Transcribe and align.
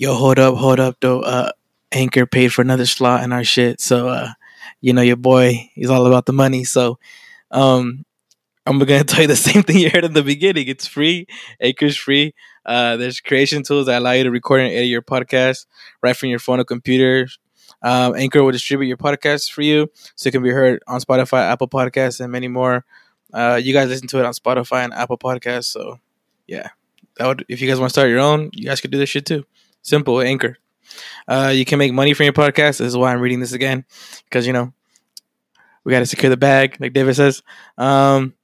yo, 0.00 0.14
hold 0.14 0.38
up, 0.38 0.56
hold 0.56 0.80
up, 0.80 0.96
though. 1.00 1.20
Uh, 1.20 1.52
Anchor 1.92 2.24
paid 2.24 2.54
for 2.54 2.62
another 2.62 2.86
slot 2.86 3.22
in 3.22 3.32
our 3.32 3.44
shit, 3.44 3.82
so 3.82 4.08
uh, 4.08 4.30
you 4.80 4.94
know 4.94 5.02
your 5.02 5.16
boy, 5.16 5.70
he's 5.74 5.90
all 5.90 6.06
about 6.06 6.24
the 6.24 6.32
money. 6.32 6.64
So, 6.64 6.98
um, 7.50 8.06
I'm 8.66 8.78
gonna 8.78 9.04
tell 9.04 9.20
you 9.20 9.26
the 9.26 9.36
same 9.36 9.62
thing 9.62 9.76
you 9.76 9.90
heard 9.90 10.06
in 10.06 10.14
the 10.14 10.22
beginning. 10.22 10.68
It's 10.68 10.86
free. 10.86 11.26
Anchor's 11.60 11.98
free. 11.98 12.34
Uh, 12.64 12.96
there's 12.96 13.20
creation 13.20 13.62
tools 13.62 13.86
that 13.86 13.98
allow 14.00 14.12
you 14.12 14.24
to 14.24 14.30
record 14.30 14.62
and 14.62 14.72
edit 14.72 14.88
your 14.88 15.02
podcast 15.02 15.66
right 16.02 16.16
from 16.16 16.30
your 16.30 16.38
phone 16.38 16.60
or 16.60 16.64
computer. 16.64 17.28
Um, 17.82 18.14
Anchor 18.16 18.42
will 18.42 18.52
distribute 18.52 18.88
your 18.88 18.96
podcast 18.96 19.52
for 19.52 19.60
you, 19.60 19.90
so 20.16 20.28
it 20.28 20.32
can 20.32 20.42
be 20.42 20.50
heard 20.50 20.82
on 20.86 21.00
Spotify, 21.00 21.42
Apple 21.50 21.68
Podcasts, 21.68 22.20
and 22.20 22.32
many 22.32 22.48
more. 22.48 22.86
Uh, 23.34 23.60
you 23.62 23.74
guys 23.74 23.88
listen 23.88 24.08
to 24.08 24.18
it 24.18 24.24
on 24.24 24.32
Spotify 24.32 24.82
and 24.82 24.94
Apple 24.94 25.18
Podcasts, 25.18 25.66
so 25.66 26.00
yeah, 26.46 26.68
that 27.18 27.26
would 27.26 27.44
if 27.50 27.60
you 27.60 27.68
guys 27.68 27.78
want 27.78 27.90
to 27.90 27.92
start 27.92 28.08
your 28.08 28.20
own, 28.20 28.48
you 28.54 28.64
guys 28.64 28.80
could 28.80 28.90
do 28.90 28.98
this 28.98 29.10
shit 29.10 29.26
too. 29.26 29.44
Simple, 29.82 30.20
Anchor. 30.20 30.58
Uh, 31.28 31.52
you 31.54 31.64
can 31.64 31.78
make 31.78 31.92
money 31.92 32.14
from 32.14 32.24
your 32.24 32.32
podcast. 32.32 32.78
This 32.78 32.80
is 32.80 32.96
why 32.96 33.12
I'm 33.12 33.20
reading 33.20 33.40
this 33.40 33.52
again, 33.52 33.84
because 34.24 34.46
you 34.46 34.52
know 34.52 34.72
we 35.84 35.92
got 35.92 36.00
to 36.00 36.06
secure 36.06 36.30
the 36.30 36.36
bag, 36.36 36.76
like 36.80 36.92
David 36.92 37.14
says. 37.14 37.42
Um, 37.78 38.34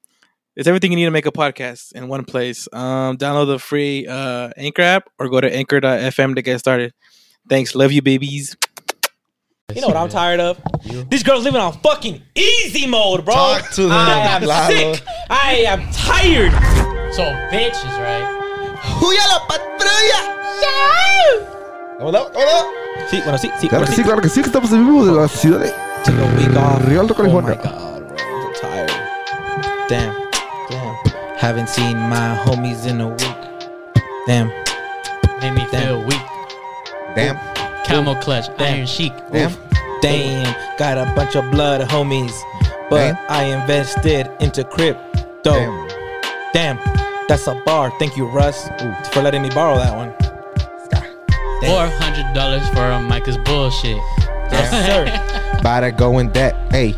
it's 0.55 0.67
everything 0.67 0.91
you 0.93 0.97
need 0.97 1.05
to 1.05 1.11
make 1.11 1.27
a 1.27 1.33
podcast 1.33 1.93
in 1.93 2.09
one 2.09 2.25
place. 2.25 2.67
Um, 2.73 3.19
download 3.19 3.49
the 3.49 3.59
free 3.59 4.07
uh, 4.07 4.51
Anchor 4.57 4.83
app 4.83 5.11
or 5.19 5.29
go 5.29 5.41
to 5.41 5.55
anchor.fm 5.55 6.35
to 6.35 6.43
get 6.43 6.59
started. 6.59 6.95
Thanks. 7.49 7.75
Love 7.75 7.93
you, 7.93 8.01
babies. 8.01 8.57
You 9.75 9.81
know 9.83 9.89
what 9.89 9.97
I'm 9.97 10.09
tired 10.09 10.41
of? 10.41 10.59
These 11.11 11.25
girls 11.25 11.45
living 11.45 11.61
on 11.61 11.73
fucking 11.81 12.23
easy 12.35 12.87
mode, 12.87 13.25
bro. 13.25 13.35
Talk 13.35 13.71
to 13.73 13.83
them, 13.83 13.93
I 13.93 14.19
am 14.21 14.43
Lalo. 14.43 14.95
sick. 14.95 15.03
I 15.29 15.55
am 15.67 15.81
tired. 15.93 16.53
So 17.13 17.23
bitches, 17.51 17.99
right? 17.99 18.33
¡Huya 18.79 19.27
la 19.29 19.47
patrulla! 19.47 20.36
Hola, 21.99 22.23
hola. 22.35 22.67
Sí, 23.11 23.21
bueno, 23.23 23.39
sí, 23.39 23.51
sí. 23.59 23.69
Claro 23.69 23.85
bueno, 23.85 23.87
que 23.87 23.97
sí, 23.97 24.03
claro 24.03 24.21
que 24.23 24.29
sí, 24.29 24.41
que 24.41 24.47
estamos 24.47 24.73
en 24.73 24.87
vivo 24.87 25.05
de 25.05 25.13
la 25.13 25.29
ciudad 25.29 25.61
de 25.61 25.73
Took 26.05 26.15
a 26.19 26.23
week 26.37 26.57
Oh 26.57 27.07
my 27.09 27.15
California. 27.15 27.55
god, 27.63 28.03
bro. 28.07 28.17
I'm 28.17 28.55
so 28.55 28.61
tired. 28.61 28.91
Damn. 29.89 30.15
Damn. 30.71 30.97
Haven't 31.39 31.69
seen 31.69 31.97
my 31.99 32.37
homies 32.45 32.87
in 32.87 33.01
a 33.01 33.09
week. 33.09 33.37
Damn. 34.27 34.49
Made 35.41 35.53
me 35.55 35.67
Damn. 35.71 35.83
feel 35.87 36.03
weak. 36.05 36.23
Damn. 37.15 37.39
Camel 37.85 38.15
clutch, 38.17 38.47
Damn. 38.59 38.75
Iron 38.77 38.87
Sheik. 38.87 39.13
Damn. 39.33 39.53
Damn. 40.03 40.55
Got 40.79 40.99
a 40.99 41.13
bunch 41.15 41.35
of 41.37 41.51
blood 41.51 41.81
homies. 41.89 42.35
But 42.91 43.13
Damn. 43.13 43.19
I 43.29 43.43
invested 43.45 44.31
into 44.41 44.65
crypto. 44.65 45.01
Damn. 45.43 45.89
Damn. 46.53 46.79
That's 47.29 47.47
a 47.47 47.55
bar. 47.65 47.91
Thank 47.99 48.17
you, 48.17 48.27
Russ, 48.27 48.69
for 49.13 49.23
letting 49.23 49.43
me 49.43 49.51
borrow 49.51 49.77
that 49.77 49.97
one. 49.97 50.13
Four 51.65 51.87
hundred 51.89 52.33
dollars 52.35 52.69
for 52.71 52.85
a 52.85 53.01
Micah's 53.01 53.39
bullshit. 53.39 53.97
Yes, 54.53 54.71
sir. 55.57 55.63
Better 55.63 55.91
go 55.91 56.19
in 56.19 56.31
that. 56.33 56.55
Hey, 56.73 56.95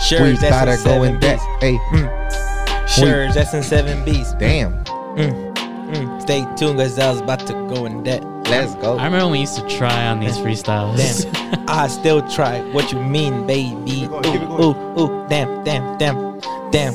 Sure, 0.00 0.22
we 0.22 0.32
that's 0.32 0.42
better 0.50 0.72
in 0.72 0.76
go 0.78 0.82
seven 0.84 1.14
in 1.14 1.20
that. 1.20 1.38
Hey, 1.60 1.78
Bs. 1.92 2.88
Sure, 2.88 3.32
that's 3.32 3.54
in 3.54 3.62
seven 3.62 4.04
Bs. 4.04 4.38
damn. 4.38 4.84
Mm. 5.16 6.20
Stay 6.20 6.40
tuned, 6.56 6.78
Gazelle's 6.78 7.20
about 7.20 7.40
to 7.46 7.52
go 7.52 7.86
in 7.86 8.02
debt. 8.02 8.22
Let's 8.48 8.74
go. 8.74 8.98
I 8.98 9.04
remember 9.04 9.26
when 9.26 9.32
we 9.32 9.40
used 9.40 9.56
to 9.56 9.66
try 9.68 10.06
on 10.08 10.20
these 10.20 10.36
freestyles. 10.36 10.96
Damn, 11.32 11.64
I 11.68 11.86
still 11.86 12.26
try. 12.28 12.60
What 12.72 12.92
you 12.92 13.00
mean, 13.00 13.46
baby? 13.46 14.04
Ooh, 14.04 14.62
ooh, 14.62 15.00
ooh. 15.00 15.26
Damn, 15.28 15.64
damn, 15.64 15.96
damn, 15.98 16.40
damn. 16.70 16.94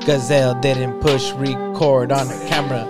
Gazelle 0.00 0.54
didn't 0.60 1.00
push 1.00 1.32
record 1.32 2.12
on 2.12 2.28
the 2.28 2.36
camera. 2.46 2.86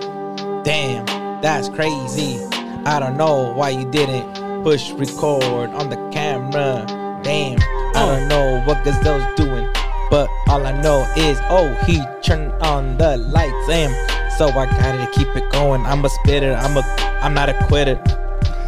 Damn, 0.63 1.05
that's 1.41 1.69
crazy. 1.69 2.37
I 2.85 2.99
don't 2.99 3.17
know 3.17 3.51
why 3.53 3.71
you 3.71 3.89
didn't 3.89 4.63
push 4.63 4.91
record 4.91 5.71
on 5.71 5.89
the 5.89 5.95
camera. 6.13 6.85
Damn, 7.23 7.57
I 7.95 8.05
don't 8.05 8.27
know 8.27 8.61
what 8.65 8.77
Gazelle's 8.85 9.25
doing, 9.35 9.67
but 10.11 10.29
all 10.47 10.63
I 10.63 10.79
know 10.83 11.01
is, 11.17 11.39
oh, 11.49 11.73
he 11.87 11.99
turned 12.21 12.51
on 12.61 12.95
the 12.99 13.17
lights. 13.17 13.67
Damn, 13.67 13.91
so 14.37 14.49
I 14.49 14.67
gotta 14.67 15.09
keep 15.17 15.35
it 15.35 15.51
going. 15.51 15.83
I'm 15.83 16.05
a 16.05 16.09
spitter. 16.09 16.53
I'm 16.53 16.77
a, 16.77 16.81
I'm 17.23 17.33
not 17.33 17.49
a 17.49 17.55
quitter. 17.65 17.95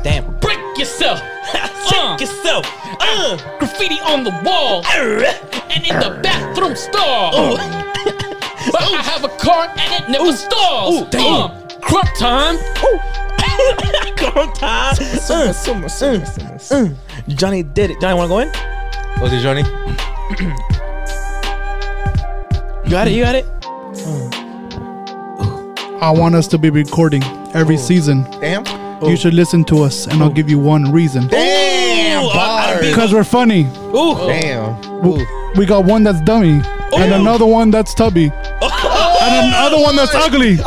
Damn. 0.04 0.36
Break 0.40 0.60
yourself. 0.78 1.22
Uh, 1.90 2.18
yourself. 2.20 2.66
Uh. 3.00 3.38
graffiti 3.60 4.00
on 4.02 4.24
the 4.26 4.30
wall 4.44 4.86
and 4.86 5.88
in 5.88 6.00
the 6.00 6.20
bathroom 6.22 6.76
stall. 6.76 7.56
but 7.56 8.82
I 8.84 9.02
have 9.04 9.24
a 9.24 9.30
car 9.38 9.74
and 9.78 10.04
it 10.04 10.10
never 10.10 10.34
stalls. 10.34 11.02
Ooh, 11.02 11.08
damn. 11.10 11.50
Uh, 11.50 11.68
crop 11.80 12.06
time. 12.20 12.58
Come 14.18 14.52
time. 14.54 14.96
Uh, 15.30 15.54
uh, 16.02 16.58
uh. 16.72 16.90
Johnny 17.30 17.64
did 17.64 17.92
it. 17.92 18.02
Johnny, 18.02 18.16
wanna 18.18 18.28
go 18.30 18.40
in? 18.40 18.50
Was 19.22 19.32
it 19.34 19.42
Johnny? 19.42 19.64
You 22.86 22.92
got 22.92 23.08
it. 23.08 23.12
You 23.14 23.24
got 23.24 23.36
it. 23.36 23.46
I 26.02 26.12
want 26.12 26.36
us 26.36 26.48
to 26.50 26.58
be 26.58 26.70
recording 26.70 27.24
every 27.54 27.78
season. 27.78 28.24
Damn. 28.40 28.64
You 29.04 29.16
should 29.18 29.34
listen 29.34 29.64
to 29.66 29.84
us, 29.84 30.08
and 30.08 30.22
I'll 30.24 30.30
give 30.30 30.50
you 30.50 30.58
one 30.60 30.92
reason. 30.92 31.28
Damn. 31.28 32.24
Ooh, 32.24 32.30
I- 32.30 32.74
I'd 32.76 32.82
be- 32.82 32.88
Because 32.90 33.14
we're 33.14 33.24
funny. 33.24 33.62
Ooh. 33.94 34.16
Damn. 34.28 34.80
W- 35.02 35.26
We 35.56 35.66
got 35.66 35.86
one 35.86 36.04
that's 36.04 36.22
dummy, 36.22 36.62
and 36.96 37.14
another 37.14 37.46
one 37.46 37.72
that's 37.72 37.94
tubby, 37.96 38.26
and 38.62 39.48
another 39.48 39.80
one 39.80 39.96
that's 39.96 40.14
ugly. 40.16 40.58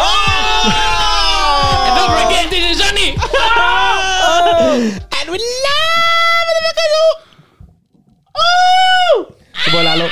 Your 9.70 9.82
boy 9.82 9.84
Lalo. 9.84 10.10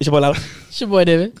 It's 0.00 0.06
your 0.06 0.12
boy 0.12 0.20
Lalo. 0.20 0.34
It's 0.68 0.80
your 0.80 0.88
boy 0.88 1.04
David. 1.04 1.38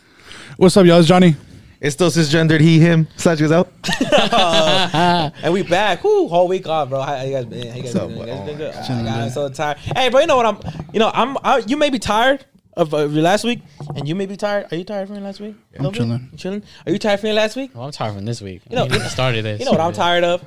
What's 0.56 0.76
up, 0.76 0.84
y'all? 0.84 0.98
It's 0.98 1.08
Johnny. 1.08 1.34
It's 1.80 1.94
still 1.94 2.10
cisgendered 2.10 2.60
he, 2.60 2.80
him. 2.80 3.06
Such 3.16 3.40
as 3.40 3.52
out. 3.52 3.72
And 5.42 5.52
we 5.52 5.62
back. 5.62 6.02
Whoo, 6.02 6.26
whole 6.28 6.48
week 6.48 6.66
off, 6.66 6.88
bro. 6.88 7.00
How, 7.00 7.16
how 7.16 7.22
you 7.22 7.32
guys 7.32 7.44
been? 7.44 7.68
How 7.68 7.76
you 7.76 7.82
guys 7.84 7.94
What's 7.94 8.06
been? 8.06 8.12
up, 8.14 8.26
You 8.26 8.26
guys 8.26 8.36
bro? 8.38 8.46
been 8.46 8.56
good? 8.58 8.74
Oh, 8.74 8.88
God, 8.88 9.06
I'm 9.06 9.30
so 9.30 9.48
tired. 9.48 9.78
Hey, 9.78 10.08
bro, 10.08 10.20
you 10.20 10.26
know 10.26 10.36
what 10.36 10.46
I'm? 10.46 10.58
You 10.92 10.98
know, 11.00 11.10
I'm. 11.14 11.36
I, 11.44 11.58
you 11.66 11.76
may 11.76 11.90
be 11.90 11.98
tired 11.98 12.44
of, 12.78 12.94
of 12.94 13.12
your 13.12 13.22
last 13.22 13.44
week, 13.44 13.60
and 13.96 14.08
you 14.08 14.14
may 14.14 14.24
be 14.26 14.36
tired. 14.36 14.72
Are 14.72 14.76
you 14.76 14.84
tired 14.84 15.08
from 15.08 15.16
your 15.16 15.24
last 15.24 15.40
week? 15.40 15.54
A 15.74 15.82
little 15.82 15.90
bit? 15.90 15.98
chilling. 15.98 16.28
You 16.32 16.38
chilling? 16.38 16.62
Are 16.86 16.92
you 16.92 16.98
tired 16.98 17.20
from 17.20 17.26
your 17.26 17.36
last 17.36 17.56
week? 17.56 17.72
Well, 17.74 17.84
I'm 17.84 17.92
tired 17.92 18.14
from 18.14 18.24
this 18.24 18.40
week. 18.40 18.62
You 18.70 18.76
know- 18.76 18.84
You 18.84 18.90
know, 18.98 19.04
I 19.04 19.08
started 19.08 19.44
this. 19.44 19.58
You 19.60 19.66
know 19.66 19.72
what 19.72 19.80
I'm 19.80 19.92
tired 19.92 20.24
of? 20.24 20.42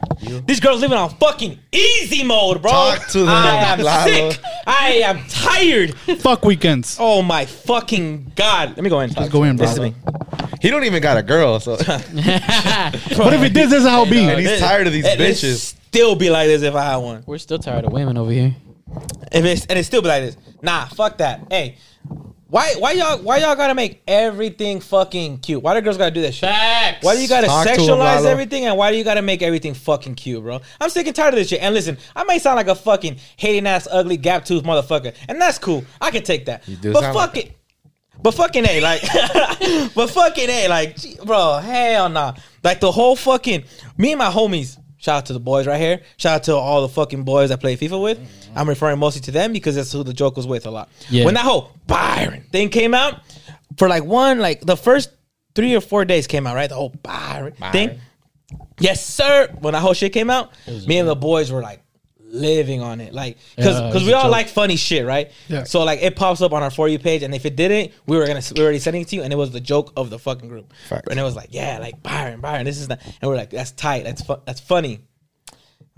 These 0.48 0.60
girls 0.60 0.82
living 0.82 0.98
on 0.98 1.10
fucking 1.12 1.60
easy 1.72 2.24
mode, 2.24 2.62
bro. 2.62 2.72
Talk 2.72 3.08
to 3.10 3.20
them, 3.20 3.30
I 3.30 3.56
am 3.74 3.80
Lalo. 3.82 4.32
sick. 4.32 4.40
I 4.66 4.88
am 5.04 5.24
tired. 5.28 5.94
Fuck 6.20 6.44
weekends. 6.46 6.98
Oh 7.00 7.22
my 7.22 7.46
fucking 7.46 8.32
god. 8.36 8.70
Let 8.70 8.80
me 8.84 8.90
go 8.90 9.02
in. 9.02 9.12
Let's 9.12 9.30
go 9.30 9.44
in, 9.44 9.58
bro. 9.58 9.68
Listen 9.68 9.84
to 9.84 9.90
me. 9.92 9.96
He 10.62 10.70
don't 10.70 10.84
even 10.84 11.02
got 11.02 11.18
a 11.18 11.24
girl, 11.24 11.60
so 11.60 11.76
But 11.78 13.34
if 13.34 13.42
he 13.42 13.50
did, 13.50 13.70
this 13.70 13.82
is 13.84 13.88
how 13.88 14.04
it 14.04 14.10
be. 14.12 14.20
And 14.20 14.40
he's 14.40 14.60
tired 14.60 14.88
of 14.88 14.94
these 14.94 15.06
It- 15.06 15.20
bitches. 15.20 15.76
Still 15.92 16.16
be 16.16 16.30
like 16.30 16.48
this 16.48 16.62
if 16.62 16.74
I 16.74 16.84
had 16.86 16.96
one. 16.98 17.22
We're 17.26 17.38
still 17.38 17.60
tired 17.60 17.84
of 17.84 17.92
women 17.92 18.18
over 18.18 18.32
here. 18.32 18.56
If 19.32 19.44
it's 19.44 19.66
and 19.66 19.78
it 19.78 19.84
still 19.84 20.02
be 20.02 20.08
like 20.08 20.24
this. 20.24 20.38
Nah, 20.62 20.86
fuck 20.86 21.18
that. 21.18 21.42
Hey, 21.50 21.76
why 22.52 22.74
why 22.80 22.92
y'all 22.92 23.18
why 23.20 23.38
y'all 23.38 23.56
gotta 23.56 23.74
make 23.74 24.02
everything 24.08 24.82
fucking 24.82 25.38
cute? 25.38 25.64
Why 25.64 25.74
the 25.74 25.82
girls 25.82 25.98
gotta 25.98 26.12
do 26.12 26.22
that 26.24 26.34
shit? 26.34 26.50
Facts. 26.50 27.06
Why 27.06 27.16
do 27.16 27.22
you 27.22 27.30
gotta 27.30 27.48
Talk 27.48 27.66
to 27.66 27.72
'em, 27.72 27.78
sexualize 27.80 27.98
Lalo. 28.18 28.30
everything 28.30 28.66
and 28.66 28.78
why 28.78 28.92
do 28.92 28.98
you 28.98 29.06
gotta 29.06 29.22
make 29.22 29.42
everything 29.42 29.74
fucking 29.74 30.16
cute, 30.16 30.44
bro? 30.44 30.60
I'm 30.82 30.90
sick 30.90 31.08
and 31.08 31.16
tired 31.16 31.34
of 31.34 31.40
this 31.40 31.48
shit. 31.48 31.62
And 31.62 31.74
listen, 31.74 31.98
I 32.14 32.26
may 32.26 32.40
sound 32.40 32.58
like 32.58 32.68
a 32.68 32.76
fucking 32.76 33.18
hating 33.38 33.66
ass, 33.68 33.88
ugly, 33.90 34.18
gap 34.18 34.44
tooth 34.44 34.64
motherfucker, 34.64 35.16
and 35.30 35.40
that's 35.40 35.60
cool. 35.60 35.86
I 36.02 36.12
can 36.12 36.24
take 36.24 36.46
that. 36.48 36.66
do 36.82 36.92
but 36.92 37.02
sound 37.02 37.18
fuck 37.18 37.36
like 37.36 37.46
it. 37.46 37.58
But 38.22 38.34
fucking 38.34 38.66
a 38.68 38.82
like, 38.82 39.02
but 39.96 40.08
fucking 40.10 40.50
a 40.50 40.68
like, 40.68 40.98
gee, 40.98 41.16
bro, 41.26 41.58
hell 41.58 42.10
nah. 42.10 42.34
Like 42.64 42.80
the 42.82 42.92
whole 42.92 43.16
fucking 43.16 43.64
me 43.98 44.12
and 44.12 44.20
my 44.20 44.30
homies. 44.30 44.78
Shout 45.02 45.18
out 45.18 45.26
to 45.26 45.34
the 45.34 45.40
boys 45.40 45.66
right 45.66 45.82
here. 45.82 46.02
Shout 46.18 46.36
out 46.36 46.44
to 46.44 46.56
all 46.56 46.84
the 46.84 46.90
fucking 46.90 47.24
boys 47.24 47.50
I 47.50 47.56
play 47.56 47.76
FIFA 47.76 48.02
with. 48.04 48.20
I'm 48.56 48.70
referring 48.70 49.00
mostly 49.00 49.22
to 49.22 49.32
them 49.32 49.52
because 49.52 49.76
that's 49.76 49.92
who 49.92 50.04
the 50.04 50.14
joke 50.14 50.38
was 50.38 50.46
with 50.46 50.68
a 50.68 50.72
lot. 50.72 50.90
Yeah. 51.10 51.26
When 51.26 51.34
that 51.34 51.44
whole 51.44 51.72
Byron 51.88 52.44
thing 52.52 52.70
came 52.70 52.94
out, 52.94 53.20
for 53.78 53.90
like 53.90 54.04
one, 54.06 54.38
like 54.38 54.62
the 54.62 54.78
first 54.78 55.10
three 55.56 55.76
or 55.76 55.82
four 55.82 56.06
days 56.06 56.28
came 56.28 56.46
out, 56.46 56.56
right? 56.56 56.70
The 56.70 56.76
whole 56.76 56.94
Byron, 57.02 57.54
thing. 57.72 58.00
Yes, 58.80 59.04
sir. 59.04 59.48
When 59.60 59.74
that 59.74 59.80
whole 59.80 59.94
shit 59.94 60.14
came 60.14 60.30
out, 60.30 60.52
me 60.86 61.00
and 61.00 61.10
the 61.10 61.16
boys 61.16 61.52
were 61.52 61.62
like 61.62 61.82
living 62.32 62.82
on 62.82 63.02
it, 63.02 63.14
like 63.14 63.38
because 63.56 63.80
Yeah, 63.80 63.88
because 63.88 64.04
we 64.06 64.14
all 64.14 64.24
joke. 64.24 64.32
like 64.32 64.48
funny 64.48 64.76
shit, 64.76 65.06
right? 65.06 65.32
Yeah. 65.48 65.64
So 65.64 65.84
like 65.84 66.02
it 66.02 66.16
pops 66.16 66.42
up 66.42 66.54
on 66.54 66.64
our 66.64 66.72
for 66.72 66.88
you 66.88 66.98
page, 67.00 67.24
and 67.24 67.36
if 67.36 67.46
it 67.46 67.56
didn't, 67.56 67.92
we 68.08 68.18
were 68.18 68.26
gonna 68.26 68.42
we 68.56 68.60
were 68.62 68.66
already 68.66 68.80
sending 68.80 69.02
it 69.04 69.08
to 69.10 69.16
you, 69.18 69.24
and 69.24 69.32
it 69.32 69.36
was 69.36 69.52
the 69.52 69.60
joke 69.62 69.92
of 69.96 70.10
the 70.10 70.18
fucking 70.20 70.50
group, 70.50 70.74
Facts. 70.90 71.08
and 71.10 71.20
it 71.20 71.24
was 71.24 71.36
like, 71.36 71.50
yeah, 71.52 71.78
like 71.80 72.02
Byron, 72.02 72.40
Byron, 72.42 72.66
this 72.66 72.80
is 72.80 72.90
not, 72.90 73.00
and 73.22 73.30
we're 73.30 73.36
like, 73.38 73.50
that's 73.52 73.72
tight, 73.72 74.04
that's 74.06 74.22
fu- 74.22 74.42
that's 74.46 74.60
funny. 74.60 75.02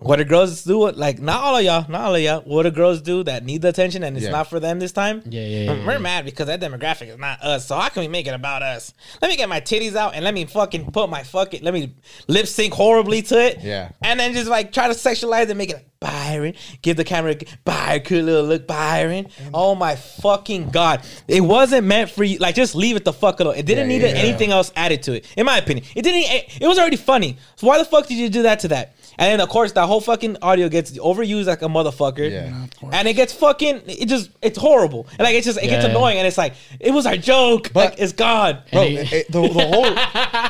What 0.04 0.18
do 0.18 0.24
girls 0.26 0.64
do? 0.64 0.92
Like 0.92 1.20
not 1.20 1.42
all 1.44 1.56
of 1.58 1.64
y'all, 1.64 1.86
not 1.90 2.02
all 2.02 2.16
of 2.16 2.22
y'all. 2.22 2.42
What 2.42 2.64
do 2.64 2.72
girls 2.72 3.02
do 3.02 3.24
that 3.24 3.44
need 3.46 3.62
the 3.62 3.70
attention 3.70 4.04
and 4.04 4.16
it's 4.18 4.26
Yeah. 4.26 4.32
not 4.32 4.48
for 4.50 4.60
them 4.60 4.80
this 4.80 4.92
time? 4.92 5.22
Yeah, 5.30 5.42
yeah, 5.42 5.72
yeah, 5.74 5.86
We're 5.86 5.94
yeah. 5.94 5.98
mad 6.00 6.26
because 6.26 6.48
that 6.48 6.60
demographic 6.62 7.08
is 7.10 7.18
not 7.18 7.42
us. 7.44 7.66
So 7.68 7.76
how 7.78 7.90
can 7.90 8.02
we 8.02 8.08
make 8.08 8.28
it 8.28 8.34
about 8.34 8.62
us? 8.64 8.94
Let 9.22 9.30
me 9.30 9.38
get 9.38 9.50
my 9.50 9.62
titties 9.62 9.96
out 9.96 10.14
and 10.16 10.24
let 10.26 10.34
me 10.34 10.46
fucking 10.46 10.92
put 10.92 11.10
my 11.10 11.24
fucking 11.24 11.64
let 11.64 11.74
me 11.74 11.94
lip 12.28 12.48
sync 12.48 12.74
horribly 12.74 13.22
to 13.24 13.40
it. 13.42 13.60
Yeah. 13.62 13.90
And 14.02 14.20
then 14.20 14.34
just 14.34 14.50
like 14.50 14.72
try 14.74 14.88
to 14.88 14.94
sexualize 14.94 15.50
it, 15.50 15.56
make 15.58 15.70
it 15.70 15.76
like 15.76 15.88
Byron. 16.00 16.54
Give 16.82 16.98
the 16.98 17.06
camera 17.06 17.32
a 17.32 17.38
Byron, 17.64 18.02
cool 18.04 18.22
little 18.24 18.44
look, 18.44 18.68
Byron. 18.68 19.26
Mm. 19.26 19.52
Oh 19.54 19.74
my 19.74 19.96
fucking 19.96 20.70
god! 20.72 21.02
It 21.30 21.40
wasn't 21.40 21.88
meant 21.88 22.10
for 22.10 22.26
you. 22.26 22.40
Like 22.40 22.56
just 22.56 22.76
leave 22.76 22.98
it 22.98 23.06
the 23.06 23.14
fuck 23.14 23.40
alone. 23.40 23.56
It 23.56 23.66
didn't 23.66 23.90
Yeah, 23.90 23.98
need 24.00 24.04
yeah, 24.04 24.18
anything 24.20 24.52
else 24.52 24.70
added 24.76 25.02
to 25.04 25.14
it, 25.14 25.26
in 25.38 25.46
my 25.46 25.58
opinion. 25.60 25.86
It 25.96 26.02
didn't. 26.02 26.30
It, 26.30 26.58
it 26.64 26.68
was 26.68 26.78
already 26.78 26.98
funny. 26.98 27.38
So 27.56 27.68
why 27.68 27.78
the 27.78 27.86
fuck 27.86 28.08
did 28.08 28.18
you 28.18 28.28
do 28.28 28.42
that 28.42 28.60
to 28.62 28.68
that? 28.70 28.96
And 29.18 29.32
then 29.32 29.42
of 29.42 29.50
course 29.50 29.72
that 29.74 29.86
whole 29.86 30.02
fucking 30.02 30.38
audio 30.42 30.70
gets 30.70 30.92
overused 30.98 31.46
like 31.46 31.62
a 31.62 31.66
motherfucker. 31.68 32.30
Yeah. 32.32 32.66
And 32.92 33.08
it 33.08 33.14
gets 33.14 33.34
fucking. 33.34 33.84
It 33.88 34.08
just. 34.08 34.30
It's 34.42 34.58
horrible. 34.58 35.08
And 35.12 35.20
like 35.20 35.36
it 35.36 35.44
just. 35.44 35.58
It 35.58 35.68
gets 35.68 35.84
Yeah. 35.86 35.92
annoying. 35.92 36.18
And 36.18 36.28
it's 36.28 36.38
like 36.38 36.54
it 36.80 36.92
was 36.92 37.06
our 37.06 37.18
joke. 37.18 37.72
But- 37.74 37.92
like 37.92 38.00
it's 38.00 38.14
gone. 38.14 38.60
Bro, 38.72 38.82
it, 38.84 39.14
it- 39.14 39.32
the, 39.32 39.42
the 39.42 39.48
whole 39.48 39.84
the 39.84 40.00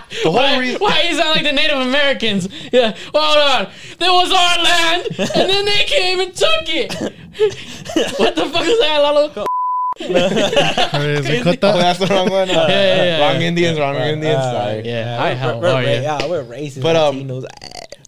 whole 0.24 0.34
Why, 0.34 0.58
reason. 0.60 0.80
why 0.80 1.02
you 1.10 1.16
sound 1.18 1.30
like 1.36 1.44
the 1.44 1.52
Native 1.52 1.78
Americans? 1.80 2.48
Yeah, 2.72 2.96
hold 3.14 3.38
on. 3.68 3.72
There 4.00 4.12
was 4.12 4.32
our 4.32 4.64
land, 4.64 5.08
and 5.36 5.50
then 5.50 5.66
they 5.66 5.84
came 5.86 6.20
and 6.22 6.34
took 6.34 6.50
it. 6.68 6.94
what 8.20 8.36
the 8.36 8.46
fuck 8.46 8.66
is 8.66 8.80
that, 8.80 8.98
Lalo? 9.02 9.46
Crazy. 9.98 11.42
Cut 11.44 11.60
Oh, 11.64 11.74
that. 11.74 11.78
that's 11.80 12.00
the 12.00 12.08
wrong 12.08 12.30
one. 12.30 12.50
Uh, 12.54 12.66
yeah, 12.68 13.04
yeah, 13.04 13.20
wrong 13.32 13.42
yeah. 13.42 13.48
Indians, 13.48 13.80
wrong 13.80 13.96
Indians. 13.96 14.38
Uh, 14.38 14.52
Sorry. 14.52 14.82
Yeah, 14.86 15.18
hi, 15.18 15.36
how 15.36 15.58
we're, 15.60 15.68
are 15.70 15.76
we're, 15.76 15.96
you? 15.96 16.02
yeah, 16.02 16.28
we're 16.28 16.44
racist. 16.44 16.82
But, 16.82 16.96
um, 16.96 17.16
Latinos. 17.28 17.46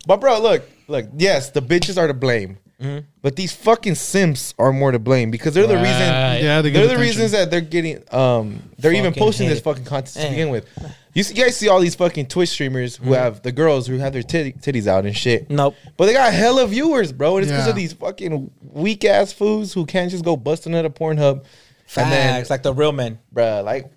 But 0.06 0.22
bro, 0.22 0.40
look, 0.42 0.63
look. 0.88 1.06
Yes, 1.18 1.50
the 1.52 1.62
bitches 1.62 1.98
are 1.98 2.07
to 2.07 2.13
blame, 2.13 2.57
Mm-hmm. 2.81 3.06
but 3.22 3.38
these 3.38 3.54
fucking 3.56 3.96
simps 3.96 4.54
are 4.60 4.74
more 4.74 4.92
to 4.92 5.00
blame 5.00 5.31
because 5.31 5.54
they're 5.54 5.66
the 5.66 5.78
reason. 5.78 5.86
Right. 6.12 6.40
Yeah, 6.44 6.62
they 6.62 6.72
They're 6.72 6.81
the 6.88 6.94
attention. 6.96 7.02
reasons 7.02 7.31
that 7.31 7.50
they're 7.50 7.62
getting. 7.62 8.04
Um, 8.12 8.62
they're 8.78 8.92
even 8.94 9.13
posting 9.13 9.48
hate 9.48 9.54
this 9.54 9.63
fucking 9.63 9.86
content 9.86 10.13
to 10.16 10.22
Eh. 10.28 10.30
begin 10.31 10.50
with. 10.50 10.68
You, 11.13 11.24
see, 11.24 11.36
you 11.36 11.44
guys 11.46 11.56
see 11.56 11.69
all 11.69 11.80
these 11.80 11.96
fucking 11.96 12.25
Twitch 12.28 12.50
streamers 12.50 12.98
Mm-hmm. 12.98 13.06
who 13.07 13.13
have 13.13 13.42
the 13.44 13.54
girls 13.54 13.88
who 13.88 13.98
have 14.00 14.12
their 14.12 14.24
titty, 14.24 14.52
titties 14.52 14.88
out 14.88 15.06
and 15.06 15.16
shit. 15.16 15.50
Nope. 15.50 15.75
But 15.96 16.07
they 16.07 16.13
got 16.13 16.34
hella 16.34 16.68
viewers, 16.68 17.13
bro. 17.13 17.38
And 17.38 17.44
it's 17.44 17.52
because 17.52 17.66
Yeah. 17.68 17.69
of 17.69 17.75
these 17.78 17.94
fucking 17.94 18.52
weak 18.74 19.06
ass 19.06 19.31
fools 19.31 19.72
who 19.72 19.86
can't 19.86 20.12
just 20.12 20.25
go 20.25 20.36
busting 20.36 20.75
at 20.75 20.84
a 20.84 20.90
Pornhub. 20.90 21.46
And 21.96 22.12
then, 22.12 22.34
Facts, 22.36 22.50
like 22.50 22.63
the 22.63 22.74
real 22.74 22.92
men. 22.92 23.19
bro. 23.31 23.62
like, 23.63 23.90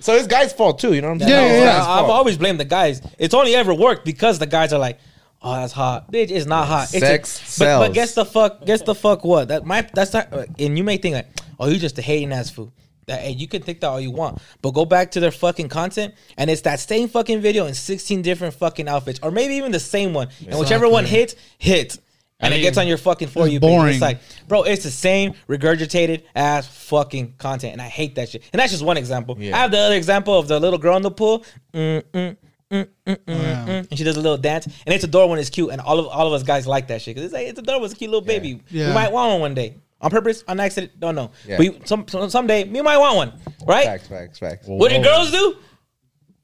so 0.00 0.14
it's 0.14 0.26
guy's 0.26 0.52
fault 0.54 0.78
too. 0.78 0.94
You 0.94 1.02
know 1.02 1.08
what 1.08 1.14
I'm 1.22 1.28
saying? 1.28 1.30
yeah, 1.30 1.52
It's 1.56 1.64
yeah. 1.86 1.86
I, 1.86 1.98
I'm 2.02 2.10
always 2.10 2.38
blame 2.38 2.56
the 2.56 2.64
guys. 2.64 3.02
It's 3.18 3.34
only 3.34 3.54
ever 3.54 3.74
worked 3.74 4.06
because 4.06 4.38
the 4.38 4.46
guys 4.46 4.72
are 4.72 4.78
like, 4.78 4.98
"Oh, 5.42 5.54
that's 5.54 5.72
hot, 5.72 6.10
bitch. 6.12 6.30
It's 6.30 6.46
not 6.46 6.66
hot. 6.68 6.88
It's 6.94 6.98
Sex 7.00 7.38
a, 7.38 7.40
but, 7.42 7.46
sells. 7.48 7.86
but 7.88 7.94
guess 7.94 8.14
the 8.14 8.24
fuck, 8.24 8.64
guess 8.66 8.82
the 8.82 8.94
fuck 8.94 9.24
what? 9.24 9.48
That 9.48 9.64
my 9.64 9.86
that's 9.94 10.12
not. 10.12 10.32
uh, 10.32 10.44
And 10.58 10.76
you 10.76 10.84
may 10.84 10.96
think 10.96 11.14
like, 11.14 11.28
oh, 11.60 11.68
you 11.68 11.78
just 11.78 11.98
a 11.98 12.02
hating 12.02 12.32
ass 12.32 12.50
fool. 12.50 12.72
That 13.06 13.20
hey, 13.22 13.30
you 13.30 13.48
can 13.48 13.62
think 13.62 13.80
that 13.80 13.86
all 13.86 14.00
you 14.00 14.10
want, 14.10 14.42
but 14.60 14.72
go 14.72 14.84
back 14.84 15.12
to 15.12 15.20
their 15.20 15.30
fucking 15.30 15.68
content, 15.70 16.14
and 16.36 16.50
it's 16.50 16.60
that 16.62 16.78
same 16.80 17.08
fucking 17.08 17.40
video 17.40 17.64
in 17.66 17.72
16 17.74 18.20
different 18.20 18.52
fucking 18.54 18.86
outfits, 18.86 19.18
or 19.22 19.30
maybe 19.30 19.54
even 19.54 19.72
the 19.72 19.80
same 19.80 20.12
one, 20.12 20.28
and 20.46 20.58
whichever 20.58 20.86
one 20.88 21.06
hits, 21.06 21.34
hits. 21.56 21.98
And 22.40 22.54
I 22.54 22.58
it 22.58 22.60
gets 22.60 22.76
on 22.78 22.86
your 22.86 22.98
fucking 22.98 23.28
for 23.28 23.48
you. 23.48 23.58
page. 23.58 23.68
boring. 23.68 23.92
It's 23.94 24.00
like, 24.02 24.20
bro, 24.46 24.62
it's 24.62 24.84
the 24.84 24.92
same 24.92 25.32
regurgitated 25.48 26.22
ass 26.36 26.68
fucking 26.68 27.34
content, 27.38 27.72
and 27.72 27.82
I 27.82 27.88
hate 27.88 28.14
that 28.14 28.28
shit. 28.28 28.42
And 28.52 28.60
that's 28.60 28.70
just 28.72 28.84
one 28.84 28.96
example. 28.96 29.36
Yeah. 29.40 29.56
I 29.56 29.60
have 29.60 29.70
the 29.72 29.78
other 29.78 29.96
example 29.96 30.38
of 30.38 30.46
the 30.46 30.60
little 30.60 30.78
girl 30.78 30.96
in 30.96 31.02
the 31.02 31.10
pool. 31.10 31.44
Mm, 31.74 32.36
mm, 32.70 32.84
mm, 32.84 32.88
mm, 33.06 33.16
mm, 33.16 33.18
yeah. 33.26 33.64
mm, 33.66 33.88
and 33.90 33.98
she 33.98 34.04
does 34.04 34.16
a 34.16 34.20
little 34.20 34.36
dance, 34.38 34.66
and 34.66 34.94
it's 34.94 35.04
adorable 35.04 35.30
when 35.30 35.38
it's 35.38 35.50
cute, 35.50 35.70
and 35.70 35.80
all 35.80 35.98
of 35.98 36.06
all 36.08 36.26
of 36.26 36.32
us 36.32 36.42
guys 36.42 36.66
like 36.66 36.88
that 36.88 37.00
shit 37.02 37.14
because 37.14 37.24
it's 37.26 37.34
like 37.34 37.46
it's 37.46 37.58
adorable, 37.58 37.84
it's 37.86 37.94
a 37.94 37.96
cute 37.96 38.10
little 38.10 38.26
baby. 38.26 38.60
Yeah. 38.70 38.88
We 38.88 38.94
might 38.94 39.12
want 39.12 39.32
one 39.32 39.40
one 39.40 39.54
day 39.54 39.76
on 40.00 40.10
purpose, 40.10 40.44
on 40.46 40.60
accident, 40.60 40.98
don't 41.00 41.14
know. 41.14 41.30
Yeah. 41.46 41.56
But 41.56 41.64
you- 41.66 41.80
some, 41.84 42.06
some 42.08 42.30
someday 42.30 42.64
we 42.64 42.82
might 42.82 42.98
want 42.98 43.16
one, 43.16 43.32
right? 43.66 43.84
Facts, 43.86 44.06
facts, 44.08 44.38
facts. 44.38 44.66
What 44.68 44.90
do 44.90 45.02
girls 45.02 45.30
do? 45.30 45.56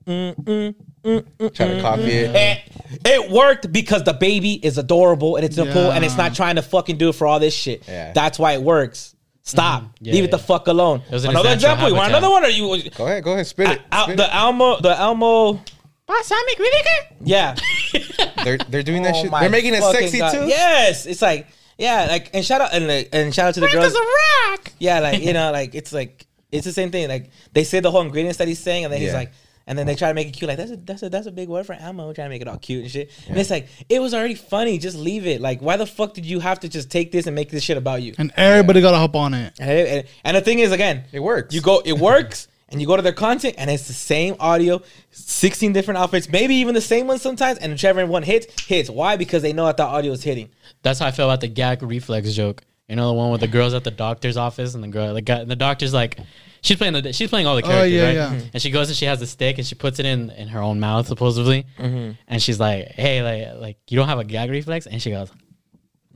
Try 0.07 1.69
to 1.69 1.81
copy 1.81 2.03
it. 2.03 2.35
Eh, 2.35 2.59
it 3.05 3.31
worked 3.31 3.73
because 3.73 4.05
the 4.05 4.13
baby 4.13 4.55
is 4.55 4.77
adorable 4.79 5.37
and 5.37 5.45
it's 5.45 5.57
in 5.57 5.67
the 5.67 5.73
pool 5.73 5.93
and 5.93 6.05
it's 6.05 6.17
not 6.17 6.35
trying 6.35 6.57
to 6.57 6.63
fucking 6.63 6.99
do 6.99 7.09
it 7.11 7.15
for 7.15 7.27
all 7.27 7.41
this 7.41 7.55
shit. 7.55 7.85
Yeah. 7.89 8.13
That's 8.13 8.39
why 8.39 8.53
it 8.53 8.63
works. 8.63 9.15
Stop. 9.47 9.85
Yeah, 10.01 10.15
Leave 10.15 10.25
it 10.25 10.31
the 10.31 10.39
fuck 10.39 10.69
alone. 10.69 11.03
Another 11.11 11.17
its 11.19 11.25
natural 11.27 11.53
example. 11.53 11.89
You 11.89 11.95
want 11.95 12.09
another 12.11 12.31
one 12.31 12.45
or 12.45 12.49
you? 12.49 12.91
Go 12.91 13.05
ahead, 13.07 13.23
go 13.25 13.33
ahead, 13.35 13.47
spit 13.47 13.69
it. 13.71 13.81
Al- 13.93 14.05
spit 14.05 14.17
the 14.17 14.35
Elmo, 14.35 14.81
the 14.81 14.99
Elmo. 14.99 15.61
Balsamic 16.07 16.57
vinegar? 16.59 17.17
Yeah. 17.25 17.55
They're 18.45 18.59
they're 18.59 18.83
doing 18.83 19.03
that 19.05 19.15
Oh 19.15 19.23
shit. 19.23 19.31
my 19.31 19.41
They're 19.41 19.49
making 19.51 19.73
it 19.75 19.81
fucking 19.81 20.01
sexy 20.03 20.19
God. 20.19 20.33
too. 20.33 20.47
Yes, 20.47 21.07
it's 21.07 21.23
like 21.23 21.47
yeah, 21.79 22.07
like 22.11 22.31
and 22.35 22.45
shout 22.45 22.61
out 22.61 22.75
and 22.75 22.87
like, 22.87 23.09
and 23.13 23.35
shout 23.35 23.49
out 23.49 23.55
to 23.55 23.61
the 23.61 23.69
girls. 23.69 23.95
rock. 23.95 24.71
Yeah, 24.79 25.01
like 25.01 25.23
you 25.23 25.33
know, 25.33 25.51
like 25.51 25.75
it's 25.75 25.93
like 25.95 26.27
it's 26.53 26.67
the 26.67 26.73
same 26.73 26.91
thing. 26.91 27.09
Like 27.09 27.31
they 27.53 27.65
say 27.65 27.81
the 27.81 27.91
whole 27.91 28.03
ingredients 28.03 28.37
that 28.39 28.49
he's 28.49 28.59
saying, 28.61 28.85
and 28.85 28.93
then 28.93 29.01
he's 29.01 29.11
Yeah. 29.13 29.17
like, 29.19 29.33
and 29.67 29.79
then 29.79 29.87
they 29.87 29.95
try 29.95 30.09
to 30.09 30.15
make 30.15 30.29
it 30.29 30.33
cute. 30.33 30.47
Like 30.49 30.59
that's 30.59 30.71
a 30.73 30.77
that's 30.77 31.03
a 31.05 31.09
that's 31.09 31.27
a 31.27 31.33
big 31.33 31.49
word 31.49 31.65
for 31.65 31.73
ammo. 31.73 32.13
Trying 32.13 32.27
to 32.27 32.29
make 32.29 32.43
it 32.43 32.49
all 32.49 32.59
cute 32.59 32.83
and 32.83 32.91
shit. 32.91 33.11
And 33.29 33.39
it's 33.39 33.49
like 33.51 33.69
it 33.89 34.01
was 34.03 34.13
already 34.13 34.35
funny. 34.35 34.77
Just 34.77 34.99
leave 34.99 35.27
it. 35.27 35.41
Like 35.41 35.63
why 35.63 35.79
the 35.79 35.87
fuck 35.87 36.13
did 36.13 36.27
you 36.27 36.39
have 36.41 36.61
to 36.61 36.69
just 36.69 36.91
take 36.91 37.13
this 37.13 37.27
and 37.27 37.35
make 37.35 37.49
this 37.51 37.63
shit 37.63 37.79
about 37.79 38.03
you? 38.03 38.15
And 38.19 38.31
everybody 38.37 38.83
got 38.83 38.91
to 38.91 38.99
hop 38.99 39.17
on 39.17 39.33
it. 39.33 39.55
And, 39.59 39.71
and, 39.71 40.07
and 40.23 40.37
the 40.37 40.43
thing 40.43 40.59
is, 40.59 40.71
again, 40.71 41.05
It 41.13 41.21
works. 41.21 41.55
You 41.55 41.63
go, 41.63 41.81
it 41.85 41.95
works, 41.99 42.47
and 42.75 42.81
you 42.83 42.87
go 42.87 42.97
to 42.97 43.03
their 43.03 43.13
content, 43.15 43.55
and 43.57 43.71
it's 43.71 43.87
the 43.87 43.95
same 43.95 44.37
audio, 44.39 44.83
sixteen 45.11 45.73
different 45.73 45.97
outfits, 45.99 46.29
maybe 46.29 46.57
even 46.57 46.75
the 46.75 46.81
same 46.83 47.07
one 47.07 47.19
sometimes. 47.19 47.59
And 47.59 47.73
whichever 47.73 48.05
one 48.05 48.23
hits, 48.23 48.67
hits. 48.67 48.91
Why? 48.91 49.17
Because 49.17 49.41
they 49.41 49.53
know 49.55 49.65
that 49.67 49.79
the 49.79 49.85
audio 49.85 50.13
is 50.13 50.23
hitting. 50.23 50.51
That's 50.83 50.99
how 50.99 51.07
I 51.07 51.11
feel 51.13 51.27
about 51.31 51.41
the 51.41 51.49
gag 51.49 51.83
reflex 51.83 52.35
joke. 52.35 52.63
You 52.89 52.97
know 52.97 53.07
the 53.09 53.15
one 53.15 53.31
with 53.31 53.41
the 53.41 53.49
girls 53.49 53.73
at 53.73 53.83
the 53.85 53.91
doctor's 53.91 54.37
office 54.37 54.75
and 54.75 54.85
the 54.85 54.89
girl, 54.89 55.15
the 55.15 55.23
guy, 55.23 55.45
the 55.45 55.57
doctor's 55.57 55.95
like, 55.95 56.19
she's 56.61 56.77
playing 56.77 56.93
the, 56.93 57.15
she's 57.15 57.31
playing 57.31 57.47
all 57.47 57.57
the 57.57 57.63
characters, 57.63 57.93
yeah, 57.93 58.05
right? 58.05 58.15
yeah. 58.15 58.41
And 58.53 58.61
she 58.61 58.71
goes 58.71 58.89
and 58.91 58.97
she 58.97 59.07
has 59.07 59.23
a 59.23 59.27
stick 59.27 59.57
and 59.57 59.67
she 59.67 59.75
puts 59.75 59.99
it 60.01 60.05
in 60.05 60.29
in 60.31 60.49
her 60.49 60.61
own 60.61 60.81
mouth 60.81 61.07
supposedly, 61.07 61.65
Mm-hmm. 61.79 62.11
and 62.29 62.43
she's 62.43 62.61
like, 62.61 62.89
hey, 62.89 63.23
like 63.23 63.61
like 63.61 63.79
you 63.89 63.97
don't 63.97 64.09
have 64.09 64.19
a 64.19 64.25
gag 64.25 64.51
reflex, 64.51 64.87
and 64.87 65.01
she 65.01 65.11
goes, 65.11 65.31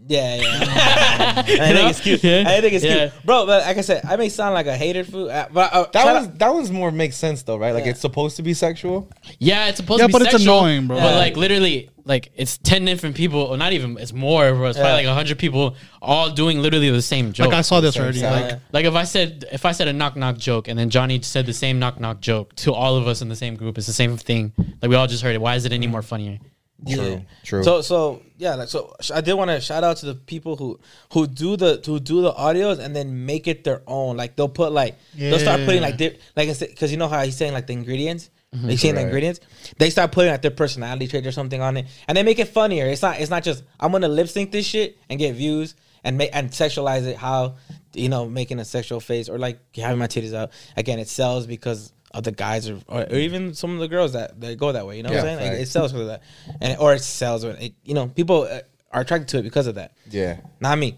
Yeah, 0.08 0.36
yeah. 0.36 1.34
I 1.36 1.42
think 1.42 1.90
it's 1.90 2.00
cute. 2.00 2.24
Yeah. 2.24 2.44
I 2.46 2.60
think 2.62 2.72
it's 2.72 2.84
Yeah. 2.84 3.08
cute, 3.10 3.24
bro. 3.26 3.44
But 3.46 3.62
like 3.66 3.76
I 3.76 3.82
said, 3.82 4.02
I 4.08 4.16
may 4.16 4.28
sound 4.30 4.54
like 4.54 4.66
a 4.66 4.76
hater 4.76 5.04
food, 5.04 5.28
uh, 5.28 5.48
but 5.52 5.72
uh, 5.72 5.86
That 5.92 6.02
shout 6.04 6.14
was 6.16 6.26
out- 6.28 6.38
that 6.38 6.54
one's 6.54 6.70
more 6.72 6.90
makes 6.90 7.16
sense 7.16 7.42
though, 7.42 7.58
right? 7.58 7.72
Like 7.74 7.84
Yeah. 7.84 7.90
it's 7.90 8.00
supposed 8.00 8.36
to 8.36 8.42
be 8.42 8.54
sexual. 8.54 9.08
yeah, 9.38 9.68
it's 9.68 9.76
supposed 9.76 10.00
Yeah, 10.00 10.06
to 10.06 10.08
be 10.08 10.12
but 10.12 10.22
it's 10.34 10.42
annoying, 10.42 10.86
bro. 10.86 10.96
But 10.96 11.04
Yeah. 11.12 11.16
like 11.18 11.36
literally, 11.36 11.90
like 12.06 12.30
it's 12.36 12.56
ten 12.56 12.86
different 12.86 13.16
people, 13.16 13.40
or 13.42 13.58
not 13.58 13.74
even, 13.74 13.98
it's 13.98 14.14
more, 14.14 14.54
bro. 14.54 14.68
It's 14.68 14.78
Yeah. 14.78 14.84
probably 14.84 15.04
like 15.06 15.14
hundred 15.14 15.38
people 15.38 15.76
all 16.00 16.30
doing 16.30 16.62
literally 16.62 16.88
the 16.90 17.02
same 17.02 17.34
joke. 17.34 17.48
Like 17.48 17.58
I 17.58 17.60
saw 17.60 17.80
this 17.82 17.94
Same 17.94 18.04
already. 18.04 18.20
sound. 18.20 18.44
Like 18.46 18.60
Like 18.72 18.84
if 18.86 18.94
I 18.94 19.04
said 19.04 19.44
if 19.52 19.66
I 19.66 19.72
said 19.72 19.88
a 19.88 19.92
knock 19.92 20.16
knock 20.16 20.38
joke 20.38 20.68
and 20.68 20.78
then 20.78 20.88
Johnny 20.88 21.20
said 21.22 21.44
the 21.44 21.52
same 21.52 21.78
knock 21.78 22.00
knock 22.00 22.20
joke 22.22 22.54
to 22.56 22.72
all 22.72 22.96
of 22.96 23.06
us 23.06 23.20
in 23.20 23.28
the 23.28 23.36
same 23.36 23.56
group, 23.56 23.76
it's 23.76 23.86
the 23.86 23.92
same 23.92 24.16
thing. 24.16 24.52
Like 24.80 24.88
we 24.88 24.96
all 24.96 25.06
just 25.06 25.22
heard 25.22 25.34
it. 25.34 25.40
Why 25.42 25.56
is 25.56 25.66
it 25.66 25.72
any 25.72 25.86
more 25.86 26.00
funnier? 26.02 26.38
True, 26.86 27.24
true. 27.42 27.64
So 27.64 27.80
so 27.80 28.22
yeah, 28.36 28.54
like 28.54 28.68
so 28.68 28.94
I 29.12 29.20
did 29.20 29.34
want 29.34 29.50
to 29.50 29.60
shout 29.60 29.82
out 29.82 29.96
to 29.98 30.06
the 30.06 30.14
people 30.14 30.56
who 30.56 30.78
who 31.12 31.26
do 31.26 31.56
the 31.56 31.82
who 31.84 31.98
do 31.98 32.22
the 32.22 32.32
audios 32.32 32.78
and 32.78 32.94
then 32.94 33.26
make 33.26 33.48
it 33.48 33.64
their 33.64 33.82
own. 33.86 34.16
Like 34.16 34.36
they'll 34.36 34.48
put 34.48 34.70
like 34.70 34.96
they'll 35.16 35.40
start 35.40 35.64
putting 35.64 35.82
like 35.82 35.96
dip, 35.96 36.20
like 36.36 36.56
because 36.56 36.92
you 36.92 36.96
know 36.96 37.08
how 37.08 37.24
he's 37.24 37.36
saying 37.36 37.52
like 37.52 37.66
the 37.66 37.72
ingredients. 37.72 38.30
Mm-hmm. 38.54 38.66
They 38.68 38.76
saying 38.76 38.94
the 38.94 39.00
ingredients. 39.02 39.40
They 39.78 39.90
start 39.90 40.12
putting 40.12 40.30
like 40.30 40.42
their 40.42 40.52
personality 40.52 41.08
trait 41.08 41.26
or 41.26 41.32
something 41.32 41.60
on 41.60 41.78
it, 41.78 41.86
and 42.06 42.16
they 42.16 42.22
make 42.22 42.38
it 42.38 42.48
funnier. 42.48 42.86
It's 42.86 43.02
not. 43.02 43.18
It's 43.18 43.30
not 43.30 43.42
just 43.42 43.64
I'm 43.80 43.90
gonna 43.90 44.08
lip 44.08 44.28
sync 44.28 44.52
this 44.52 44.64
shit 44.64 44.98
and 45.10 45.18
get 45.18 45.34
views 45.34 45.74
and 46.04 46.16
make 46.16 46.30
and 46.32 46.50
sexualize 46.50 47.06
it. 47.06 47.16
How 47.16 47.56
you 47.92 48.08
know 48.08 48.28
making 48.28 48.60
a 48.60 48.64
sexual 48.64 49.00
face 49.00 49.28
or 49.28 49.36
like 49.38 49.58
having 49.74 49.98
my 49.98 50.06
titties 50.06 50.32
out. 50.32 50.52
Again, 50.76 51.00
it 51.00 51.08
sells 51.08 51.46
because 51.46 51.92
of 52.18 52.24
the 52.24 52.32
guys 52.32 52.68
or, 52.68 52.78
or, 52.88 53.02
or 53.02 53.14
even 53.16 53.54
some 53.54 53.72
of 53.72 53.78
the 53.80 53.88
girls 53.88 54.12
that, 54.12 54.38
that 54.40 54.58
go 54.58 54.72
that 54.72 54.86
way. 54.86 54.96
You 54.98 55.02
know 55.04 55.10
what 55.10 55.20
I'm 55.20 55.24
Yeah, 55.26 55.36
saying? 55.38 55.52
Like, 55.52 55.60
it 55.62 55.68
sells 55.68 55.92
because 55.92 56.02
of 56.02 56.08
that, 56.08 56.22
and 56.60 56.78
or 56.78 56.92
it 56.94 57.02
sells 57.02 57.44
when 57.46 57.56
it, 57.56 57.74
you 57.84 57.94
know 57.94 58.08
people 58.08 58.42
uh, 58.42 58.60
are 58.92 59.00
attracted 59.02 59.28
to 59.28 59.38
it 59.38 59.42
because 59.42 59.66
of 59.66 59.76
that. 59.76 59.92
yeah. 60.10 60.40
Not 60.60 60.78
me. 60.78 60.96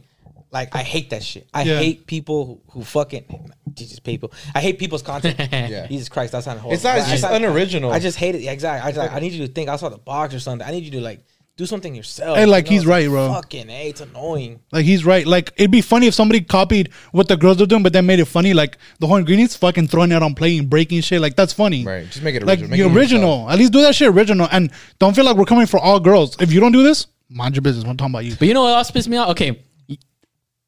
Like 0.53 0.75
I 0.75 0.83
hate 0.83 1.11
that 1.11 1.23
shit. 1.23 1.47
I 1.55 1.63
Yeah. 1.63 1.79
hate 1.79 2.07
people 2.09 2.45
who, 2.47 2.61
who 2.73 2.85
fucking 2.85 3.53
Jesus 3.73 4.01
people. 4.01 4.33
I 4.53 4.61
hate 4.61 4.79
people's 4.81 5.03
content. 5.03 5.39
Yeah. 5.53 5.87
Jesus 5.87 6.09
Christ, 6.09 6.33
that 6.33 6.43
sounded 6.43 6.61
horrible. 6.61 6.75
It's 6.75 6.83
not 6.83 6.97
But 6.99 7.07
I- 7.07 7.11
just 7.11 7.25
I- 7.25 7.37
unoriginal. 7.37 7.93
I 7.93 8.01
just 8.01 8.17
hate 8.19 8.35
it. 8.35 8.41
Yeah, 8.41 8.51
exactly. 8.51 8.83
I, 8.89 8.91
just, 8.93 8.99
like, 8.99 9.13
I 9.13 9.21
need 9.21 9.33
you 9.33 9.47
to 9.47 9.53
think 9.53 9.69
outside 9.69 9.91
the 9.93 9.99
box 9.99 10.35
or 10.35 10.41
something. 10.41 10.67
I 10.67 10.73
need 10.73 10.83
you 10.83 10.91
to 10.93 11.01
like 11.01 11.21
do 11.61 11.67
something 11.67 11.95
yourself. 11.95 12.39
Hey, 12.39 12.47
like, 12.47 12.65
you 12.65 12.71
know? 12.71 12.73
he's 12.73 12.83
It's 12.83 12.89
right, 12.89 13.09
bro. 13.09 13.35
Fucking, 13.35 13.69
hey, 13.69 13.91
it's 13.91 14.01
annoying. 14.01 14.61
Like 14.73 14.85
he's 14.85 15.05
right. 15.05 15.27
Like 15.27 15.53
it'd 15.57 15.71
be 15.71 15.83
funny 15.83 16.07
if 16.07 16.15
somebody 16.15 16.41
copied 16.41 16.91
what 17.13 17.29
the 17.29 17.37
girls 17.37 17.61
are 17.61 17.67
doing, 17.67 17.83
but 17.83 17.93
then 17.93 18.07
made 18.07 18.19
it 18.19 18.25
funny. 18.25 18.55
Like 18.55 18.79
the 18.99 19.07
whole 19.07 19.17
ingredients, 19.17 19.57
fucking 19.57 19.89
throwing 19.89 20.11
it 20.11 20.23
on 20.23 20.35
plate 20.35 20.59
and 20.59 20.71
breaking 20.71 21.03
shit. 21.03 21.21
Like 21.21 21.37
that's 21.37 21.53
funny. 21.53 21.85
Right. 21.85 22.07
Just 22.07 22.23
make 22.23 22.35
it 22.35 22.45
Like 22.45 22.61
original. 22.61 22.71
Make 22.71 22.81
the 22.81 22.87
it 22.87 22.97
original. 22.97 23.51
At 23.51 23.59
least 23.59 23.73
do 23.73 23.83
that 23.83 23.95
shit 23.95 24.09
original, 24.09 24.49
and 24.51 24.73
don't 24.99 25.15
feel 25.15 25.27
like 25.27 25.37
we're 25.37 25.45
coming 25.45 25.67
for 25.67 25.79
all 25.79 26.01
girls. 26.01 26.41
If 26.41 26.51
you 26.53 26.61
don't 26.61 26.73
do 26.73 26.83
this, 26.83 27.07
mind 27.29 27.55
your 27.55 27.63
business. 27.63 27.85
I'm 27.85 27.97
talking 27.97 28.15
about 28.15 28.25
you. 28.25 28.35
But 28.37 28.49
you 28.49 28.55
know 28.55 28.63
what 28.63 28.75
else 28.75 28.91
pissed 28.91 29.09
me 29.09 29.19
off? 29.19 29.29
Okay, 29.31 29.63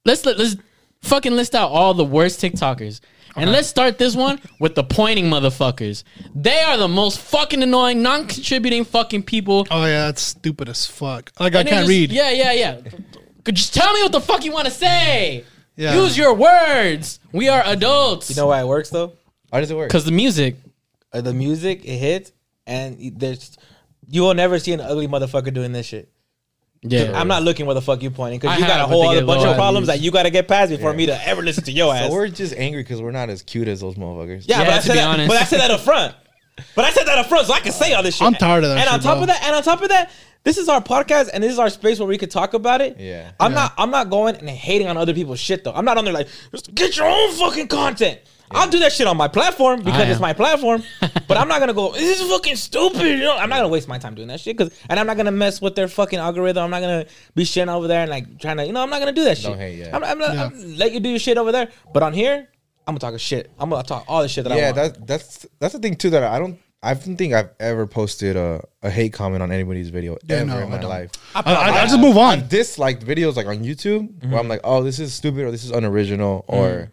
let's 0.04 0.24
let, 0.26 0.38
let's 0.38 0.56
Fucking 1.02 1.32
list 1.32 1.56
out 1.56 1.70
all 1.70 1.94
the 1.94 2.04
worst 2.04 2.40
TikTokers. 2.40 3.00
And 3.36 3.50
let's 3.50 3.68
start 3.68 3.98
this 3.98 4.14
one 4.14 4.40
with 4.60 4.74
the 4.74 4.84
pointing 4.84 5.26
motherfuckers. 5.26 6.04
They 6.34 6.60
are 6.60 6.76
the 6.76 6.88
most 6.88 7.18
fucking 7.18 7.62
annoying, 7.62 8.02
non-contributing 8.02 8.84
fucking 8.84 9.22
people. 9.22 9.66
Oh 9.70 9.84
yeah, 9.86 10.06
that's 10.06 10.22
stupid 10.22 10.68
as 10.68 10.86
fuck. 10.86 11.32
Like 11.40 11.54
I 11.54 11.60
And 11.60 11.66
they 11.68 11.70
can't 11.72 11.80
just- 11.86 11.88
read. 11.88 12.12
Yeah, 12.12 12.30
yeah, 12.30 12.52
yeah. 12.52 12.80
Could 13.44 13.56
Just 13.56 13.74
tell 13.74 13.92
me 13.94 14.02
what 14.02 14.12
the 14.12 14.20
fuck 14.20 14.44
you 14.44 14.52
want 14.52 14.66
to 14.66 14.70
say. 14.72 15.44
Yeah. 15.76 15.94
Use 15.96 16.16
your 16.16 16.34
words. 16.34 17.18
We 17.32 17.48
are 17.48 17.62
adults. 17.64 18.28
You 18.30 18.36
know 18.36 18.46
why 18.48 18.60
it 18.60 18.66
works 18.66 18.90
though? 18.90 19.14
Why 19.48 19.60
does 19.60 19.70
it 19.70 19.76
work? 19.76 19.88
because 19.88 20.04
the 20.04 20.12
music. 20.12 20.56
uh, 21.12 21.22
the 21.22 21.32
music 21.34 21.84
it 21.84 21.96
hits, 21.96 22.32
and 22.66 22.98
there's 23.16 23.56
you 24.08 24.20
will 24.22 24.34
never 24.34 24.58
see 24.58 24.72
an 24.74 24.80
ugly 24.80 25.08
motherfucker 25.08 25.52
doing 25.52 25.72
this 25.72 25.86
shit. 25.86 26.11
Yeah, 26.84 27.12
I'm 27.18 27.28
not 27.28 27.42
looking 27.44 27.66
where 27.66 27.74
the 27.74 27.80
fuck 27.80 28.02
you 28.02 28.10
pointing 28.10 28.40
because 28.40 28.56
I 28.56 28.58
you 28.60 28.66
got 28.66 28.70
a 28.70 28.80
have, 28.80 28.88
but 28.88 28.92
whole 28.94 29.02
they 29.02 29.08
other 29.10 29.20
get 29.20 29.26
bunch 29.26 29.42
low 29.42 29.50
of 29.50 29.56
problems 29.56 29.84
IQs. 29.84 29.92
that 29.92 30.00
you 30.00 30.10
got 30.10 30.24
to 30.24 30.30
get 30.30 30.48
past 30.48 30.70
before 30.70 30.92
me 30.92 31.06
to 31.06 31.28
ever 31.28 31.40
listen 31.42 31.62
to 31.64 31.72
your 31.72 31.94
ass. 31.94 32.08
So 32.08 32.12
we're 32.12 32.26
just 32.28 32.54
angry 32.56 32.82
because 32.82 33.00
we're 33.00 33.12
not 33.12 33.30
as 33.30 33.42
cute 33.42 33.68
as 33.68 33.80
those 33.80 33.94
motherfuckers. 33.94 34.44
yeah, 34.48 34.58
Yeah, 34.62 34.64
but 34.64 34.72
I 34.72 34.76
to 34.78 34.82
said 34.82 34.92
be 34.94 34.98
that, 34.98 35.08
honest. 35.08 35.28
but 35.28 35.36
I 35.40 35.44
said 35.44 35.60
that 35.60 35.70
up 35.70 35.80
front. 35.80 36.14
But 36.74 36.84
I 36.84 36.90
said 36.90 37.04
that 37.06 37.18
up 37.18 37.26
front 37.26 37.46
so 37.46 37.54
I 37.54 37.60
can 37.60 37.72
say 37.72 37.92
all 37.94 38.02
this 38.02 38.16
shit. 38.16 38.26
I'm 38.26 38.34
tired 38.34 38.64
of 38.64 38.70
that 38.70 38.78
And 38.78 38.88
on 38.88 38.94
shit, 38.98 39.02
top 39.04 39.14
bro. 39.14 39.22
of 39.22 39.26
that, 39.28 39.42
and 39.44 39.54
on 39.54 39.62
top 39.62 39.80
of 39.82 39.88
that, 39.90 40.10
this 40.44 40.58
is 40.58 40.68
our 40.68 40.82
podcast 40.82 41.30
and 41.32 41.42
this 41.44 41.52
is 41.52 41.58
our 41.60 41.70
space 41.70 42.00
where 42.00 42.08
we 42.08 42.18
could 42.18 42.30
talk 42.32 42.52
about 42.52 42.80
it. 42.80 42.98
Yeah. 42.98 43.30
I'm 43.38 43.54
not 43.54 43.74
I'm 43.78 43.92
not 43.92 44.10
going 44.10 44.34
and 44.34 44.48
hating 44.50 44.88
on 44.88 44.96
other 44.96 45.14
people's 45.14 45.38
shit 45.38 45.62
though. 45.62 45.72
I'm 45.72 45.84
not 45.84 45.98
on 45.98 46.04
there 46.04 46.12
like 46.12 46.26
just 46.50 46.74
get 46.74 46.96
your 46.96 47.06
own 47.06 47.30
fucking 47.34 47.68
content. 47.68 48.18
I'll 48.54 48.70
do 48.70 48.78
that 48.80 48.92
shit 48.92 49.06
on 49.06 49.16
my 49.16 49.28
platform 49.28 49.80
oh, 49.80 49.84
because 49.84 50.08
it's 50.08 50.20
my 50.20 50.32
platform. 50.32 50.82
but 51.28 51.36
I'm 51.36 51.48
not 51.48 51.60
gonna 51.60 51.74
go. 51.74 51.92
This 51.92 52.20
is 52.20 52.28
fucking 52.28 52.56
stupid. 52.56 53.02
You 53.02 53.18
know, 53.18 53.36
I'm 53.36 53.48
not 53.48 53.56
gonna 53.56 53.68
waste 53.68 53.88
my 53.88 53.98
time 53.98 54.14
doing 54.14 54.28
that 54.28 54.40
shit 54.40 54.56
because, 54.56 54.72
and 54.88 54.98
I'm 54.98 55.06
not 55.06 55.16
gonna 55.16 55.32
mess 55.32 55.60
with 55.60 55.74
their 55.74 55.88
fucking 55.88 56.18
algorithm. 56.18 56.64
I'm 56.64 56.70
not 56.70 56.80
gonna 56.80 57.06
be 57.34 57.44
shitting 57.44 57.72
over 57.72 57.88
there 57.88 58.02
and 58.02 58.10
like 58.10 58.38
trying 58.38 58.58
to, 58.58 58.66
you 58.66 58.72
know, 58.72 58.82
I'm 58.82 58.90
not 58.90 58.98
gonna 59.00 59.12
do 59.12 59.24
that 59.24 59.38
shit. 59.38 59.46
Don't 59.46 59.58
hate, 59.58 59.78
yeah. 59.78 59.96
I'm, 59.96 60.04
I'm 60.04 60.18
not, 60.18 60.36
I'm- 60.36 60.76
let 60.76 60.92
you 60.92 61.00
do 61.00 61.08
your 61.08 61.18
shit 61.18 61.38
over 61.38 61.52
there. 61.52 61.68
But 61.92 62.02
on 62.02 62.12
here, 62.12 62.48
I'm 62.86 62.94
gonna 62.94 63.00
talk 63.00 63.14
a 63.14 63.18
shit. 63.18 63.50
I'm 63.58 63.70
gonna 63.70 63.82
talk 63.82 64.04
all 64.08 64.22
the 64.22 64.28
shit 64.28 64.44
that 64.44 64.52
I 64.52 64.56
yeah, 64.56 64.72
want. 64.72 64.76
that's 64.76 64.98
that's 64.98 65.46
that's 65.58 65.72
the 65.74 65.80
thing 65.80 65.96
too 65.96 66.10
that 66.10 66.22
I 66.22 66.38
don't 66.38 66.58
I 66.82 66.94
don't 66.94 67.16
think 67.16 67.32
I've 67.32 67.50
ever 67.60 67.86
posted 67.86 68.36
a, 68.36 68.64
a 68.82 68.90
hate 68.90 69.12
comment 69.12 69.40
on 69.40 69.52
anybody's 69.52 69.90
video 69.90 70.18
Yeah, 70.24 70.38
ever 70.38 70.46
no, 70.46 70.58
in 70.58 70.62
I 70.64 70.66
my 70.66 70.78
don't. 70.78 70.90
life. 70.90 71.10
I, 71.34 71.40
I, 71.40 71.82
I 71.82 71.86
just 71.86 72.00
move 72.00 72.16
on. 72.16 72.40
I've 72.40 72.48
disliked 72.48 73.06
videos 73.06 73.36
like 73.36 73.46
on 73.46 73.58
YouTube 73.58 74.08
where 74.20 74.30
mm-hmm. 74.30 74.34
I'm 74.34 74.48
like, 74.48 74.62
oh, 74.64 74.82
this 74.82 74.98
is 74.98 75.14
stupid 75.14 75.44
or 75.44 75.52
this 75.52 75.62
is 75.62 75.70
unoriginal 75.70 76.44
or 76.48 76.66
mm-hmm. 76.66 76.92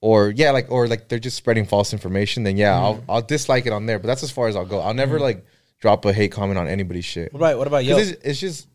Or 0.00 0.30
yeah, 0.30 0.50
like 0.52 0.70
or 0.70 0.86
like 0.88 1.08
they're 1.08 1.18
just 1.18 1.36
spreading 1.36 1.66
false 1.66 1.92
information. 1.92 2.42
Then 2.44 2.56
yeah, 2.56 2.74
I'll 2.74 3.02
I'll 3.08 3.22
dislike 3.22 3.66
it 3.66 3.72
on 3.72 3.86
there. 3.86 3.98
But 3.98 4.06
that's 4.08 4.22
as 4.22 4.30
far 4.30 4.48
as 4.48 4.56
I'll 4.56 4.64
go. 4.66 4.80
I'll 4.80 4.94
never 4.94 5.18
like 5.18 5.44
drop 5.80 6.04
a 6.04 6.12
hate 6.12 6.32
comment 6.32 6.58
on 6.58 6.68
anybody's 6.68 7.04
shit. 7.04 7.32
What 7.32 7.38
about 7.40 7.58
what 7.58 7.66
about 7.66 7.84
yo? 7.84 7.96
'Cause 7.96 8.10
It's, 8.10 8.22
it's 8.24 8.40
just 8.40 8.68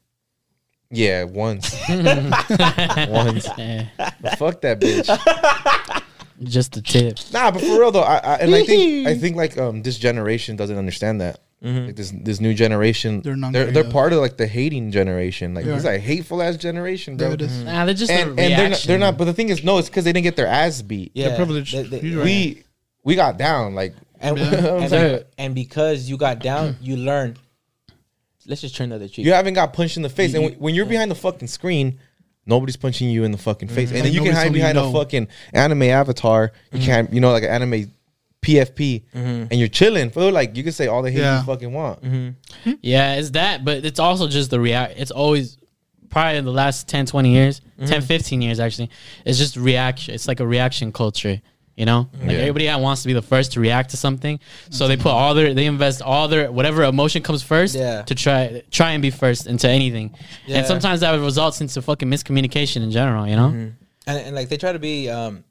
yeah, 0.91 1.23
once, 1.23 1.73
once. 1.89 3.47
Fuck 4.37 4.61
that 4.61 4.79
bitch. 4.79 6.03
just 6.43 6.73
the 6.73 6.81
tip. 6.81 7.17
Nah, 7.31 7.51
but 7.51 7.61
for 7.61 7.79
real 7.79 7.91
though, 7.91 8.01
I, 8.03 8.17
I 8.17 8.35
and 8.35 8.53
I 8.53 8.63
think 8.63 9.07
I 9.07 9.15
think 9.15 9.35
like 9.35 9.57
um 9.57 9.81
this 9.81 9.97
generation 9.97 10.55
doesn't 10.55 10.77
understand 10.77 11.21
that. 11.21 11.39
Mm-hmm. 11.63 11.85
Like 11.85 11.95
this 11.95 12.11
this 12.11 12.41
new 12.41 12.53
generation, 12.53 13.21
They're 13.21 13.35
they're 13.37 13.71
they're, 13.71 13.83
part 13.89 14.11
of 14.11 14.19
like 14.19 14.35
the 14.35 14.47
hating 14.47 14.91
generation. 14.91 15.53
Like 15.53 15.65
Yeah. 15.65 15.75
it's 15.75 15.85
like 15.85 16.01
hateful 16.01 16.41
ass 16.41 16.57
generation, 16.57 17.15
bro. 17.15 17.27
There 17.27 17.35
it 17.35 17.41
is. 17.41 17.51
Mm-hmm. 17.53 17.65
Nah, 17.65 17.85
they're 17.85 17.93
just 17.93 18.11
And 18.11 18.29
and 18.31 18.37
they're 18.37 18.69
not, 18.69 18.79
they're 18.79 18.97
not. 18.99 19.17
But 19.17 19.25
the 19.25 19.33
thing 19.33 19.47
is, 19.47 19.63
no, 19.63 19.77
it's 19.77 19.87
because 19.87 20.03
they 20.03 20.11
didn't 20.11 20.25
get 20.25 20.35
their 20.35 20.47
ass 20.47 20.81
beat. 20.81 21.11
yeah, 21.15 21.37
privileged. 21.37 21.73
they- 21.73 21.83
they- 21.83 22.01
You're 22.01 22.19
right. 22.19 22.25
We 22.25 22.63
we 23.05 23.15
got 23.15 23.37
down. 23.37 23.75
Like 23.75 23.95
and, 24.19 24.37
Yeah. 24.37 24.45
and, 24.91 25.25
and 25.37 25.55
because 25.55 26.09
you 26.09 26.17
got 26.17 26.39
down, 26.39 26.75
you 26.81 26.97
learned. 26.97 27.39
Let's 28.45 28.59
just 28.59 28.75
turn 28.75 28.89
the 28.89 28.95
other 28.95 29.07
cheek. 29.07 29.25
you 29.25 29.31
haven't 29.31 29.53
got 29.53 29.71
punched 29.71 29.95
in 29.95 30.03
the 30.03 30.09
face. 30.09 30.33
You- 30.33 30.41
and 30.41 30.49
when, 30.51 30.59
when 30.59 30.75
you're 30.75 30.85
behind 30.85 31.09
the 31.09 31.15
fucking 31.15 31.47
screen, 31.47 31.97
nobody's 32.45 32.75
punching 32.75 33.09
you 33.09 33.23
in 33.23 33.31
the 33.31 33.37
fucking 33.37 33.69
mm-hmm. 33.69 33.75
face. 33.75 33.89
And 33.91 33.99
then 33.99 34.03
Like 34.05 34.13
you 34.13 34.21
can 34.21 34.33
hide 34.33 34.43
telling 34.43 34.53
you 34.55 34.59
behind 34.59 34.77
a 34.77 34.91
fucking 34.91 35.27
anime 35.53 35.83
avatar. 35.83 36.51
You 36.73 36.81
can't, 36.81 37.13
you 37.13 37.21
know, 37.21 37.31
like 37.31 37.43
an 37.43 37.49
anime 37.51 37.93
PFP, 38.43 39.03
mm-hmm. 39.15 39.17
and 39.49 39.53
you're 39.53 39.67
chilling. 39.67 40.09
Feel 40.11 40.31
like 40.31 40.55
you 40.55 40.63
can 40.63 40.71
say 40.73 40.87
all 40.87 41.01
the 41.01 41.09
hate 41.11 41.21
Yeah. 41.21 41.39
you 41.39 41.45
fucking 41.45 41.73
want. 41.73 42.03
Mm-hmm. 42.03 42.29
Hmm? 42.69 42.75
Yeah, 42.81 43.15
it's 43.15 43.31
that, 43.31 43.63
but 43.65 43.83
it's 43.85 43.99
also 43.99 44.27
just 44.27 44.51
the 44.51 44.59
react. 44.59 44.95
It's 44.97 45.11
always 45.11 45.57
probably 46.09 46.37
in 46.37 46.45
the 46.45 46.51
last 46.51 46.87
10, 46.87 47.07
20 47.07 47.31
years, 47.31 47.61
mm-hmm. 47.61 47.85
10, 47.85 48.01
15 48.03 48.41
years 48.41 48.59
actually. 48.59 48.89
It's 49.25 49.39
just 49.39 49.55
reaction. 49.57 50.13
It's 50.13 50.27
like 50.27 50.39
a 50.41 50.45
reaction 50.45 50.91
culture, 50.91 51.41
you 51.75 51.85
know? 51.85 52.07
Like 52.21 52.31
Yeah. 52.31 52.37
everybody 52.49 52.67
wants 52.83 53.01
to 53.01 53.07
be 53.07 53.13
the 53.13 53.21
first 53.23 53.53
to 53.53 53.59
react 53.59 53.89
to 53.91 53.97
something. 53.97 54.39
So 54.69 54.87
they 54.87 54.95
put 54.95 55.07
all 55.11 55.33
their, 55.33 55.55
they 55.55 55.65
invest 55.65 56.03
all 56.03 56.27
their, 56.27 56.51
whatever 56.51 56.83
emotion 56.83 57.23
comes 57.23 57.41
first 57.41 57.73
Yeah. 57.73 58.03
to 58.03 58.13
try, 58.13 58.61
try 58.69 58.91
and 58.91 59.01
be 59.01 59.09
first 59.09 59.47
into 59.47 59.67
anything. 59.67 60.13
Yeah. 60.45 60.57
And 60.57 60.67
sometimes 60.67 60.99
that 60.99 61.19
results 61.19 61.61
into 61.61 61.81
fucking 61.81 62.07
miscommunication 62.09 62.83
in 62.83 62.91
general, 62.91 63.27
you 63.27 63.35
know? 63.35 63.47
and, 63.47 63.75
and 64.05 64.35
like 64.35 64.49
they 64.49 64.57
try 64.57 64.71
to 64.73 64.79
be 64.79 65.09
um 65.09 65.43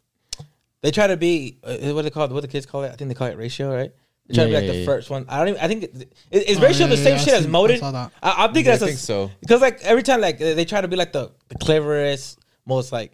they 0.82 0.90
try 0.90 1.06
to 1.06 1.16
be 1.16 1.58
uh, 1.64 1.76
what 1.94 2.02
they 2.02 2.10
call 2.10 2.28
what 2.28 2.40
the 2.42 2.48
kids 2.48 2.66
call 2.66 2.82
it 2.84 2.92
i 2.92 2.96
think 2.96 3.08
they 3.08 3.14
call 3.14 3.28
it 3.28 3.36
ratio 3.36 3.74
right 3.74 3.92
they 4.26 4.34
try 4.34 4.44
to 4.44 4.48
be 4.50 4.54
like 4.54 4.64
yeah, 4.64 4.72
the 4.72 4.78
yeah. 4.78 4.84
first 4.86 5.10
one 5.10 5.24
i 5.28 5.38
don't 5.38 5.48
even 5.48 5.60
i 5.60 5.68
think 5.68 5.82
it, 5.84 6.12
is, 6.30 6.42
is 6.44 6.58
Oh, 6.58 6.62
ratio 6.62 6.86
yeah, 6.86 6.90
the 6.90 6.96
same 6.96 7.14
yeah, 7.16 7.20
I 7.22 7.24
shit 7.24 7.34
as 7.34 7.40
seen- 7.42 7.48
I 7.50 7.52
motive. 7.52 7.82
I, 7.82 7.88
i'm 8.22 8.52
thinking 8.52 8.66
Yeah, 8.66 8.72
I 8.72 8.76
that's 8.76 8.82
a- 8.82 8.86
think 8.86 8.98
so. 8.98 9.30
because 9.40 9.60
like 9.60 9.80
every 9.82 10.02
time 10.02 10.20
like 10.20 10.38
they 10.38 10.54
they 10.54 10.64
try 10.64 10.80
to 10.80 10.88
be 10.88 10.96
like 10.96 11.12
the, 11.12 11.30
the 11.48 11.56
cleverest 11.56 12.38
most 12.66 12.92
like 12.92 13.12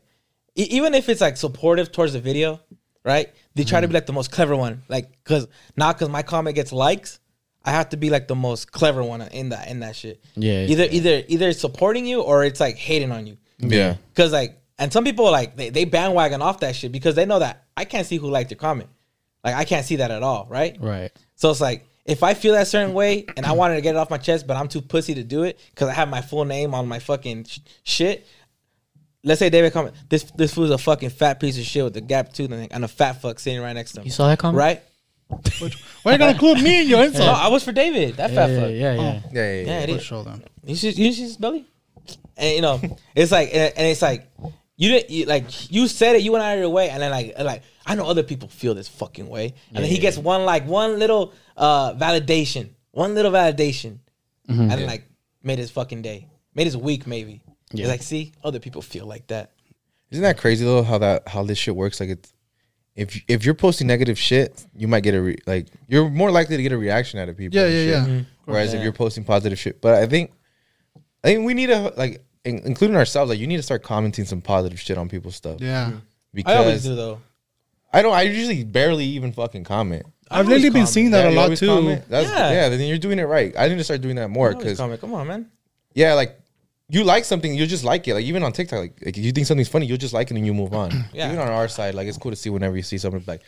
e- 0.57 0.69
even 0.71 0.95
if 0.95 1.09
it's 1.09 1.21
like 1.21 1.37
supportive 1.37 1.93
towards 1.93 2.13
the 2.13 2.21
video 2.21 2.61
right 3.05 3.33
they 3.55 3.65
try 3.65 3.81
to 3.81 3.87
Mm. 3.87 3.91
be 3.91 3.95
like 3.95 4.07
the 4.07 4.13
most 4.13 4.31
clever 4.31 4.57
one 4.57 4.83
like 4.89 5.11
because 5.25 5.47
not 5.77 5.97
because 5.97 6.09
my 6.11 6.23
comment 6.23 6.55
gets 6.57 6.73
likes 6.73 7.21
i 7.65 7.71
have 7.71 7.89
to 7.91 7.97
be 7.97 8.11
like 8.11 8.29
the 8.29 8.35
most 8.37 8.71
clever 8.73 9.03
one 9.03 9.21
in 9.23 9.49
that 9.51 9.69
in 9.69 9.81
that 9.81 9.95
shit 9.97 10.23
Yeah. 10.37 10.65
either 10.67 10.87
either 10.91 11.23
either 11.29 11.49
it's 11.49 11.61
supporting 11.61 12.05
you 12.07 12.21
or 12.23 12.45
it's 12.45 12.61
like 12.61 12.77
hating 12.77 13.13
on 13.13 13.27
you 13.27 13.37
Yeah. 13.59 13.97
Cause 14.15 14.33
like, 14.33 14.61
and 14.79 14.93
some 14.93 15.05
people 15.05 15.31
like 15.31 15.57
they, 15.57 15.71
they 15.71 15.85
bandwagon 15.85 16.43
off 16.43 16.61
that 16.61 16.77
shit 16.77 16.93
because 16.93 17.15
they 17.15 17.27
know 17.27 17.39
that 17.41 17.65
I 17.77 17.85
can't 17.85 18.07
see 18.07 18.17
who 18.17 18.29
liked 18.31 18.51
your 18.51 18.59
comment. 18.59 18.89
Like 19.45 19.55
I 19.55 19.65
can't 19.65 19.85
see 19.87 19.97
that 19.97 20.11
at 20.11 20.23
all, 20.23 20.47
right? 20.49 20.77
Right. 20.81 21.11
So 21.37 21.51
it's 21.51 21.61
like 21.61 21.87
if 22.05 22.23
I 22.23 22.35
feel 22.35 22.55
that 22.55 22.67
certain 22.67 22.95
way 22.95 23.27
and 23.37 23.45
I 23.47 23.53
wanted 23.53 23.75
to 23.77 23.81
get 23.81 23.95
it 23.95 23.99
off 23.99 24.11
my 24.11 24.19
chest, 24.19 24.47
but 24.47 24.57
I'm 24.57 24.69
too 24.69 24.81
pussy 24.81 25.15
to 25.15 25.23
do 25.25 25.43
it 25.45 25.59
because 25.71 25.89
I 25.89 25.93
have 25.93 26.09
my 26.09 26.23
full 26.23 26.45
name 26.45 26.75
on 26.75 26.87
my 26.89 26.99
fucking 26.99 27.45
sh- 27.45 27.59
shit. 27.83 28.27
Let's 29.25 29.41
say 29.41 29.51
David 29.51 29.73
comment 29.73 29.95
this 30.09 30.25
this 30.37 30.55
fool's 30.55 30.71
a 30.71 30.79
fucking 30.79 31.11
fat 31.11 31.41
piece 31.41 31.59
of 31.59 31.65
shit 31.65 31.85
with 31.85 31.97
a 31.97 32.01
gap 32.01 32.33
tooth 32.33 32.51
and, 32.53 32.73
and 32.73 32.85
a 32.85 32.89
fat 32.89 33.21
fuck 33.21 33.39
sitting 33.39 33.61
right 33.61 33.73
next 33.73 33.93
to 33.93 34.01
him. 34.01 34.07
You 34.07 34.13
saw 34.13 34.29
that 34.29 34.39
comment? 34.39 34.59
right? 34.59 34.83
Why 36.03 36.13
you 36.13 36.19
gonna 36.19 36.31
include 36.33 36.63
me 36.63 36.83
in 36.83 36.89
your 36.89 37.01
No, 37.01 37.05
insult? 37.05 37.29
I 37.37 37.49
was 37.49 37.63
for 37.63 37.73
David. 37.73 38.17
That 38.17 38.31
Yeah, 38.31 38.37
fat 38.47 38.51
yeah, 38.51 38.61
fuck. 38.61 38.71
yeah, 38.71 38.77
yeah. 38.77 38.93
Yeah, 38.95 39.01
oh. 39.01 39.31
yeah, 39.33 39.43
Yeah, 39.43 39.61
yeah. 39.67 39.79
it 39.81 39.91
For 39.91 39.97
is. 39.97 40.03
sure, 40.03 40.25
then. 40.25 40.43
You 40.65 40.75
see, 40.77 40.91
you 40.91 41.13
see 41.13 41.23
his 41.23 41.37
belly, 41.37 41.67
and 42.37 42.55
you 42.57 42.63
know, 42.63 42.81
it's 43.15 43.31
like, 43.31 43.49
and, 43.53 43.75
and 43.77 43.87
it's 43.89 44.01
like, 44.01 44.27
you 44.79 44.89
didn't 44.93 45.11
you, 45.11 45.27
like 45.27 45.71
you 45.71 45.87
said 45.89 46.17
it, 46.17 46.23
you 46.23 46.33
went 46.33 46.43
out 46.45 46.55
of 46.55 46.61
your 46.61 46.71
way, 46.71 46.89
and 46.89 47.03
then 47.03 47.11
like, 47.11 47.35
like 47.39 47.63
I 47.85 47.95
know 47.97 48.07
other 48.07 48.23
people 48.23 48.49
feel 48.49 48.75
this 48.75 48.89
fucking 48.89 49.29
way, 49.29 49.53
and 49.75 49.83
then 49.85 49.91
he 49.91 49.99
gets 49.99 50.17
one 50.17 50.45
like 50.45 50.65
one 50.67 50.99
little 50.99 51.35
uh 51.57 51.93
validation, 51.95 52.71
one 52.93 53.15
little 53.15 53.33
validation, 53.33 53.99
and 54.49 54.71
then 54.71 54.87
like 54.87 55.05
made 55.43 55.59
his 55.59 55.71
fucking 55.71 56.01
day, 56.03 56.29
made 56.55 56.65
his 56.65 56.77
week 56.77 57.07
maybe. 57.07 57.43
He's 57.73 57.89
like, 57.89 58.03
see, 58.03 58.33
other 58.43 58.61
people 58.61 58.81
feel 58.81 59.05
like 59.05 59.27
that. 59.27 59.53
Isn't 60.11 60.23
that 60.23 60.39
crazy 60.39 60.65
though? 60.65 60.83
How 60.83 60.97
that 60.99 61.29
how 61.29 61.43
this 61.43 61.59
shit 61.59 61.77
works? 61.77 62.01
Like 62.01 62.11
it's 62.11 62.33
if 62.95 63.21
if 63.29 63.45
you're 63.45 63.55
posting 63.55 63.87
negative 63.89 64.19
shit, 64.19 64.65
you 64.75 64.89
might 64.89 65.03
get 65.03 65.15
a 65.15 65.21
re, 65.21 65.37
like 65.47 65.67
you're 65.87 66.09
more 66.09 66.31
likely 66.31 66.57
to 66.57 66.63
get 66.63 66.73
a 66.73 66.79
reaction 66.79 67.19
out 67.21 67.29
of 67.29 67.37
people. 67.37 67.59
Yeah, 67.59 67.67
and 67.67 67.75
yeah, 67.75 67.81
shit. 67.81 67.91
yeah. 67.91 68.05
Mm-hmm. 68.07 68.23
Whereas 68.47 68.73
Yeah. 68.73 68.79
if 68.79 68.85
you're 68.85 68.93
posting 68.93 69.25
positive 69.25 69.59
shit, 69.59 69.81
but 69.81 69.95
I 69.95 70.07
think 70.07 70.33
I 71.25 71.29
think 71.29 71.45
we 71.47 71.53
need 71.53 71.71
a 71.71 71.93
like 71.97 72.25
in- 72.49 72.63
including 72.65 72.97
ourselves. 72.97 73.31
Like 73.31 73.39
you 73.39 73.47
need 73.47 73.57
to 73.59 73.63
start 73.63 73.83
commenting 73.83 74.25
some 74.25 74.41
positive 74.41 74.81
shit 74.81 74.99
on 74.99 75.09
people's 75.09 75.37
stuff. 75.37 75.61
Yeah. 75.61 75.93
because 76.35 76.55
I 76.55 76.59
always 76.59 76.83
do 76.83 76.95
though. 76.97 77.21
I 77.93 78.03
don't. 78.03 78.13
I 78.13 78.23
usually 78.23 78.65
barely 78.65 79.05
even 79.05 79.33
fucking 79.33 79.65
comment. 79.65 80.05
I've 80.31 80.47
always 80.47 80.57
lately 80.63 80.69
been 80.69 80.73
comment. 80.81 80.89
seeing 80.91 81.11
that 81.13 81.33
Yeah, 81.33 81.39
a 81.39 81.49
lot 81.49 81.57
too. 81.57 81.67
comment? 81.69 82.05
That's, 82.09 82.29
Yeah. 82.29 82.51
yeah. 82.53 82.69
Then 82.69 82.81
you're 82.81 82.99
doing 82.99 83.19
it 83.19 83.23
right. 83.25 83.55
I 83.59 83.69
need 83.69 83.79
to 83.79 83.85
start 83.85 84.03
doing 84.03 84.17
that 84.17 84.29
more 84.29 84.55
because 84.55 84.77
comment. 84.77 85.01
Come 85.01 85.15
on, 85.15 85.27
man. 85.27 85.51
yeah, 85.95 86.13
like 86.15 86.39
you 86.91 87.03
like 87.05 87.25
something, 87.25 87.55
you 87.55 87.67
just 87.67 87.85
like 87.85 88.07
it. 88.09 88.15
Like 88.15 88.25
even 88.25 88.43
on 88.43 88.53
TikTok, 88.53 88.79
like, 88.81 88.99
like 89.05 89.17
if 89.17 89.25
you 89.25 89.33
think 89.33 89.47
something's 89.47 89.69
funny, 89.69 89.87
you'll 89.87 89.97
just 89.99 90.13
like 90.15 90.31
it 90.31 90.37
and 90.37 90.45
you 90.47 90.53
move 90.55 90.75
on. 90.75 90.91
Yeah. 91.15 91.29
Even 91.29 91.39
on 91.39 91.49
our 91.49 91.69
side, 91.69 91.95
like 91.95 92.09
it's 92.09 92.19
cool 92.19 92.31
to 92.33 92.37
see 92.37 92.51
whenever 92.51 92.77
you 92.77 92.83
see 92.83 92.99
something 92.99 93.25
like, 93.27 93.41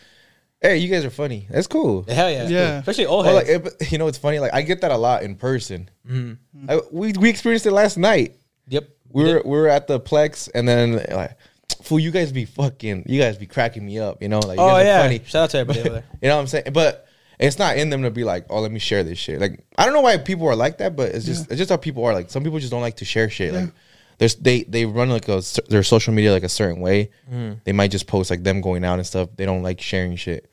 hey, 0.63 0.79
you 0.79 0.89
guys 0.89 1.05
are 1.05 1.11
funny. 1.11 1.47
That's 1.51 1.67
cool. 1.67 2.05
Hell 2.09 2.31
yeah, 2.31 2.49
Yeah. 2.49 2.79
Especially 2.79 3.05
old 3.07 3.27
Or 3.27 3.31
heads. 3.33 3.49
like, 3.67 3.73
it- 3.81 3.93
you 3.93 3.99
know, 3.99 4.07
it's 4.09 4.19
funny. 4.19 4.39
Like 4.39 4.55
I 4.55 4.63
get 4.63 4.81
that 4.81 4.91
a 4.91 4.97
lot 4.97 5.23
in 5.23 5.35
person. 5.37 5.91
Mm-hmm. 6.09 6.71
I, 6.71 6.81
we 6.91 7.13
we 7.13 7.29
experienced 7.29 7.67
it 7.67 7.73
last 7.73 7.99
night. 7.99 8.37
Yep. 8.71 8.89
We 9.13 9.25
were 9.25 9.43
we 9.45 9.51
were 9.59 9.69
at 9.69 9.87
the 9.87 10.01
Plex, 10.01 10.49
and 10.55 10.67
then 10.67 11.05
like, 11.11 11.37
fool, 11.83 11.99
you 11.99 12.11
guys 12.11 12.33
be 12.33 12.45
fucking, 12.45 13.05
you 13.07 13.21
guys 13.21 13.37
be 13.37 13.47
cracking 13.47 13.85
me 13.85 13.99
up. 13.99 14.23
You 14.23 14.29
know, 14.29 14.39
like 14.39 14.59
you 14.59 14.65
Oh 14.65 14.69
guys 14.69 14.83
are 14.83 14.85
yeah. 14.87 15.03
funny. 15.03 15.23
Shout 15.27 15.43
out 15.45 15.51
to 15.51 15.59
everybody 15.59 15.81
over 15.81 15.89
there. 15.91 16.05
You 16.23 16.29
know 16.29 16.37
what 16.37 16.43
I'm 16.43 16.47
saying? 16.47 16.73
But 16.73 17.07
it's 17.39 17.59
not 17.59 17.77
in 17.77 17.91
them 17.91 18.03
to 18.03 18.11
be 18.11 18.25
like, 18.25 18.47
oh, 18.51 18.61
let 18.61 18.71
me 18.71 18.79
share 18.79 19.03
this 19.03 19.19
shit. 19.19 19.41
Like 19.41 19.65
I 19.77 19.85
don't 19.85 19.95
know 19.95 20.01
why 20.01 20.17
people 20.19 20.47
are 20.49 20.57
like 20.57 20.79
that, 20.79 20.97
but 20.97 21.11
it's 21.11 21.27
just 21.27 21.51
it's 21.51 21.59
just 21.59 21.71
how 21.71 21.77
people 21.77 22.05
are. 22.05 22.15
Like 22.15 22.31
some 22.31 22.45
people 22.45 22.59
just 22.59 22.71
don't 22.71 22.83
like 22.83 22.97
to 22.97 23.05
share 23.05 23.29
shit. 23.31 23.53
Like 23.55 23.73
there's 24.19 24.35
they 24.37 24.65
they 24.65 24.85
run 24.85 25.09
like 25.09 25.29
a 25.29 25.43
their 25.69 25.83
social 25.83 26.13
media 26.13 26.33
like 26.33 26.43
a 26.43 26.49
certain 26.49 26.81
way. 26.81 27.11
Mm. 27.33 27.61
They 27.65 27.73
might 27.73 27.91
just 27.91 28.07
post 28.07 28.31
like 28.31 28.43
them 28.43 28.61
going 28.61 28.85
out 28.85 28.99
and 28.99 29.07
stuff. 29.07 29.31
They 29.37 29.47
don't 29.47 29.63
like 29.63 29.81
sharing 29.81 30.17
shit. 30.17 30.50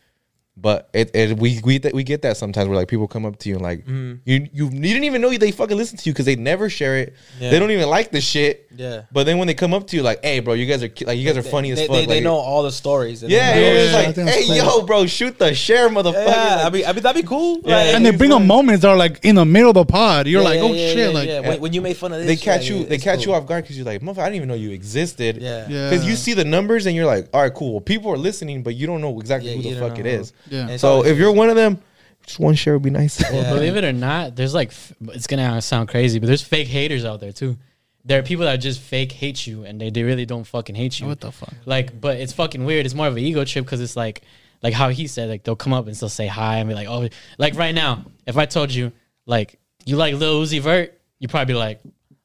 But 0.59 0.89
it, 0.91 1.15
it 1.15 1.37
we 1.37 1.59
we 1.63 1.79
we 1.93 2.03
get 2.03 2.23
that 2.23 2.35
sometimes 2.35 2.67
where 2.67 2.75
like 2.77 2.87
people 2.87 3.07
come 3.07 3.25
up 3.27 3.37
to 3.39 3.49
you 3.49 3.55
and 3.55 3.63
like 3.63 3.85
Mm-hmm. 3.85 4.15
you 4.25 4.49
you 4.51 4.65
you 4.71 4.81
didn't 4.81 5.03
even 5.03 5.21
know 5.21 5.29
they 5.37 5.51
fucking 5.51 5.77
listen 5.77 5.97
to 5.99 6.09
you 6.09 6.13
because 6.13 6.25
they 6.25 6.35
never 6.35 6.67
share 6.67 6.97
it. 6.97 7.13
Yeah. 7.39 7.51
They 7.51 7.59
don't 7.59 7.69
even 7.69 7.87
like 7.87 8.09
the 8.09 8.21
shit. 8.21 8.67
Yeah. 8.75 9.03
But 9.11 9.25
then 9.25 9.37
when 9.37 9.47
they 9.47 9.53
come 9.53 9.73
up 9.75 9.85
to 9.87 9.95
you 9.95 10.01
like, 10.01 10.23
hey, 10.23 10.39
bro, 10.39 10.53
you 10.55 10.65
guys 10.65 10.81
are 10.83 10.89
like 11.05 11.17
you 11.19 11.27
guys 11.27 11.37
are 11.37 11.43
funny 11.43 11.71
as 11.71 11.79
fuck. 11.81 11.89
they, 11.91 12.05
they 12.07 12.19
know 12.21 12.35
all 12.35 12.63
the 12.63 12.71
stories. 12.71 13.21
and 13.21 13.31
Yeah, 13.31 13.53
they 13.53 13.61
know- 13.61 13.67
you're 13.67 13.77
just 13.91 14.17
yeah, 14.17 14.23
like, 14.25 14.33
hey, 14.33 14.57
yo, 14.57 14.81
bro, 14.81 15.05
shoot 15.05 15.37
the 15.37 15.53
share, 15.53 15.89
motherfucker. 15.89 16.25
Yeah, 16.25 16.63
I 16.65 16.69
mean, 16.71 16.85
I 16.85 16.93
mean 16.93 17.03
that'd 17.03 17.21
be 17.21 17.27
cool. 17.27 17.59
Yeah. 17.63 17.75
Like, 17.77 17.87
and 17.95 18.03
they 18.05 18.11
bring 18.11 18.31
up 18.31 18.41
moments 18.41 18.81
that 18.81 18.89
are 18.89 18.97
like 18.97 19.23
in 19.23 19.35
the 19.35 19.45
middle 19.45 19.69
of 19.69 19.75
the 19.75 19.85
pod. 19.85 20.25
You're 20.27 20.41
Yeah, 20.41 20.47
like, 20.49 20.57
yeah, 20.57 20.63
oh 20.65 20.73
yeah, 20.73 20.87
shit, 20.89 20.97
yeah, 20.97 21.07
like 21.09 21.27
yeah. 21.29 21.39
When, 21.41 21.61
when 21.61 21.73
you 21.73 21.81
make 21.81 21.97
fun 21.97 22.13
of 22.13 22.19
this, 22.19 22.27
they 22.27 22.35
catch 22.35 22.61
like, 22.61 22.69
you, 22.69 22.83
they 22.85 22.97
catch 22.97 23.19
cool. 23.25 23.33
you 23.35 23.39
off 23.39 23.45
guard 23.45 23.63
because 23.63 23.77
you're 23.77 23.85
like, 23.85 24.01
motherfucker, 24.01 24.19
I 24.19 24.25
didn't 24.25 24.35
even 24.37 24.47
know 24.49 24.55
you 24.55 24.71
existed. 24.71 25.37
Yeah. 25.37 25.67
Yeah. 25.69 25.89
Because 25.91 26.03
you 26.07 26.15
see 26.15 26.33
the 26.33 26.45
numbers 26.45 26.87
and 26.87 26.95
you're 26.95 27.05
like, 27.05 27.29
all 27.31 27.41
right, 27.43 27.53
cool. 27.53 27.73
Well, 27.73 27.81
people 27.81 28.11
are 28.11 28.17
listening, 28.17 28.63
but 28.63 28.73
you 28.75 28.87
don't 28.87 29.01
know 29.01 29.19
exactly 29.19 29.55
who 29.55 29.61
the 29.61 29.79
fuck 29.79 29.99
it 29.99 30.05
is. 30.07 30.07
know. 30.07 30.21
is. 30.21 30.33
Yeah. 30.49 30.69
And 30.69 30.79
So 30.79 31.05
if 31.05 31.17
you're 31.17 31.31
one 31.31 31.49
of 31.49 31.55
them, 31.55 31.79
just 32.25 32.39
one 32.39 32.55
share 32.55 32.73
would 32.73 32.83
be 32.83 32.89
nice. 32.89 33.19
Yeah. 33.31 33.53
Believe 33.53 33.75
it 33.77 33.83
or 33.83 33.93
not, 33.93 34.35
there's 34.35 34.53
like 34.53 34.71
it's 35.01 35.27
gonna 35.27 35.61
sound 35.61 35.89
crazy, 35.89 36.19
but 36.19 36.27
there's 36.27 36.41
fake 36.41 36.67
haters 36.67 37.05
out 37.05 37.19
there 37.19 37.31
too. 37.31 37.57
There 38.03 38.19
are 38.19 38.23
people 38.23 38.45
that 38.45 38.57
just 38.57 38.79
fake 38.79 39.11
hate 39.11 39.45
you, 39.45 39.65
and 39.65 39.81
they, 39.81 39.89
they 39.89 40.03
really 40.03 40.25
don't 40.25 40.45
fucking 40.45 40.75
hate 40.75 40.99
you. 40.99 41.07
What 41.07 41.19
the 41.19 41.31
fuck? 41.31 41.53
Like, 41.65 41.99
but 41.99 42.17
it's 42.17 42.31
fucking 42.31 42.63
weird. 42.63 42.85
It's 42.85 42.95
more 42.95 43.07
of 43.07 43.17
an 43.17 43.23
ego 43.23 43.43
trip 43.43 43.65
because 43.65 43.81
it's 43.81 43.97
like, 43.97 44.21
like 44.63 44.73
how 44.73 44.89
he 44.89 45.07
said, 45.07 45.29
like 45.29 45.43
they'll 45.43 45.57
come 45.57 45.73
up 45.73 45.87
and 45.87 45.95
still 45.95 46.07
say 46.07 46.25
hi 46.27 46.57
and 46.57 46.69
be 46.69 46.75
like, 46.75 46.87
oh, 46.87 47.09
like 47.37 47.55
right 47.55 47.75
now, 47.75 48.05
if 48.25 48.37
I 48.37 48.45
told 48.45 48.73
you, 48.73 48.93
like 49.25 49.59
you 49.85 49.97
like 49.97 50.15
Lil 50.15 50.41
Uzi 50.41 50.61
Vert, 50.61 50.97
you 51.19 51.27
probably 51.27 51.53
be 51.53 51.57
like, 51.57 51.81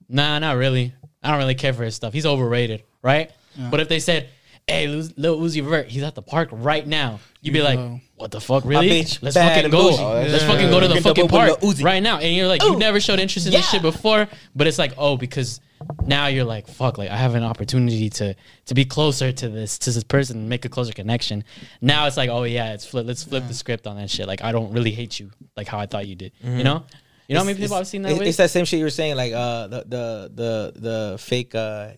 nah, 0.09 0.39
not 0.39 0.57
really. 0.57 0.95
I 1.23 1.31
don't 1.31 1.39
really 1.39 1.55
care 1.57 1.73
for 1.73 1.83
his 1.85 1.95
stuff. 1.97 2.13
He's 2.13 2.27
overrated, 2.27 2.83
right? 3.03 3.31
But 3.71 3.81
if 3.81 3.89
they 3.89 3.99
said, 4.01 4.29
hey, 4.67 4.87
Lil 4.87 5.09
Lil 5.17 5.39
Uzi 5.41 5.63
Vert, 5.67 5.89
he's 5.89 6.03
at 6.03 6.15
the 6.15 6.23
park 6.23 6.49
right 6.53 6.87
now, 6.87 7.21
you'd 7.41 7.53
be 7.53 7.59
You 7.59 7.65
like, 7.65 7.79
know. 7.79 8.01
what 8.17 8.31
the 8.31 8.41
fuck, 8.41 8.65
really? 8.65 8.89
bitch 8.89 9.23
Let's 9.23 9.37
fucking 9.37 9.71
go. 9.71 9.91
Oh, 9.99 10.13
Let's 10.15 10.45
true. 10.45 10.53
fucking 10.53 10.71
go 10.71 10.81
to 10.81 10.89
the 10.89 11.01
fucking 11.01 11.27
boo- 11.27 11.57
boo- 11.57 11.57
park 11.57 11.81
right 11.83 12.03
now. 12.03 12.19
And 12.19 12.35
you're 12.35 12.47
like, 12.49 12.63
Ooh. 12.63 12.71
you've 12.71 12.79
never 12.79 13.01
showed 13.01 13.19
interest 13.21 13.47
in 13.47 13.53
this 13.53 13.69
shit 13.69 13.83
before, 13.83 14.29
but 14.55 14.67
it's 14.67 14.79
like, 14.79 14.93
oh, 14.97 15.17
because 15.17 15.61
now 16.07 16.29
you're 16.29 16.45
like, 16.45 16.69
fuck, 16.69 16.97
like 16.97 17.11
I 17.11 17.17
have 17.17 17.35
an 17.35 17.43
opportunity 17.43 18.09
to 18.11 18.35
to 18.67 18.75
be 18.75 18.85
closer 18.85 19.33
to 19.33 19.49
this 19.49 19.79
to 19.81 19.91
this 19.91 20.05
person, 20.05 20.39
and 20.39 20.49
make 20.49 20.65
a 20.65 20.69
closer 20.69 20.93
connection. 20.93 21.43
Now 21.81 22.07
it's 22.07 22.17
like, 22.17 22.31
oh 22.31 22.45
yeah, 22.45 22.73
it's 22.73 22.87
flip. 22.87 23.07
Let's 23.07 23.25
flip 23.25 23.49
the 23.49 23.55
script 23.55 23.87
on 23.89 23.97
that 23.97 24.09
shit. 24.09 24.29
Like 24.29 24.43
I 24.45 24.53
don't 24.53 24.73
really 24.73 24.93
hate 24.93 25.19
you 25.19 25.31
like 25.57 25.67
how 25.67 25.79
I 25.81 25.87
thought 25.87 26.07
you 26.07 26.15
did. 26.15 26.33
You 26.41 26.63
know, 26.63 26.85
you 27.27 27.35
know 27.35 27.41
how 27.41 27.45
many 27.45 27.59
people 27.59 27.75
I've 27.77 27.89
seen 27.89 28.03
that 28.03 28.11
it's, 28.13 28.19
with. 28.21 28.29
it's 28.29 28.37
that 28.37 28.51
same 28.51 28.65
shit 28.65 28.79
you 28.79 28.85
were 28.85 28.91
saying, 28.91 29.17
like 29.17 29.33
uh 29.33 29.67
the 29.67 29.79
the 29.89 30.31
the 30.35 30.73
the 30.81 31.19
fake 31.19 31.53
uh 31.57 31.89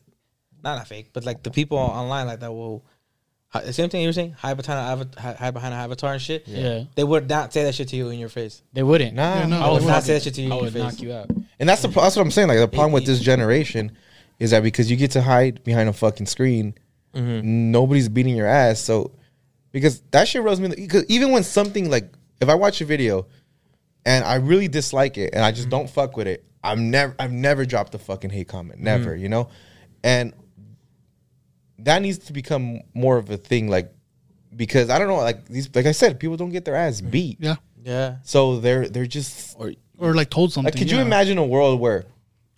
not 0.65 0.77
not 0.77 0.89
fake, 0.89 1.11
but 1.13 1.25
like 1.25 1.43
the 1.43 1.51
people 1.51 1.79
online 1.79 2.27
like 2.27 2.41
that 2.41 2.53
will 2.53 2.85
uh, 3.53 3.61
the 3.61 3.73
same 3.73 3.89
thing 3.89 4.01
you 4.03 4.09
were 4.09 4.13
saying, 4.13 4.33
hide 4.33 4.57
behind 4.57 4.81
an 4.81 4.87
avatar, 4.87 5.35
hide 5.35 5.55
behind 5.55 5.73
an 5.75 5.79
avatar 5.81 6.13
and 6.15 6.21
shit. 6.21 6.49
yeah, 6.49 6.85
They 6.97 7.05
would 7.05 7.29
not 7.29 7.53
say 7.53 7.63
that 7.65 7.75
shit 7.77 7.87
to 7.89 7.97
you 7.97 8.09
in 8.09 8.19
your 8.19 8.29
face. 8.29 8.63
they 8.73 8.83
wouldn't. 8.83 9.15
Nah, 9.15 9.41
Yeah, 9.41 9.47
no, 9.47 9.61
I 9.61 9.71
would 9.71 9.85
not 9.85 10.03
say 10.03 10.15
that 10.15 10.23
shit 10.25 10.35
to 10.35 10.43
you 10.43 10.49
I 10.49 10.51
in 10.51 10.57
your 10.57 10.65
would 10.65 10.73
face. 10.73 10.83
knock 10.83 11.01
you 11.01 11.13
out. 11.13 11.31
And 11.61 11.69
that's 11.69 11.83
the 11.83 11.89
that's 11.89 12.17
what 12.17 12.23
I'm 12.23 12.33
saying. 12.33 12.49
Like 12.49 12.59
the 12.59 12.67
problem 12.67 12.93
with 12.93 13.07
this 13.07 13.21
generation 13.21 13.93
is 14.41 14.51
that 14.51 14.65
because 14.65 14.91
you 14.91 14.97
get 14.97 15.13
to 15.13 15.23
hide 15.23 15.63
behind 15.63 15.89
a 15.89 15.93
fucking 15.93 16.27
screen, 16.27 16.75
Mm-hmm. 17.15 17.71
nobody's 17.71 18.09
beating 18.09 18.35
your 18.35 18.49
ass. 18.49 18.81
So 18.81 19.13
because 19.71 20.01
that 20.11 20.27
shit 20.27 20.43
rubs 20.43 20.59
me. 20.61 20.69
Because 20.75 21.05
even 21.09 21.31
when 21.31 21.45
something 21.45 21.89
like 21.89 22.13
if 22.41 22.49
I 22.49 22.57
watch 22.57 22.81
a 22.81 22.85
video 22.85 23.29
and 24.05 24.25
I 24.25 24.35
really 24.37 24.67
dislike 24.67 25.17
it 25.17 25.33
that 31.81 32.03
needs 32.03 32.19
to 32.19 32.33
become 32.33 32.81
more 32.95 33.17
of 33.17 33.31
a 33.31 33.37
thing. 33.37 33.69
Like 33.69 33.93
because 34.55 34.91
I 34.91 34.99
don't 34.99 35.09
know, 35.09 35.17
like 35.17 35.47
these, 35.49 35.69
like 35.75 35.87
I 35.87 35.93
said, 35.93 36.21
people 36.21 36.37
don't 36.37 36.51
get 36.51 36.65
their 36.65 36.77
ass 36.77 37.01
beat. 37.01 37.39
Yeah. 37.41 37.57
Yeah. 37.83 38.17
So 38.23 38.61
they're 38.61 38.89
they're 38.89 39.07
just 39.07 39.57
Or 39.59 39.73
Or 39.99 40.15
like 40.15 40.31
told 40.31 40.53
something. 40.53 40.73
like, 40.73 40.79
could 40.79 40.91
you 40.91 41.01
imagine 41.01 41.39
a 41.39 41.45
world 41.45 41.81
where 41.81 42.05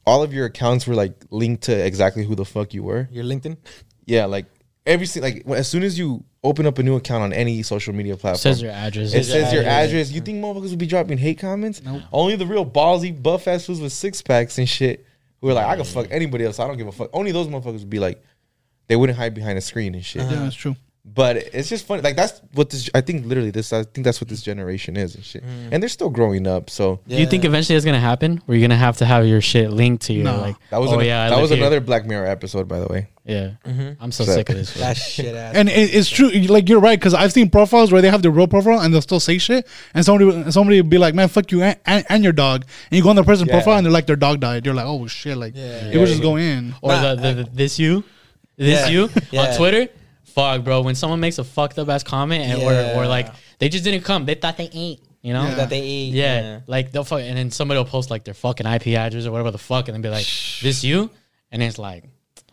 all 0.07 0.23
of 0.23 0.33
your 0.33 0.47
accounts 0.47 0.87
were 0.87 0.95
like 0.95 1.15
linked 1.31 1.65
to 1.65 1.73
exactly 1.85 2.25
who 2.25 2.35
the 2.35 2.45
fuck 2.45 2.75
you 2.75 2.83
were? 2.83 3.09
your 3.11 3.25
LinkedIn. 3.25 3.57
Yeah, 4.05 4.27
like 4.27 4.47
every 4.85 5.07
like 5.21 5.45
as 5.49 5.67
soon 5.69 5.83
as 5.83 5.99
you 5.99 6.23
open 6.45 6.65
up 6.65 6.79
a 6.79 6.83
new 6.85 6.95
account 6.95 7.25
on 7.25 7.33
any 7.33 7.61
social 7.65 7.93
media 7.93 8.17
platform, 8.17 8.39
Says 8.55 8.63
your 8.63 8.71
address. 8.71 9.13
it 9.15 9.25
says 9.25 9.53
your 9.53 9.63
address. 9.63 9.89
address. 9.89 10.11
You 10.13 10.21
think 10.21 10.39
motherfuckers 10.45 10.71
would 10.71 10.79
be 10.79 10.87
dropping 10.87 11.19
hate 11.19 11.39
comments? 11.41 11.83
Only 12.13 12.37
the 12.37 12.47
real 12.47 12.65
ballsy 12.65 13.11
buff 13.21 13.49
ass 13.49 13.67
fools 13.67 13.81
with 13.81 13.93
six 13.93 14.23
packs 14.23 14.59
and 14.59 14.69
shit 14.69 15.05
who 15.41 15.49
are 15.49 15.55
like, 15.55 15.67
I 15.67 15.75
can 15.75 15.85
fuck 15.85 16.07
anybody 16.11 16.45
else. 16.45 16.61
I 16.61 16.69
don't 16.69 16.77
give 16.77 16.87
a 16.87 16.93
fuck. 16.93 17.11
Only 17.13 17.33
those 17.33 17.49
motherfuckers 17.49 17.81
would 17.81 17.91
be 17.91 17.99
like, 17.99 18.23
they 18.89 18.97
wouldn't 18.97 19.19
hide 19.19 19.35
behind 19.35 19.59
a 19.59 19.61
screen 19.63 19.95
and 19.95 20.05
shit. 20.05 20.23
Yeah, 20.23 20.41
that's 20.45 20.57
true. 20.57 20.77
But 21.09 21.37
it's 21.37 21.69
just 21.69 21.87
funny. 21.87 22.03
Like 22.03 22.17
that's 22.17 22.43
what 22.53 22.69
this. 22.69 22.91
I 22.93 23.01
think 23.01 23.27
literally 23.27 23.53
this. 23.53 23.73
I 23.73 23.85
think 23.85 24.05
that's 24.05 24.21
what 24.21 24.29
this 24.29 24.43
generation 24.43 24.97
is 24.97 25.15
and 25.15 25.25
shit. 25.25 25.45
Mm. 25.47 25.69
And 25.71 25.81
they're 25.83 25.89
still 25.89 26.11
growing 26.11 26.49
up. 26.49 26.69
So 26.69 26.99
Do 27.07 27.15
you 27.15 27.27
think 27.27 27.45
eventually 27.45 27.77
it's 27.77 27.85
gonna 27.85 28.01
happen? 28.01 28.43
Where 28.47 28.59
you're 28.59 28.67
gonna 28.67 28.77
have 28.77 28.97
to 28.97 29.07
have 29.07 29.25
your 29.25 29.41
shit 29.41 29.71
linked 29.71 30.07
to 30.07 30.13
you? 30.13 30.25
No. 30.25 30.41
like? 30.41 30.57
that 30.71 30.79
was 30.81 30.91
oh 30.93 30.99
an- 30.99 31.07
yeah, 31.07 31.29
that 31.29 31.37
live 31.37 31.43
was 31.43 31.51
here. 31.51 31.61
another 31.61 31.81
Black 31.81 32.07
Mirror 32.07 32.27
episode, 32.27 32.67
by 32.67 32.81
the 32.81 32.87
way. 32.89 33.07
Yeah, 33.25 33.53
mm-hmm. 33.65 34.03
I'm 34.03 34.11
so 34.11 34.25
So- 34.25 34.33
sick 34.35 34.49
of 34.51 34.57
this. 34.57 34.71
shit. 34.73 34.81
that 34.81 34.97
shit 34.97 35.35
ass? 35.37 35.55
And 35.55 35.69
it, 35.69 35.95
it's 35.95 36.11
true. 36.11 36.29
Like 36.29 36.69
you're 36.69 36.81
right 36.81 36.99
because 36.99 37.15
I've 37.15 37.33
seen 37.33 37.51
profiles 37.51 37.93
where 37.93 38.03
they 38.03 38.11
have 38.11 38.23
the 38.23 38.31
real 38.33 38.49
profile 38.49 38.81
and 38.81 38.93
they'll 38.93 39.01
still 39.01 39.21
say 39.21 39.39
shit, 39.39 39.65
and 39.95 40.05
somebody 40.05 40.51
somebody 40.51 40.83
will 40.83 40.89
be 40.89 40.99
like, 40.99 41.15
"Man, 41.15 41.29
fuck 41.29 41.53
you 41.53 41.63
and, 41.63 41.79
and, 41.87 42.05
and 42.09 42.25
your 42.25 42.33
dog," 42.33 42.65
and 42.91 42.97
you 42.97 43.03
go 43.05 43.11
on 43.11 43.17
the 43.17 43.23
person's 43.23 43.49
Yeah. 43.49 43.55
profile 43.55 43.77
and 43.77 43.87
they're 43.87 43.93
like, 43.93 44.07
"Their 44.07 44.17
dog 44.17 44.41
died." 44.41 44.67
You're 44.67 44.75
like, 44.75 44.87
"Oh 44.87 45.07
shit!" 45.07 45.37
Like 45.39 45.55
Yeah. 45.55 45.85
people 45.85 46.01
Yeah, 46.01 46.07
just 46.07 46.17
yeah. 46.19 46.23
go 46.23 46.35
in. 46.37 46.75
or 46.83 46.91
Nah, 46.91 47.15
the, 47.15 47.23
the, 47.23 47.35
the 47.45 47.51
this 47.53 47.79
you, 47.79 48.03
this 48.57 48.81
Yeah. 48.81 48.89
you 48.89 49.11
Yeah. 49.31 49.51
on 49.51 49.57
Twitter. 49.57 49.89
Fuck, 50.25 50.65
bro. 50.65 50.83
When 50.83 50.95
someone 50.95 51.21
makes 51.21 51.39
a 51.39 51.45
fucked 51.45 51.79
up 51.79 51.89
ass 51.89 52.03
comment 52.03 52.45
and 52.45 52.61
Yeah. 52.61 52.95
or 52.97 53.05
or 53.05 53.07
like 53.07 53.29
they 53.59 53.69
just 53.69 53.85
didn't 53.85 54.03
come, 54.05 54.27
they 54.27 54.35
thought 54.35 54.57
they 54.57 54.69
ain't. 54.73 55.01
You 55.23 55.33
know. 55.33 55.43
Yeah. 55.45 55.55
that 55.57 55.71
they 55.71 55.81
eat. 55.83 56.15
Yeah, 56.15 56.61
like 56.69 56.93
they'll 56.93 57.03
fuck, 57.03 57.21
and 57.21 57.37
then 57.37 57.51
somebody 57.51 57.79
will 57.79 57.85
post 57.85 58.11
like 58.11 58.23
their 58.25 58.35
fucking 58.35 58.65
IP 58.67 58.89
address 58.89 59.27
or 59.27 59.33
whatever 59.33 59.51
the 59.51 59.59
fuck, 59.59 59.89
and 59.89 59.95
then 59.95 60.03
be 60.03 60.09
like, 60.09 60.27
"This 60.63 60.85
you," 60.85 61.11
and 61.51 61.61
it's 61.65 61.79
like, 61.79 62.05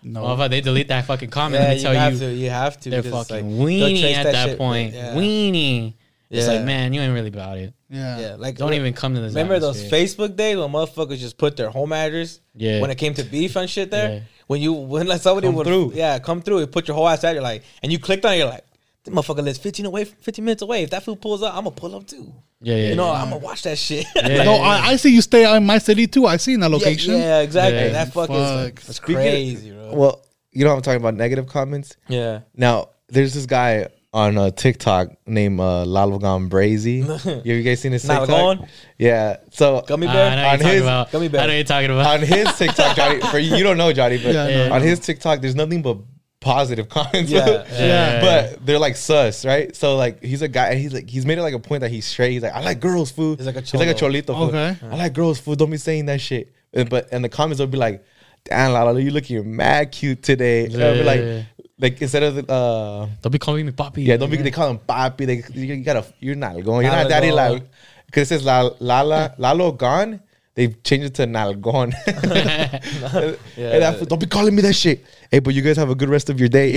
No. 0.01 0.23
motherfucker, 0.23 0.49
they 0.49 0.61
delete 0.61 0.87
that 0.87 1.05
fucking 1.05 1.29
comment 1.29 1.61
Yeah, 1.61 1.69
and 1.69 1.71
they 1.73 1.77
you 1.77 1.83
tell 1.83 1.93
have 1.93 2.13
you 2.13 2.19
to. 2.19 2.33
You 2.33 2.49
have 2.49 2.79
to. 2.79 2.89
they're 2.89 3.03
fucking 3.03 3.59
like, 3.59 3.67
weenie 3.67 4.13
at 4.13 4.23
that, 4.23 4.49
shit, 4.49 4.57
point. 4.57 4.93
yeah. 4.95 5.13
Weenie. 5.13 5.93
It's 6.31 6.47
Yeah. 6.47 6.53
like, 6.53 6.63
man, 6.65 6.93
you 6.93 7.01
ain't 7.01 7.13
really 7.13 7.27
about 7.27 7.59
it. 7.59 7.73
Yeah. 7.91 8.19
Yeah, 8.19 8.35
like 8.39 8.57
Don't 8.57 8.73
even 8.73 8.93
come 8.93 9.13
to 9.13 9.21
this. 9.21 9.33
Remember 9.35 9.59
those. 9.59 9.83
Facebook 9.83 10.35
days 10.35 10.57
when 10.57 10.71
motherfuckers 10.71 11.19
just 11.19 11.37
put 11.37 11.55
their 11.55 11.69
home 11.69 11.93
address? 11.93 12.39
Yeah. 12.55 12.81
When 12.81 12.89
it 12.89 12.97
came 12.97 13.13
to 13.13 13.23
beef 13.23 13.55
and 13.55 13.69
shit 13.69 13.91
there, 13.91 14.13
Yeah. 14.15 14.19
When 14.53 14.61
you 14.61 14.73
when 14.73 15.07
like 15.07 15.21
somebody 15.21 15.47
Come 15.47 15.55
would 15.55 15.67
through. 15.67 15.91
yeah 15.95 16.19
come 16.19 16.41
through, 16.41 16.59
and 16.59 16.71
put 16.71 16.87
your 16.87 16.95
whole 16.95 17.07
ass 17.09 17.23
out, 17.23 17.33
you're 17.33 17.43
like, 17.51 17.63
and 17.81 17.91
you 17.91 17.97
clicked 17.99 18.23
on, 18.25 18.33
it, 18.33 18.37
you're 18.37 18.47
like, 18.47 18.65
this 19.03 19.13
motherfucker 19.13 19.43
lives 19.43 19.57
15 19.57 19.85
away, 19.87 20.05
15 20.05 20.45
minutes 20.45 20.61
away. 20.61 20.83
If 20.83 20.89
that 20.91 21.03
food 21.03 21.19
pulls 21.21 21.41
up, 21.43 21.53
I'm 21.55 21.63
gonna 21.65 21.75
pull 21.75 21.95
up 21.95 22.05
too. 22.07 22.31
Yeah, 22.61 22.75
yeah. 22.75 22.89
you 22.89 22.95
know, 22.95 23.11
yeah. 23.11 23.21
I'm 23.21 23.29
gonna 23.31 23.37
watch 23.49 23.63
that 23.63 23.77
shit. 23.77 24.05
Yeah, 24.15 24.43
No, 24.43 24.55
yeah, 24.55 24.61
I, 24.61 24.87
I 24.91 24.95
see 24.95 25.13
you 25.13 25.21
stay 25.21 25.43
in 25.57 25.65
my 25.65 25.77
city 25.79 26.07
too. 26.07 26.25
I 26.27 26.37
see 26.37 26.53
in 26.53 26.59
that 26.61 26.69
location. 26.71 27.15
yeah, 27.15 27.39
exactly. 27.41 27.79
Yeah. 27.81 27.89
That 27.89 28.13
fuck, 28.13 28.29
is 28.29 28.51
like, 28.51 28.81
that's 28.81 28.97
Speaking- 28.97 29.15
crazy, 29.15 29.71
bro. 29.71 29.93
Well, 29.95 30.25
you 30.51 30.63
know 30.63 30.69
what 30.69 30.77
I'm 30.77 30.81
talking 30.83 31.01
about 31.01 31.15
negative 31.15 31.47
comments. 31.47 31.97
yeah, 32.07 32.41
Now, 32.55 32.89
there's 33.09 33.33
this 33.33 33.45
guy 33.47 33.87
on 34.13 34.37
uh, 34.37 34.51
TikTok 34.51 35.09
named 35.27 35.59
uh, 35.59 35.83
Lalo 35.85 36.19
Gone 36.19 36.49
Brazy. 36.49 37.45
you, 37.45 37.53
you 37.55 37.63
guys 37.63 37.79
seen 37.81 37.91
his 37.93 38.03
TikTok? 38.03 38.29
Nalgon? 38.29 38.67
Yeah. 38.97 39.37
So 39.51 39.81
gummy 39.87 40.07
bear. 40.07 40.31
I 40.31 40.35
know 40.35 40.41
On 40.41 40.47
what 40.47 40.51
you're 40.51 40.57
talking 40.59 40.73
his- 40.73 40.81
about. 40.83 41.11
Gummy 41.11 41.25
I 41.39 41.47
know 41.47 41.53
you're 41.53 41.63
talking 41.63 41.91
about. 41.91 42.13
on 42.13 42.21
his 42.21 42.53
TikTok, 42.57 42.95
Johnny, 42.95 43.21
for 43.21 43.39
you, 43.39 43.55
you 43.55 43.63
don't 43.63 43.77
know 43.77 43.91
Johnny, 43.91 44.17
but 44.21 44.33
Yeah, 44.33 44.69
I 44.71 44.75
on 44.75 44.81
his 44.81 44.99
TikTok, 44.99 45.41
there's 45.41 45.55
nothing 45.55 45.81
but 45.81 45.97
positive 46.41 46.89
comments. 46.89 47.31
Yeah, 47.31 47.65
yeah. 47.71 48.21
but 48.21 48.65
they're 48.65 48.77
like 48.79 48.95
sus, 48.97 49.45
right? 49.45 49.75
So 49.75 49.95
like 49.95 50.21
he's 50.23 50.41
a 50.41 50.47
guy, 50.47 50.69
and 50.69 50.79
he's 50.79 50.93
like 50.93 51.09
he's 51.09 51.25
made 51.25 51.37
it 51.37 51.41
like 51.41 51.53
a 51.55 51.59
point 51.59 51.81
that 51.81 51.89
he's 51.91 52.05
straight. 52.05 52.33
He's 52.33 52.43
like, 52.43 52.53
I 52.53 52.61
like 52.61 52.79
girls' 52.79 53.11
food. 53.11 53.39
He's 53.39 53.47
like 53.47 53.55
a 53.55 53.61
he's 53.61 53.73
like 53.75 53.87
a 53.89 53.93
cholito. 53.93 54.27
Food. 54.27 54.53
Okay. 54.55 54.77
I 54.91 54.95
like 54.95 55.13
girls' 55.13 55.39
food. 55.39 55.57
Don't 55.57 55.71
be 55.71 55.77
saying 55.77 56.05
that 56.07 56.21
shit. 56.21 56.53
And, 56.73 56.89
but 56.89 57.07
and 57.11 57.23
the 57.23 57.29
comments 57.29 57.59
will 57.59 57.67
be 57.67 57.77
like, 57.77 58.03
Damn, 58.45 58.73
Lala, 58.73 58.99
you 58.99 59.09
looking 59.11 59.55
mad 59.55 59.93
cute 59.93 60.21
today. 60.21 60.65
And 60.65 60.83
I'll 60.83 60.93
be 60.95 61.03
like, 61.03 61.45
like 61.79 62.01
instead 62.01 62.23
of 62.23 62.35
the, 62.35 62.51
uh, 62.53 63.07
Don't 63.21 63.31
be 63.31 63.39
calling 63.39 63.65
me 63.65 63.71
papi. 63.71 64.05
yeah, 64.05 64.17
don't 64.17 64.29
be. 64.29 64.37
They 64.37 64.51
call 64.51 64.69
him 64.69 64.79
papi. 64.79 65.25
They 65.25 65.43
you, 65.59 65.73
you 65.75 65.83
gotta. 65.83 66.05
You're 66.19 66.35
not 66.35 66.63
going. 66.63 66.85
You're 66.85 66.95
not 66.95 67.09
daddy 67.09 67.31
like. 67.31 67.63
Because 68.05 68.31
it 68.31 68.39
says 68.39 68.45
la, 68.45 68.69
Lala 68.79 69.33
Lalo 69.37 69.71
gone. 69.71 70.21
They've 70.55 70.81
changed 70.83 71.07
it 71.07 71.13
to 71.15 71.25
Nalgon. 71.25 71.93
Yeah. 73.55 73.69
And 73.73 73.81
that, 73.83 74.09
don't 74.09 74.19
be 74.19 74.25
calling 74.25 74.53
me 74.55 74.61
that 74.63 74.73
shit. 74.73 75.05
Hey, 75.29 75.39
but 75.39 75.53
you 75.53 75.61
guys 75.61 75.77
have 75.77 75.89
a 75.89 75.95
good 75.95 76.09
rest 76.09 76.29
of 76.29 76.39
your 76.39 76.49
day. 76.49 76.71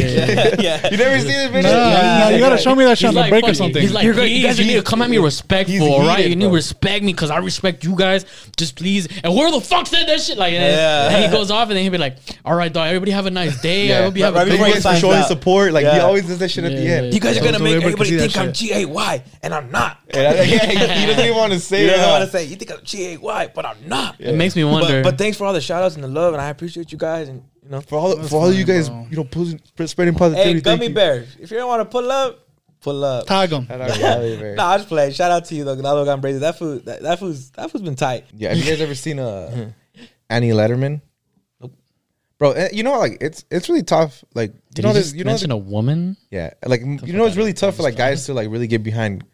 yeah. 0.59 0.89
you 0.91 0.97
never 0.97 1.19
seen 1.19 1.29
this 1.29 1.51
Nah, 1.51 1.51
video? 1.53 1.73
nah, 1.73 2.29
you 2.29 2.39
gotta 2.39 2.59
show 2.59 2.75
me 2.75 2.85
that 2.85 2.97
shit 2.99 3.09
He's 3.09 3.09
on 3.09 3.15
the 3.15 3.21
like, 3.21 3.31
break 3.31 3.45
or 3.45 3.55
something. 3.55 3.81
He's 3.83 3.93
like, 3.93 4.05
You're 4.05 4.15
please, 4.15 4.39
you 4.39 4.47
guys 4.47 4.59
need 4.59 4.75
to 4.75 4.83
come 4.83 5.01
at 5.03 5.11
me 5.11 5.19
respectful, 5.19 5.73
he's 5.75 5.83
all 5.83 6.01
right? 6.07 6.19
heated, 6.19 6.31
You 6.31 6.37
need 6.37 6.45
to 6.47 6.51
respect 6.55 7.05
me 7.05 7.13
because 7.13 7.31
I 7.31 7.39
respect 7.39 7.85
you 7.85 7.95
guys. 7.97 8.25
Just 8.57 8.77
please. 8.77 9.09
And 9.25 9.35
where 9.35 9.51
the 9.51 9.61
fuck 9.61 9.87
said 9.87 10.07
that 10.07 10.21
shit? 10.21 10.37
Like, 10.39 10.53
and, 10.55 10.63
Yeah. 10.63 11.09
and 11.17 11.25
he 11.25 11.31
goes 11.31 11.51
off, 11.51 11.69
and 11.69 11.77
then 11.77 11.83
he'll 11.83 11.93
be 11.93 11.99
like, 11.99 12.17
"All 12.45 12.55
right, 12.57 12.73
dog. 12.73 12.89
Everybody 12.89 13.11
have 13.13 13.27
a 13.27 13.31
nice 13.31 13.61
day. 13.61 13.89
Yeah. 13.89 13.99
I 13.99 14.03
hope 14.05 14.17
you 14.17 14.25
have 14.25 14.35
Right 14.35 14.47
a 14.47 14.51
Thank 14.51 14.61
good 14.61 14.69
you 14.69 14.75
before 14.75 14.91
guys 14.93 15.01
for 15.01 15.07
showing 15.07 15.19
out. 15.19 15.29
support. 15.29 15.73
Like 15.73 15.85
he 15.87 15.99
always 16.01 16.27
does 16.27 16.39
that 16.39 16.51
shit 16.51 16.65
at 16.65 16.73
the 16.73 16.81
Yeah, 16.83 16.91
end. 17.03 17.15
You 17.15 17.21
guys 17.21 17.37
are 17.39 17.45
gonna 17.45 17.59
make 17.59 17.77
everybody 17.77 17.83
can 17.83 17.93
everybody 17.93 18.11
see 18.11 18.17
that 18.17 18.33
think 18.33 18.37
I'm. 18.49 18.53
G 18.53 18.73
A 18.73 18.85
Y, 18.87 19.25
and 19.43 19.53
I'm 19.55 19.71
not. 19.71 19.99
Yeah, 20.15 20.43
he 20.43 20.53
he 20.59 20.77
doesn't 21.07 21.25
even 21.25 21.37
want 21.37 21.53
to 21.53 21.61
say 21.61 21.87
that 21.87 21.93
You 21.93 21.99
it. 21.99 22.03
don't 22.03 22.11
want 22.21 22.25
to 22.25 22.31
say 22.31 22.45
you 22.45 22.57
think 22.57 22.71
I'm 22.73 22.83
G 22.85 23.13
A 23.15 23.17
Y, 23.19 23.51
but 23.55 23.66
I'm 23.67 23.89
not. 23.89 24.21
It 24.21 24.35
makes 24.35 24.55
me 24.57 24.65
wonder. 24.65 25.03
But, 25.03 25.11
but 25.13 25.19
thanks 25.19 25.37
for 25.37 25.45
all 25.47 25.53
the 25.53 25.61
shout 25.61 25.83
outs 25.83 25.95
and 25.97 26.05
the 26.05 26.09
love, 26.09 26.33
and 26.35 26.41
I 26.41 26.49
appreciate 26.51 26.93
you 26.93 26.99
guys. 26.99 27.29
And 27.29 27.43
you 27.63 27.71
know, 27.71 27.81
For 27.81 27.99
all, 27.99 28.23
for 28.23 28.41
all 28.43 28.53
you 28.53 28.65
guys, 28.65 28.89
bro. 28.89 29.07
you 29.11 29.17
know, 29.17 29.25
pulling, 29.25 29.61
spreading 29.87 30.15
positivity. 30.15 30.49
hey, 30.49 30.61
thank 30.61 30.65
gummy 30.65 30.87
you. 30.89 30.95
bears, 30.95 31.37
if 31.41 31.51
you 31.51 31.57
don't 31.57 31.69
want 31.69 31.81
to 31.81 31.85
pull 31.87 32.11
up, 32.11 32.43
Pull 32.83 33.03
up. 33.03 33.27
Tag 33.27 33.49
them. 33.51 33.67
Shout 33.67 33.81
out 33.81 33.89
to 33.95 34.01
Halle 34.01 34.37
Berry. 34.39 34.55
Nah, 34.57 34.67
I 34.69 34.77
just 34.77 34.89
play. 34.89 35.11
Shout 35.11 35.31
out 35.33 35.47
to 35.47 35.55
you 35.57 35.65
though. 35.65 35.73
Lalo 35.73 36.05
got 36.05 36.21
braided. 36.21 36.43
That 36.43 36.59
food. 36.59 36.85
That, 36.85 37.03
that 37.03 37.19
food's 37.19 37.51
that 37.53 37.71
food's 37.71 37.83
been 37.83 37.97
tight. 37.97 38.27
Yeah, 38.35 38.51
have 38.51 38.59
you 38.59 38.65
guys 38.65 38.81
ever 38.81 38.95
seen 39.07 39.19
uh, 39.19 39.73
Annie 40.31 40.51
Lederman? 40.51 41.01
Bro, 42.39 42.53
eh, 42.53 42.69
you 42.73 42.83
know, 42.83 42.99
like 42.99 43.17
it's 43.23 43.45
it's 43.51 43.69
really 43.71 43.83
tough. 43.83 44.23
Like 44.35 44.53
you 44.53 44.61
Did 44.75 44.83
know, 44.83 44.89
he 44.91 44.95
this, 44.95 45.05
just 45.07 45.17
you 45.17 45.25
know, 45.25 45.31
mention 45.31 45.51
a 45.53 45.57
woman? 45.57 46.19
yeah, 46.31 46.51
like 46.67 46.83
you 46.83 47.15
know, 47.15 47.25
it's 47.25 47.37
really 47.37 47.55
tough 47.55 47.77
for 47.77 47.83
like 47.83 47.97
guys 47.97 48.27
to 48.27 48.35
like 48.35 48.51
really 48.51 48.67
get 48.67 48.83
behind 48.83 49.25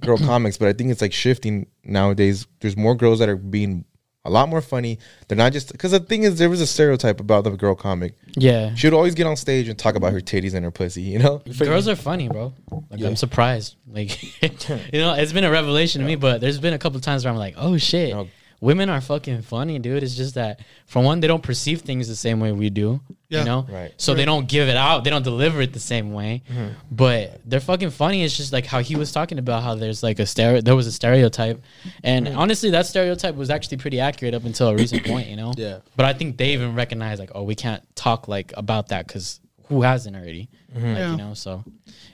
girl 0.00 0.18
comics. 0.30 0.56
But 0.56 0.68
I 0.68 0.72
think 0.72 0.90
it's 0.90 1.00
like 1.00 1.12
shifting 1.12 1.66
nowadays. 1.84 2.46
There's 2.60 2.76
more 2.76 2.94
girls 2.94 3.18
that 3.20 3.28
are 3.28 3.36
being 3.36 3.84
a 4.24 4.30
lot 4.30 4.48
more 4.48 4.60
funny. 4.60 4.98
They're 5.28 5.36
not 5.36 5.52
just 5.52 5.72
because 5.72 5.90
the 5.90 6.00
thing 6.00 6.22
is 6.22 6.38
there 6.38 6.50
was 6.50 6.60
a 6.60 6.66
stereotype 6.66 7.20
about 7.20 7.44
the 7.44 7.50
girl 7.50 7.74
comic. 7.74 8.14
Yeah. 8.34 8.74
She 8.74 8.86
would 8.86 8.94
always 8.94 9.14
get 9.14 9.26
on 9.26 9.36
stage 9.36 9.68
and 9.68 9.78
talk 9.78 9.94
about 9.94 10.12
her 10.12 10.20
titties 10.20 10.54
and 10.54 10.64
her 10.64 10.70
pussy. 10.70 11.02
You 11.02 11.18
know, 11.18 11.38
Girls 11.58 11.88
are 11.88 11.96
funny, 11.96 12.28
bro. 12.28 12.54
Like 12.90 13.02
I'm 13.02 13.16
surprised. 13.16 13.76
Like 13.86 14.22
you 14.42 15.00
know, 15.00 15.14
it's 15.14 15.32
been 15.32 15.44
a 15.44 15.50
revelation 15.50 16.00
to 16.00 16.06
me, 16.06 16.14
but 16.16 16.40
there's 16.40 16.60
been 16.60 16.74
a 16.74 16.78
couple 16.78 17.00
times 17.00 17.24
where 17.24 17.32
I'm 17.32 17.38
like, 17.38 17.54
oh 17.56 17.76
shit. 17.78 18.14
No. 18.14 18.28
Women 18.62 18.88
are 18.90 19.00
fucking 19.00 19.42
funny, 19.42 19.80
dude. 19.80 20.04
It's 20.04 20.14
just 20.14 20.36
that 20.36 20.60
for 20.86 21.02
one, 21.02 21.18
they 21.18 21.26
don't 21.26 21.42
perceive 21.42 21.80
things 21.80 22.06
the 22.06 22.14
same 22.14 22.38
way 22.38 22.52
we 22.52 22.70
do. 22.70 23.00
Yeah. 23.28 23.40
You 23.40 23.44
know? 23.44 23.66
Right. 23.68 23.92
So 23.96 24.14
they 24.14 24.24
don't 24.24 24.48
give 24.48 24.68
it 24.68 24.76
out. 24.76 25.02
They 25.02 25.10
don't 25.10 25.24
deliver 25.24 25.60
it 25.62 25.72
the 25.72 25.80
same 25.80 26.12
way. 26.12 26.44
Mm-hmm. 26.48 26.68
But 26.88 27.40
they're 27.44 27.58
fucking 27.58 27.90
funny. 27.90 28.22
It's 28.22 28.36
just 28.36 28.52
like 28.52 28.64
how 28.64 28.78
he 28.78 28.94
was 28.94 29.10
talking 29.10 29.40
about 29.40 29.64
how 29.64 29.74
there's 29.74 30.04
like 30.04 30.20
a 30.20 30.26
stereo 30.26 30.60
there 30.60 30.76
was 30.76 30.86
a 30.86 30.92
stereotype. 30.92 31.60
And 32.04 32.28
mm-hmm. 32.28 32.38
honestly, 32.38 32.70
that 32.70 32.86
stereotype 32.86 33.34
was 33.34 33.50
actually 33.50 33.78
pretty 33.78 33.98
accurate 33.98 34.32
up 34.32 34.44
until 34.44 34.68
a 34.68 34.76
recent 34.76 35.04
point, 35.04 35.26
you 35.26 35.36
know? 35.36 35.52
Yeah. 35.62 35.78
But 35.96 36.06
I 36.06 36.12
think 36.12 36.36
they 36.36 36.52
even 36.52 36.76
recognize 36.76 37.18
like, 37.18 37.32
oh, 37.34 37.42
we 37.42 37.56
can't 37.56 37.82
talk 37.96 38.28
like 38.28 38.52
about 38.56 38.88
that 38.88 39.08
because 39.08 39.40
who 39.66 39.82
hasn't 39.82 40.14
already? 40.14 40.48
Mm-hmm. 40.72 40.86
Like, 40.86 40.98
Yeah. 40.98 41.10
you 41.10 41.16
know, 41.16 41.34
so 41.34 41.64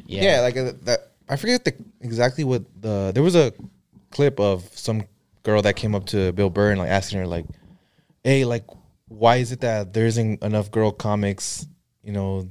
yeah. 0.06 0.22
yeah, 0.22 0.40
like 0.40 0.56
uh, 0.56 0.72
that. 0.84 1.10
I 1.28 1.36
forget 1.36 1.62
the 1.66 1.74
exactly 2.00 2.44
what 2.44 2.62
the 2.80 3.12
there 3.12 3.22
was 3.22 3.36
a 3.36 3.52
clip 4.10 4.40
of 4.40 4.64
some 4.72 5.04
girl 5.48 5.62
that 5.62 5.76
came 5.76 5.94
up 5.94 6.04
to 6.04 6.30
Bill 6.32 6.50
Burr 6.50 6.72
and 6.72 6.78
like 6.78 6.90
asking 6.90 7.20
her 7.20 7.26
like, 7.26 7.46
"Hey, 8.22 8.44
like, 8.44 8.66
why 9.06 9.36
is 9.36 9.50
it 9.50 9.60
that 9.62 9.94
there 9.94 10.04
isn't 10.04 10.42
enough 10.42 10.70
girl 10.70 10.92
comics? 10.92 11.66
You 12.02 12.12
know, 12.12 12.50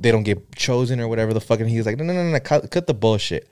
they 0.00 0.10
don't 0.10 0.22
get 0.22 0.56
chosen 0.56 1.00
or 1.00 1.08
whatever 1.08 1.34
the 1.34 1.40
fuck." 1.40 1.60
And 1.60 1.68
he 1.68 1.76
was 1.76 1.84
like, 1.84 1.98
"No, 1.98 2.04
no, 2.04 2.14
no, 2.14 2.30
no, 2.30 2.40
cut, 2.40 2.70
cut 2.70 2.86
the 2.86 2.94
bullshit." 2.94 3.46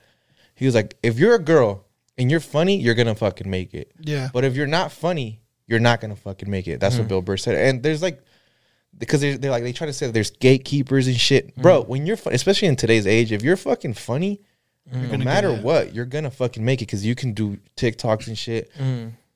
He 0.55 0.65
was 0.65 0.73
like, 0.73 0.97
"If 1.03 1.19
you're 1.19 1.35
a 1.35 1.43
girl 1.53 1.85
and 2.17 2.31
you're 2.31 2.39
funny, 2.39 2.77
you're 2.77 2.95
gonna 2.95 3.13
fucking 3.13 3.47
make 3.47 3.75
it. 3.75 3.91
Yeah. 3.99 4.29
But 4.33 4.43
if 4.43 4.55
you're 4.55 4.73
not 4.79 4.91
funny, 4.91 5.41
you're 5.67 5.79
not 5.79 6.01
gonna 6.01 6.15
fucking 6.15 6.49
make 6.49 6.67
it." 6.67 6.79
That's 6.79 6.97
what 6.97 7.05
mm. 7.05 7.09
Bill 7.09 7.21
Burr 7.21 7.37
said. 7.37 7.55
And 7.55 7.83
there's 7.83 8.01
like 8.01 8.23
because 8.97 9.21
they're, 9.21 9.37
they're 9.37 9.51
like 9.51 9.61
they 9.61 9.71
try 9.71 9.85
to 9.85 9.93
say 9.93 10.09
there's 10.09 10.31
gatekeepers 10.31 11.05
and 11.05 11.15
shit, 11.15 11.55
mm. 11.55 11.61
bro. 11.61 11.83
When 11.83 12.07
you're 12.07 12.17
fu- 12.17 12.31
especially 12.31 12.69
in 12.69 12.75
today's 12.75 13.05
age, 13.05 13.31
if 13.31 13.43
you're 13.43 13.55
fucking 13.55 13.93
funny, 13.93 14.41
no 14.91 15.17
matter 15.17 15.53
what, 15.53 15.93
you're 15.93 16.05
gonna 16.05 16.31
fucking 16.31 16.63
make 16.63 16.81
it 16.81 16.85
because 16.85 17.05
you 17.05 17.15
can 17.15 17.33
do 17.33 17.57
TikToks 17.75 18.27
and 18.27 18.37
shit. 18.37 18.71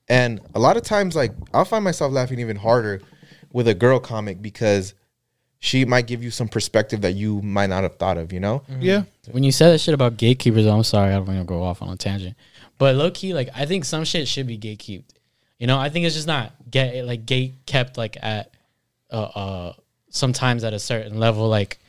And 0.09 0.41
a 0.53 0.59
lot 0.59 0.77
of 0.77 0.83
times, 0.83 1.15
like 1.15 1.31
I'll 1.53 1.65
find 1.65 1.83
myself 1.83 2.11
laughing 2.11 2.39
even 2.39 2.57
harder 2.57 3.01
with 3.51 3.67
a 3.67 3.73
girl 3.73 3.99
comic 3.99 4.41
because 4.41 4.93
she 5.59 5.85
might 5.85 6.07
give 6.07 6.21
you 6.21 6.29
some 6.29 6.49
perspective 6.49 7.01
that 7.01 7.13
you 7.13 7.41
might 7.41 7.67
not 7.67 7.83
have 7.83 7.95
thought 7.95 8.17
of. 8.17 8.33
You 8.33 8.39
know? 8.41 8.63
Yeah. 8.79 9.03
When 9.31 9.43
you 9.43 9.51
said 9.51 9.71
that 9.71 9.79
shit 9.79 9.93
about 9.93 10.17
gatekeepers, 10.17 10.65
I'm 10.65 10.83
sorry, 10.83 11.11
I 11.13 11.17
don't 11.17 11.25
want 11.27 11.39
to 11.39 11.45
go 11.45 11.63
off 11.63 11.81
on 11.81 11.89
a 11.89 11.95
tangent. 11.95 12.35
But 12.77 12.95
low 12.95 13.11
key, 13.11 13.33
like 13.33 13.49
I 13.55 13.65
think 13.65 13.85
some 13.85 14.03
shit 14.03 14.27
should 14.27 14.47
be 14.47 14.57
gatekept. 14.57 15.05
You 15.59 15.67
know, 15.67 15.79
I 15.79 15.89
think 15.89 16.05
it's 16.05 16.15
just 16.15 16.27
not 16.27 16.51
get 16.69 17.05
like 17.05 17.25
gate 17.25 17.53
kept 17.65 17.97
like 17.97 18.17
at 18.21 18.51
uh 19.09 19.15
uh 19.15 19.73
sometimes 20.09 20.63
at 20.65 20.73
a 20.73 20.79
certain 20.79 21.17
level. 21.19 21.47
Like 21.47 21.79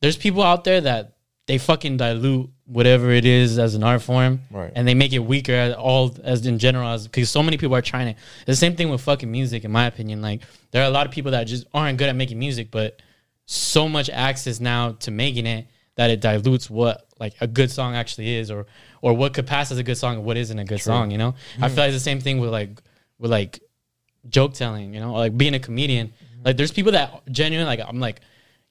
there's 0.00 0.16
people 0.16 0.42
out 0.42 0.64
there 0.64 0.80
that 0.80 1.12
they 1.46 1.58
fucking 1.58 1.98
dilute 1.98 2.48
whatever 2.66 3.10
it 3.10 3.24
is 3.24 3.58
as 3.58 3.74
an 3.74 3.82
art 3.82 4.02
form, 4.02 4.40
Right. 4.50 4.72
And 4.74 4.88
they 4.88 4.94
make 4.94 5.12
it 5.12 5.18
weaker 5.18 5.52
as 5.52 5.74
all 5.74 6.16
as 6.22 6.46
in 6.46 6.58
general 6.58 6.88
as 6.88 7.06
because 7.06 7.30
so 7.30 7.42
many 7.42 7.56
people 7.56 7.76
are 7.76 7.82
trying 7.82 8.14
to. 8.14 8.20
The 8.46 8.56
same 8.56 8.76
thing 8.76 8.88
with 8.88 9.00
fucking 9.02 9.30
music, 9.30 9.64
in 9.64 9.70
my 9.70 9.86
opinion. 9.86 10.22
Like 10.22 10.42
there 10.70 10.82
are 10.82 10.86
a 10.86 10.90
lot 10.90 11.06
of 11.06 11.12
people 11.12 11.32
that 11.32 11.44
just 11.44 11.66
aren't 11.74 11.98
good 11.98 12.08
at 12.08 12.16
making 12.16 12.38
music, 12.38 12.70
but 12.70 13.00
so 13.46 13.88
much 13.88 14.08
access 14.08 14.60
now 14.60 14.92
to 14.92 15.10
making 15.10 15.46
it 15.46 15.66
that 15.96 16.10
it 16.10 16.20
dilutes 16.20 16.70
what 16.70 17.06
like 17.20 17.34
a 17.40 17.46
good 17.46 17.70
song 17.70 17.94
actually 17.94 18.36
is 18.36 18.50
or 18.50 18.66
or 19.02 19.12
what 19.14 19.34
could 19.34 19.46
pass 19.46 19.70
as 19.70 19.78
a 19.78 19.82
good 19.82 19.96
song 19.96 20.16
and 20.16 20.24
what 20.24 20.36
isn't 20.36 20.58
a 20.58 20.64
good 20.64 20.80
song 20.80 21.10
you 21.10 21.18
know? 21.18 21.34
I 21.60 21.68
feel 21.68 21.74
hmm. 21.74 21.80
like 21.80 21.88
it's 21.88 21.96
the 21.96 22.00
same 22.00 22.20
thing 22.20 22.38
with 22.38 22.50
like 22.50 22.80
with 23.18 23.30
like 23.30 23.60
joke 24.28 24.54
telling 24.54 24.94
you 24.94 25.00
know? 25.00 25.12
Like 25.12 25.36
being 25.36 25.54
a 25.54 25.60
comedian. 25.60 26.08
Hmm. 26.08 26.42
Like 26.46 26.56
there's 26.56 26.72
people 26.72 26.92
that 26.92 27.30
genuinely 27.30 27.76
like 27.76 27.86
i'm 27.86 28.00
like 28.00 28.20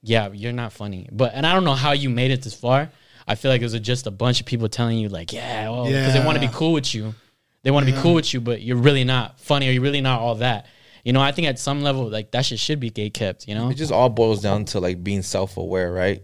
yeah 0.01 0.31
you're 0.31 0.51
not 0.51 0.73
funny. 0.73 1.07
But 1.11 1.33
and 1.35 1.45
i 1.45 1.53
don't 1.53 1.63
know 1.63 1.75
how 1.75 1.91
you 1.91 2.09
made 2.09 2.31
it 2.31 2.41
this 2.41 2.55
far 2.55 2.89
i 3.27 3.35
feel 3.35 3.51
like 3.51 3.61
it 3.61 3.65
was 3.65 3.79
just 3.79 4.07
a 4.07 4.11
bunch 4.11 4.39
of 4.39 4.45
people 4.45 4.67
telling 4.69 4.97
you 4.97 5.09
like 5.09 5.31
yeah 5.33 5.69
well 5.69 5.85
because 5.85 6.13
they 6.13 6.23
want 6.25 6.35
to 6.39 6.45
be 6.47 6.53
cool 6.53 6.73
with 6.73 6.93
you. 6.93 7.13
They 7.63 7.71
want 7.71 7.85
to 7.87 7.91
be 7.93 7.97
cool 7.99 8.13
with 8.15 8.33
you 8.33 8.41
but 8.41 8.61
you're 8.61 8.77
really 8.77 9.03
not 9.05 9.39
funny 9.39 9.67
or 9.69 9.71
you're 9.71 9.81
really 9.81 10.01
not 10.01 10.19
all 10.19 10.35
that. 10.35 10.65
You 11.05 11.13
know 11.13 11.21
i 11.21 11.31
think 11.31 11.47
at 11.47 11.59
some 11.59 11.81
level 11.81 12.09
like 12.09 12.31
that 12.31 12.45
shit 12.45 12.59
should 12.59 12.79
be 12.79 12.89
gate 12.89 13.13
kept 13.13 13.47
you 13.47 13.55
know? 13.55 13.69
It 13.69 13.75
just 13.75 13.91
all 13.91 14.09
boils 14.09 14.41
down 14.41 14.65
to 14.65 14.79
like 14.79 15.03
being 15.03 15.21
self 15.21 15.57
aware, 15.57 15.91
right? 15.91 16.21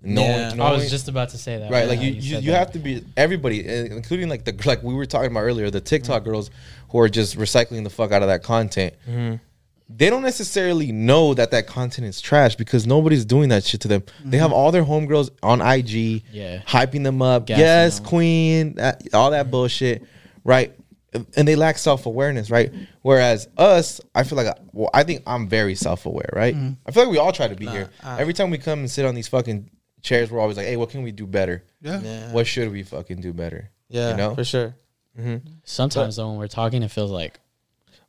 No, 0.00 0.22
Yeah. 0.22 0.52
i 0.62 0.70
was 0.72 0.88
just 0.90 1.08
about 1.08 1.30
to 1.30 1.38
say 1.38 1.58
that 1.58 1.70
right 1.72 1.88
like 1.88 2.00
you 2.00 2.12
you, 2.12 2.38
you 2.38 2.52
have 2.52 2.70
to 2.72 2.78
be 2.78 3.04
everybody 3.16 3.68
uh, 3.68 3.84
including 3.96 4.28
like 4.28 4.44
the 4.44 4.54
like 4.64 4.82
we 4.82 4.94
were 4.94 5.06
talking 5.06 5.30
about 5.30 5.40
earlier 5.40 5.70
the 5.70 5.80
tiktok 5.80 6.22
girls 6.24 6.50
who 6.90 7.00
are 7.00 7.08
just 7.08 7.36
recycling 7.36 7.82
the 7.82 7.90
fuck 7.90 8.12
out 8.12 8.22
of 8.22 8.28
that 8.28 8.44
content 8.44 8.94
they 9.88 10.10
don't 10.10 10.22
necessarily 10.22 10.92
know 10.92 11.32
that 11.34 11.50
that 11.50 11.66
content 11.66 12.06
is 12.06 12.20
trash 12.20 12.54
because 12.56 12.86
nobody's 12.86 13.24
doing 13.24 13.48
that 13.48 13.64
shit 13.64 13.80
to 13.82 13.88
them 13.88 14.02
they 14.24 14.36
have 14.38 14.50
mm-hmm. 14.50 14.54
all 14.54 14.70
their 14.72 14.84
homegirls 14.84 15.30
on 15.42 15.60
ig 15.60 16.22
Yeah. 16.32 16.62
hyping 16.66 17.04
them 17.04 17.22
up 17.22 17.46
Gassing 17.46 17.60
yes 17.60 17.98
them. 17.98 18.08
queen 18.08 18.74
that, 18.74 19.02
all 19.14 19.30
that 19.30 19.50
bullshit 19.50 20.04
right 20.44 20.74
and 21.36 21.48
they 21.48 21.56
lack 21.56 21.78
self-awareness 21.78 22.50
right 22.50 22.72
whereas 23.02 23.48
us 23.56 24.00
i 24.14 24.22
feel 24.24 24.36
like 24.36 24.54
well 24.72 24.90
i 24.92 25.02
think 25.02 25.22
i'm 25.26 25.48
very 25.48 25.74
self-aware 25.74 26.28
right 26.34 26.54
mm-hmm. 26.54 26.72
i 26.86 26.90
feel 26.90 27.04
like 27.04 27.12
we 27.12 27.18
all 27.18 27.32
try 27.32 27.48
to 27.48 27.56
be 27.56 27.66
here 27.66 27.88
every 28.04 28.34
time 28.34 28.50
we 28.50 28.58
come 28.58 28.80
and 28.80 28.90
sit 28.90 29.06
on 29.06 29.14
these 29.14 29.28
fucking 29.28 29.70
chairs 30.02 30.30
we're 30.30 30.38
always 30.38 30.56
like 30.56 30.66
hey 30.66 30.76
what 30.76 30.90
can 30.90 31.02
we 31.02 31.10
do 31.10 31.26
better 31.26 31.64
Yeah. 31.80 32.00
Yeah. 32.00 32.32
what 32.32 32.46
should 32.46 32.70
we 32.70 32.82
fucking 32.82 33.20
do 33.20 33.32
better? 33.32 33.70
Yeah. 33.88 34.10
you 34.10 34.16
know? 34.16 34.34
For 34.34 34.44
sure. 34.44 34.76
Mm-hmm. 35.18 35.48
Sometimes 35.64 36.16
though, 36.16 36.28
when 36.28 36.38
we're 36.38 36.46
talking, 36.48 36.82
it 36.82 36.90
feels 36.90 37.10
like, 37.10 37.40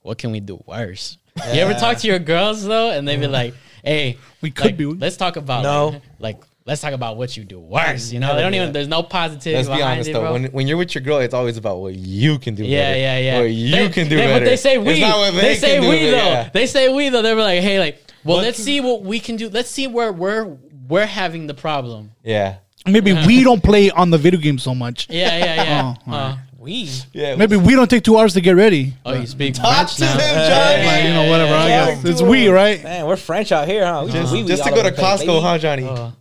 what 0.01 0.17
can 0.17 0.31
we 0.31 0.39
do 0.39 0.61
worse? 0.67 1.17
You 1.53 1.61
ever 1.61 1.73
talk 1.73 1.97
to 1.99 2.07
your 2.07 2.19
girls 2.19 2.63
though, 2.65 2.91
and 2.91 3.07
they 3.07 3.17
be 3.17 3.27
like, 3.27 3.53
"Hey, 3.83 4.17
We 4.41 4.51
could 4.51 4.65
like, 4.65 4.77
be- 4.77 4.85
Let's 4.85 5.17
talk 5.17 5.35
about 5.37 5.63
No. 5.63 5.87
like, 5.87 6.01
like, 6.19 6.43
let's 6.65 6.81
talk 6.81 6.93
about 6.93 7.17
what 7.17 7.35
you 7.37 7.43
do 7.43 7.59
worse." 7.59 8.11
You 8.11 8.19
know, 8.19 8.35
they 8.35 8.41
don't 8.41 8.53
even. 8.53 8.71
There's 8.73 8.87
no 8.87 9.03
positivity 9.03 9.55
Let's 9.67 9.69
be 9.77 9.81
honest 9.83 10.09
it, 10.09 10.13
though. 10.13 10.21
bro. 10.21 10.33
When, 10.33 10.45
when 10.45 10.67
you're 10.67 10.77
with 10.77 10.93
your 10.95 11.03
girl, 11.03 11.19
it's 11.19 11.33
always 11.33 11.57
about 11.57 11.79
what 11.79 11.93
you 11.95 12.39
can 12.39 12.55
do. 12.55 12.63
yeah, 12.65 12.91
better. 12.91 12.99
yeah, 12.99 13.17
yeah. 13.19 13.39
What 13.39 13.51
you 13.51 13.71
They- 13.71 13.89
can 13.89 14.09
do 14.09 14.15
they- 14.17 14.21
better. 14.27 14.39
But 14.41 14.45
they 14.45 14.55
say 14.57 14.77
we. 14.77 14.91
It's 14.91 15.01
not 15.01 15.17
what 15.17 15.33
they, 15.33 15.41
they, 15.41 15.55
say 15.55 15.73
can 15.75 15.81
do, 15.83 15.89
we 15.89 15.95
but 15.97 16.11
though. 16.11 16.17
yeah. 16.17 16.49
They 16.53 16.65
say 16.67 16.89
we 16.89 17.09
though. 17.09 17.21
They 17.21 17.33
were 17.33 17.41
like, 17.41 17.61
"Hey, 17.61 17.79
like, 17.79 18.01
well, 18.23 18.37
What 18.37 18.43
let's 18.43 18.57
can- 18.57 18.65
see 18.65 18.81
what 18.81 19.01
we 19.03 19.19
can 19.19 19.35
do. 19.37 19.49
Let's 19.49 19.69
see 19.69 19.87
where 19.87 20.11
we're 20.11 20.57
we're 20.87 21.05
having 21.05 21.47
the 21.47 21.53
problem." 21.53 22.11
Yeah, 22.23 22.55
Maybe 22.85 23.13
we 23.13 23.43
don't 23.43 23.61
play 23.63 23.91
on 23.91 24.09
the 24.09 24.17
video 24.17 24.39
game 24.39 24.57
so 24.57 24.73
much. 24.75 25.07
Yeah, 25.09 25.37
yeah, 25.37 25.63
yeah. 25.63 25.95
Oh, 26.07 26.11
uh, 26.13 26.37
We. 26.59 26.89
yeah. 27.13 27.35
Maybe 27.35 27.55
we 27.55 27.73
don't 27.75 27.89
take 27.89 28.03
two 28.03 28.17
hours 28.17 28.33
to 28.33 28.41
get 28.41 28.51
ready. 28.51 28.93
oh, 29.05 29.13
you 29.13 29.25
speak 29.27 29.53
Talk 29.55 29.73
French 29.89 29.95
to 29.95 30.01
now. 30.01 30.17
them, 30.17 30.49
Johnny. 30.51 30.85
Like, 30.87 31.03
you 31.05 31.09
know, 31.13 31.29
whatever. 31.29 31.53
I 31.53 31.67
Yeah. 31.69 31.85
guess 31.95 32.05
it's 32.05 32.21
we, 32.21 32.49
right? 32.49 32.83
Man, 32.83 33.05
we're 33.07 33.15
French 33.15 33.51
out 33.51 33.67
here, 33.67 33.85
huh? 33.85 34.03
We 34.05 34.11
just, 34.11 34.33
we- 34.33 34.41
we 34.43 34.47
just 34.49 34.63
to 34.63 34.69
all 34.69 34.75
go 34.75 34.81
over 34.81 34.89
to 34.89 34.95
the 34.95 35.01
place, 35.01 35.21
Costco, 35.21 35.25
baby. 35.27 35.41
huh, 35.41 35.57
Johnny? 35.57 35.83
Oh, 35.85 36.13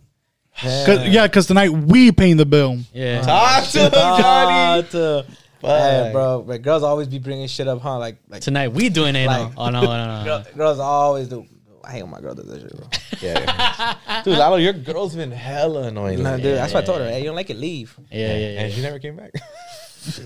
Cause, 0.61 1.07
yeah, 1.07 1.25
because 1.27 1.47
tonight 1.47 1.69
we 1.69 2.11
paying 2.11 2.37
the 2.37 2.45
bill. 2.45 2.79
yeah. 2.93 3.21
Talk 3.21 3.65
to 3.69 3.77
them, 3.79 3.91
Johnny. 3.91 4.21
Ah, 4.23 4.81
to- 4.91 5.25
Fuck. 5.61 5.69
Hey, 5.81 6.09
bro, 6.13 6.41
but 6.47 6.61
girls 6.61 6.83
always 6.83 7.09
be 7.09 7.19
bringing 7.19 7.45
shit 7.47 7.67
up, 7.67 7.81
huh? 7.81 7.97
Like, 7.97 8.15
like 8.29 8.41
Tonight 8.41 8.69
we 8.69 8.87
doing 8.87 9.17
it. 9.17 9.27
Like- 9.27 9.51
oh 9.57 9.69
no, 9.69 9.81
no, 9.81 9.87
no, 9.87 10.23
no. 10.23 10.43
girls 10.55 10.79
always 10.79 11.27
do. 11.27 11.45
I 11.83 11.91
hate 11.93 12.03
when 12.03 12.11
my 12.11 12.21
girl 12.21 12.33
does 12.35 12.45
that 12.47 12.61
shit, 12.61 12.77
bro. 12.77 12.87
Yeah, 13.21 13.95
dude, 14.23 14.37
Lalo, 14.37 14.55
your 14.55 14.71
girl's 14.71 15.15
been 15.15 15.31
hella 15.31 15.83
annoying. 15.87 16.23
Nah, 16.23 16.29
lately. 16.31 16.43
dude, 16.43 16.57
that's 16.57 16.73
why 16.73 16.79
I 16.79 16.83
told 16.83 16.99
her, 17.01 17.09
hey, 17.09 17.19
you 17.19 17.25
don't 17.25 17.35
like 17.35 17.49
it, 17.49 17.57
leave. 17.57 17.93
Yeah, 18.09 18.27
yeah, 18.27 18.35
yeah. 18.37 18.61
and 18.61 18.73
she 18.73 18.81
never 18.81 18.99
came 18.99 19.17
back. 19.17 19.31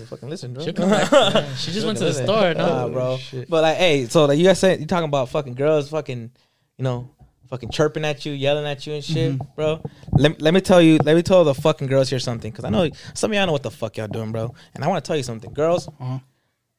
Fucking 0.08 0.28
listen, 0.28 0.54
bro. 0.54 0.64
She'll 0.64 0.72
come 0.72 0.90
back. 0.90 1.10
She 1.56 1.72
just 1.72 1.84
went 1.86 1.98
to 1.98 2.04
the 2.04 2.10
Listen. 2.10 2.26
store, 2.26 2.54
Nah, 2.54 2.86
no? 2.86 2.92
bro. 2.92 3.18
But 3.48 3.62
like, 3.62 3.76
hey, 3.76 4.06
so 4.06 4.24
like 4.26 4.38
you 4.38 4.44
guys 4.44 4.58
say 4.58 4.78
you 4.78 4.86
talking 4.86 5.08
about 5.08 5.28
fucking 5.30 5.54
girls, 5.54 5.90
fucking, 5.90 6.30
you 6.78 6.82
know, 6.84 7.10
fucking 7.48 7.70
chirping 7.70 8.04
at 8.04 8.24
you, 8.24 8.32
yelling 8.32 8.64
at 8.66 8.86
you 8.86 8.94
and 8.94 9.04
shit, 9.04 9.38
bro. 9.56 9.82
Let, 10.12 10.40
let 10.40 10.54
me 10.54 10.60
tell 10.60 10.80
you, 10.80 10.98
let 11.04 11.14
me 11.16 11.22
tell 11.22 11.44
the 11.44 11.54
fucking 11.54 11.88
girls 11.88 12.08
here 12.10 12.18
something, 12.18 12.50
because 12.50 12.64
I 12.64 12.70
know 12.70 12.88
some 13.14 13.30
of 13.32 13.36
y'all 13.36 13.46
know 13.46 13.52
what 13.52 13.62
the 13.62 13.70
fuck 13.70 13.96
y'all 13.96 14.06
doing, 14.08 14.32
bro. 14.32 14.54
And 14.74 14.84
I 14.84 14.88
want 14.88 15.04
to 15.04 15.06
tell 15.08 15.16
you 15.16 15.22
something, 15.22 15.52
girls. 15.52 15.88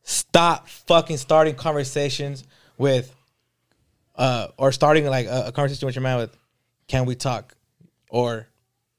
Stop 0.03 0.67
fucking 0.67 1.17
starting 1.17 1.55
conversations 1.55 2.43
with, 2.77 3.13
uh, 4.15 4.47
or 4.57 4.71
starting 4.71 5.05
like 5.07 5.25
a, 5.25 5.45
a 5.47 5.51
conversation 5.51 5.85
with 5.87 5.95
your 5.95 6.03
man 6.03 6.17
with, 6.17 6.35
can 6.87 7.05
we 7.05 7.15
talk, 7.15 7.55
or, 8.09 8.47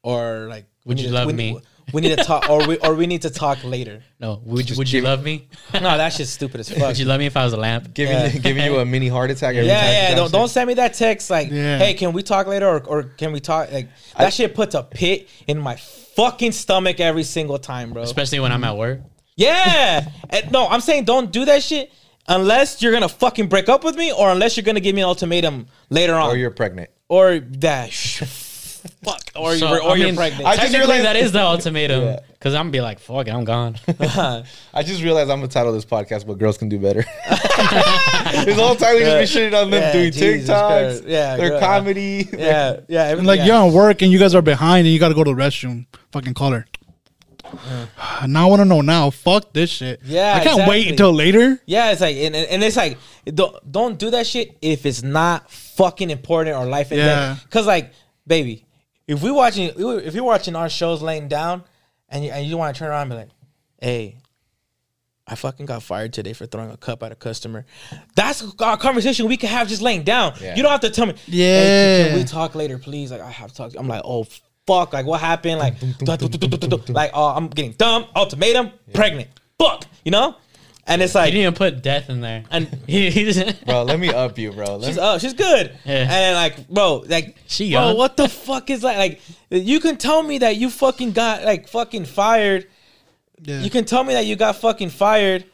or 0.03 0.47
like, 0.51 0.65
Would 0.85 1.01
you 1.01 1.11
love 1.11 1.33
me? 1.33 1.59
Need- 1.87 1.95
we 1.95 2.01
need 2.01 2.17
to 2.19 2.25
talk, 2.25 2.51
or 2.51 2.67
we 2.67 2.79
or 2.79 2.95
we 2.95 3.07
need 3.07 3.23
to 3.23 3.31
talk 3.31 3.63
later. 3.65 4.03
No, 4.21 4.41
would 4.45 4.69
you, 4.69 4.77
would 4.77 4.91
you 4.91 5.03
love 5.03 5.23
me? 5.23 5.49
No, 5.75 5.97
that 5.97 6.13
shit's 6.13 6.31
stupid 6.31 6.61
as 6.61 6.69
fuck. 6.71 6.79
Would 6.89 6.99
you 6.99 7.05
love 7.05 7.19
me 7.21 7.27
if 7.27 7.37
I 7.37 7.45
was 7.45 7.53
a 7.53 7.57
lamp? 7.57 7.95
Giving 7.95 8.15
Yeah. 8.17 8.29
giving 8.31 8.65
you 8.65 8.79
a 8.79 8.85
mini 8.85 9.09
heart 9.09 9.31
attack 9.31 9.55
every 9.57 9.67
yeah, 9.75 9.81
time. 9.81 9.91
yeah. 9.93 10.11
you 10.11 10.17
Don't, 10.17 10.33
don't 10.33 10.49
send 10.49 10.67
me 10.69 10.75
that 10.75 10.95
text 10.95 11.31
like, 11.31 11.51
Yeah. 11.51 11.79
"Hey, 11.79 11.95
can 11.95 12.13
we 12.13 12.23
talk 12.23 12.47
later?" 12.47 12.67
or, 12.69 12.81
or 12.85 13.03
"Can 13.05 13.33
we 13.33 13.41
talk?" 13.41 13.71
Like 13.73 13.89
that 14.19 14.33
shit 14.33 14.55
puts 14.55 14.75
a 14.75 14.83
pit 14.83 15.29
in 15.47 15.59
my 15.59 15.77
fucking 15.77 16.53
stomach 16.53 16.99
every 17.01 17.23
single 17.25 17.59
time, 17.59 17.93
bro. 17.93 18.03
Especially 18.03 18.41
when 18.41 18.53
I'm 18.53 18.65
at 18.65 18.77
work. 18.77 19.01
Yeah. 19.37 20.09
And 20.31 20.51
no, 20.51 20.67
I'm 20.67 20.81
saying 20.81 21.05
don't 21.05 21.31
do 21.31 21.45
that 21.45 21.63
shit 21.63 21.93
unless 22.27 22.83
you're 22.83 22.93
gonna 22.93 23.09
fucking 23.09 23.49
break 23.49 23.69
up 23.69 23.85
with 23.85 23.97
me, 23.97 24.13
or 24.13 24.31
unless 24.31 24.57
you're 24.57 24.65
gonna 24.65 24.81
give 24.81 24.95
me 24.95 25.03
an 25.03 25.09
ultimatum 25.09 25.67
later 25.91 26.15
on, 26.15 26.31
Or 26.31 26.37
you're 26.37 26.51
pregnant. 26.51 26.91
or 27.09 27.39
that. 27.39 27.93
sh- 27.93 28.23
Fuck, 29.05 29.31
or 29.37 29.57
So, 29.57 29.69
you're, 29.69 29.83
or 29.83 29.93
I 29.93 29.95
you're 29.97 30.07
mean, 30.09 30.17
pregnant. 30.17 30.47
I 30.47 30.57
just 30.57 30.63
Technically, 30.73 30.97
realized- 30.97 31.05
that 31.07 31.17
is 31.17 31.33
the 31.33 31.43
ultimatum. 31.43 32.03
Yeah. 32.05 32.21
Because 32.33 32.55
I'm 32.55 32.65
gonna 32.67 32.71
be 32.73 32.81
like, 32.81 33.01
fuck 33.01 33.27
it, 33.27 33.33
I'm 33.33 33.45
gone. 33.45 33.77
I 33.89 34.83
just 34.85 35.03
realized 35.03 35.31
I'm 35.31 35.39
gonna 35.41 35.49
title 35.49 35.73
this 35.73 35.85
podcast 35.85 36.27
but 36.27 36.39
Girls 36.39 36.59
Can 36.59 36.69
Do 36.69 36.79
Better." 36.79 37.05
this 38.45 38.57
whole 38.59 38.77
time 38.77 38.95
we 38.95 39.01
just 39.01 39.35
be 39.35 39.41
shitting 39.41 39.61
on 39.61 39.71
them 39.71 39.83
Yeah, 39.83 39.93
doing 39.93 40.13
Jesus 40.13 40.49
TikToks, 40.51 41.03
Yeah, 41.09 41.37
their 41.37 41.49
girl. 41.51 41.61
comedy. 41.61 42.29
yeah, 42.33 42.81
yeah. 42.89 43.03
everything- 43.05 43.19
And 43.19 43.27
like 43.27 43.39
yeah. 43.39 43.47
you're 43.47 43.57
on 43.57 43.73
work 43.73 44.03
and 44.03 44.13
you 44.13 44.19
guys 44.19 44.35
are 44.35 44.43
behind 44.43 44.87
and 44.87 44.93
you 44.95 45.01
got 45.01 45.09
to 45.09 45.15
go 45.15 45.25
to 45.25 45.35
the 45.35 45.41
restroom. 45.41 45.87
Fucking 46.13 46.35
call 46.35 46.53
her. 46.53 46.67
Now 48.27 48.47
I 48.47 48.51
want 48.51 48.61
to 48.61 48.65
know 48.65 48.81
now. 48.81 49.11
Fuck 49.11 49.53
this 49.53 49.71
shit. 49.71 50.01
Yeah, 50.05 50.35
I 50.37 50.43
can't 50.43 50.69
wait 50.69 50.89
exactly. 50.89 50.91
until 50.91 51.13
later. 51.13 51.61
Yeah, 51.67 51.93
it's 51.93 52.01
like, 52.01 52.17
and, 52.17 52.35
and 52.35 52.49
and 52.49 52.65
it's 52.65 52.77
like, 52.77 52.99
don't 53.27 53.55
don't 53.71 53.99
do 53.99 54.11
that 54.11 54.27
shit 54.27 54.57
if 54.63 54.85
it's 54.87 55.03
not 55.03 55.51
fucking 55.51 56.11
important 56.11 56.57
or 56.57 56.67
life 56.67 56.91
and 56.91 56.99
Yeah. 56.99 57.07
death. 57.07 57.47
Cause 57.51 57.67
like, 57.67 57.93
baby, 58.27 58.66
if 59.07 59.23
we 59.23 59.31
watching, 59.31 59.71
if 59.77 60.15
you're 60.15 60.25
watching 60.25 60.57
our 60.57 60.69
shows 60.69 61.03
laying 61.03 61.29
down, 61.29 61.65
and 62.09 62.25
you 62.25 62.31
and 62.31 62.47
you 62.47 62.57
want 62.57 62.75
to 62.75 62.79
turn 62.79 62.89
around 62.91 63.03
and 63.03 63.11
be 63.11 63.17
like, 63.17 63.29
hey. 63.81 64.17
I 65.29 65.35
fucking 65.35 65.67
got 65.67 65.83
fired 65.83 66.13
today 66.13 66.35
for 66.35 66.47
throwing 66.47 66.71
a 66.71 66.77
cup 66.77 67.03
at 67.03 67.11
a 67.11 67.17
customer. 67.17 67.67
That's 68.15 68.43
a 68.43 68.77
conversation 68.77 69.27
we 69.27 69.37
can 69.37 69.49
have 69.49 69.67
just 69.67 69.83
laying 69.83 70.05
down. 70.05 70.35
Yeah. 70.41 70.55
You 70.55 70.63
don't 70.63 70.71
have 70.71 70.83
to 70.83 70.91
tell 70.91 71.05
me. 71.05 71.15
Yeah. 71.27 71.63
"Hey, 71.63 72.05
can 72.11 72.19
we 72.19 72.23
talk 72.23 72.55
later, 72.55 72.79
please? 72.79 73.11
Like 73.11 73.21
I 73.23 73.31
have 73.33 73.51
to 73.51 73.57
talk. 73.57 73.73
To. 73.73 73.79
I'm 73.81 73.89
like, 73.89 74.03
oh 74.05 74.25
fuck, 74.69 74.93
like 74.93 75.05
what 75.05 75.21
happened? 75.21 75.59
Like, 75.59 75.75
like 76.89 77.11
oh, 77.13 77.27
I'm 77.35 77.49
getting 77.49 77.73
dumb. 77.73 78.07
Ultimatum, 78.15 78.71
pregnant. 78.95 79.29
Fuck, 79.59 79.87
you 80.05 80.13
know. 80.13 80.37
And 80.89 81.03
it's 81.03 81.15
like 81.17 81.23
You 81.23 81.27
like, 81.27 81.33
didn't 81.33 81.43
even 81.43 81.55
put 81.75 81.83
death 81.83 82.09
in 82.11 82.21
there. 82.21 82.45
and 82.51 82.67
He- 82.87 83.11
he 83.11 83.25
just- 83.33 83.65
Bro, 83.67 83.85
let 83.85 83.99
me 83.99 84.09
up 84.11 84.39
you, 84.39 84.53
bro. 84.53 84.77
Let 84.77 84.87
she's 84.87 84.97
me- 84.97 85.03
up, 85.03 85.21
she's 85.21 85.35
good. 85.35 85.77
Yeah. 85.85 86.07
And 86.11 86.35
like, 86.37 86.69
bro, 86.69 87.05
like, 87.09 87.37
She 87.49 87.73
bro, 87.73 87.89
young. 87.89 87.97
what 87.97 88.17
the 88.17 88.29
fuck 88.29 88.71
is 88.71 88.83
that? 88.83 88.97
Like, 88.97 89.21
you 89.51 89.81
can 89.81 89.97
tell 89.97 90.23
me 90.23 90.39
that 90.39 90.57
you 90.57 90.71
fucking 90.71 91.13
got 91.13 91.43
like 91.45 91.69
fucking 91.69 92.05
fired. 92.05 92.69
Yeah. 93.43 93.61
You 93.63 93.71
can 93.71 93.85
tell 93.85 94.05
me 94.05 94.15
that 94.15 94.27
you 94.27 94.37
got 94.37 94.57
fucking 94.57 94.91
fired. 94.91 95.45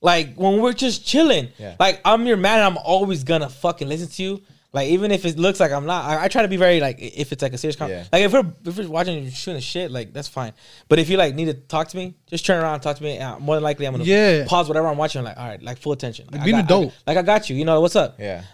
Like 0.00 0.34
when 0.34 0.60
we're 0.60 0.72
just 0.72 1.06
chilling. 1.06 1.48
Yeah. 1.58 1.76
Like 1.78 2.00
I'm 2.04 2.26
your 2.26 2.36
man. 2.36 2.58
and 2.58 2.64
I'm 2.76 2.78
always 2.84 3.22
gonna 3.22 3.48
fucking 3.48 3.88
listen 3.88 4.08
to 4.08 4.22
you. 4.22 4.42
Like 4.74 4.88
even 4.88 5.10
if 5.10 5.26
it 5.26 5.38
looks 5.38 5.60
like 5.60 5.70
I'm 5.70 5.84
not, 5.84 6.04
I, 6.06 6.24
I 6.24 6.28
try 6.28 6.42
to 6.42 6.48
be 6.48 6.56
very 6.56 6.80
like 6.80 6.96
if 6.98 7.30
it's 7.32 7.42
like 7.42 7.52
a 7.52 7.58
serious 7.58 7.76
conversation. 7.76 8.08
Yeah. 8.10 8.18
Like 8.18 8.24
if 8.24 8.32
we're 8.32 8.70
if 8.70 8.78
we're 8.78 8.88
watching 8.88 9.18
and 9.24 9.32
shooting 9.32 9.58
a 9.58 9.60
shit, 9.60 9.90
like 9.90 10.14
that's 10.14 10.28
fine. 10.28 10.52
But 10.88 10.98
if 10.98 11.10
you 11.10 11.18
like 11.18 11.34
need 11.34 11.44
to 11.46 11.54
talk 11.54 11.88
to 11.88 11.96
me, 11.98 12.14
just 12.26 12.46
turn 12.46 12.62
around 12.62 12.74
and 12.74 12.82
talk 12.82 12.96
to 12.96 13.02
me. 13.02 13.18
And 13.18 13.40
more 13.40 13.56
than 13.56 13.62
likely, 13.62 13.86
I'm 13.86 13.92
gonna 13.92 14.04
Yeah. 14.04 14.46
pause 14.46 14.68
whatever 14.68 14.88
I'm 14.88 14.96
watching. 14.96 15.22
Like 15.24 15.36
all 15.36 15.46
right, 15.46 15.62
like 15.62 15.76
full 15.78 15.92
attention. 15.92 16.26
Like, 16.32 16.40
I 16.40 16.44
being 16.44 16.56
got- 16.56 16.64
adult. 16.64 16.94
I- 17.06 17.10
like 17.10 17.18
I 17.18 17.22
got 17.22 17.50
you. 17.50 17.56
You 17.56 17.66
know 17.66 17.80
what's 17.82 17.96
up? 17.96 18.16
yeah. 18.18 18.44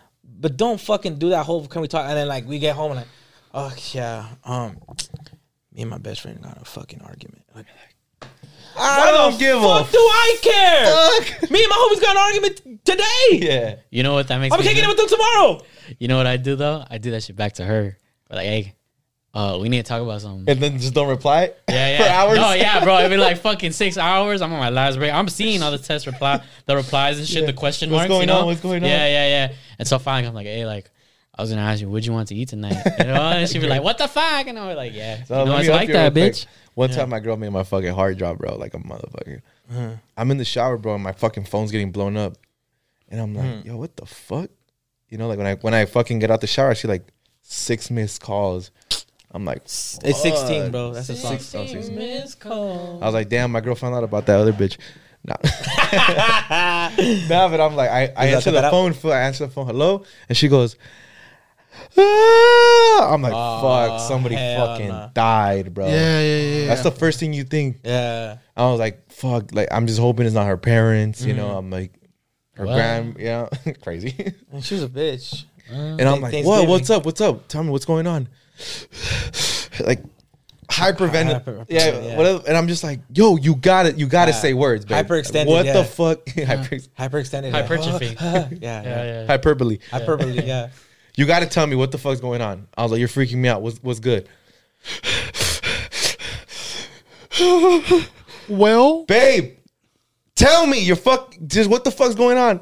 But 0.41 0.57
don't 0.57 0.81
fucking 0.81 1.19
do 1.19 1.31
that 1.31 1.47
whole 1.47 1.67
can 1.69 1.83
we 1.83 1.89
talk 1.89 2.05
and 2.07 2.17
then 2.17 2.27
like 2.29 2.47
we 2.47 2.59
get 2.59 2.75
home 2.77 2.93
and 2.93 3.01
like, 3.01 3.09
oh 3.55 3.73
yeah, 3.93 4.27
um 4.45 4.77
me 5.73 5.83
and 5.83 5.91
my 5.91 5.99
best 5.99 6.21
friend 6.23 6.41
got 6.43 6.61
a 6.61 6.65
fucking 6.65 7.01
argument. 7.03 7.45
Like 7.55 7.67
I 8.81 9.11
don't 9.13 9.39
give 9.39 9.57
a 9.57 9.61
fuck 9.61 9.91
do 9.91 9.99
I 9.99 10.37
care? 10.43 11.39
fuck. 11.41 11.51
Me 11.51 11.63
and 11.63 11.71
my 11.71 11.77
homies 11.77 12.01
got 12.01 12.17
an 12.17 12.23
argument 12.23 12.85
today. 12.85 13.05
Yeah. 13.33 13.75
you 13.91 14.03
know 14.03 14.15
what 14.15 14.29
that 14.29 14.39
makes 14.39 14.53
I'm 14.55 14.61
me 14.61 14.67
kicking 14.67 14.83
do? 14.85 14.91
it 14.91 14.97
with 14.97 15.09
them 15.11 15.19
tomorrow. 15.19 15.61
You 15.99 16.09
know 16.09 16.17
what 16.17 16.27
I 16.27 16.37
do 16.37 16.57
though? 16.57 16.85
I 16.91 16.99
do 16.99 17.11
that 17.13 17.23
shit 17.23 17.37
back 17.37 17.55
to 17.55 17.65
her. 17.65 17.99
But 18.29 18.37
like, 18.37 18.47
hey, 18.47 18.75
uh, 19.35 19.59
we 19.61 19.69
need 19.69 19.79
to 19.79 19.83
talk 19.89 20.03
about 20.03 20.21
something. 20.21 20.45
And 20.51 20.61
then 20.63 20.79
just 20.79 20.95
don't 20.95 21.09
reply. 21.09 21.53
Yeah, 21.69 21.91
yeah. 21.91 21.97
For 21.99 22.03
yeah. 22.05 22.23
hours. 22.23 22.37
No, 22.39 22.53
yeah, 22.55 22.85
bro. 22.85 22.99
It'd 22.99 23.11
be 23.11 23.17
like 23.17 23.39
fucking 23.39 23.73
six 23.73 23.97
hours. 23.99 24.43
I'm 24.43 24.53
on 24.53 24.59
my 24.59 24.71
last 24.71 24.97
break. 24.99 25.13
I'm 25.13 25.29
seeing 25.29 25.63
all 25.63 25.71
the 25.71 25.79
test 25.79 26.07
reply, 26.07 26.43
the 26.67 26.77
replies 26.77 27.19
and 27.19 27.27
shit, 27.29 27.43
Yeah. 27.43 27.47
the 27.47 27.53
question 27.53 27.91
What's 27.91 28.01
marks. 28.01 28.09
going 28.09 28.21
you 28.23 28.27
know? 28.27 28.41
on? 28.41 28.47
What's 28.47 28.61
going 28.61 28.83
on? 28.83 28.89
Yeah, 28.89 29.07
yeah, 29.07 29.29
yeah. 29.49 29.53
And 29.79 29.87
so 29.87 29.99
finally, 29.99 30.29
I'm 30.29 30.35
like, 30.35 30.47
hey, 30.47 30.67
like, 30.67 30.91
I 31.37 31.43
was 31.43 31.51
gonna 31.51 31.63
ask 31.63 31.81
you, 31.81 31.89
what'd 31.89 32.05
you 32.05 32.13
want 32.13 32.29
to 32.29 32.35
eat 32.35 32.49
tonight? 32.49 32.77
You 32.99 33.05
know, 33.05 33.15
and 33.23 33.49
she'd 33.49 33.61
be 33.61 33.69
like, 33.69 33.83
what 33.83 33.97
the 33.97 34.09
fuck? 34.09 34.47
And 34.49 34.59
I'm 34.59 34.75
like, 34.77 34.93
yeah, 34.93 35.23
So 35.25 35.45
you 35.45 35.51
know, 35.51 35.57
it's 35.59 35.69
like 35.69 35.89
that, 35.91 36.13
quick. 36.13 36.33
bitch. 36.35 36.47
One 36.79 36.91
time, 36.91 37.11
my 37.11 37.19
girl 37.19 37.37
made 37.37 37.51
my 37.51 37.65
fucking 37.65 37.93
heart 37.93 38.19
drop, 38.19 38.39
bro, 38.39 38.55
like 38.55 38.73
a 38.73 38.79
motherfucker. 38.79 39.41
Uh-huh. 39.69 39.91
I'm 40.17 40.31
in 40.31 40.37
the 40.37 40.45
shower, 40.45 40.79
bro, 40.79 40.95
and 40.95 41.03
my 41.03 41.11
fucking 41.11 41.47
phone's 41.47 41.73
getting 41.73 41.91
blown 41.91 42.17
up, 42.17 42.37
and 43.09 43.21
I'm 43.21 43.35
like, 43.35 43.63
hmm. 43.63 43.69
yo, 43.69 43.77
what 43.77 43.97
the 43.97 44.07
fuck? 44.07 44.49
You 45.09 45.19
know, 45.19 45.27
like 45.27 45.39
when 45.39 45.47
I 45.49 45.55
when 45.57 45.75
I 45.75 45.87
fucking 45.87 46.21
get 46.21 46.31
out 46.31 46.41
the 46.41 46.47
shower, 46.47 46.71
I 46.71 46.75
see 46.75 46.87
like 46.87 47.03
six 47.43 47.91
missed 47.91 48.23
calls. 48.23 48.71
I'm 49.33 49.45
like, 49.45 49.65
It's 49.65 49.99
16, 50.23 50.71
bro. 50.71 50.93
That's 50.93 51.09
a 51.09 51.17
song. 51.17 51.39
Six- 51.39 51.55
oh, 51.57 51.67
16. 51.67 51.97
Miss 51.97 52.37
Cole. 52.37 53.01
I 53.03 53.07
was 53.07 53.15
like, 53.15 53.29
damn, 53.29 53.51
my 53.51 53.61
girl 53.61 53.75
found 53.75 53.97
out 53.97 54.05
about 54.05 54.27
that 54.27 54.39
other 54.39 54.53
bitch. 54.53 54.79
Nah. 55.25 55.35
nah, 57.29 57.49
but 57.49 57.61
I'm 57.61 57.75
like, 57.75 57.91
I, 57.91 58.13
I 58.17 58.27
answer 58.29 58.53
the 58.53 58.61
that 58.61 58.67
out. 58.67 58.71
phone, 58.71 58.93
for 58.93 59.13
I 59.13 59.23
answer 59.23 59.47
the 59.47 59.53
phone, 59.53 59.67
hello, 59.67 60.05
and 60.29 60.39
she 60.39 60.47
goes, 60.47 60.77
ah! 61.97 63.13
I'm 63.13 63.23
like, 63.23 63.33
Oh, 63.35 63.61
fuck, 63.63 64.01
somebody 64.09 64.37
fucking 64.37 64.89
nah. 64.89 65.09
died, 65.09 65.75
bro. 65.75 65.87
Yeah, 65.87 66.21
yeah, 66.21 66.41
yeah. 66.61 66.67
That's 66.67 66.83
the 66.83 66.91
first 66.91 67.21
thing 67.21 67.33
you 67.33 67.45
think. 67.45 67.81
Yeah. 67.85 68.39
I 68.57 68.63
was 68.71 68.79
like, 68.81 69.11
fuck, 69.13 69.53
like 69.53 69.69
I'm 69.71 69.87
just 69.87 70.01
hoping 70.01 70.27
it's 70.27 70.35
not 70.35 70.47
her 70.47 70.57
parents, 70.57 71.25
you 71.25 71.33
know. 71.35 71.57
I'm 71.57 71.71
like, 71.71 71.93
her 72.55 72.67
Wow. 72.67 72.75
grand, 72.75 73.17
you 73.19 73.25
know, 73.27 73.49
crazy. 73.83 74.35
And 74.53 74.65
she 74.65 74.75
was 74.75 74.83
a 74.85 74.89
bitch. 74.89 75.45
and 75.71 76.01
I'm 76.03 76.21
like, 76.21 76.33
Thanksgiving. 76.33 76.45
what? 76.47 76.69
What's 76.69 76.91
up? 76.91 77.05
What's 77.07 77.21
up? 77.21 77.47
Tell 77.49 77.63
me 77.63 77.71
what's 77.71 77.85
going 77.85 78.07
on. 78.07 78.29
like 79.81 80.03
hyperventilate, 80.69 81.33
Hyper- 81.45 81.67
yeah, 81.69 81.99
yeah. 82.01 82.17
whatever. 82.17 82.43
And 82.49 82.57
I'm 82.57 82.69
just 82.69 82.83
like, 82.85 83.01
yo, 83.15 83.37
you 83.37 83.55
got 83.55 83.87
it. 83.87 83.97
You 83.97 84.07
got 84.07 84.27
to 84.27 84.33
Yeah. 84.33 84.37
say 84.39 84.55
words, 84.55 84.85
babe. 84.85 85.07
Hyperextended, 85.07 85.47
What 85.47 85.65
yeah. 85.67 85.73
the 85.75 85.85
fuck? 85.85 86.29
Hyper, 86.37 86.77
Hyperextended. 86.99 87.53
Hypertrophy. 87.53 88.07
yeah. 88.21 88.49
Yeah, 88.51 88.59
yeah. 88.61 88.83
yeah. 88.83 89.27
hyperbole. 89.27 89.79
Hyperbole. 89.91 90.43
Yeah. 90.45 90.69
You 91.19 91.27
got 91.27 91.41
to 91.41 91.47
tell 91.47 91.67
me 91.67 91.75
what 91.75 91.91
the 91.91 91.99
fuck's 91.99 92.21
going 92.21 92.41
on. 92.41 92.69
I 92.77 92.85
was 92.85 92.93
like, 92.93 93.01
you're 93.01 93.09
freaking 93.09 93.39
me 93.39 93.49
out. 93.49 93.61
What's 93.61 93.83
what's 93.83 93.99
good, 93.99 94.29
well, 98.49 99.05
babe? 99.05 99.57
Tell 100.37 100.65
me, 100.69 100.79
you're 100.79 100.95
fuck. 100.95 101.35
Just 101.45 101.69
what 101.69 101.83
the 101.83 101.91
fuck's 101.91 102.15
going 102.15 102.39
on? 102.39 102.61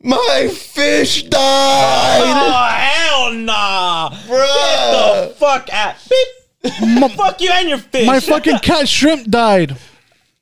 My 0.00 0.48
fish 0.52 1.24
died, 1.24 2.22
Oh 2.22 2.68
hell 2.76 3.32
nah, 3.32 4.10
bro. 4.28 4.36
the 4.36 5.34
fuck 5.36 5.68
out. 5.72 5.96
Beep. 6.08 7.10
fuck 7.16 7.40
you 7.40 7.50
and 7.50 7.68
your 7.68 7.78
fish. 7.78 8.06
my 8.06 8.20
fucking 8.20 8.58
cat 8.60 8.88
shrimp 8.88 9.28
died. 9.28 9.76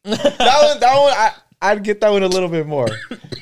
that 0.04 0.20
one, 0.20 0.80
that 0.80 1.00
one, 1.00 1.14
I, 1.14 1.32
I'd 1.70 1.82
get 1.82 2.00
that 2.02 2.10
one 2.10 2.22
a 2.22 2.28
little 2.28 2.48
bit 2.48 2.66
more. 2.66 2.88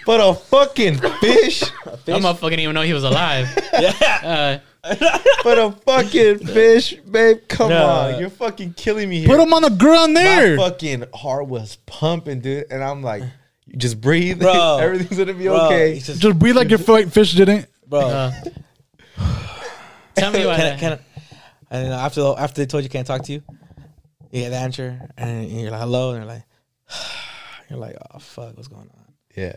But 0.07 0.21
a 0.21 0.35
fucking 0.35 0.99
fish, 1.21 1.61
That 1.61 2.21
motherfucker 2.21 2.51
didn't 2.51 2.61
even 2.61 2.75
know 2.75 2.83
he 2.83 2.93
was 2.93 3.05
alive. 3.05 3.49
yeah. 3.81 4.61
Uh, 4.85 4.99
but 5.45 5.59
a 5.59 5.71
fucking 5.85 6.39
fish, 6.47 6.95
babe. 7.09 7.39
Come 7.49 7.71
No. 7.71 7.87
on, 7.87 8.21
you're 8.21 8.31
fucking 8.31 8.75
killing 8.75 9.09
me 9.09 9.21
here. 9.21 9.29
Put 9.29 9.41
him 9.41 9.53
on 9.55 9.63
the 9.63 9.71
ground 9.71 10.17
there. 10.17 10.57
My 10.57 10.71
fucking 10.71 11.05
heart 11.15 11.47
was 11.47 11.77
pumping, 11.87 12.41
dude, 12.41 12.67
and 12.71 12.83
I'm 12.83 13.03
like, 13.03 13.23
just 13.77 14.01
breathe, 14.01 14.41
Bro. 14.41 14.79
everything's 14.83 15.19
gonna 15.19 15.35
be 15.35 15.45
Bro, 15.45 15.67
okay. 15.67 15.97
it's 15.97 16.07
just- 16.07 16.21
Just 16.21 16.39
breathe 16.39 16.57
like 16.57 16.69
your 16.71 16.79
fi- 16.81 17.05
fish 17.07 17.33
didn't. 17.35 17.67
bro. 17.87 18.01
uh, 18.01 18.33
tell 20.15 20.33
me 20.33 20.45
what. 20.47 20.57
can, 20.57 20.67
I, 20.75 20.77
can 20.79 20.93
I, 20.93 20.99
and 21.71 21.87
then 21.87 21.93
after 21.93 22.21
after 22.37 22.61
they 22.63 22.67
told 22.67 22.83
you 22.85 22.91
can't 22.91 23.07
talk 23.07 23.23
to 23.25 23.33
you, 23.33 23.43
you 24.31 24.43
get 24.43 24.51
the 24.51 24.57
answer, 24.57 25.09
and 25.17 25.49
you're 25.51 25.71
like 25.71 25.81
hello, 25.81 26.11
and 26.13 26.19
they're 26.23 26.35
like, 26.35 26.45
you're 27.73 27.81
like, 27.81 27.97
oh 28.15 28.19
fuck, 28.19 28.57
what's 28.57 28.69
going 28.69 28.91
on? 28.95 29.15
Yeah, 29.35 29.57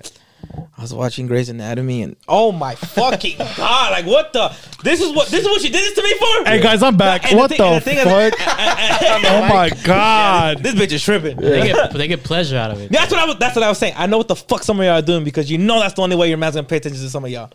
I 0.77 0.81
was 0.81 0.93
watching 0.93 1.27
Grey's 1.27 1.49
Anatomy, 1.49 2.01
and 2.01 2.15
oh 2.29 2.53
my 2.53 2.75
fucking 2.75 3.37
god, 3.57 3.91
like 3.91 4.05
what 4.05 4.31
the? 4.31 4.55
This 4.83 5.01
is 5.01 5.13
what 5.13 5.27
this 5.27 5.41
is 5.41 5.47
what 5.47 5.61
you 5.63 5.69
did 5.69 5.81
this 5.81 5.93
to 5.95 6.01
me 6.03 6.13
for? 6.13 6.49
Hey 6.49 6.61
guys, 6.61 6.81
I'm 6.81 6.95
back. 6.95 7.29
And 7.29 7.37
what 7.37 7.49
thing- 7.49 7.57
the, 7.57 7.65
and 7.65 7.83
thing 7.83 7.97
fuck? 7.97 8.33
oh 8.39 9.47
my 9.49 9.69
god. 9.83 10.59
this 10.59 10.75
bitch 10.75 10.93
is 10.93 11.03
tripping. 11.03 11.35
they 11.35 11.67
get 11.67 11.91
they 11.93 12.07
get 12.07 12.23
pleasure 12.23 12.57
out 12.57 12.71
of 12.71 12.79
it. 12.79 12.89
That's 12.89 13.11
what 13.11 13.19
I 13.19 13.25
was. 13.25 13.35
That's 13.37 13.55
what 13.55 13.63
I 13.63 13.69
was 13.69 13.77
saying. 13.77 13.95
I 13.97 14.05
know 14.05 14.17
what 14.17 14.29
the 14.29 14.37
fuck 14.37 14.63
some 14.63 14.79
of 14.79 14.85
y'all 14.85 14.95
are 14.95 15.01
doing 15.01 15.25
because 15.25 15.51
you 15.51 15.57
know 15.57 15.81
that's 15.81 15.95
the 15.95 16.01
only 16.01 16.15
way 16.15 16.29
your 16.29 16.37
man's 16.37 16.55
gonna 16.55 16.67
pay 16.67 16.77
attention 16.77 17.01
to 17.01 17.09
some 17.09 17.25
of 17.25 17.31
y'all. 17.31 17.51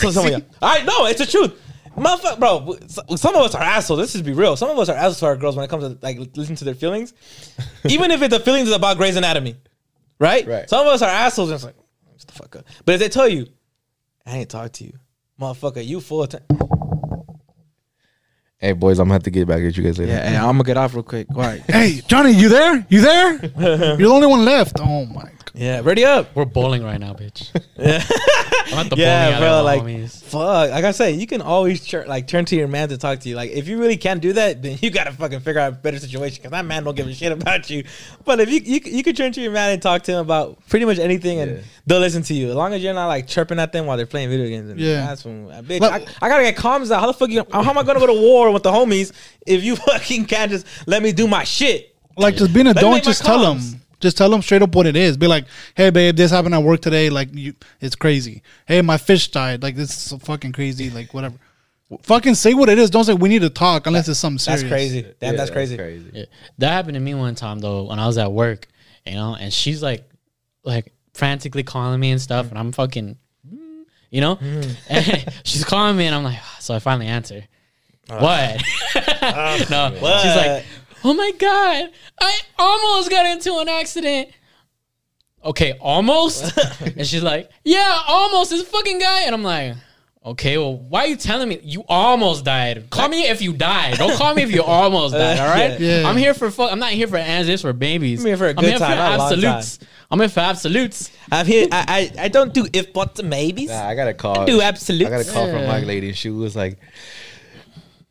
So 0.00 0.10
some 0.10 0.26
of 0.26 0.32
y'all. 0.32 0.42
I 0.60 0.82
know 0.82 1.06
it's 1.06 1.20
the 1.20 1.26
truth, 1.26 1.58
motherfucker, 1.96 2.38
bro. 2.38 2.76
Some 3.16 3.34
of 3.34 3.42
us 3.42 3.54
are 3.54 3.62
assholes. 3.62 3.98
Let's 3.98 4.12
just 4.12 4.26
be 4.26 4.32
real. 4.32 4.56
Some 4.56 4.68
of 4.68 4.78
us 4.78 4.90
are 4.90 4.96
assholes 4.96 5.20
to 5.20 5.26
our 5.26 5.36
girls 5.36 5.56
when 5.56 5.64
it 5.64 5.68
comes 5.68 5.84
to 5.84 5.96
like 6.02 6.18
listening 6.36 6.56
to 6.56 6.64
their 6.66 6.74
feelings, 6.74 7.14
even 7.84 8.10
if 8.10 8.20
it, 8.20 8.30
the 8.30 8.40
feelings 8.40 8.68
is 8.68 8.74
about 8.74 8.98
Grey's 8.98 9.16
Anatomy, 9.16 9.56
right? 10.22 10.46
Right. 10.46 10.70
Some 10.70 10.86
of 10.86 10.92
us 10.92 11.02
are 11.02 11.10
assholes 11.10 11.50
and 11.50 11.56
it's 11.56 11.64
like, 11.64 11.74
shut 12.16 12.28
the 12.28 12.32
fuck 12.34 12.56
up. 12.56 12.64
But 12.84 12.94
if 12.94 13.00
they 13.00 13.08
tell 13.08 13.28
you, 13.28 13.46
I 14.24 14.38
ain't 14.38 14.48
talk 14.48 14.72
to 14.72 14.84
you, 14.84 14.98
motherfucker, 15.40 15.84
you 15.84 16.00
full 16.00 16.22
of 16.22 16.30
time. 16.30 16.42
Hey 18.58 18.72
boys, 18.74 19.00
I'm 19.00 19.06
gonna 19.06 19.14
have 19.14 19.24
to 19.24 19.30
get 19.30 19.48
back 19.48 19.60
at 19.60 19.76
you 19.76 19.82
guys 19.82 19.98
later. 19.98 20.12
Yeah, 20.12 20.28
hey, 20.28 20.36
I'm 20.36 20.52
gonna 20.52 20.62
get 20.62 20.76
off 20.76 20.94
real 20.94 21.02
quick. 21.02 21.26
All 21.34 21.42
right. 21.42 21.60
Hey, 21.62 22.00
Johnny, 22.06 22.30
you 22.30 22.48
there? 22.48 22.86
You 22.88 23.00
there? 23.00 23.32
You're 23.58 23.96
the 23.96 24.06
only 24.06 24.28
one 24.28 24.44
left. 24.44 24.78
Oh 24.80 25.04
my. 25.06 25.28
God. 25.54 25.60
Yeah, 25.62 25.80
ready 25.84 26.04
up. 26.04 26.34
We're 26.34 26.44
bowling 26.44 26.82
right 26.82 26.98
now, 26.98 27.14
bitch. 27.14 27.50
Yeah. 27.78 28.02
I'm 28.74 28.86
at 28.86 28.90
the 28.90 28.96
Yeah, 28.96 29.38
bowling 29.38 29.40
bro, 29.40 29.62
like- 29.62 29.82
homies. 29.82 30.22
Fuck. 30.24 30.70
Like 30.70 30.84
I 30.84 30.92
say, 30.92 31.12
you 31.12 31.26
can 31.26 31.42
always 31.42 31.86
tur- 31.86 32.06
like 32.06 32.26
turn 32.26 32.46
to 32.46 32.56
your 32.56 32.68
man 32.68 32.88
to 32.88 32.96
talk 32.96 33.18
to 33.20 33.28
you. 33.28 33.36
Like 33.36 33.50
if 33.50 33.68
you 33.68 33.78
really 33.78 33.98
can't 33.98 34.22
do 34.22 34.32
that, 34.32 34.62
then 34.62 34.78
you 34.80 34.90
gotta 34.90 35.12
fucking 35.12 35.40
figure 35.40 35.60
out 35.60 35.72
a 35.72 35.76
better 35.76 35.98
situation 35.98 36.36
because 36.38 36.52
that 36.52 36.64
man 36.64 36.84
don't 36.84 36.96
give 36.96 37.06
a 37.06 37.12
shit 37.12 37.32
about 37.32 37.68
you. 37.68 37.84
But 38.24 38.40
if 38.40 38.50
you 38.50 38.60
you 38.64 38.80
you 38.84 39.02
can 39.02 39.14
turn 39.14 39.32
to 39.32 39.42
your 39.42 39.52
man 39.52 39.72
and 39.72 39.82
talk 39.82 40.02
to 40.04 40.12
him 40.12 40.18
about 40.20 40.58
pretty 40.68 40.86
much 40.86 40.98
anything, 40.98 41.40
and 41.40 41.56
Yeah. 41.58 41.62
they'll 41.86 42.00
listen 42.00 42.22
to 42.22 42.34
you 42.34 42.48
as 42.48 42.54
long 42.54 42.72
as 42.72 42.82
you're 42.82 42.94
not 42.94 43.08
like 43.08 43.26
chirping 43.26 43.58
at 43.58 43.72
them 43.72 43.84
while 43.84 43.98
they're 43.98 44.06
playing 44.06 44.30
video 44.30 44.46
games. 44.48 44.70
And 44.70 44.80
Yeah. 44.80 45.06
that's 45.06 45.24
when 45.24 45.50
uh, 45.50 45.60
bitch. 45.62 45.80
But- 45.80 45.92
I, 45.92 46.06
I 46.26 46.28
gotta 46.30 46.44
get 46.44 46.56
comms 46.56 46.90
out. 46.90 47.00
How 47.00 47.06
the 47.08 47.12
fuck 47.12 47.28
you? 47.28 47.44
How 47.52 47.60
am 47.68 47.76
I 47.76 47.82
gonna 47.82 48.00
go 48.00 48.06
to 48.06 48.14
war 48.20 48.50
with 48.52 48.62
the 48.62 48.72
homies 48.72 49.12
if 49.46 49.62
you 49.62 49.76
fucking 49.88 50.24
can't 50.26 50.50
just 50.50 50.66
let 50.86 51.02
me 51.02 51.12
do 51.12 51.28
my 51.28 51.44
shit? 51.44 51.94
Like 52.16 52.36
just 52.36 52.54
being 52.54 52.66
a 52.68 52.74
me 52.74 52.80
don't 52.80 52.92
make 52.92 53.04
my 53.04 53.10
just 53.10 53.22
tell 53.24 53.40
them. 53.54 53.60
Comms. 54.02 54.04
Just 54.04 54.16
tell 54.16 54.30
them 54.30 54.42
straight 54.42 54.62
up 54.62 54.74
what 54.74 54.86
it 54.86 54.96
is. 54.96 55.16
Be 55.16 55.26
like, 55.26 55.46
hey 55.74 55.90
babe, 55.90 56.16
this 56.16 56.30
happened 56.30 56.54
at 56.54 56.62
work 56.62 56.80
today. 56.80 57.10
Like 57.10 57.28
you, 57.32 57.54
it's 57.80 57.94
crazy. 57.94 58.42
Hey, 58.66 58.82
my 58.82 58.96
fish 58.98 59.30
died. 59.30 59.62
Like 59.62 59.76
this 59.76 59.90
is 59.90 59.98
so 59.98 60.18
fucking 60.18 60.52
crazy. 60.52 60.90
Like 60.90 61.14
whatever. 61.14 61.36
Fucking 62.02 62.34
say 62.34 62.54
what 62.54 62.68
it 62.68 62.78
is. 62.78 62.90
Don't 62.90 63.04
say 63.04 63.14
we 63.14 63.28
need 63.28 63.42
to 63.42 63.50
talk 63.50 63.86
unless 63.86 64.08
it's 64.08 64.18
something 64.18 64.38
serious. 64.38 64.62
That's 64.62 64.72
crazy. 64.72 65.02
Damn, 65.20 65.32
Yeah, 65.32 65.36
that's 65.36 65.50
crazy. 65.50 65.76
Yeah. 66.12 66.24
That 66.58 66.70
happened 66.70 66.94
to 66.94 67.00
me 67.00 67.14
one 67.14 67.34
time 67.34 67.58
though 67.58 67.84
when 67.84 67.98
I 67.98 68.06
was 68.06 68.16
at 68.18 68.32
work, 68.32 68.66
you 69.06 69.14
know, 69.14 69.36
and 69.38 69.52
she's 69.52 69.82
like, 69.82 70.08
like 70.64 70.92
frantically 71.12 71.62
calling 71.62 72.00
me 72.00 72.10
and 72.10 72.20
stuff, 72.20 72.48
and 72.48 72.58
I'm 72.58 72.72
fucking, 72.72 73.16
you 74.10 74.20
know, 74.20 74.36
mm-hmm. 74.36 74.70
and 74.88 75.34
she's 75.44 75.64
calling 75.64 75.96
me, 75.96 76.06
and 76.06 76.14
I'm 76.14 76.24
like, 76.24 76.38
ah, 76.40 76.56
so 76.60 76.74
I 76.74 76.78
finally 76.78 77.08
answer. 77.08 77.44
Uh, 78.08 78.18
what? 78.18 78.62
Uh, 79.22 79.56
no, 79.70 79.90
she's 79.94 80.36
like, 80.36 80.64
oh 81.04 81.14
my 81.14 81.32
god, 81.38 81.90
I 82.20 82.40
almost 82.58 83.10
got 83.10 83.26
into 83.26 83.56
an 83.58 83.68
accident. 83.68 84.30
Okay, 85.44 85.72
almost, 85.80 86.56
and 86.80 87.06
she's 87.06 87.22
like, 87.22 87.50
yeah, 87.64 88.02
almost 88.06 88.50
this 88.50 88.66
fucking 88.68 88.98
guy, 88.98 89.22
and 89.22 89.34
I'm 89.34 89.42
like. 89.42 89.74
Okay, 90.24 90.56
well, 90.56 90.76
why 90.76 91.00
are 91.00 91.06
you 91.08 91.16
telling 91.16 91.48
me 91.48 91.58
you 91.64 91.84
almost 91.88 92.44
died? 92.44 92.88
Call 92.90 93.08
me 93.08 93.28
if 93.28 93.42
you 93.42 93.52
died. 93.52 93.98
Don't 93.98 94.16
call 94.16 94.32
me 94.36 94.42
if 94.42 94.52
you 94.52 94.62
almost 94.62 95.14
died. 95.14 95.40
All 95.40 95.48
right. 95.48 95.80
Yeah. 95.80 96.08
I'm 96.08 96.16
here 96.16 96.32
for 96.32 96.48
fuck. 96.52 96.70
I'm 96.70 96.78
not 96.78 96.92
here 96.92 97.08
for 97.08 97.16
answers 97.16 97.62
for 97.62 97.72
babies. 97.72 98.20
I'm 98.20 98.26
here 98.28 98.36
for 98.36 98.46
a 98.46 98.54
good 98.54 98.78
time, 98.78 98.98
not 98.98 99.14
a 99.14 99.18
long 99.18 99.32
absolutes. 99.32 99.80
I'm 100.12 100.20
here 100.20 100.28
for 100.28 100.38
absolutes. 100.38 101.10
I'm 101.32 101.44
here. 101.44 101.66
I, 101.72 102.12
I 102.16 102.24
I 102.26 102.28
don't 102.28 102.54
do 102.54 102.68
if 102.72 102.92
buts 102.92 103.18
and 103.18 103.30
maybes. 103.30 103.70
Nah, 103.70 103.88
I 103.88 103.96
got 103.96 104.06
a 104.06 104.14
call. 104.14 104.42
I 104.42 104.44
do 104.44 104.60
absolutes. 104.60 105.10
I 105.10 105.10
got 105.10 105.28
a 105.28 105.32
call 105.32 105.50
from 105.50 105.66
my 105.66 105.80
lady, 105.80 106.06
and 106.06 106.16
she 106.16 106.30
was 106.30 106.54
like, 106.54 106.78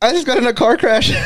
"I 0.01 0.11
just 0.11 0.25
got 0.25 0.37
in 0.37 0.47
a 0.47 0.53
car 0.53 0.77
crash." 0.77 1.11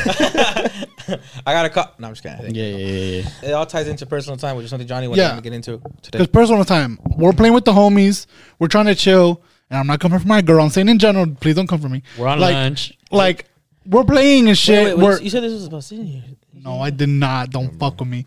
I 1.46 1.52
got 1.52 1.66
a 1.66 1.70
call. 1.70 1.92
No, 1.98 2.08
I'm 2.08 2.14
just 2.14 2.22
kidding. 2.22 2.54
Yeah, 2.54 2.64
yeah, 2.64 2.76
yeah. 2.76 3.22
yeah. 3.42 3.48
It 3.50 3.52
all 3.52 3.66
ties 3.66 3.86
into 3.88 4.06
personal 4.06 4.36
time, 4.36 4.56
which 4.56 4.64
is 4.64 4.70
something 4.70 4.88
Johnny 4.88 5.06
wanted 5.08 5.22
Yeah. 5.22 5.36
to 5.36 5.40
get 5.42 5.52
into 5.52 5.78
today. 6.02 6.18
Because 6.18 6.26
personal 6.28 6.64
time. 6.64 6.98
We're 7.16 7.32
playing 7.32 7.54
with 7.54 7.64
the 7.64 7.72
homies. 7.72 8.26
We're 8.58 8.68
trying 8.68 8.86
to 8.86 8.94
chill. 8.94 9.40
And 9.70 9.78
I'm 9.80 9.86
not 9.86 9.98
coming 10.00 10.18
for 10.18 10.26
my 10.28 10.42
girl. 10.42 10.62
I'm 10.62 10.70
saying 10.70 10.88
in 10.88 10.98
general, 10.98 11.26
please 11.40 11.54
don't 11.56 11.66
come 11.66 11.80
for 11.80 11.88
me. 11.88 12.02
We're 12.18 12.28
on 12.28 12.38
like, 12.40 12.54
lunch. 12.54 12.96
Like 13.10 13.46
we're 13.84 14.04
playing 14.04 14.48
and 14.48 14.56
shit. 14.58 14.84
Wait, 14.84 14.96
wait, 14.96 14.96
wait, 14.98 15.04
we're, 15.04 15.20
you 15.20 15.30
said 15.30 15.42
this 15.42 15.52
was 15.52 15.66
about 15.66 15.84
sitting 15.84 16.06
here. 16.06 16.22
no, 16.52 16.80
I 16.80 16.90
did 16.90 17.08
not. 17.08 17.50
Don't 17.50 17.76
fuck 17.78 17.98
with 18.00 18.08
me. 18.08 18.26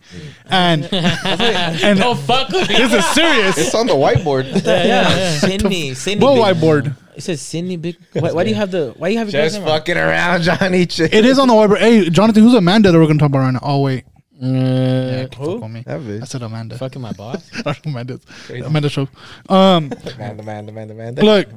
And 0.50 0.84
and 0.94 2.00
Don't 2.00 2.20
fuck 2.20 2.50
with 2.50 2.68
me. 2.70 2.76
this 2.78 2.94
is 2.94 3.06
serious. 3.08 3.58
it's 3.58 3.76
on 3.76 3.88
the 3.88 3.94
whiteboard. 3.94 4.66
Yeah, 4.66 5.38
Sydney, 5.38 5.94
Sydney. 5.94 6.26
What 6.26 6.36
big- 6.36 6.62
whiteboard? 6.62 6.96
It 7.20 7.24
says 7.24 7.42
Sydney 7.42 7.76
big. 7.76 7.98
Why, 8.14 8.32
why 8.32 8.44
do 8.46 8.50
you 8.50 8.56
have 8.56 8.72
the? 8.72 8.94
Why 8.98 9.10
do 9.10 9.14
you 9.14 9.20
have 9.20 9.30
your 9.30 9.44
Just 9.44 9.56
girl's 9.56 9.66
name 9.66 9.72
on? 9.74 9.80
fucking 9.80 9.98
around, 9.98 10.42
Johnny. 10.44 10.86
Chill. 10.94 11.10
It 11.12 11.26
is 11.26 11.38
on 11.38 11.50
the 11.50 11.54
whiteboard. 11.54 11.80
Hey, 11.80 12.10
Jonathan, 12.10 12.44
who's 12.44 12.54
Amanda 12.54 12.92
that 12.92 12.98
we're 12.98 13.08
gonna 13.08 13.20
talk 13.20 13.28
about 13.28 13.40
right 13.40 13.52
now? 13.52 13.60
Oh 13.62 13.82
wait, 13.82 14.06
Uh, 14.42 15.28
Fuck 15.28 15.62
with 15.62 15.72
me. 15.72 15.84
That 15.86 16.00
bitch. 16.00 16.22
I 16.22 16.26
said 16.26 16.42
Amanda. 16.44 16.78
fucking 16.78 17.02
my 17.02 17.12
boss. 17.12 17.50
I 17.66 17.76
Amanda. 17.86 18.20
Amanda 18.66 18.90
show. 18.90 19.08
Um, 19.50 19.90
Man, 20.18 20.38
the 20.38 20.44
man, 20.44 20.66
the 20.66 20.72
man, 20.72 20.88
the 20.88 20.94
man. 20.94 21.16
look, 21.16 21.48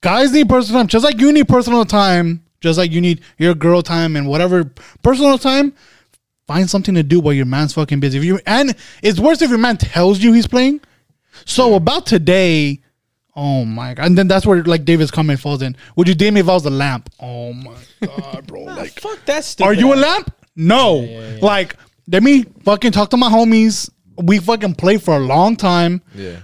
guys 0.00 0.32
need 0.32 0.48
personal 0.48 0.80
time, 0.80 0.88
just 0.88 1.04
like 1.04 1.20
you 1.20 1.32
need 1.32 1.48
personal 1.48 1.84
time, 1.84 2.42
just 2.60 2.76
like 2.76 2.90
you 2.90 3.00
need 3.00 3.20
your 3.38 3.54
girl 3.54 3.82
time 3.82 4.16
and 4.16 4.26
whatever 4.28 4.64
personal 5.02 5.38
time. 5.38 5.72
Find 6.48 6.68
something 6.68 6.94
to 6.96 7.02
do 7.02 7.18
while 7.20 7.34
your 7.34 7.46
man's 7.46 7.72
fucking 7.72 8.00
busy. 8.00 8.18
If 8.18 8.24
you 8.24 8.40
and 8.46 8.74
it's 9.02 9.18
worse 9.20 9.42
if 9.42 9.50
your 9.50 9.58
man 9.58 9.76
tells 9.76 10.20
you 10.20 10.32
he's 10.32 10.46
playing. 10.46 10.80
So 11.44 11.74
about 11.74 12.06
today, 12.06 12.80
oh 13.36 13.64
my 13.64 13.94
god, 13.94 14.06
and 14.06 14.18
then 14.18 14.26
that's 14.28 14.44
where 14.46 14.62
like 14.64 14.84
David's 14.84 15.10
comment 15.10 15.38
falls 15.40 15.62
in. 15.62 15.76
Would 15.96 16.08
you 16.08 16.14
date 16.14 16.32
me 16.32 16.40
if 16.40 16.48
I 16.48 16.54
was 16.54 16.64
a 16.66 16.70
lamp? 16.70 17.10
Oh 17.20 17.52
my 17.52 17.76
god, 18.04 18.46
bro! 18.46 18.62
Like, 18.62 18.98
Fuck 19.00 19.24
that 19.26 19.44
stupid. 19.44 19.68
are 19.68 19.74
you 19.74 19.92
a 19.92 19.96
lamp? 19.96 20.32
No. 20.56 21.38
Like, 21.42 21.76
let 22.08 22.22
me 22.22 22.44
fucking 22.64 22.92
talk 22.92 23.10
to 23.10 23.16
my 23.16 23.28
homies. 23.30 23.90
We 24.16 24.38
fucking 24.38 24.74
play 24.76 24.96
for 24.96 25.16
a 25.16 25.20
long 25.20 25.56
time. 25.56 26.00
Yeah. 26.14 26.36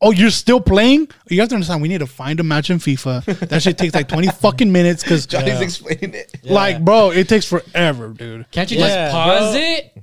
Oh, 0.00 0.10
you're 0.12 0.30
still 0.30 0.60
playing? 0.60 1.08
You 1.30 1.40
have 1.40 1.48
to 1.48 1.54
understand. 1.56 1.80
We 1.82 1.88
need 1.88 1.98
to 2.00 2.06
find 2.06 2.38
a 2.38 2.42
match 2.44 2.68
in 2.70 2.78
FIFA. 2.78 3.48
That 3.48 3.62
shit 3.62 3.78
takes 3.78 3.94
like 3.94 4.06
twenty 4.08 4.28
fucking 4.28 4.70
minutes 4.70 5.02
because, 5.02 5.26
Johnny's 5.32 5.60
explaining 5.60 6.14
it. 6.14 6.36
like, 6.44 6.84
bro, 6.84 7.10
it 7.10 7.28
takes 7.28 7.46
forever, 7.46 8.08
dude. 8.10 8.48
Can't 8.52 8.70
you 8.70 8.78
Yeah, 8.78 9.06
just 9.06 9.12
pause 9.14 9.52
bro. 9.54 9.60
it? 9.62 10.02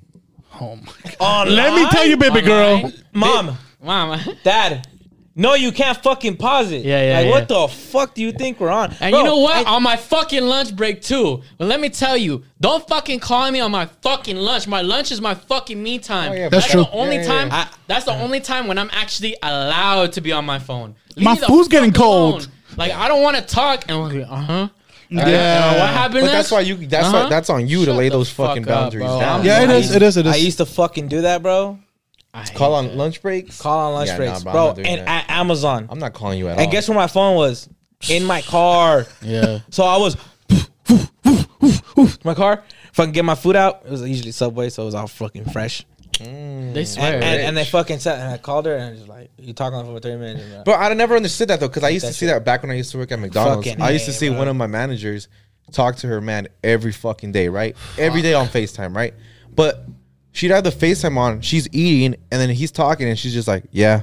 Oh 0.59 0.75
my. 0.77 1.25
Online? 1.25 1.55
Let 1.55 1.75
me 1.75 1.89
tell 1.89 2.05
you, 2.07 2.17
baby 2.17 2.41
girl. 2.41 2.75
Online? 2.75 2.93
mom, 3.13 3.57
Mom. 3.81 4.19
dad. 4.43 4.87
No, 5.35 5.55
you 5.55 5.71
can't 5.71 5.97
fucking 5.97 6.37
pause 6.37 6.71
it. 6.71 6.85
Yeah, 6.85 7.01
yeah, 7.03 7.17
Like, 7.17 7.25
yeah. 7.25 7.31
what 7.31 7.47
the 7.47 7.67
fuck 7.67 8.13
do 8.13 8.21
you 8.21 8.31
think 8.31 8.59
we're 8.59 8.69
on? 8.69 8.93
And 8.99 9.11
Bro, 9.11 9.19
you 9.19 9.25
know 9.25 9.39
what? 9.39 9.65
I- 9.65 9.75
on 9.75 9.81
my 9.81 9.95
fucking 9.95 10.43
lunch 10.45 10.75
break 10.75 11.01
too. 11.01 11.41
But 11.57 11.65
let 11.67 11.79
me 11.79 11.89
tell 11.89 12.15
you, 12.15 12.43
don't 12.61 12.87
fucking 12.87 13.19
call 13.19 13.49
me 13.49 13.59
on 13.59 13.71
my 13.71 13.87
fucking 14.03 14.37
lunch. 14.37 14.67
My 14.67 14.81
lunch 14.81 15.11
is 15.11 15.19
my 15.21 15.33
fucking 15.33 15.81
me 15.81 15.97
time. 15.97 16.33
Oh, 16.33 16.35
yeah, 16.35 16.49
That's 16.49 16.65
that's 16.65 16.71
true. 16.73 16.83
the 16.83 16.91
only 16.91 17.15
Yeah, 17.15 17.21
yeah, 17.23 17.27
time. 17.27 17.47
yeah. 17.47 17.67
that's 17.87 18.05
the 18.05 18.13
only 18.13 18.41
time 18.41 18.67
when 18.67 18.77
I'm 18.77 18.91
actually 18.93 19.35
allowed 19.41 20.13
to 20.13 20.21
be 20.21 20.31
on 20.31 20.45
my 20.45 20.59
phone. 20.59 20.93
Leave 21.15 21.25
My 21.25 21.35
food's 21.35 21.67
getting 21.67 21.91
fuck 21.93 22.03
alone. 22.03 22.31
cold. 22.33 22.47
Like 22.77 22.91
I 22.91 23.07
don't 23.07 23.23
want 23.23 23.35
to 23.37 23.41
talk. 23.43 23.85
And 23.87 23.99
like, 24.03 24.27
uh 24.29 24.35
huh. 24.35 24.67
Yeah. 25.09 25.79
what 25.79 25.89
happened? 25.89 26.21
But 26.21 26.31
that's 26.31 26.51
why 26.51 26.61
you. 26.61 26.75
That's 26.75 27.07
Uh-huh. 27.07 27.23
why. 27.23 27.29
That's 27.29 27.49
on 27.49 27.67
you 27.67 27.85
to 27.85 27.93
lay 27.93 28.09
those 28.09 28.29
fucking 28.29 28.65
fuck 28.65 28.73
boundaries 28.73 29.05
bro. 29.07 29.19
down. 29.19 29.45
Yeah, 29.45 29.61
it 29.63 29.69
I 29.69 29.73
is. 29.75 29.85
used- 29.85 29.95
It 29.95 30.01
is. 30.03 30.17
It 30.17 30.25
is. 30.27 30.33
I 30.33 30.35
used 30.37 30.57
to 30.59 30.65
fucking 30.65 31.07
do 31.07 31.21
that, 31.21 31.41
bro. 31.43 31.77
Call 32.55 32.73
on 32.75 32.97
lunch 32.97 33.21
breaks. 33.21 33.61
Call 33.61 33.87
on 33.89 33.93
lunch 33.93 34.07
Yeah, 34.07 34.13
nah, 34.17 34.17
breaks, 34.17 34.43
bro, 34.43 34.51
bro, 34.73 34.83
and 34.83 35.01
that. 35.01 35.29
at 35.29 35.29
Amazon. 35.29 35.87
I'm 35.89 35.99
not 35.99 36.13
calling 36.13 36.39
you 36.39 36.47
at 36.47 36.57
all. 36.57 36.63
And 36.63 36.71
guess 36.71 36.89
where 36.89 36.95
my 36.97 37.07
phone 37.07 37.35
was? 37.35 37.69
In 38.09 38.23
my 38.25 38.41
car. 38.55 39.05
Yeah. 39.21 39.59
So 39.69 39.83
I 39.83 39.97
was 39.97 40.17
my 42.23 42.33
car. 42.33 42.63
Fucking 42.93 43.11
get 43.13 43.25
my 43.25 43.35
food 43.35 43.55
out. 43.55 43.83
It 43.85 43.91
was 43.91 44.01
usually 44.07 44.31
Subway, 44.31 44.69
so 44.69 44.83
it 44.83 44.85
was 44.85 44.95
all 44.95 45.07
fucking 45.07 45.45
fresh. 45.45 45.85
They 46.19 46.85
swear. 46.85 47.15
And, 47.15 47.23
and, 47.23 47.41
and 47.41 47.57
they 47.57 47.65
fucking 47.65 47.99
said, 47.99 48.19
and 48.19 48.31
I 48.33 48.37
called 48.37 48.65
her, 48.67 48.75
and 48.75 48.83
I 48.85 48.89
was 48.91 48.99
just 48.99 49.09
like, 49.09 49.31
"You 49.37 49.51
talking 49.53 49.77
on 49.79 49.85
the 49.85 49.91
for 49.93 49.99
thirty 49.99 50.17
minutes?" 50.17 50.43
And, 50.43 50.53
uh, 50.57 50.63
But 50.63 50.79
I 50.79 50.93
never 50.93 51.15
understood 51.15 51.47
that 51.49 51.59
though, 51.59 51.67
because 51.67 51.83
I 51.83 51.89
used 51.89 52.05
to 52.05 52.13
see 52.13 52.25
shit. 52.27 52.29
that 52.29 52.45
back 52.45 52.61
when 52.61 52.71
I 52.71 52.75
used 52.75 52.91
to 52.91 52.97
work 52.99 53.11
at 53.11 53.19
McDonald's. 53.19 53.67
Fucking 53.67 53.81
I 53.81 53.89
used 53.91 54.05
to 54.05 54.11
A, 54.11 54.13
see 54.13 54.29
bro. 54.29 54.37
one 54.37 54.47
of 54.47 54.55
my 54.55 54.67
managers 54.67 55.27
talk 55.71 55.95
to 55.97 56.07
her 56.07 56.21
man 56.21 56.47
every 56.63 56.91
fucking 56.91 57.31
day, 57.31 57.49
right? 57.49 57.75
Every 57.97 58.21
day 58.21 58.35
on 58.35 58.47
FaceTime, 58.47 58.95
right? 58.95 59.15
But 59.55 59.85
she'd 60.33 60.51
have 60.51 60.65
the 60.65 60.69
FaceTime 60.71 61.15
on, 61.17 61.39
she's 61.39 61.69
eating, 61.71 62.19
and 62.31 62.41
then 62.41 62.49
he's 62.49 62.71
talking, 62.71 63.07
and 63.07 63.17
she's 63.17 63.33
just 63.33 63.47
like, 63.47 63.63
"Yeah, 63.71 64.01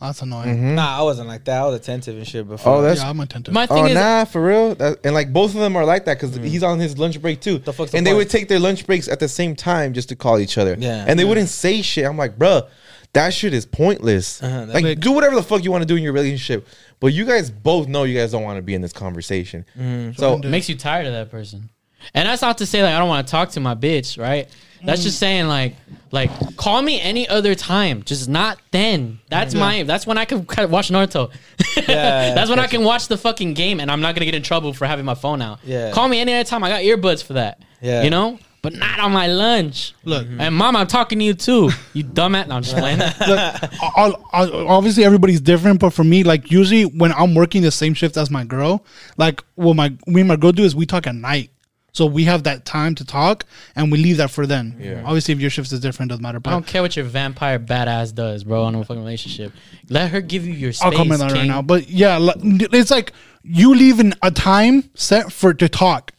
That's 0.00 0.22
annoying. 0.22 0.74
Nah, 0.74 0.98
I 0.98 1.02
wasn't 1.02 1.28
like 1.28 1.44
that. 1.44 1.60
I 1.60 1.66
was 1.66 1.76
attentive 1.78 2.16
and 2.16 2.26
shit 2.26 2.48
before. 2.48 2.76
Oh, 2.76 2.80
that's- 2.82 3.02
Yeah, 3.02 3.10
I'm 3.10 3.20
attentive. 3.20 3.52
my 3.52 3.66
thing 3.66 3.84
oh 3.84 3.86
is, 3.86 3.94
nah, 3.94 4.24
for 4.24 4.42
real." 4.42 4.74
That, 4.74 4.98
and 5.04 5.14
like 5.14 5.30
both 5.32 5.54
of 5.54 5.60
them 5.60 5.76
are 5.76 5.84
like 5.84 6.06
that 6.06 6.18
because 6.18 6.34
he's 6.36 6.62
on 6.62 6.78
his 6.80 6.96
lunch 6.98 7.20
break 7.20 7.40
too, 7.40 7.58
The 7.58 7.72
fuck's 7.72 7.90
the 7.92 7.98
and 7.98 8.06
they 8.06 8.10
point? 8.12 8.18
would 8.18 8.30
take 8.30 8.48
their 8.48 8.58
lunch 8.58 8.86
breaks 8.86 9.08
at 9.08 9.20
the 9.20 9.28
same 9.28 9.54
time 9.54 9.92
just 9.92 10.08
to 10.08 10.16
call 10.16 10.38
each 10.38 10.56
other. 10.58 10.74
Yeah. 10.78 11.04
and 11.06 11.18
they 11.18 11.24
wouldn't 11.24 11.50
say 11.50 11.82
shit. 11.82 12.06
I'm 12.06 12.16
like, 12.16 12.38
bruh, 12.38 12.66
that 13.12 13.34
shit 13.34 13.52
is 13.52 13.66
pointless. 13.66 14.42
Uh-huh, 14.42 14.64
that- 14.66 14.74
like, 14.74 14.84
Like- 14.84 15.00
do 15.00 15.12
whatever 15.12 15.34
the 15.36 15.42
fuck 15.42 15.62
you 15.64 15.70
want 15.70 15.82
to 15.82 15.86
do 15.86 15.96
in 15.96 16.02
your 16.02 16.14
relationship, 16.14 16.66
but 16.98 17.08
you 17.08 17.26
guys 17.26 17.50
both 17.50 17.86
know 17.86 18.04
you 18.04 18.16
guys 18.18 18.32
don't 18.32 18.42
want 18.44 18.56
to 18.56 18.62
be 18.62 18.72
in 18.72 18.80
this 18.80 18.92
conversation. 18.94 19.66
Mm-hmm. 19.78 20.12
So 20.18 20.38
makes 20.38 20.70
you 20.70 20.76
tired 20.76 21.06
of 21.08 21.12
that 21.12 21.30
person. 21.30 21.68
And 22.14 22.28
that's 22.28 22.42
not 22.42 22.58
to 22.58 22.66
say 22.66 22.82
like 22.82 22.94
I 22.94 22.98
don't 22.98 23.08
want 23.08 23.26
to 23.26 23.30
talk 23.30 23.50
to 23.50 23.60
my 23.60 23.74
bitch, 23.74 24.20
right? 24.20 24.48
That's 24.82 25.02
just 25.02 25.18
saying 25.18 25.46
like 25.46 25.76
like 26.10 26.30
call 26.56 26.80
me 26.80 27.00
any 27.00 27.28
other 27.28 27.54
time, 27.54 28.02
just 28.02 28.28
not 28.28 28.58
then. 28.70 29.20
That's 29.28 29.54
my 29.54 29.82
that's 29.82 30.06
when 30.06 30.16
I 30.16 30.24
can 30.24 30.46
kind 30.46 30.64
of 30.64 30.70
watch 30.70 30.88
Naruto. 30.88 31.30
yeah, 31.88 32.34
that's 32.34 32.48
when 32.48 32.58
I 32.58 32.66
can 32.66 32.82
watch 32.82 33.08
the 33.08 33.18
fucking 33.18 33.54
game 33.54 33.78
and 33.80 33.90
I'm 33.90 34.00
not 34.00 34.14
gonna 34.14 34.24
get 34.24 34.34
in 34.34 34.42
trouble 34.42 34.72
for 34.72 34.86
having 34.86 35.04
my 35.04 35.14
phone 35.14 35.42
out. 35.42 35.60
Yeah. 35.64 35.92
Call 35.92 36.08
me 36.08 36.18
any 36.18 36.32
other 36.34 36.48
time. 36.48 36.64
I 36.64 36.70
got 36.70 36.80
earbuds 36.82 37.22
for 37.22 37.34
that. 37.34 37.60
Yeah. 37.82 38.02
You 38.02 38.10
know? 38.10 38.38
But 38.62 38.74
not 38.74 39.00
on 39.00 39.12
my 39.12 39.26
lunch. 39.26 39.94
Look. 40.04 40.26
Mm-hmm. 40.26 40.40
And 40.40 40.54
mom, 40.54 40.76
I'm 40.76 40.86
talking 40.86 41.18
to 41.18 41.24
you 41.24 41.32
too. 41.32 41.70
You 41.94 42.04
dumbass. 42.04 42.46
No, 42.48 42.56
I'm 42.56 42.62
just 42.62 42.76
playing. 42.76 42.98
Look, 43.26 43.72
I'll- 43.96 44.22
I'll- 44.32 44.68
obviously 44.68 45.02
everybody's 45.02 45.40
different, 45.40 45.80
but 45.80 45.90
for 45.94 46.04
me, 46.04 46.24
like 46.24 46.50
usually 46.50 46.82
when 46.84 47.10
I'm 47.12 47.34
working 47.34 47.62
the 47.62 47.70
same 47.70 47.94
shift 47.94 48.18
as 48.18 48.30
my 48.30 48.44
girl, 48.44 48.84
like 49.16 49.42
what 49.54 49.76
my 49.76 49.90
me 50.06 50.20
and 50.20 50.28
my 50.28 50.36
girl 50.36 50.52
do 50.52 50.62
is 50.62 50.74
we 50.76 50.84
talk 50.84 51.06
at 51.06 51.14
night, 51.14 51.50
so 51.92 52.06
we 52.06 52.24
have 52.24 52.44
that 52.44 52.64
time 52.64 52.94
to 52.96 53.04
talk, 53.04 53.44
and 53.74 53.90
we 53.90 53.98
leave 53.98 54.18
that 54.18 54.30
for 54.30 54.46
then. 54.46 54.76
Yeah. 54.78 55.02
Obviously, 55.04 55.32
if 55.32 55.40
your 55.40 55.50
shift 55.50 55.72
is 55.72 55.80
different, 55.80 56.10
doesn't 56.10 56.22
matter. 56.22 56.40
But 56.40 56.50
I 56.50 56.52
don't 56.54 56.66
care 56.66 56.82
what 56.82 56.96
your 56.96 57.04
vampire 57.04 57.58
badass 57.58 58.14
does, 58.14 58.44
bro, 58.44 58.64
on 58.64 58.74
a 58.74 58.84
fucking 58.84 59.02
relationship. 59.02 59.52
Let 59.88 60.10
her 60.10 60.20
give 60.20 60.46
you 60.46 60.52
your 60.52 60.72
space. 60.72 60.86
I'll 60.86 60.92
comment 60.92 61.20
on 61.22 61.28
that 61.28 61.34
right 61.34 61.46
now. 61.46 61.62
But 61.62 61.88
yeah, 61.88 62.18
it's 62.20 62.90
like 62.90 63.12
you 63.42 63.74
leaving 63.74 64.12
a 64.22 64.30
time 64.30 64.90
set 64.94 65.32
for 65.32 65.54
to 65.54 65.68
talk. 65.68 66.12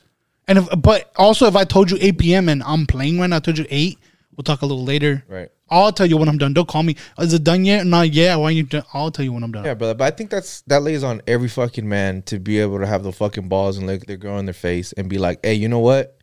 And 0.48 0.58
if, 0.58 0.68
but 0.82 1.12
also 1.16 1.46
if 1.46 1.56
I 1.56 1.64
told 1.64 1.92
you 1.92 1.98
8 2.02 2.18
p.m. 2.18 2.50
and 2.50 2.62
I'm 2.64 2.86
playing 2.86 3.20
right 3.20 3.28
now, 3.28 3.38
I 3.38 3.40
told 3.40 3.58
you 3.58 3.66
8. 3.70 3.98
We'll 4.36 4.44
talk 4.44 4.62
a 4.62 4.66
little 4.66 4.84
later. 4.86 5.24
Right. 5.28 5.50
I'll 5.70 5.92
tell 5.92 6.06
you 6.06 6.18
when 6.18 6.28
I'm 6.30 6.38
done. 6.38 6.54
Don't 6.54 6.68
call 6.68 6.84
me. 6.84 6.96
Is 7.20 7.34
it 7.34 7.44
done 7.44 7.64
yet? 7.66 7.86
Not 7.86 8.12
yet. 8.12 8.38
Why 8.38 8.50
you? 8.52 8.64
Done? 8.64 8.84
I'll 8.94 9.12
tell 9.12 9.24
you 9.26 9.34
when 9.34 9.44
I'm 9.44 9.52
done. 9.52 9.64
Yeah, 9.66 9.74
brother. 9.74 9.94
But 9.94 10.06
I 10.14 10.16
think 10.16 10.30
that's 10.30 10.62
that 10.64 10.82
lays 10.84 11.04
on 11.04 11.22
every 11.28 11.48
fucking 11.50 11.88
man 11.88 12.22
to 12.24 12.40
be 12.40 12.60
able 12.60 12.80
to 12.80 12.88
have 12.88 13.04
the 13.04 13.12
fucking 13.12 13.48
balls 13.50 13.78
and 13.78 13.88
look 13.88 14.06
their 14.06 14.18
girl 14.18 14.38
in 14.40 14.46
their 14.46 14.54
face 14.54 14.92
and 14.94 15.10
be 15.10 15.18
like, 15.18 15.40
hey, 15.46 15.54
you 15.54 15.68
know 15.70 15.80
what? 15.80 16.18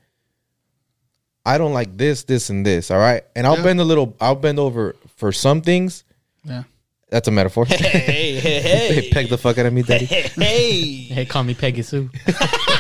I 1.46 1.56
don't 1.56 1.72
like 1.72 1.96
this, 1.96 2.24
this, 2.24 2.50
and 2.50 2.64
this. 2.66 2.90
All 2.90 2.98
right. 2.98 3.22
And 3.34 3.46
I'll 3.46 3.56
Yeah. 3.56 3.62
bend 3.62 3.80
a 3.80 3.84
little, 3.84 4.14
I'll 4.20 4.34
bend 4.34 4.58
over 4.58 4.96
for 5.16 5.32
some 5.32 5.62
things. 5.62 6.04
Yeah. 6.44 6.64
That's 7.10 7.26
a 7.26 7.30
metaphor. 7.30 7.64
Hey, 7.64 8.38
hey, 8.38 8.60
hey. 8.60 9.08
Peg 9.12 9.30
the 9.30 9.38
fuck 9.38 9.56
out 9.56 9.64
of 9.64 9.72
me, 9.72 9.82
daddy. 9.82 10.04
Hey, 10.04 10.28
hey. 10.28 10.82
Hey, 11.04 11.24
call 11.24 11.42
me 11.42 11.54
Peggy 11.54 11.80
Sue. 11.80 12.10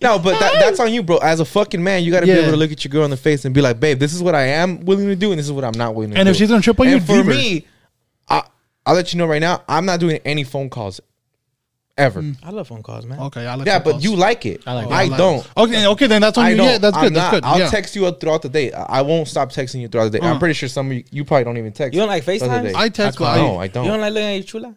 No, 0.00 0.18
but 0.18 0.38
that, 0.40 0.54
that's 0.60 0.80
on 0.80 0.92
you, 0.92 1.02
bro. 1.02 1.18
As 1.18 1.38
a 1.40 1.44
fucking 1.44 1.82
man, 1.82 2.02
you 2.02 2.10
got 2.10 2.20
to 2.20 2.26
be 2.26 2.32
Yeah. 2.32 2.38
able 2.38 2.50
to 2.52 2.56
look 2.56 2.72
at 2.72 2.84
your 2.84 2.90
girl 2.90 3.04
in 3.04 3.10
the 3.10 3.16
face 3.16 3.44
and 3.44 3.54
be 3.54 3.60
like, 3.60 3.78
babe, 3.78 3.98
this 3.98 4.12
is 4.12 4.22
what 4.22 4.34
I 4.34 4.42
am 4.46 4.80
willing 4.84 5.06
to 5.06 5.16
do, 5.16 5.30
and 5.30 5.38
this 5.38 5.46
is 5.46 5.52
what 5.52 5.64
I'm 5.64 5.76
not 5.76 5.94
willing 5.94 6.10
to 6.10 6.14
do. 6.16 6.20
And 6.20 6.28
if 6.28 6.36
she's 6.36 6.48
gonna 6.48 6.60
trip 6.62 6.78
on 6.80 6.88
you, 6.88 6.96
and 6.96 7.06
for 7.06 7.12
leave 7.14 7.26
her. 7.26 7.30
me, 7.32 7.66
I, 8.28 8.42
I'll 8.84 8.94
let 8.94 9.12
you 9.12 9.18
know 9.18 9.26
right 9.26 9.40
now, 9.40 9.62
I'm 9.68 9.86
not 9.86 10.00
doing 10.00 10.20
any 10.24 10.42
phone 10.44 10.68
calls 10.70 11.00
ever. 11.98 12.24
I 12.42 12.50
love 12.50 12.68
phone 12.68 12.82
calls, 12.82 13.04
man. 13.06 13.20
Okay. 13.20 13.46
I 13.46 13.54
like 13.54 13.66
Yeah, 13.66 13.74
phone 13.78 13.84
but 13.84 13.90
calls. 13.92 14.04
you 14.04 14.16
like 14.16 14.46
it. 14.46 14.62
I 14.66 14.72
like 14.72 14.90
I, 14.90 15.04
it. 15.14 15.16
don't. 15.16 15.46
Okay. 15.56 15.86
Okay. 15.86 16.06
Then 16.06 16.22
that's 16.22 16.38
on 16.38 16.44
I 16.46 16.50
you. 16.50 16.56
don't. 16.56 16.66
Yeah. 16.66 16.78
That's 16.78 16.96
I'm 16.96 17.04
good. 17.04 17.14
That's 17.14 17.32
not. 17.32 17.42
good. 17.42 17.44
I'll 17.44 17.58
yeah. 17.60 17.68
text 17.70 17.94
you 17.94 18.10
throughout 18.12 18.42
the 18.42 18.48
day. 18.48 18.72
I 18.72 18.82
I 18.98 19.02
won't 19.02 19.28
stop 19.28 19.52
texting 19.52 19.80
you 19.82 19.88
throughout 19.88 20.10
the 20.10 20.18
day. 20.18 20.26
I'm 20.26 20.36
Uh. 20.36 20.38
pretty 20.38 20.54
sure 20.54 20.68
some 20.70 20.90
of 20.90 20.96
you, 20.96 21.04
you 21.10 21.24
probably 21.24 21.44
don't 21.44 21.58
even 21.58 21.72
text. 21.72 21.94
You 21.94 22.00
don't 22.00 22.08
like 22.08 22.24
throughout 22.24 22.40
the 22.40 22.46
FaceTime? 22.46 22.62
day. 22.64 22.72
I 22.74 22.88
text. 22.88 23.20
I 23.20 23.36
no, 23.36 23.56
I, 23.56 23.64
I 23.64 23.68
don't. 23.68 23.84
You 23.84 23.90
don't 23.92 24.00
like 24.00 24.12
looking 24.14 24.28
at 24.28 24.34
your 24.36 24.42
chula? 24.44 24.74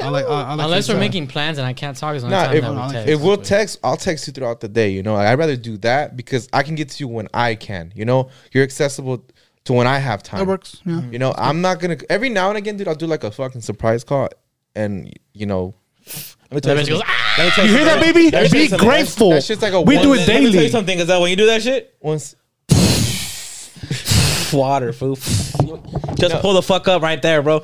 I 0.00 0.08
like. 0.10 0.26
I, 0.26 0.28
I 0.28 0.54
like 0.54 0.64
Unless 0.66 0.88
we're 0.88 0.94
FaceTime. 0.96 0.98
making 1.00 1.26
plans 1.28 1.58
and 1.58 1.66
I 1.66 1.72
can't 1.72 1.96
talk, 1.96 2.14
is 2.16 2.22
the 2.22 2.28
Nah, 2.28 2.44
time 2.46 2.56
if, 2.56 2.62
that 2.62 2.70
we 2.70 2.76
I 2.76 2.80
like 2.86 2.92
text. 2.92 3.08
if 3.08 3.20
we'll 3.20 3.36
text, 3.38 3.78
I'll 3.82 3.96
text 3.96 4.26
you 4.26 4.32
throughout 4.32 4.60
the 4.60 4.68
day. 4.68 4.90
You 4.90 5.02
know, 5.02 5.14
Like, 5.14 5.28
I'd 5.28 5.38
rather 5.38 5.56
do 5.56 5.76
that 5.78 6.16
because 6.16 6.48
I 6.52 6.62
can 6.62 6.74
get 6.74 6.90
to 6.90 7.00
you 7.04 7.08
when 7.08 7.28
I 7.32 7.54
can. 7.54 7.92
You 7.94 8.04
know, 8.04 8.28
you're 8.52 8.64
accessible 8.64 9.24
to 9.64 9.72
when 9.72 9.86
I 9.86 9.98
have 9.98 10.22
time. 10.22 10.40
That 10.40 10.46
works. 10.46 10.80
Yeah. 10.84 11.00
You 11.10 11.18
know, 11.18 11.34
I'm 11.38 11.60
not 11.62 11.80
gonna 11.80 11.96
every 12.10 12.28
now 12.28 12.48
and 12.50 12.58
again, 12.58 12.76
dude. 12.76 12.86
I'll 12.88 12.94
do 12.94 13.06
like 13.06 13.24
a 13.24 13.30
fucking 13.30 13.62
surprise 13.62 14.04
call, 14.04 14.28
and 14.76 15.12
you 15.32 15.46
know, 15.46 15.74
Let 16.50 16.52
me 16.52 16.60
tell 16.60 16.78
you 16.78 16.86
goes, 16.86 17.02
ah! 17.04 17.34
Let 17.38 17.44
me 17.46 17.50
tell 17.52 17.66
You 17.66 17.76
hear 17.76 17.84
that, 17.86 18.00
baby? 18.00 18.30
Let 18.30 18.42
me 18.44 18.48
tell 18.48 18.58
you 18.58 18.64
Be 18.64 18.68
something. 18.68 18.88
grateful. 18.88 19.30
That's 19.30 19.46
just 19.48 19.62
like 19.62 19.72
a 19.72 19.80
we 19.80 19.98
do 19.98 20.10
one- 20.10 20.18
it 20.18 20.28
Let 20.28 20.42
me 20.42 20.52
tell 20.52 20.62
you 20.62 20.68
something, 20.68 20.96
because 20.96 21.08
that 21.08 21.20
when 21.20 21.30
you 21.30 21.36
do 21.36 21.46
that 21.46 21.62
shit, 21.62 21.94
once 22.00 22.34
water, 24.52 24.92
fool. 24.92 25.16
Just 26.18 26.34
No. 26.34 26.40
pull 26.40 26.54
the 26.54 26.62
fuck 26.62 26.88
up 26.88 27.00
right 27.02 27.20
there, 27.22 27.42
bro. 27.42 27.60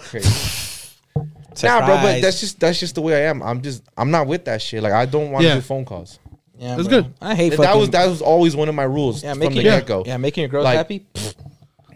Nah, 1.62 1.84
bro, 1.86 1.96
but 1.96 2.20
that's 2.22 2.40
just 2.40 2.58
that's 2.60 2.80
just 2.80 2.94
the 2.94 3.02
way 3.02 3.14
I 3.24 3.28
am. 3.30 3.42
I'm 3.42 3.62
just 3.62 3.82
I'm 3.96 4.10
not 4.10 4.26
with 4.26 4.44
that 4.46 4.60
shit. 4.62 4.82
Like 4.82 4.92
I 4.92 5.06
don't 5.06 5.30
want 5.30 5.42
to 5.44 5.48
Yeah. 5.48 5.54
do 5.56 5.60
phone 5.60 5.84
calls. 5.84 6.18
yeah, 6.58 6.76
That's 6.76 6.88
bro. 6.88 7.02
good. 7.02 7.14
I 7.20 7.34
hate 7.34 7.50
That 7.50 7.58
fucking. 7.58 7.80
was 7.80 7.90
that 7.90 8.06
was 8.08 8.22
always 8.22 8.56
one 8.56 8.68
of 8.68 8.74
my 8.74 8.82
rules 8.84 9.22
yeah, 9.22 9.30
from 9.32 9.40
making 9.40 9.56
the 9.56 9.62
your, 9.62 9.72
get 9.78 9.86
go. 9.86 10.02
yeah, 10.06 10.16
making 10.16 10.42
your 10.42 10.48
girls 10.50 10.64
Like, 10.64 10.76
happy. 10.76 11.06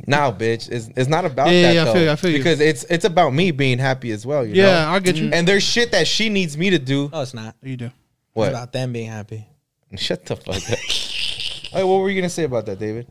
Now, 0.07 0.33
bitch, 0.33 0.71
it's, 0.71 0.89
it's 0.97 1.09
not 1.09 1.27
about 1.27 1.49
Yeah, 1.49 1.53
yeah, 1.53 1.63
that 1.63 1.75
yeah, 1.75 1.83
I 1.83 1.85
though. 1.85 1.93
feel 1.93 2.03
you, 2.05 2.11
I 2.11 2.17
feel 2.17 2.31
you. 2.31 2.39
because 2.39 2.61
it's 2.61 2.85
it's 2.85 3.05
about 3.05 3.35
me 3.35 3.51
being 3.51 3.79
happy 3.79 4.11
as 4.13 4.25
well. 4.25 4.47
You 4.47 4.55
Yeah, 4.55 4.85
know? 4.85 4.91
I 4.93 4.99
get 5.01 5.17
you. 5.17 5.29
And 5.33 5.47
there's 5.47 5.63
shit 5.63 5.91
that 5.93 6.07
she 6.07 6.29
needs 6.31 6.57
me 6.57 6.71
to 6.71 6.79
do. 6.79 7.11
No, 7.13 7.21
it's 7.21 7.35
not. 7.35 7.57
You 7.63 7.77
do. 7.77 7.91
What? 8.33 8.47
It's 8.47 8.55
about 8.57 8.73
them 8.73 8.93
being 8.93 9.11
happy. 9.11 9.47
Shut 9.97 10.25
the 10.25 10.37
fuck 10.37 10.57
up. 10.71 10.79
Hey, 11.71 11.85
what 11.85 11.97
were 11.99 12.09
you 12.09 12.19
gonna 12.19 12.31
say 12.31 12.45
about 12.45 12.65
that, 12.65 12.79
David? 12.79 13.07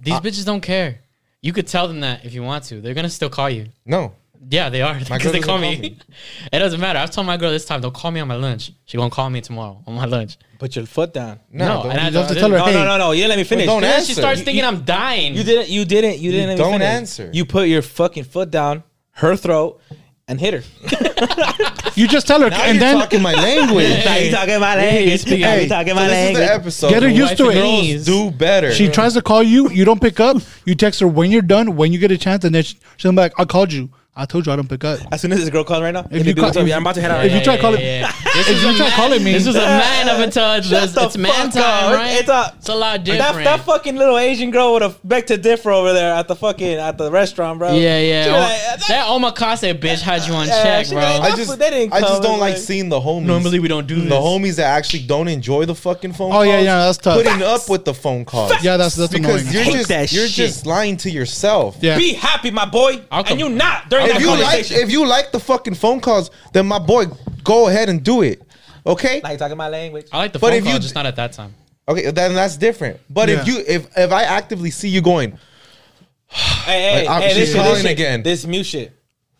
These 0.00 0.14
uh, 0.14 0.20
bitches 0.20 0.44
don't 0.44 0.60
care. 0.60 1.00
You 1.42 1.52
could 1.52 1.66
tell 1.66 1.88
them 1.88 2.00
that 2.00 2.24
if 2.24 2.32
you 2.32 2.42
want 2.44 2.62
to. 2.66 2.80
They're 2.80 2.94
gonna 2.94 3.10
still 3.10 3.28
call 3.30 3.50
you. 3.50 3.66
No, 3.84 4.14
Yeah, 4.50 4.68
they 4.68 4.82
are 4.82 4.94
because 4.94 5.08
they 5.08 5.18
doesn't 5.18 5.42
call 5.42 5.58
call 5.58 5.58
me. 5.58 5.78
me. 5.80 5.98
it 6.52 6.58
doesn't 6.58 6.80
matter. 6.80 6.98
I've 6.98 7.10
told 7.10 7.26
my 7.26 7.36
girl 7.36 7.50
this 7.50 7.64
time, 7.64 7.80
don't 7.80 7.94
call 7.94 8.10
me 8.10 8.20
on 8.20 8.28
my 8.28 8.34
lunch. 8.36 8.72
She 8.84 8.96
gonna 8.96 9.10
call 9.10 9.30
me 9.30 9.40
tomorrow 9.40 9.82
on 9.86 9.94
my 9.94 10.04
lunch. 10.04 10.36
Put 10.58 10.76
your 10.76 10.86
foot 10.86 11.12
down. 11.14 11.40
no, 11.52 11.66
No, 11.66 11.82
don't. 11.82 11.92
and 11.92 12.00
I 12.00 12.08
You 12.10 12.18
have 12.18 12.28
to 12.28 12.34
tell 12.34 12.50
her, 12.50 12.58
No, 12.58 12.64
hey, 12.66 12.74
no, 12.74 12.84
no, 12.84 12.96
no. 12.98 13.10
You 13.12 13.22
didn't 13.22 13.30
let 13.30 13.38
me 13.38 13.44
finish. 13.44 13.66
don't 13.66 13.80
Then 13.82 13.94
answer. 13.94 14.06
she 14.06 14.14
starts 14.14 14.38
You- 14.40 14.44
thinking 14.44 14.64
I'm 14.64 14.82
dying. 14.84 15.34
You 15.34 15.42
didn't. 15.44 15.68
You 15.68 15.84
didn't. 15.84 16.18
You 16.18 16.30
didn't. 16.32 16.48
let 16.50 16.58
don't 16.58 16.72
finish. 16.72 16.86
answer. 16.86 17.30
You 17.32 17.44
put 17.44 17.68
your 17.68 17.82
fucking 17.82 18.24
foot 18.24 18.50
down, 18.50 18.82
her 19.12 19.36
throat, 19.36 19.80
and 20.28 20.40
hit 20.40 20.54
her. 20.54 20.62
You 21.96 22.08
just 22.08 22.26
tell 22.26 22.40
her, 22.40 22.50
now 22.50 22.60
and 22.62 22.74
you're 22.74 22.80
then 22.80 22.98
talking 22.98 23.22
my 23.22 23.34
language. 23.34 24.04
Now 24.04 24.16
you 24.16 24.32
talking 24.32 24.58
my 24.58 24.72
Hey, 24.72 24.96
language. 24.96 25.20
speaking- 25.20 25.40
Now 25.42 25.50
hey, 25.50 25.62
you 25.62 25.68
talking 25.68 25.88
So 25.90 25.94
my 25.94 26.08
this 26.08 26.30
is 26.30 26.36
the 26.38 26.52
episode. 26.52 26.88
Get 26.90 27.02
her 27.04 27.08
used 27.08 27.36
to 27.36 27.50
it. 27.50 27.54
Girls 27.54 28.04
do 28.04 28.30
better. 28.32 28.72
she 28.72 28.88
tries 28.88 29.14
to 29.14 29.22
call 29.22 29.44
you. 29.44 29.70
You 29.70 29.84
don't 29.84 30.00
pick 30.00 30.18
up. 30.18 30.38
You 30.64 30.74
text 30.74 30.98
her 30.98 31.06
when 31.06 31.30
you're 31.30 31.40
done, 31.42 31.76
when 31.76 31.92
you 31.92 32.00
get 32.00 32.10
a 32.10 32.18
chance, 32.18 32.44
and 32.44 32.52
then 32.52 32.64
she- 32.64 32.78
she'll 32.96 33.12
be 33.12 33.18
like, 33.18 33.32
"I 33.38 33.44
called 33.44 33.72
you. 33.72 33.90
I 34.16 34.26
told 34.26 34.46
you 34.46 34.52
I 34.52 34.56
don't 34.56 34.68
pick 34.68 34.84
up." 34.84 35.00
As 35.10 35.20
soon 35.20 35.32
as 35.32 35.40
this 35.40 35.50
girl 35.50 35.64
calls 35.64 35.82
right 35.82 35.90
now, 35.92 36.00
If 36.10 36.12
if 36.20 36.26
you 36.26 36.30
you 36.30 36.34
call- 36.34 36.52
call, 36.52 36.66
if- 36.66 36.72
I'm 36.74 36.82
about 36.82 36.94
to 36.94 37.00
head 37.00 37.10
out. 37.10 37.24
if 37.24 37.32
you 37.32 37.38
right 37.38 37.44
try 37.44 37.56
now. 37.56 37.60
calling, 37.62 37.80
This 38.34 38.48
if 38.48 38.56
is 38.56 38.62
you 38.62 38.70
a 38.70 38.74
try 38.74 38.86
man- 38.88 38.96
calling 38.96 39.24
me, 39.24 39.32
This 39.32 39.46
was 39.46 39.56
a 39.56 39.60
man 39.60 40.08
up 40.08 40.18
until 40.18 40.52
it's, 40.54 40.66
Shut 40.68 40.82
it's, 40.84 40.92
the 40.92 41.04
it's 41.04 41.16
man 41.16 41.32
fuck 41.32 41.52
time, 41.62 41.92
up. 41.92 41.98
right? 41.98 42.20
It's 42.20 42.28
a- 42.28 42.52
It's 42.58 42.68
a 42.68 42.74
lot 42.74 43.04
different. 43.04 43.44
that 43.44 43.60
fucking 43.64 43.96
little 43.96 44.18
Asian 44.18 44.50
girl 44.50 44.72
would 44.74 44.82
have 44.82 44.98
beg 45.04 45.26
to 45.26 45.36
differ 45.36 45.70
over 45.72 45.92
there 45.92 46.12
at 46.14 46.28
the 46.28 46.36
fucking 46.36 46.74
at 46.78 46.96
the 46.98 47.10
restaurant, 47.10 47.58
bro. 47.58 47.74
yeah, 47.74 47.98
yeah. 48.00 48.24
She 48.24 48.30
Oh, 48.30 48.38
like, 48.38 48.86
that 48.88 49.06
omakase 49.08 49.78
bitch 49.80 50.00
had 50.00 50.26
you 50.26 50.34
on 50.34 50.46
Yeah, 50.46 50.62
check, 50.62 50.88
bro. 50.90 50.98
like, 50.98 51.20
I 51.32 51.36
just, 51.36 51.58
They 51.58 51.70
didn't 51.70 51.92
I 51.92 52.00
just 52.00 52.22
don't 52.22 52.38
like 52.40 52.54
like- 52.54 52.62
seeing 52.62 52.88
the 52.88 53.00
homies. 53.00 53.24
Normally 53.24 53.58
we 53.58 53.68
don't 53.68 53.86
do 53.86 54.00
the 54.00 54.14
homies 54.14 54.56
that 54.56 54.66
actually 54.66 55.00
don't 55.04 55.28
enjoy 55.28 55.64
the 55.64 55.74
fucking 55.74 56.12
phone. 56.12 56.30
Oh, 56.32 56.42
yeah, 56.42 56.52
calls, 56.56 56.64
yeah, 56.64 56.78
that's 56.86 56.98
tough. 56.98 57.22
Putting 57.22 57.42
up 57.42 57.68
with 57.68 57.84
the 57.84 57.94
phone 57.94 58.24
calls. 58.24 58.52
yeah, 58.62 58.76
that's 58.76 58.94
that's 58.94 59.12
because 59.12 59.42
annoying. 59.42 59.66
you're 59.66 59.82
just 59.84 60.12
you're 60.12 60.26
just 60.28 60.66
lying 60.66 60.96
to 60.98 61.10
yourself. 61.10 61.76
yeah, 61.80 61.96
Be 61.98 62.12
happy, 62.14 62.50
my 62.50 62.64
boy, 62.64 63.00
and 63.10 63.40
you're 63.40 63.48
not 63.50 63.88
during 63.90 64.03
If 64.06 64.20
you 64.20 64.28
like 64.30 64.70
if 64.70 64.90
you 64.90 65.06
like 65.06 65.32
the 65.32 65.40
fucking 65.40 65.74
phone 65.74 66.00
calls, 66.00 66.30
then 66.52 66.66
my 66.66 66.78
boy, 66.78 67.06
go 67.42 67.68
ahead 67.68 67.88
and 67.88 68.02
do 68.02 68.22
it. 68.22 68.42
Okay. 68.86 69.20
like 69.22 69.38
talking 69.38 69.56
my 69.56 69.68
language. 69.68 70.06
I 70.12 70.18
like 70.18 70.32
the 70.32 70.38
But 70.38 70.48
phone 70.50 70.58
if 70.58 70.64
call, 70.64 70.72
you- 70.74 70.78
just 70.78 70.94
not 70.94 71.06
at 71.06 71.16
that 71.16 71.32
time. 71.32 71.54
Okay, 71.86 72.10
then 72.10 72.34
that's 72.34 72.56
different. 72.56 72.98
But 73.10 73.28
if 73.28 73.46
you 73.46 73.62
if 73.66 73.88
if 73.96 74.10
I 74.12 74.22
actively 74.24 74.70
see 74.70 74.88
you 74.88 75.02
going, 75.02 75.32
Hey, 76.28 76.82
hey, 77.02 77.06
Like, 77.06 77.22
hey, 77.22 77.28
she's 77.30 77.36
this 77.38 77.48
shit, 77.50 77.56
calling 77.56 77.72
this 77.74 77.82
shit, 77.82 77.90
again. 77.92 78.22
This 78.22 78.46
mute 78.46 78.64
shit. 78.64 78.92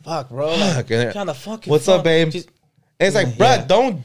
Fuck, 0.04 0.28
bro. 0.28 0.48
Like, 0.50 0.86
Fuck, 0.88 1.12
trying 1.12 1.26
to 1.26 1.34
fucking. 1.34 1.70
what's 1.70 1.86
fuck. 1.86 1.98
up, 2.00 2.04
babe? 2.04 2.30
She's- 2.32 2.46
it's 3.00 3.14
like, 3.16 3.28
bruh, 3.28 3.58
yeah. 3.58 3.64
don't. 3.66 4.02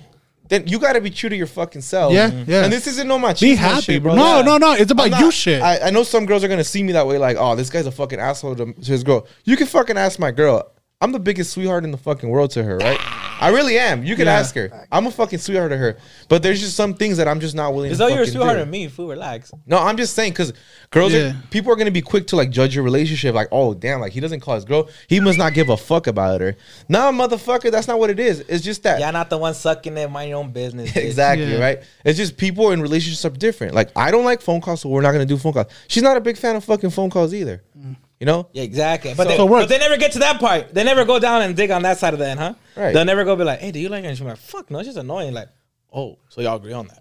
Then 0.50 0.68
you 0.68 0.80
got 0.80 0.94
to 0.94 1.02
be 1.02 1.10
true 1.12 1.30
to 1.30 1.36
your 1.36 1.48
fucking 1.48 1.82
self. 1.82 2.12
Yeah, 2.12 2.30
mm-hmm. 2.30 2.52
yeah. 2.52 2.64
And 2.64 2.74
this 2.74 2.88
isn't 2.88 3.08
no 3.08 3.18
machismo 3.18 3.40
be 3.42 3.56
happy, 3.56 3.82
shit, 3.82 4.04
bro. 4.04 4.14
bro. 4.16 4.22
No, 4.24 4.38
Yeah. 4.38 4.42
no, 4.42 4.58
no. 4.58 4.74
It's 4.74 4.92
about 4.92 5.12
not- 5.12 5.22
you 5.22 5.32
shit. 5.32 5.62
I, 5.62 5.88
I 5.88 5.90
know 5.92 6.04
some 6.04 6.26
girls 6.26 6.44
are 6.44 6.48
gonna 6.48 6.64
see 6.64 6.84
me 6.84 6.92
that 6.94 7.08
way, 7.08 7.18
like, 7.18 7.38
oh, 7.40 7.56
this 7.56 7.70
guy's 7.70 7.86
a 7.86 7.92
fucking 7.92 8.20
asshole 8.20 8.56
to, 8.56 8.74
to 8.74 8.92
his 8.92 9.04
girl. 9.04 9.28
You 9.46 9.56
can 9.56 9.68
fucking 9.68 9.98
ask 9.98 10.20
my 10.20 10.32
girl. 10.32 10.72
I'm 11.02 11.12
the 11.14 11.20
biggest 11.20 11.54
sweetheart 11.54 11.86
in 11.86 11.92
the 11.92 11.98
fucking 11.98 12.28
world 12.28 12.52
to 12.52 12.64
her, 12.64 12.78
right? 12.78 13.00
I 13.40 13.50
really 13.50 13.80
am. 13.80 14.04
You 14.04 14.16
can 14.16 14.26
Yeah. 14.26 14.34
ask 14.40 14.54
her. 14.56 14.86
I'm 14.92 15.08
a 15.08 15.12
fucking 15.12 15.40
sweetheart 15.40 15.72
to 15.72 15.78
her. 15.78 15.98
But 16.28 16.44
there's 16.44 16.60
just 16.60 16.76
some 16.76 16.94
things 16.94 17.18
that 17.18 17.28
I'm 17.28 17.40
just 17.40 17.56
not 17.56 17.74
willing 17.74 17.92
As 17.92 17.98
to 17.98 18.04
though 18.04 18.08
you're 18.10 18.18
a 18.18 18.26
fucking 18.26 18.34
sweetheart 18.34 18.58
do. 18.58 18.62
of 18.64 18.68
me, 18.70 18.88
fool. 18.88 19.08
Relax. 19.08 19.52
No, 19.66 19.78
I'm 19.78 19.96
just 19.98 20.14
saying 20.14 20.34
because 20.34 20.52
girls 20.92 21.14
Yeah. 21.14 21.20
are 21.30 21.36
people 21.50 21.72
are 21.72 21.76
gonna 21.78 21.90
be 21.92 22.02
quick 22.02 22.28
to 22.28 22.36
like 22.36 22.50
judge 22.50 22.76
your 22.76 22.84
relationship. 22.84 23.34
Like, 23.34 23.48
oh 23.52 23.74
damn, 23.74 24.02
like 24.02 24.12
he 24.12 24.20
doesn't 24.20 24.42
call 24.42 24.56
his 24.56 24.66
girl. 24.66 24.90
He 25.08 25.20
must 25.20 25.38
not 25.38 25.54
give 25.54 25.70
a 25.70 25.78
fuck 25.78 26.08
about 26.08 26.42
her. 26.42 26.56
Nah, 26.90 27.12
motherfucker, 27.12 27.72
that's 27.72 27.88
not 27.88 27.98
what 27.98 28.10
it 28.10 28.20
is. 28.20 28.42
It's 28.50 28.64
just 28.64 28.84
that 28.84 29.00
Y'all 29.00 29.12
not 29.14 29.30
the 29.30 29.38
one 29.38 29.54
sucking 29.54 29.98
it. 29.98 30.12
Mind 30.12 30.30
your 30.30 30.40
own 30.40 30.52
business. 30.52 30.92
bitch. 30.94 31.06
exactly 31.06 31.52
Yeah. 31.54 31.60
right. 31.60 31.80
It's 32.04 32.18
just 32.18 32.36
people 32.38 32.72
in 32.72 32.82
relationships 32.82 33.24
are 33.26 33.30
different. 33.30 33.74
Like 33.74 33.90
I 33.96 34.12
don't 34.12 34.26
like 34.26 34.42
phone 34.42 34.60
calls, 34.62 34.82
so 34.82 34.90
we're 34.90 35.02
not 35.02 35.14
gonna 35.14 35.26
do 35.26 35.38
phone 35.38 35.54
calls. 35.54 35.68
She's 35.88 36.04
not 36.04 36.18
a 36.18 36.22
big 36.22 36.38
fan 36.38 36.56
of 36.56 36.64
fucking 36.66 36.90
phone 36.90 37.10
calls 37.10 37.34
either. 37.34 37.64
Mm. 37.80 37.96
You 38.20 38.26
know? 38.26 38.50
Yeah, 38.52 38.64
exactly. 38.64 39.14
But, 39.16 39.24
So- 39.24 39.30
they, 39.30 39.38
So 39.38 39.48
but 39.48 39.70
they 39.70 39.78
never 39.78 39.98
get 39.98 40.12
to 40.14 40.20
that 40.20 40.40
part. 40.40 40.74
They 40.74 40.84
never 40.84 41.06
go 41.06 41.20
down 41.20 41.42
and 41.42 41.56
dig 41.56 41.72
on 41.72 41.84
that 41.84 41.98
side 42.00 42.14
of 42.14 42.20
the 42.20 42.28
end, 42.28 42.40
huh? 42.40 42.54
Right. 42.76 42.94
They'll 42.94 43.06
never 43.06 43.24
go 43.24 43.36
be 43.36 43.44
like, 43.46 43.60
hey, 43.60 43.72
do 43.72 43.80
you 43.80 43.88
like 43.90 44.04
her? 44.04 44.10
And 44.10 44.18
she's 44.18 44.26
like, 44.28 44.38
fuck 44.38 44.70
no, 44.70 44.80
it's 44.80 44.88
just 44.88 44.98
annoying. 44.98 45.34
Like, 45.34 45.48
oh, 45.94 46.18
so 46.30 46.42
y'all 46.42 46.58
agree 46.58 46.74
on 46.74 46.88
that. 46.88 47.00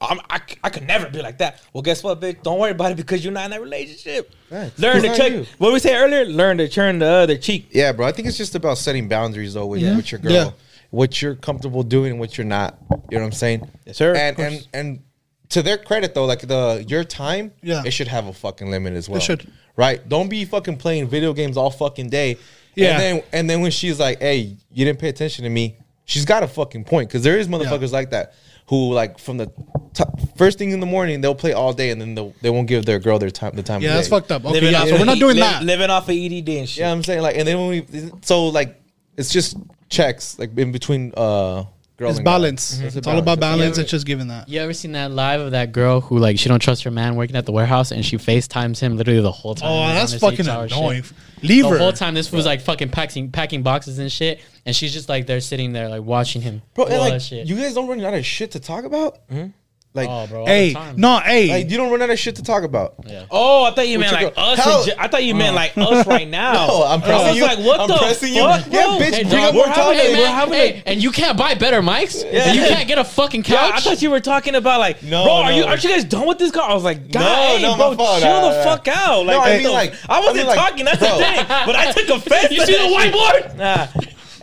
I'm, 0.00 0.18
I, 0.30 0.38
c- 0.38 0.56
I 0.64 0.70
could 0.70 0.86
never 0.86 1.10
be 1.10 1.20
like 1.20 1.36
that. 1.38 1.60
Well, 1.74 1.82
guess 1.82 2.02
what, 2.02 2.20
bitch? 2.22 2.42
Don't 2.42 2.58
worry 2.58 2.70
about 2.70 2.92
it 2.92 2.96
because 2.96 3.22
you're 3.22 3.34
not 3.34 3.44
in 3.44 3.50
that 3.50 3.60
relationship. 3.60 4.32
Right. 4.50 4.72
Learn 4.78 4.96
It's 4.96 5.02
to 5.02 5.08
not 5.08 5.16
check. 5.18 5.32
you. 5.32 5.46
What 5.58 5.74
we 5.74 5.78
say 5.78 5.94
earlier? 5.94 6.24
Learn 6.24 6.56
to 6.56 6.68
turn 6.68 7.00
the 7.00 7.06
other 7.06 7.36
cheek. 7.36 7.68
Yeah, 7.72 7.92
bro. 7.92 8.06
I 8.06 8.12
think 8.12 8.26
it's 8.26 8.38
just 8.38 8.54
about 8.54 8.78
setting 8.78 9.08
boundaries 9.08 9.52
though 9.52 9.66
with, 9.66 9.80
Yeah. 9.82 9.96
with 9.96 10.10
your 10.10 10.20
girl. 10.20 10.32
Yeah. 10.32 10.50
What 10.88 11.20
you're 11.20 11.34
comfortable 11.34 11.82
doing 11.82 12.12
and 12.12 12.20
what 12.20 12.38
you're 12.38 12.46
not. 12.46 12.78
You 13.10 13.18
know 13.18 13.20
what 13.20 13.26
I'm 13.26 13.32
saying? 13.32 13.70
Yes, 13.84 13.98
sir. 13.98 14.14
And 14.16 14.38
and 14.38 14.68
and 14.72 15.02
to 15.50 15.62
their 15.62 15.76
credit 15.76 16.14
though, 16.14 16.24
like 16.24 16.40
the 16.48 16.82
your 16.88 17.04
time, 17.04 17.52
Yeah. 17.62 17.82
it 17.84 17.90
should 17.90 18.08
have 18.08 18.26
a 18.26 18.32
fucking 18.32 18.70
limit 18.70 18.94
as 18.94 19.06
well. 19.08 19.20
should. 19.20 19.46
Right? 19.76 20.06
Don't 20.08 20.28
be 20.28 20.44
fucking 20.44 20.76
playing 20.76 21.08
video 21.08 21.32
games 21.32 21.56
all 21.56 21.70
fucking 21.70 22.10
day. 22.10 22.36
Yeah. 22.74 22.92
And 22.92 23.00
then 23.00 23.22
and 23.32 23.50
then 23.50 23.60
when 23.60 23.70
she's 23.70 23.98
like, 23.98 24.20
"Hey, 24.20 24.56
you 24.72 24.84
didn't 24.84 24.98
pay 24.98 25.08
attention 25.08 25.44
to 25.44 25.50
me," 25.50 25.76
she's 26.04 26.24
got 26.24 26.42
a 26.42 26.48
fucking 26.48 26.84
point 26.84 27.08
because 27.08 27.22
there 27.22 27.38
is 27.38 27.48
motherfuckers 27.48 27.92
like 27.92 28.10
that 28.10 28.34
who 28.66 28.92
like 28.92 29.18
from 29.18 29.36
the 29.36 29.46
t- 29.94 30.04
first 30.36 30.56
thing 30.58 30.70
in 30.70 30.78
the 30.78 30.86
morning 30.86 31.20
they'll 31.20 31.34
play 31.34 31.52
all 31.52 31.72
day 31.72 31.90
and 31.90 32.00
then 32.00 32.14
they'll, 32.14 32.32
they 32.40 32.50
won't 32.50 32.68
give 32.68 32.84
their 32.86 33.00
girl 33.00 33.18
their 33.18 33.30
time 33.30 33.52
the 33.56 33.62
time. 33.64 33.82
yeah, 33.82 33.90
of 33.90 33.94
that's 33.96 34.06
day. 34.08 34.16
fucked 34.16 34.30
up. 34.30 34.44
Okay, 34.44 34.54
Living 34.54 34.72
yeah, 34.72 34.84
so 34.84 34.96
we're 34.96 35.04
not 35.04 35.18
doing 35.18 35.34
li- 35.34 35.40
that. 35.42 35.64
Living 35.64 35.90
off 35.90 36.08
of 36.08 36.14
EDD 36.14 36.48
and 36.50 36.68
shit. 36.68 36.78
Yeah, 36.78 36.92
I'm 36.92 37.02
saying 37.02 37.22
like, 37.22 37.36
and 37.36 37.48
then 37.48 37.58
when 37.58 37.68
we 37.68 38.10
so 38.22 38.46
like 38.46 38.80
it's 39.16 39.32
just 39.32 39.56
checks 39.88 40.38
like 40.38 40.56
in 40.56 40.70
between 40.70 41.12
uh 41.16 41.64
girls. 42.00 42.10
It's 42.12 42.18
and 42.18 42.24
guys. 42.26 42.32
balance. 42.34 42.80
It's 42.80 42.96
It's, 42.96 43.06
a 43.06 43.10
all 43.10 43.18
about 43.18 43.38
balance. 43.38 43.60
balance. 43.60 43.76
Yeah. 43.78 43.82
It's 43.82 43.90
just 43.92 44.06
giving 44.06 44.26
that. 44.28 44.48
You 44.48 44.60
ever 44.60 44.72
seen 44.72 44.92
that 44.92 45.12
live 45.12 45.40
of 45.40 45.52
that 45.52 45.70
girl 45.70 46.00
who 46.00 46.18
like 46.18 46.38
she 46.38 46.48
don't 46.48 46.58
trust 46.60 46.82
her 46.82 46.90
man 46.90 47.14
working 47.14 47.36
at 47.36 47.46
the 47.46 47.52
warehouse 47.52 47.92
and 47.92 48.04
she 48.04 48.16
FaceTimes 48.16 48.80
him 48.80 48.96
literally 48.96 49.20
the 49.20 49.30
whole 49.30 49.54
time. 49.54 49.70
Oh, 49.70 49.86
that's 49.94 50.14
fucking 50.18 50.40
eight-hour 50.40 50.68
shit. 50.68 50.76
annoying. 50.76 51.04
Leave 51.42 51.62
The 51.64 51.70
her. 51.70 51.78
whole 51.78 51.92
time 51.92 52.14
this 52.14 52.32
was 52.32 52.44
like 52.46 52.60
fucking 52.62 52.88
packing 52.90 53.30
packing 53.30 53.62
boxes 53.62 53.98
and 53.98 54.10
shit, 54.10 54.40
and 54.66 54.74
she's 54.74 54.92
just 54.92 55.08
like 55.08 55.26
there 55.26 55.40
sitting 55.40 55.72
there 55.72 55.88
like 55.88 56.02
watching 56.02 56.42
him. 56.42 56.60
Bro, 56.74 56.86
and 56.86 56.98
like 56.98 57.20
shit. 57.20 57.46
you 57.46 57.56
guys 57.56 57.74
don't 57.74 57.86
run 57.88 58.00
out 58.04 58.14
of 58.14 58.26
shit 58.26 58.50
to 58.52 58.60
talk 58.60 58.84
about. 58.84 59.18
Hmm? 59.30 59.46
Like, 59.92 60.08
Oh, 60.08 60.24
bro. 60.28 60.46
Hey, 60.46 60.76
no, 60.96 61.18
hey, 61.18 61.48
like 61.48 61.68
you 61.70 61.76
don't 61.76 61.90
run 61.90 62.00
out 62.00 62.10
of 62.10 62.18
shit 62.18 62.36
to 62.36 62.44
talk 62.44 62.62
about. 62.62 62.94
Oh, 63.28 63.64
I 63.64 63.72
thought 63.72 63.88
you 63.88 63.98
meant 63.98 64.12
your 64.12 64.22
like 64.28 64.34
girl- 64.36 64.44
us. 64.44 64.58
Hell- 64.60 64.86
I 64.96 65.08
thought 65.08 65.24
you 65.24 65.34
meant 65.34 65.56
like 65.56 65.76
us 65.76 66.06
right 66.06 66.28
now. 66.28 66.52
No, 66.68 66.84
I'm 66.84 67.00
pressing 67.02 67.26
was 67.26 67.36
you. 67.36 67.42
like, 67.42 67.58
what 67.58 67.80
I'm 67.80 67.88
the 67.88 67.96
pressing 67.96 68.32
you. 68.32 68.42
fuck, 68.42 68.66
Yeah, 68.70 68.82
bitch, 69.00 69.14
Hey, 69.14 69.24
bring 69.24 69.44
up 69.44 69.52
more 69.54 69.64
we're 69.64 69.68
having 69.72 69.82
topics. 69.98 70.00
a- 70.02 70.14
Hey, 70.14 70.22
man, 70.22 70.48
hey, 70.52 70.82
and 70.86 71.02
you 71.02 71.10
can't 71.10 71.36
buy 71.36 71.54
better 71.54 71.82
mics. 71.82 72.22
Yeah. 72.22 72.44
And 72.50 72.56
you 72.56 72.62
can't 72.68 72.86
get 72.86 72.98
a 72.98 73.04
fucking 73.04 73.42
Yeah, 73.48 73.70
I 73.74 73.80
thought 73.80 74.00
you 74.00 74.10
were 74.12 74.20
talking 74.20 74.54
about 74.54 74.78
like, 74.78 75.02
No, 75.02 75.24
bro, 75.24 75.32
are 75.34 75.52
you 75.52 75.64
aren't 75.64 75.82
you 75.82 75.90
guys 75.90 76.04
done 76.04 76.28
with 76.28 76.38
this 76.38 76.52
car? 76.52 76.70
I 76.70 76.74
was 76.74 76.84
like, 76.84 77.10
God, 77.10 77.20
No, 77.20 77.56
hey, 77.56 77.62
no, 77.62 77.76
bro, 77.76 77.96
fault. 77.96 78.20
chill 78.20 78.30
Nah, 78.30 78.48
the 78.50 78.56
nah, 78.58 78.62
fuck 78.76 78.86
out. 78.86 79.26
Like, 79.26 79.36
No, 79.38 79.42
I 79.42 79.58
mean, 79.58 79.72
like- 79.72 79.94
I 80.08 80.20
wasn't 80.20 80.36
I 80.36 80.38
mean, 80.38 80.46
like, 80.46 80.58
talking. 80.70 80.84
That's 80.84 80.98
bro. 81.00 81.18
the 81.18 81.24
thing. 81.24 81.46
But 81.48 81.74
I 81.74 81.90
took 81.90 82.08
offense. 82.16 82.52
you 82.52 82.64
see 82.64 82.74
the 82.74 82.94
whiteboard? 82.94 83.56
Nah. 83.56 83.86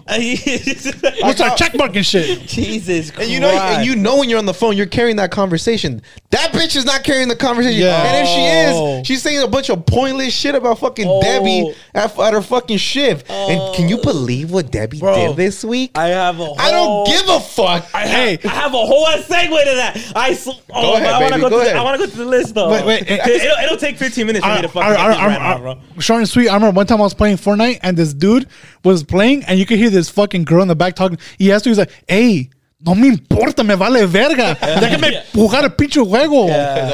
what's 1.21 1.41
our 1.41 1.55
check 1.57 1.75
mark 1.75 1.93
shit? 1.95 2.41
Jesus 2.47 3.11
Christ. 3.11 3.23
And 3.23 3.31
you 3.31 3.39
know, 3.39 3.49
and 3.49 3.85
you 3.85 3.95
know 3.95 4.17
when 4.17 4.29
you're 4.29 4.39
on 4.39 4.45
the 4.45 4.53
phone, 4.53 4.77
you're 4.77 4.85
carrying 4.85 5.17
that 5.17 5.31
conversation. 5.31 6.01
That 6.31 6.51
bitch 6.51 6.75
is 6.75 6.85
not 6.85 7.03
carrying 7.03 7.27
the 7.27 7.35
conversation. 7.35 7.81
Yeah. 7.81 8.03
And 8.03 8.27
if 8.27 8.27
she 8.33 8.47
Oh. 8.77 8.99
is, 9.01 9.07
she's 9.07 9.21
saying 9.21 9.41
a 9.43 9.47
bunch 9.47 9.69
of 9.69 9.85
pointless 9.85 10.33
shit 10.33 10.55
about 10.55 10.79
fucking 10.79 11.05
Oh. 11.07 11.21
Debbie 11.21 11.73
at, 11.93 12.17
at 12.17 12.33
her 12.33 12.41
fucking 12.41 12.77
shift. 12.77 13.29
And 13.29 13.75
can 13.75 13.89
you 13.89 13.97
oh. 13.99 14.03
believe 14.03 14.51
what 14.51 14.71
Debbie 14.71 14.99
Bro. 14.99 15.15
did 15.15 15.35
this 15.37 15.63
week? 15.63 15.91
I 15.97 16.07
have 16.07 16.39
a 16.39 16.45
whole, 16.45 16.55
I 16.59 16.71
don't 16.71 17.07
give 17.07 17.27
a 17.29 17.39
fuck. 17.39 17.85
I 17.93 18.05
have, 18.05 18.17
Hey. 18.17 18.39
I 18.47 18.51
have 18.51 18.73
a 18.73 18.77
whole 18.77 19.05
segue 19.07 19.49
to 19.49 19.75
that. 19.75 20.11
I 20.15 20.33
sl- 20.33 20.51
oh, 20.73 20.81
Go 20.81 20.93
ahead, 20.95 21.07
I 21.13 21.19
want 21.21 21.33
to 21.33 21.39
baby, 21.39 21.41
go, 21.41 21.49
go 21.49 21.49
to 21.49 21.55
the, 21.55 21.61
ahead. 21.71 21.75
I 21.77 21.83
want 21.83 21.99
to 22.01 22.05
go 22.07 22.11
to 22.11 22.17
the 22.17 22.25
list 22.25 22.55
though. 22.55 22.69
Wait, 22.71 22.85
wait, 22.85 23.03
it, 23.09 23.21
will 23.25 23.63
it'll 23.65 23.77
take 23.77 23.97
15 23.97 24.25
minutes 24.25 24.45
for 24.45 24.53
me 24.55 24.61
to 24.61 24.67
I- 24.67 24.71
fucking 24.71 24.81
I- 24.83 24.95
get 24.95 24.99
I- 24.99 25.07
this 25.09 25.17
right 25.17 25.41
I- 25.41 25.53
now, 25.53 25.57
bro. 25.59 25.79
Short 25.99 26.19
and 26.19 26.29
sweet. 26.29 26.49
I 26.49 26.53
remember 26.55 26.75
one 26.75 26.87
time 26.87 26.99
I 26.99 27.03
was 27.03 27.13
playing 27.13 27.37
Fortnite 27.37 27.79
and 27.83 27.97
this 27.97 28.13
dude 28.13 28.47
was 28.87 29.03
playing, 29.03 29.43
and 29.43 29.59
you 29.59 29.65
could 29.65 29.77
hear 29.77 29.89
this 29.89 30.09
fucking 30.09 30.45
girl 30.45 30.61
in 30.61 30.67
the 30.67 30.75
back 30.75 30.95
talking. 30.95 31.17
He 31.37 31.51
asked 31.51 31.65
her, 31.65 31.69
he's 31.69 31.77
like, 31.77 31.91
"Hey, 32.07 32.49
no 32.85 32.95
me 32.95 33.09
importa, 33.09 33.63
me 33.63 33.75
vale 33.75 34.07
verga. 34.07 34.55
Déjame 34.61 35.23
jugar 35.31 35.63
el 35.63 35.69
pinche 35.69 36.03
juego." 36.03 36.47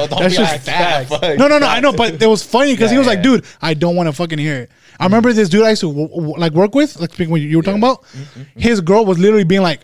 Don't 0.08 0.18
That's 0.18 0.36
just 0.36 0.52
like 0.52 0.64
that. 0.64 1.38
No, 1.38 1.48
no, 1.48 1.58
no. 1.58 1.66
I 1.66 1.80
know, 1.80 1.92
but 1.92 2.22
it 2.22 2.26
was 2.26 2.42
funny 2.42 2.72
because 2.72 2.90
he 2.90 2.98
was 2.98 3.06
like, 3.06 3.22
"Dude, 3.22 3.44
I 3.62 3.74
don't 3.74 3.96
want 3.96 4.08
to 4.08 4.12
fucking 4.12 4.38
hear 4.38 4.56
it." 4.62 4.70
I 4.70 5.04
mm-hmm. 5.04 5.04
remember 5.04 5.32
this 5.32 5.48
dude 5.48 5.62
I 5.62 5.70
used 5.70 5.80
to 5.80 5.88
w- 5.88 6.08
w- 6.08 6.36
like 6.36 6.52
work 6.52 6.74
with, 6.74 6.98
like 7.00 7.12
speaking 7.12 7.30
what 7.30 7.40
you 7.40 7.56
were 7.56 7.62
talking 7.62 7.80
about. 7.80 8.02
Mm-hmm, 8.02 8.60
His 8.60 8.80
girl 8.80 9.04
was 9.04 9.18
literally 9.18 9.44
being 9.44 9.62
like. 9.62 9.80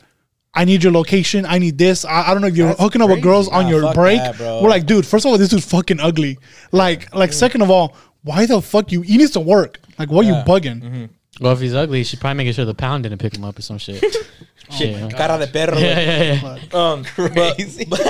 I 0.53 0.65
need 0.65 0.83
your 0.83 0.93
location. 0.93 1.47
I 1.47 1.59
need 1.59 1.79
this. 1.79 2.05
I, 2.05 2.23
I 2.29 2.33
don't 2.33 2.41
know 2.41 2.49
if 2.49 2.57
you're 2.57 2.67
That's 2.67 2.81
hooking 2.81 3.01
up 3.01 3.09
with 3.09 3.19
crazy. 3.19 3.23
girls 3.23 3.49
on 3.49 3.69
your 3.69 3.95
break. 3.95 4.19
that, 4.19 4.37
bro. 4.37 4.61
We're 4.61 4.69
like, 4.69 4.85
dude. 4.85 5.07
First 5.07 5.25
of 5.25 5.31
all, 5.31 5.39
this 5.39 5.49
dude's 5.49 5.65
fucking 5.65 6.01
ugly. 6.01 6.41
Like, 6.73 7.15
like 7.15 7.31
mm. 7.31 7.35
second 7.35 7.63
of 7.63 7.71
all, 7.71 7.95
why 8.23 8.47
the 8.47 8.61
fuck 8.61 8.93
you? 8.93 9.03
He 9.03 9.17
needs 9.17 9.31
to 9.33 9.41
work. 9.41 9.79
Like, 9.99 10.11
what 10.11 10.27
you 10.27 10.33
bugging? 10.33 10.83
Mm-hmm. 10.83 11.05
Well, 11.41 11.53
if 11.53 11.61
he's 11.61 11.75
ugly, 11.75 12.05
she's 12.05 12.21
probably 12.21 12.37
making 12.37 12.53
sure 12.53 12.65
the 12.65 12.75
pound 12.75 13.03
didn't 13.05 13.19
pick 13.19 13.35
him 13.37 13.45
up 13.45 13.59
or 13.59 13.63
some 13.63 13.79
shit. 13.79 14.05
Shit, 14.71 14.91
Yeah. 14.97 15.09
cara 15.09 15.39
de 15.39 15.49
perro. 15.51 15.77
yeah, 15.79 16.01
yeah, 16.01 16.33
yeah. 16.55 16.59
Um, 16.73 17.03
Crazy. 17.17 17.85
that's, 17.87 18.05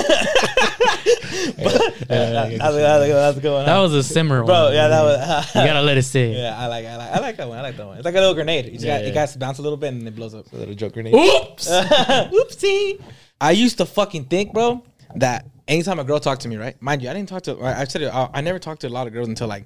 that's, 2.06 2.76
that's 2.76 3.38
good 3.38 3.52
one. 3.52 3.66
That 3.66 3.78
was 3.78 3.94
a 3.94 4.02
simmer 4.02 4.44
bro. 4.44 4.64
one. 4.64 4.74
Yeah, 4.74 4.88
that 4.88 5.02
was. 5.02 5.54
You 5.54 5.64
gotta 5.64 5.82
let 5.82 5.96
it 5.96 6.02
sit. 6.02 6.36
yeah, 6.36 6.56
I 6.58 6.66
like, 6.66 6.86
I 6.86 6.96
like, 6.96 7.10
I 7.12 7.18
like 7.20 7.36
that 7.36 7.48
one. 7.48 7.58
I 7.58 7.62
like 7.62 7.76
that 7.76 7.86
one. 7.86 7.96
It's 7.96 8.04
like 8.04 8.14
a 8.14 8.18
little 8.18 8.34
grenade. 8.34 8.66
You 8.66 8.72
just 8.72 8.84
Yeah, 8.84 8.98
got, 8.98 9.04
yeah. 9.04 9.10
it 9.10 9.14
got 9.14 9.28
to 9.30 9.38
bounce 9.38 9.58
a 9.58 9.62
little 9.62 9.78
bit 9.78 9.88
and 9.94 10.06
it 10.06 10.14
blows 10.14 10.34
up. 10.34 10.52
A 10.52 10.56
little 10.56 10.74
joke 10.74 10.92
grenade. 10.92 11.14
Oops. 11.14 11.68
Oopsie. 11.70 13.00
I 13.40 13.52
used 13.52 13.78
to 13.78 13.86
fucking 13.86 14.26
think, 14.26 14.52
bro, 14.52 14.82
that 15.16 15.46
anytime 15.66 15.98
a 15.98 16.04
girl 16.04 16.20
talked 16.20 16.42
to 16.42 16.48
me, 16.48 16.56
right? 16.56 16.80
Mind 16.82 17.02
you, 17.02 17.08
I 17.08 17.14
didn't 17.14 17.28
talk 17.30 17.42
to. 17.44 17.58
I 17.60 17.80
I 17.80 17.84
said 17.84 18.02
it. 18.02 18.12
I, 18.14 18.28
I 18.34 18.40
never 18.42 18.58
talked 18.58 18.82
to 18.82 18.88
a 18.88 18.90
lot 18.90 19.06
of 19.06 19.12
girls 19.12 19.28
until 19.28 19.48
like 19.48 19.64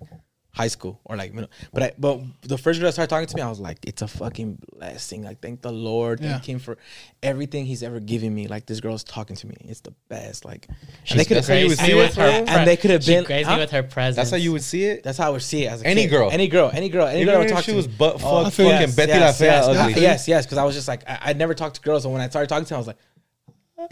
high 0.54 0.68
school 0.68 1.00
or 1.04 1.16
like 1.16 1.34
middle. 1.34 1.50
But 1.72 1.82
I, 1.82 1.92
but 1.98 2.20
the 2.42 2.56
first 2.56 2.78
girl 2.78 2.86
that 2.86 2.92
started 2.92 3.10
talking 3.10 3.26
to 3.26 3.34
me, 3.36 3.42
I 3.42 3.48
was 3.48 3.58
like, 3.58 3.78
it's 3.82 4.02
a 4.02 4.06
fucking 4.08 4.58
blessing. 4.72 5.24
Like, 5.24 5.40
thank 5.40 5.62
the 5.62 5.72
Lord, 5.72 6.20
Yeah. 6.20 6.30
thank 6.34 6.48
Him 6.48 6.58
for 6.60 6.78
everything 7.24 7.66
He's 7.66 7.82
ever 7.82 7.98
given 7.98 8.32
me. 8.32 8.46
Like, 8.46 8.64
this 8.64 8.78
girl's 8.78 9.02
talking 9.02 9.34
to 9.34 9.46
me. 9.48 9.56
It's 9.62 9.80
the 9.80 9.92
best. 10.08 10.44
Like, 10.44 10.68
and 10.68 10.76
She's 11.02 11.16
they 11.18 11.24
could 11.24 11.38
have 11.38 11.48
how 11.48 11.54
you 11.54 11.74
crazy 11.74 11.94
with 11.94 12.14
her. 12.14 12.44
And 12.46 12.68
they 12.68 12.76
could 12.76 12.92
have 12.92 13.04
been- 13.04 13.24
crazy 13.24 13.50
huh? 13.50 13.56
with 13.58 13.72
her 13.72 13.82
presence. 13.82 14.14
That's 14.16 14.30
how 14.30 14.36
you 14.36 14.52
would 14.52 14.62
see 14.62 14.84
it. 14.84 15.02
That's 15.02 15.18
how 15.18 15.26
I 15.26 15.30
would 15.30 15.42
see 15.42 15.64
it 15.64 15.72
as 15.72 15.82
a 15.82 15.86
Any 15.88 16.02
kid. 16.02 16.10
girl. 16.10 16.30
any 16.30 16.46
girl, 16.46 16.70
any 16.72 16.88
girl, 16.88 17.08
any 17.08 17.22
Even 17.22 17.32
girl 17.34 17.38
would 17.40 17.48
if 17.50 17.52
talk 17.56 17.64
she 17.64 17.72
to 17.72 17.76
was 17.76 17.88
me. 17.88 17.94
butt 17.98 18.22
oh, 18.22 18.36
I 18.42 18.44
fuck 18.44 18.52
feel 18.52 18.66
you. 18.66 18.72
fucking 18.78 18.94
Betty 18.94 19.12
yes, 19.12 19.20
La 19.20 19.32
Fea 19.32 19.44
yes, 19.52 19.66
ugly. 19.66 20.02
Yes, 20.02 20.28
yes, 20.28 20.46
because 20.46 20.58
I 20.58 20.64
was 20.64 20.74
just 20.76 20.86
like 20.86 21.02
I, 21.08 21.18
I'd 21.26 21.36
never 21.38 21.54
talked 21.54 21.74
to 21.76 21.80
girls, 21.82 22.04
and 22.04 22.14
when 22.14 22.22
I 22.22 22.28
started 22.28 22.48
talking 22.48 22.64
to 22.66 22.68
them, 22.68 22.76
I 22.76 22.78
was 22.78 22.86
like, 22.86 22.98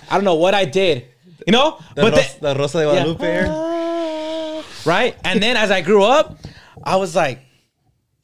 I 0.08 0.14
don't 0.14 0.24
know 0.24 0.36
what 0.36 0.54
I 0.54 0.64
did, 0.64 1.06
you 1.46 1.52
know. 1.52 1.78
The, 1.96 2.02
but 2.02 2.12
Ros- 2.14 2.34
then- 2.34 2.54
the 2.54 2.60
Rosa 2.60 2.78
de 2.78 2.84
yeah. 2.84 2.92
Guadalupe 2.92 3.20
hair. 3.24 3.81
Right? 4.86 5.16
And 5.24 5.42
then 5.42 5.56
as 5.56 5.70
I 5.70 5.80
grew 5.82 6.02
up, 6.04 6.38
I 6.82 6.96
was 6.96 7.14
like, 7.16 7.40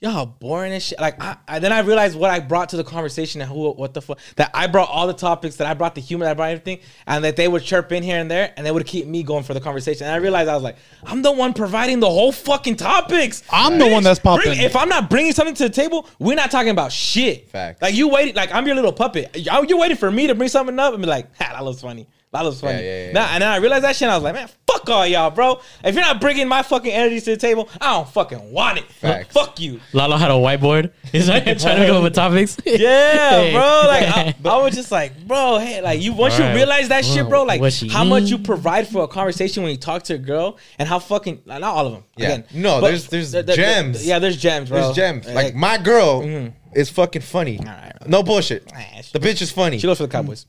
y'all 0.00 0.24
boring 0.26 0.72
and 0.72 0.80
shit. 0.80 1.00
Like, 1.00 1.20
I, 1.20 1.36
I 1.48 1.58
then 1.58 1.72
I 1.72 1.80
realized 1.80 2.16
what 2.16 2.30
I 2.30 2.38
brought 2.38 2.68
to 2.68 2.76
the 2.76 2.84
conversation 2.84 3.40
and 3.40 3.50
who, 3.50 3.72
what 3.72 3.94
the 3.94 4.00
fuck, 4.00 4.20
that 4.36 4.48
I 4.54 4.68
brought 4.68 4.88
all 4.88 5.08
the 5.08 5.12
topics, 5.12 5.56
that 5.56 5.66
I 5.66 5.74
brought 5.74 5.96
the 5.96 6.00
humor, 6.00 6.24
that 6.24 6.30
I 6.30 6.34
brought 6.34 6.50
everything, 6.50 6.78
and 7.08 7.24
that 7.24 7.34
they 7.34 7.48
would 7.48 7.64
chirp 7.64 7.90
in 7.90 8.04
here 8.04 8.16
and 8.20 8.30
there, 8.30 8.52
and 8.56 8.64
they 8.64 8.70
would 8.70 8.86
keep 8.86 9.06
me 9.08 9.24
going 9.24 9.42
for 9.42 9.54
the 9.54 9.60
conversation. 9.60 10.06
And 10.06 10.14
I 10.14 10.18
realized 10.18 10.48
I 10.48 10.54
was 10.54 10.62
like, 10.62 10.76
I'm 11.02 11.22
the 11.22 11.32
one 11.32 11.52
providing 11.52 11.98
the 11.98 12.08
whole 12.08 12.30
fucking 12.30 12.76
topics. 12.76 13.42
I'm 13.50 13.78
the 13.78 13.88
one 13.88 14.04
that's 14.04 14.20
Bring- 14.20 14.36
popping. 14.38 14.60
if 14.60 14.76
I'm 14.76 14.88
not 14.88 15.10
bringing 15.10 15.32
something 15.32 15.56
to 15.56 15.64
the 15.64 15.70
table, 15.74 16.08
we're 16.20 16.36
not 16.36 16.52
talking 16.52 16.70
about 16.70 16.92
shit. 16.92 17.48
Facts. 17.50 17.82
Like 17.82 17.94
you 17.94 18.08
waiting, 18.08 18.36
like 18.36 18.54
I'm 18.54 18.66
your 18.66 18.76
little 18.76 18.92
puppet. 18.92 19.36
You- 19.36 19.66
You're 19.68 19.78
waiting 19.78 19.96
for 19.96 20.10
me 20.12 20.28
to 20.28 20.34
bring 20.36 20.48
something 20.48 20.78
up 20.78 20.92
and 20.94 21.02
be 21.02 21.08
like, 21.08 21.26
ha, 21.36 21.54
that 21.54 21.64
looks 21.64 21.80
funny. 21.82 22.06
That 22.30 22.44
looks 22.44 22.60
funny. 22.60 22.82
yeah, 22.84 23.06
yeah, 23.06 23.12
Nah, 23.12 23.28
and 23.32 23.42
then 23.42 23.48
I 23.50 23.56
realized 23.56 23.84
that 23.84 23.96
shit. 23.96 24.02
And 24.02 24.12
I 24.12 24.16
was 24.16 24.22
like, 24.24 24.34
man, 24.34 24.48
fuck 24.66 24.88
all 24.90 25.06
y'all, 25.06 25.30
bro. 25.30 25.60
If 25.82 25.94
you're 25.94 26.04
not 26.04 26.20
bringing 26.20 26.46
my 26.46 26.62
fucking 26.62 26.92
energy 26.92 27.20
to 27.20 27.30
the 27.30 27.36
table, 27.38 27.70
I 27.80 27.94
don't 27.94 28.08
fucking 28.08 28.52
want 28.52 28.76
it. 28.78 28.84
Facts. 28.92 29.32
Fuck 29.32 29.58
you. 29.60 29.80
Lalo 29.94 30.16
had 30.18 30.30
a 30.30 30.34
whiteboard. 30.34 30.92
He's 31.10 31.26
like 31.26 31.44
trying 31.44 31.80
to 31.80 31.86
come 31.86 31.96
up 31.96 32.02
with 32.02 32.14
topics. 32.14 32.58
Yeah, 32.66 33.30
Hey. 33.40 33.52
bro. 33.52 33.62
Like 33.86 34.08
I, 34.08 34.34
I 34.44 34.62
was 34.62 34.74
just 34.74 34.92
like, 34.92 35.26
bro, 35.26 35.58
hey, 35.58 35.80
like 35.80 36.02
you 36.02 36.12
once 36.12 36.34
Alright. 36.34 36.50
you 36.50 36.56
realize 36.56 36.88
that 36.90 37.04
shit, 37.06 37.26
bro, 37.28 37.44
like 37.44 37.62
What 37.62 37.72
she 37.72 37.88
how 37.88 38.04
much 38.04 38.24
you 38.24 38.36
provide 38.38 38.86
for 38.88 39.04
a 39.04 39.08
conversation 39.08 39.62
when 39.62 39.72
you 39.72 39.78
talk 39.78 40.02
to 40.04 40.14
a 40.14 40.18
girl, 40.18 40.58
and 40.78 40.86
how 40.86 40.98
fucking 40.98 41.40
like, 41.46 41.60
not 41.62 41.74
all 41.74 41.86
of 41.86 41.92
them. 41.94 42.04
Yeah. 42.18 42.26
Again, 42.26 42.44
No, 42.52 42.80
there's- 42.82 43.06
there's 43.06 43.32
the- 43.32 43.38
the- 43.38 43.52
the- 43.52 43.56
gems. 43.56 44.06
yeah, 44.06 44.18
there's 44.18 44.36
gems, 44.36 44.68
bro. 44.68 44.82
There's 44.82 44.96
gems. 44.96 45.24
Like, 45.26 45.34
Like 45.34 45.54
my 45.54 45.78
girl 45.78 46.20
mm-hmm. 46.20 46.48
is 46.78 46.90
fucking 46.90 47.22
funny. 47.22 47.58
right. 47.64 47.92
No 48.06 48.22
bullshit. 48.22 48.70
Nah, 48.70 48.80
she- 49.00 49.12
The 49.12 49.18
bitch 49.18 49.40
is 49.40 49.50
funny. 49.50 49.78
she 49.78 49.86
goes 49.86 49.96
for 49.96 50.06
the 50.06 50.12
Cowboys. 50.12 50.44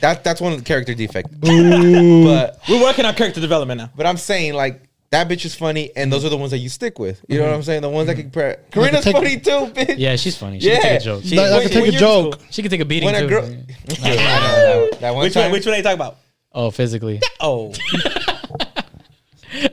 That 0.00 0.24
that's 0.24 0.40
one 0.40 0.52
of 0.52 0.58
the 0.58 0.64
character 0.64 0.94
defect. 0.94 1.28
but 1.40 2.58
We're 2.68 2.82
working 2.82 3.04
on 3.04 3.14
character 3.14 3.40
development 3.40 3.78
now. 3.78 3.90
but 3.96 4.06
I'm 4.06 4.16
saying 4.16 4.54
like 4.54 4.82
that 5.10 5.28
bitch 5.28 5.44
is 5.44 5.54
funny, 5.54 5.90
and 5.94 6.10
those 6.10 6.24
are 6.24 6.30
the 6.30 6.36
ones 6.38 6.50
that 6.52 6.58
you 6.58 6.68
stick 6.70 6.98
with. 6.98 7.22
You 7.28 7.38
know 7.38 7.44
what 7.46 7.54
I'm 7.54 7.62
saying? 7.62 7.82
The 7.82 7.88
ones 7.90 8.06
that 8.06 8.14
can. 8.16 8.30
Mm-hmm. 8.30 8.70
Pre- 8.72 8.82
Karina's 8.82 9.04
take- 9.04 9.14
funny 9.14 9.38
too, 9.38 9.50
bitch. 9.72 9.96
Yeah, 9.98 10.16
she's 10.16 10.36
funny. 10.38 10.58
She 10.58 10.68
Yeah. 10.68 10.80
can 10.80 10.82
take 10.82 11.00
a 11.00 11.04
joke. 11.04 11.22
She- 11.24 11.36
Like, 11.36 11.46
I 11.46 11.50
when- 11.52 11.62
could 11.64 11.72
take 11.72 11.82
a 11.82 11.86
you're- 11.88 11.98
joke. 11.98 12.38
She 12.50 12.62
can 12.62 12.70
take 12.70 12.80
a 12.80 12.84
beating 12.86 13.06
When 13.06 13.14
a 13.16 13.20
too. 13.20 13.28
girl, 13.28 13.42
mm-hmm. 13.42 14.04
I 14.04 14.08
know, 14.08 14.88
that, 14.90 15.00
that 15.00 15.14
one 15.14 15.22
Which 15.24 15.34
time. 15.34 15.42
one? 15.44 15.52
Which 15.52 15.66
one 15.66 15.74
are 15.74 15.76
you 15.76 15.82
talking 15.82 15.98
about? 16.00 16.16
Oh, 16.54 16.70
physically. 16.70 17.20
Oh, 17.40 17.72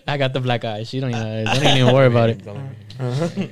I 0.07 0.17
got 0.17 0.33
the 0.33 0.41
black 0.41 0.65
eye. 0.65 0.83
She 0.83 0.99
don't 0.99 1.11
even. 1.11 1.45
Don't 1.45 1.77
even 1.77 1.93
worry 1.93 2.07
about 2.07 2.29
it. 2.31 2.41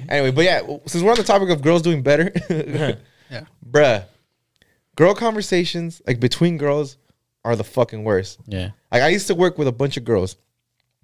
Anyway, 0.10 0.32
but 0.32 0.44
yeah, 0.44 0.62
since 0.88 1.04
we're 1.04 1.12
on 1.12 1.18
the 1.18 1.24
topic 1.24 1.50
of 1.50 1.62
girls 1.62 1.82
doing 1.82 2.02
better, 2.04 2.32
Yeah. 3.30 3.44
bruh, 3.70 4.04
girl 4.98 5.14
conversations 5.16 6.02
like 6.06 6.20
between 6.20 6.58
girls 6.58 6.98
are 7.46 7.56
the 7.56 7.64
fucking 7.64 8.04
worst. 8.04 8.40
Yeah. 8.46 8.72
Like 8.92 9.02
I 9.04 9.08
used 9.08 9.28
to 9.28 9.36
work 9.36 9.58
with 9.58 9.70
a 9.70 9.72
bunch 9.72 9.96
of 9.96 10.04
girls, 10.04 10.36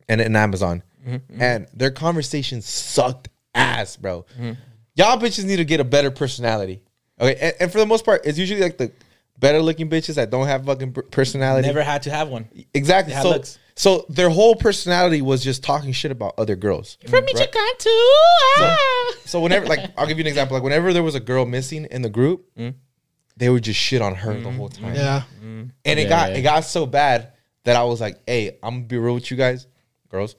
and 0.09 0.19
in 0.19 0.35
Amazon, 0.35 0.83
Mm-hmm, 1.07 1.41
and 1.41 1.67
their 1.73 1.91
conversations 1.91 2.65
sucked 2.65 3.27
ass, 3.53 3.97
bro. 3.97 4.25
Mm-hmm. 4.39 4.53
Y'all 4.95 5.17
bitches 5.19 5.43
need 5.43 5.57
to 5.57 5.65
get 5.65 5.81
a 5.81 5.83
better 5.83 6.09
personality. 6.11 6.81
Okay, 7.19 7.35
and, 7.41 7.53
and 7.59 7.71
for 7.73 7.79
the 7.79 7.85
most 7.85 8.05
part, 8.05 8.25
it's 8.25 8.37
usually 8.37 8.61
like 8.61 8.77
the 8.77 8.89
better 9.37 9.61
looking 9.61 9.89
bitches 9.89 10.15
that 10.15 10.29
don't 10.29 10.47
have 10.47 10.65
fucking 10.65 10.93
personality. 11.11 11.67
never 11.67 11.83
had 11.83 12.03
to 12.03 12.09
have 12.09 12.29
one. 12.29 12.47
exactly. 12.73 13.13
So, 13.15 13.29
looks. 13.31 13.59
so 13.75 14.05
their 14.07 14.29
whole 14.29 14.55
personality 14.55 15.21
was 15.21 15.43
just 15.43 15.61
talking 15.61 15.91
shit 15.91 16.11
about 16.11 16.35
other 16.37 16.55
girls. 16.55 16.97
From 17.03 17.15
right? 17.15 17.23
Michigan 17.25 17.61
too. 17.79 18.11
Ah. 18.59 19.11
So 19.25 19.41
whenever, 19.41 19.65
like, 19.65 19.91
I'll 19.97 20.07
give 20.07 20.17
you 20.17 20.23
an 20.23 20.27
example. 20.27 20.55
Like, 20.55 20.63
whenever 20.63 20.93
there 20.93 21.03
was 21.03 21.15
a 21.15 21.19
girl 21.19 21.45
missing 21.45 21.85
in 21.91 22.01
the 22.01 22.09
group, 22.09 22.45
Mm. 22.57 22.75
They 23.37 23.49
would 23.49 23.63
just 23.63 23.79
shit 23.79 24.01
on 24.01 24.15
her 24.15 24.39
the 24.39 24.51
whole 24.51 24.69
mm-hmm. 24.69 24.83
time. 24.83 24.95
Yeah. 24.95 25.23
Mm-hmm. 25.37 25.63
And 25.85 25.99
it 25.99 26.03
Yeah, 26.03 26.09
got 26.09 26.31
yeah. 26.31 26.37
it 26.37 26.41
got 26.41 26.63
so 26.65 26.85
bad 26.85 27.33
that 27.63 27.75
I 27.75 27.83
was 27.83 28.01
like, 28.01 28.19
"Hey, 28.27 28.57
I'm 28.61 28.75
gonna 28.75 28.85
be 28.85 28.97
real 28.97 29.15
with 29.15 29.31
you 29.31 29.37
guys, 29.37 29.67
girls. 30.09 30.35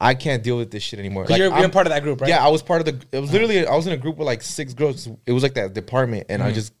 I 0.00 0.14
can't 0.14 0.42
deal 0.42 0.56
with 0.56 0.70
this 0.70 0.82
shit 0.82 1.00
anymore. 1.00 1.26
Like, 1.26 1.38
you're, 1.38 1.48
you're 1.48 1.56
I'm- 1.56 1.70
part 1.70 1.86
of 1.86 1.92
that 1.92 2.02
group, 2.02 2.20
right? 2.20 2.30
Yeah, 2.30 2.44
I 2.44 2.48
was 2.48 2.62
part 2.62 2.80
of 2.80 2.86
the. 2.86 3.06
It 3.16 3.20
was 3.20 3.30
uh-huh. 3.30 3.32
literally 3.32 3.66
I 3.66 3.74
was 3.74 3.86
in 3.86 3.92
a 3.92 3.96
group 3.96 4.16
with 4.16 4.26
like 4.26 4.42
six 4.42 4.74
girls. 4.74 5.08
It 5.26 5.32
was 5.32 5.42
like 5.42 5.54
that 5.54 5.74
department, 5.74 6.26
and 6.28 6.42
I 6.42 6.46
mm-hmm. 6.46 6.54
just 6.54 6.72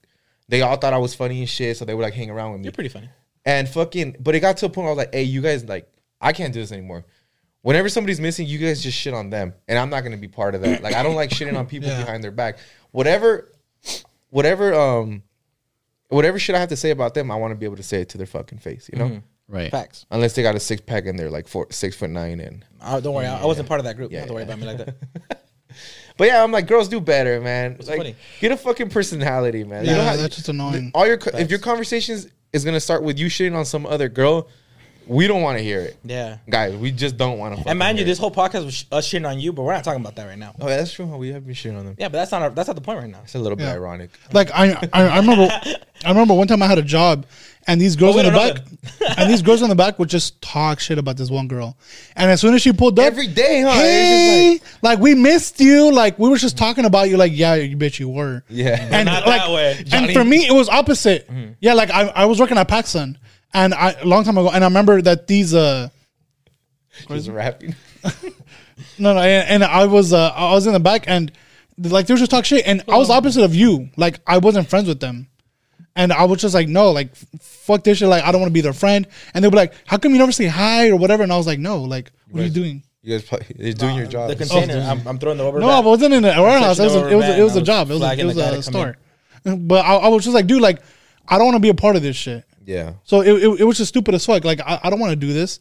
they 0.48 0.62
all 0.62 0.76
thought 0.76 0.94
I 0.94 0.98
was 0.98 1.14
funny 1.14 1.40
and 1.40 1.48
shit, 1.48 1.76
so 1.76 1.84
they 1.84 1.94
would 1.94 2.02
like 2.02 2.14
hang 2.14 2.30
around 2.30 2.52
with 2.52 2.60
me. 2.60 2.64
You're 2.64 2.72
pretty 2.72 2.90
funny. 2.90 3.10
And 3.44 3.68
fucking, 3.68 4.16
but 4.20 4.34
it 4.34 4.40
got 4.40 4.58
to 4.58 4.66
a 4.66 4.68
point 4.68 4.84
where 4.84 4.88
I 4.88 4.90
was 4.90 4.98
like, 4.98 5.14
"Hey, 5.14 5.22
you 5.24 5.40
guys, 5.40 5.64
like, 5.64 5.88
I 6.20 6.32
can't 6.32 6.52
do 6.52 6.60
this 6.60 6.72
anymore." 6.72 7.04
Whenever 7.62 7.88
somebody's 7.88 8.20
missing, 8.20 8.46
you 8.46 8.58
guys 8.58 8.82
just 8.82 8.96
shit 8.96 9.14
on 9.14 9.30
them, 9.30 9.52
and 9.66 9.78
I'm 9.78 9.90
not 9.90 10.02
gonna 10.02 10.16
be 10.16 10.28
part 10.28 10.54
of 10.54 10.62
that. 10.62 10.82
Like, 10.82 10.94
I 10.94 11.02
don't 11.02 11.16
like 11.16 11.30
shitting 11.30 11.56
on 11.58 11.66
people 11.66 11.88
Yeah. 11.88 12.04
behind 12.04 12.22
their 12.22 12.30
back. 12.30 12.58
Whatever, 12.92 13.50
whatever, 14.30 14.74
um, 14.74 15.22
whatever 16.08 16.38
shit 16.38 16.54
I 16.54 16.60
have 16.60 16.68
to 16.70 16.76
say 16.76 16.90
about 16.90 17.14
them, 17.14 17.30
I 17.30 17.36
want 17.36 17.52
to 17.52 17.56
be 17.56 17.66
able 17.66 17.76
to 17.76 17.82
say 17.82 18.00
it 18.00 18.08
to 18.10 18.18
their 18.18 18.26
fucking 18.26 18.58
face, 18.58 18.88
you 18.92 18.98
know. 18.98 19.22
Right. 19.48 19.70
Facts. 19.70 20.04
Unless 20.10 20.34
they 20.34 20.42
got 20.42 20.54
a 20.56 20.60
six 20.60 20.82
pack 20.82 21.06
and 21.06 21.18
they're 21.18 21.30
like 21.30 21.48
four, 21.48 21.68
six 21.70 21.96
foot 21.96 22.10
nine, 22.10 22.40
and 22.40 22.64
Uh, 22.80 23.00
don't 23.00 23.14
worry, 23.14 23.26
I, 23.26 23.40
I 23.42 23.46
wasn't 23.46 23.66
part 23.66 23.80
of 23.80 23.84
that 23.84 23.96
group. 23.96 24.12
Yeah, 24.12 24.26
don't 24.26 24.28
have 24.28 24.34
worry 24.34 24.42
yeah. 24.44 24.72
about 24.72 24.78
me 24.78 24.84
like 24.84 24.98
that. 25.28 25.42
But 26.18 26.26
yeah, 26.26 26.42
I'm 26.42 26.50
like, 26.50 26.66
girls 26.66 26.88
do 26.88 27.00
better, 27.00 27.40
man. 27.40 27.74
What's 27.74 27.88
like, 27.88 27.98
funny? 27.98 28.16
get 28.40 28.50
a 28.50 28.56
fucking 28.56 28.90
personality, 28.90 29.62
man. 29.62 29.84
Yeah, 29.84 30.02
have- 30.02 30.18
that's 30.18 30.34
just 30.34 30.48
annoying. 30.48 30.90
All 30.92 31.06
your 31.06 31.16
co- 31.16 31.38
if 31.38 31.48
your 31.48 31.60
conversations 31.60 32.26
is 32.52 32.64
gonna 32.64 32.80
start 32.80 33.04
with 33.04 33.18
you 33.18 33.28
shitting 33.28 33.54
on 33.54 33.64
some 33.64 33.86
other 33.86 34.08
girl, 34.08 34.48
we 35.08 35.26
don't 35.26 35.42
want 35.42 35.58
to 35.58 35.64
hear 35.64 35.80
it, 35.80 35.96
Yeah. 36.04 36.36
guys. 36.48 36.74
We 36.76 36.90
just 36.92 37.16
don't 37.16 37.38
want 37.38 37.58
to. 37.58 37.68
And 37.68 37.78
mind 37.78 37.98
you, 37.98 38.04
this 38.04 38.18
whole 38.18 38.30
podcast 38.30 38.64
was 38.64 38.74
sh- 38.74 38.84
us 38.92 39.08
shitting 39.08 39.28
on 39.28 39.40
you, 39.40 39.52
but 39.52 39.62
we're 39.62 39.72
not 39.72 39.82
talking 39.84 40.00
about 40.00 40.14
that 40.16 40.26
right 40.26 40.38
now. 40.38 40.54
Oh, 40.60 40.66
that's 40.66 40.92
true. 40.92 41.06
We 41.06 41.32
have 41.32 41.44
been 41.46 41.54
shitting 41.54 41.78
on 41.78 41.84
them. 41.86 41.94
Yeah, 41.98 42.08
but 42.08 42.18
that's 42.18 42.30
not 42.32 42.42
our, 42.42 42.50
that's 42.50 42.66
not 42.68 42.74
the 42.76 42.82
point 42.82 42.98
right 43.00 43.10
now. 43.10 43.20
It's 43.24 43.34
a 43.34 43.38
little 43.38 43.56
bit 43.56 43.64
Yeah. 43.64 43.72
ironic. 43.74 44.10
Like 44.32 44.50
I, 44.52 44.72
I, 44.92 45.02
I 45.08 45.16
remember, 45.18 45.48
I 46.04 46.08
remember 46.08 46.34
one 46.34 46.46
time 46.46 46.62
I 46.62 46.66
had 46.66 46.78
a 46.78 46.82
job, 46.82 47.26
and 47.66 47.80
these 47.80 47.96
girls 47.96 48.16
Oh, 48.16 48.20
in 48.20 48.26
the 48.26 48.30
don't 48.32 48.54
back, 48.54 48.64
and 49.18 49.30
these 49.30 49.42
girls 49.42 49.62
in 49.62 49.68
the 49.68 49.74
back 49.74 49.98
would 49.98 50.08
just 50.08 50.40
talk 50.40 50.80
shit 50.80 50.98
about 50.98 51.16
this 51.16 51.30
one 51.30 51.48
girl. 51.48 51.76
And 52.16 52.30
as 52.30 52.40
soon 52.40 52.54
as 52.54 52.62
she 52.62 52.72
pulled 52.72 52.98
up, 52.98 53.06
Every 53.06 53.26
day, 53.26 53.62
huh? 53.62 53.72
hey, 53.72 54.52
It's 54.52 54.64
just 54.64 54.82
like, 54.82 54.98
we 55.00 55.14
missed 55.14 55.60
you. 55.60 55.92
Like 55.92 56.18
we 56.18 56.28
were 56.28 56.38
just 56.38 56.56
talking 56.56 56.84
about 56.84 57.08
you. 57.10 57.16
Like 57.16 57.32
yeah, 57.34 57.54
you 57.56 57.76
bitch, 57.76 57.98
you 57.98 58.08
were. 58.08 58.42
Yeah. 58.48 58.78
and 58.90 59.06
Not 59.06 59.26
like, 59.26 59.40
that 59.42 59.50
way. 59.50 59.84
and 59.92 60.12
for 60.12 60.24
me, 60.24 60.46
it 60.46 60.52
was 60.52 60.68
opposite. 60.68 61.28
Mm-hmm. 61.28 61.52
Yeah, 61.60 61.74
like 61.74 61.90
I, 61.90 62.08
I 62.08 62.24
was 62.26 62.40
working 62.40 62.56
at 62.58 62.68
PacSun, 62.68 63.16
and 63.54 63.74
I 63.74 63.92
a 63.92 64.04
long 64.04 64.24
time 64.24 64.38
ago, 64.38 64.50
and 64.50 64.64
I 64.64 64.66
remember 64.66 65.00
that 65.02 65.26
these 65.26 65.54
uh 65.54 65.88
Just 67.08 67.28
rapping. 67.28 67.74
no 68.98 69.14
no, 69.14 69.20
and, 69.20 69.62
and 69.62 69.64
I 69.64 69.86
was 69.86 70.12
uh 70.12 70.28
I 70.28 70.52
was 70.52 70.66
in 70.66 70.72
the 70.72 70.80
back, 70.80 71.04
and 71.06 71.32
like 71.78 72.06
they 72.06 72.14
were 72.14 72.18
just 72.18 72.30
talk 72.30 72.44
shit, 72.44 72.66
and 72.66 72.82
I 72.88 72.96
was 72.98 73.10
opposite 73.10 73.44
of 73.44 73.54
you. 73.54 73.90
Like 73.96 74.20
I 74.26 74.38
wasn't 74.38 74.68
friends 74.68 74.88
with 74.88 75.00
them. 75.00 75.28
And 75.96 76.12
I 76.12 76.26
was 76.26 76.40
just 76.40 76.54
like, 76.54 76.68
no, 76.68 76.92
like, 76.92 77.12
fuck 77.40 77.82
this 77.82 77.98
shit. 77.98 78.06
Like, 78.06 78.22
I 78.22 78.30
don't 78.30 78.40
want 78.40 78.50
to 78.50 78.54
be 78.54 78.60
their 78.60 78.72
friend. 78.72 79.04
And 79.34 79.42
they 79.42 79.48
were 79.48 79.56
like, 79.56 79.74
how 79.84 79.98
come 79.98 80.12
you 80.12 80.18
never 80.18 80.30
say 80.30 80.46
hi 80.46 80.90
or 80.90 80.96
whatever? 80.96 81.24
And 81.24 81.32
I 81.32 81.36
was 81.36 81.46
like, 81.48 81.58
no, 81.58 81.82
like, 81.82 82.12
what 82.30 82.40
are 82.40 82.46
you 82.46 82.52
doing? 82.52 82.84
You 83.02 83.18
guys, 83.18 83.28
probably, 83.28 83.56
they're 83.58 83.72
doing 83.72 83.96
your 83.96 84.06
job. 84.06 84.28
The 84.30 84.36
container, 84.36 84.78
I'm, 84.78 85.04
I'm 85.08 85.18
throwing 85.18 85.38
the 85.38 85.44
rubber. 85.44 85.58
No, 85.58 85.66
back. 85.66 85.76
I 85.76 85.80
wasn't 85.80 86.14
in 86.14 86.24
a 86.24 86.40
warehouse. 86.40 86.78
It 86.78 86.84
was 86.84 86.94
a, 86.94 87.08
it 87.08 87.14
was 87.16 87.24
a, 87.24 87.38
it 87.40 87.42
was 87.42 87.56
a 87.56 87.62
job. 87.62 87.90
It 87.90 87.94
was 87.94 88.02
a, 88.02 88.12
it 88.16 88.24
was 88.24 88.36
a 88.36 88.44
to 88.44 88.52
come 88.52 88.62
store. 88.62 88.96
But 89.56 89.84
I, 89.84 89.94
I 89.96 90.08
was 90.08 90.22
just 90.22 90.34
like, 90.34 90.46
dude, 90.46 90.60
like, 90.62 90.82
I 91.26 91.36
don't 91.36 91.46
want 91.46 91.56
to 91.56 91.60
be 91.60 91.68
a 91.68 91.74
part 91.74 91.96
of 91.96 92.02
this 92.02 92.16
shit. 92.16 92.44
Yeah. 92.68 92.92
So 93.04 93.22
it, 93.22 93.42
it, 93.42 93.60
it 93.60 93.64
was 93.64 93.78
just 93.78 93.88
stupid 93.88 94.14
as 94.14 94.26
fuck. 94.26 94.44
Like, 94.44 94.60
I, 94.60 94.78
I 94.82 94.90
don't 94.90 95.00
want 95.00 95.10
to 95.10 95.16
do 95.16 95.32
this. 95.32 95.58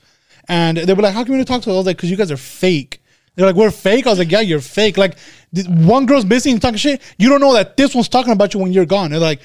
And 0.49 0.77
they 0.77 0.93
were 0.93 1.01
like, 1.01 1.13
how 1.13 1.23
can 1.23 1.37
to 1.37 1.45
talk 1.45 1.61
to 1.61 1.69
us? 1.69 1.73
I 1.73 1.77
was 1.77 1.85
like, 1.85 1.95
because 1.95 2.11
you 2.11 2.17
guys 2.17 2.31
are 2.31 2.37
fake. 2.37 3.01
They're 3.35 3.45
like, 3.45 3.55
we're 3.55 3.71
fake. 3.71 4.07
I 4.07 4.09
was 4.09 4.19
like, 4.19 4.29
yeah, 4.29 4.41
you're 4.41 4.59
fake. 4.59 4.97
Like, 4.97 5.17
one 5.67 6.05
girl's 6.05 6.25
missing 6.25 6.53
and 6.53 6.61
talking 6.61 6.77
shit. 6.77 7.01
You 7.17 7.29
don't 7.29 7.39
know 7.39 7.53
that 7.53 7.77
this 7.77 7.95
one's 7.95 8.09
talking 8.09 8.33
about 8.33 8.53
you 8.53 8.59
when 8.59 8.73
you're 8.73 8.85
gone. 8.85 9.11
They're 9.11 9.19
like, 9.21 9.39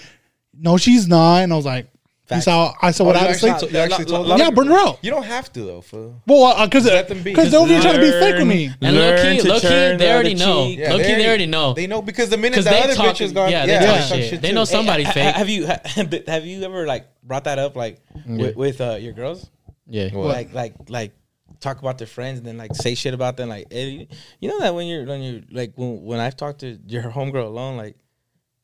no, 0.53 0.77
she's 0.77 1.07
not. 1.07 1.39
And 1.39 1.53
I 1.53 1.57
was 1.57 1.65
like, 1.65 1.87
Facts. 2.25 2.45
so 2.45 2.73
I 2.81 2.93
said 2.93 3.05
what 3.05 3.17
Oh, 3.17 3.19
I 3.19 3.23
you 3.23 3.27
had 3.29 3.33
to 3.35 3.39
say. 3.41 3.51
actually, 3.51 3.69
to- 3.69 3.75
you 3.75 3.81
actually 3.81 4.05
told 4.05 4.39
Yeah, 4.39 4.51
burn 4.51 4.69
her 4.69 4.79
out. 4.79 4.99
You 5.03 5.11
don't 5.11 5.25
have 5.25 5.53
to 5.55 5.61
though. 5.61 5.81
For 5.81 6.15
Well, 6.27 6.65
because 6.67 6.85
Let 6.85 7.09
them 7.09 7.23
because 7.23 7.51
they'll 7.51 7.67
be 7.67 7.81
trying 7.81 7.95
to 7.95 8.01
be 8.01 8.11
fake 8.13 8.37
with 8.37 8.47
me. 8.47 8.71
And 8.81 8.97
low 8.97 9.03
Learn 9.03 9.37
key, 9.37 9.43
to 9.43 9.49
low 9.49 9.55
key, 9.61 9.67
turn 9.69 9.99
they 9.99 10.07
the 10.07 10.13
already 10.15 10.35
other 10.37 10.45
know. 10.47 10.67
cheek. 10.67 10.79
Low 10.89 10.97
key, 10.99 11.03
they 11.03 11.27
already 11.27 11.47
know. 11.47 11.73
They 11.75 11.87
know 11.89 12.01
because 12.01 12.31
the 12.31 12.37
minute 12.37 12.53
Because 12.59 12.65
the 12.67 12.77
other 12.85 12.95
talk, 12.95 13.17
bitch 13.17 13.21
is 13.23 13.33
gone, 13.33 13.51
yeah, 13.51 13.67
they 13.67 13.73
yeah, 13.73 13.99
talk 14.01 14.09
talk 14.11 14.19
shit. 14.21 14.41
They 14.41 14.53
know 14.53 14.65
somebody 14.65 15.03
Ha- 15.03 15.13
fake. 15.13 15.35
Have 15.35 15.49
you 15.49 15.67
have 16.29 16.47
you 16.47 16.63
ever 16.63 16.87
like 16.87 17.07
brought 17.25 17.45
that 17.45 17.59
up 17.59 17.75
like 17.77 18.01
with, 18.27 18.55
with 18.57 18.81
uh, 18.81 18.99
your 19.01 19.13
girls? 19.15 19.51
Yeah. 19.89 20.15
What? 20.15 20.29
Like 20.29 20.55
like 20.55 20.75
like 20.89 21.13
talk 21.59 21.81
about 21.81 21.99
their 21.99 22.07
friends 22.07 22.39
and 22.39 22.47
then 22.47 22.57
like 22.57 22.75
say 22.77 22.95
shit 22.95 23.15
about 23.15 23.37
them. 23.37 23.49
Like 23.49 23.67
you 23.73 24.07
know 24.43 24.61
that 24.61 24.75
when 24.77 24.87
you're 24.87 25.05
when 25.07 25.23
you're 25.23 25.43
like 25.51 25.73
when 25.75 26.03
when 26.05 26.21
I've 26.21 26.37
talked 26.37 26.61
to 26.61 26.79
your 26.87 27.03
homegirl 27.11 27.45
alone, 27.47 27.77
like 27.77 27.97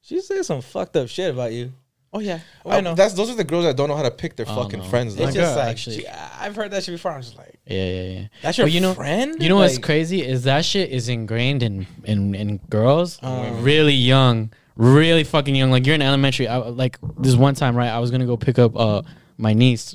she 0.01 0.21
said 0.21 0.45
some 0.47 0.63
fucked 0.63 0.97
up 0.97 1.09
shit 1.09 1.33
about 1.35 1.53
you. 1.53 1.73
Oh 2.13 2.21
yeah, 2.21 2.41
oh, 2.65 2.71
I 2.71 2.79
Uh, 2.79 2.81
know. 2.81 2.95
That's 2.95 3.13
those 3.15 3.29
are 3.31 3.35
the 3.35 3.45
girls 3.45 3.65
that 3.65 3.77
don't 3.77 3.89
know 3.89 3.97
how 3.97 4.03
to 4.03 4.11
pick 4.11 4.35
their 4.37 4.47
Oh, 4.49 4.63
fucking 4.63 4.79
no. 4.81 4.85
friends. 4.87 5.13
it's 5.15 5.21
though. 5.21 5.27
just 5.27 5.37
girl, 5.37 5.57
like 5.57 5.69
actually. 5.69 5.97
she- 6.01 6.09
I've 6.09 6.57
heard 6.57 6.71
that 6.71 6.83
shit 6.85 6.95
before. 6.95 7.13
I'm 7.13 7.21
just 7.21 7.37
like, 7.37 7.59
Yeah, 7.67 7.85
yeah, 7.85 8.03
yeah. 8.21 8.27
that's 8.43 8.57
your 8.57 8.67
But 8.67 8.73
you 8.73 8.81
know, 8.81 8.95
friend. 8.95 9.43
You 9.43 9.49
know 9.51 9.57
what's 9.57 9.75
Like, 9.75 9.85
crazy 9.85 10.25
is 10.25 10.45
that 10.45 10.65
shit 10.65 10.91
is 10.91 11.09
ingrained 11.11 11.63
in 11.63 11.87
in 12.05 12.35
in 12.35 12.59
girls 12.71 13.19
really 13.23 13.93
young, 13.95 14.51
really 14.77 15.23
fucking 15.25 15.55
young. 15.55 15.71
Like 15.71 15.85
you're 15.87 15.97
in 15.97 16.03
elementary. 16.03 16.49
I, 16.49 16.57
like 16.57 16.99
this 17.19 17.35
one 17.35 17.55
time, 17.55 17.77
right? 17.77 17.91
I 17.91 17.99
was 17.99 18.11
gonna 18.11 18.27
go 18.27 18.37
pick 18.39 18.59
up 18.59 18.75
uh 18.77 19.03
my 19.37 19.53
niece, 19.53 19.95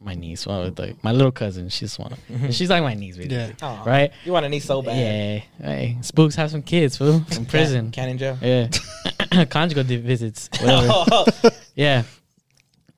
my 0.00 0.14
niece, 0.14 0.46
well, 0.46 0.72
like 0.76 1.02
my 1.04 1.12
little 1.12 1.30
cousin. 1.30 1.68
She's 1.68 1.98
one. 1.98 2.16
Mm-hmm. 2.30 2.50
She's 2.50 2.70
like 2.70 2.82
my 2.82 2.94
niece, 2.94 3.16
basically. 3.16 3.36
Yeah. 3.36 3.52
Aw, 3.62 3.82
Right? 3.84 4.12
You 4.24 4.32
want 4.32 4.46
a 4.46 4.48
niece 4.48 4.64
so 4.64 4.80
bad. 4.80 4.96
Yeah. 4.96 5.66
Hey, 5.66 5.98
spooks 6.00 6.34
have 6.36 6.50
some 6.50 6.62
kids, 6.62 6.96
fool, 6.96 7.20
from 7.30 7.44
prison. 7.46 7.90
Can 7.90 8.08
in 8.08 8.18
jail. 8.18 8.38
Yeah. 8.40 9.44
Conjugal 9.50 9.84
di- 9.84 9.98
visits. 9.98 10.48
Whatever. 10.60 10.88
Oh. 10.90 11.26
yeah. 11.74 12.04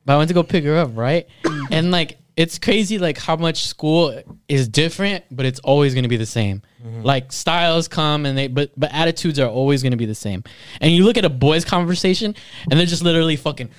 But 0.05 0.15
I 0.15 0.17
went 0.17 0.29
to 0.29 0.35
go 0.35 0.43
pick 0.45 0.65
her 0.65 0.77
up, 0.77 0.91
right? 0.95 1.27
and 1.71 1.91
like 1.91 2.19
it's 2.37 2.59
crazy 2.59 2.99
like 2.99 3.19
how 3.19 3.37
much 3.37 3.65
school 3.67 4.23
is 4.49 4.69
different, 4.69 5.25
but 5.31 5.45
it's 5.45 5.61
always 5.61 5.95
gonna 5.95 6.09
be 6.09 6.17
the 6.17 6.27
same. 6.27 6.63
Mm-hmm. 6.85 7.03
Like 7.03 7.33
styles 7.33 7.89
come 7.89 8.27
and 8.27 8.39
they 8.39 8.47
but 8.47 8.71
but 8.77 8.93
attitudes 8.93 9.39
are 9.39 9.49
always 9.49 9.83
gonna 9.83 9.97
be 9.97 10.07
the 10.07 10.15
same. 10.15 10.45
And 10.81 10.93
you 10.93 11.05
look 11.05 11.17
at 11.17 11.25
a 11.25 11.31
boys' 11.31 11.65
conversation 11.65 12.35
and 12.71 12.79
they're 12.79 12.87
just 12.87 13.03
literally 13.03 13.37
fucking 13.37 13.71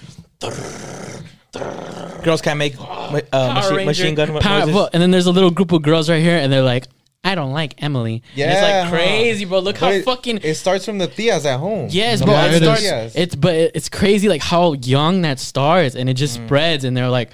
Girls 2.24 2.42
can't 2.42 2.58
make 2.58 2.76
uh, 2.80 3.22
Power 3.32 3.54
machine, 3.54 3.86
machine 3.86 4.16
gun 4.16 4.40
Power- 4.40 4.66
noises. 4.66 4.90
and 4.94 5.02
then 5.02 5.12
there's 5.12 5.26
a 5.28 5.32
little 5.32 5.52
group 5.52 5.72
of 5.72 5.82
girls 5.82 6.10
right 6.10 6.22
here 6.22 6.38
and 6.38 6.52
they're 6.52 6.62
like, 6.64 6.88
I 7.26 7.36
don't 7.36 7.54
like 7.54 7.82
Emily. 7.82 8.22
Yeah. 8.36 8.52
it's 8.86 8.92
like 8.92 9.00
crazy, 9.02 9.46
bro. 9.46 9.60
Look 9.60 9.80
But 9.80 9.86
how 9.86 9.92
it, 9.92 10.04
fucking 10.04 10.40
it 10.44 10.56
starts 10.56 10.84
from 10.86 10.98
the 10.98 11.08
tias 11.08 11.46
at 11.46 11.60
home. 11.60 11.88
Yes, 11.90 12.20
The 12.20 12.26
bro. 12.26 12.34
Yeah, 12.34 12.46
it 12.48 12.54
it 12.56 12.64
starts. 12.64 12.82
is. 12.84 13.16
It's 13.16 13.36
but 13.36 13.56
it's 13.56 13.88
crazy 13.90 14.28
like 14.28 14.42
how 14.42 14.74
young 14.74 15.22
that 15.22 15.40
starts, 15.40 15.96
and 15.96 16.10
it 16.10 16.16
just 16.16 16.34
spreads, 16.34 16.84
and 16.84 16.98
they're 16.98 17.10
like, 17.10 17.32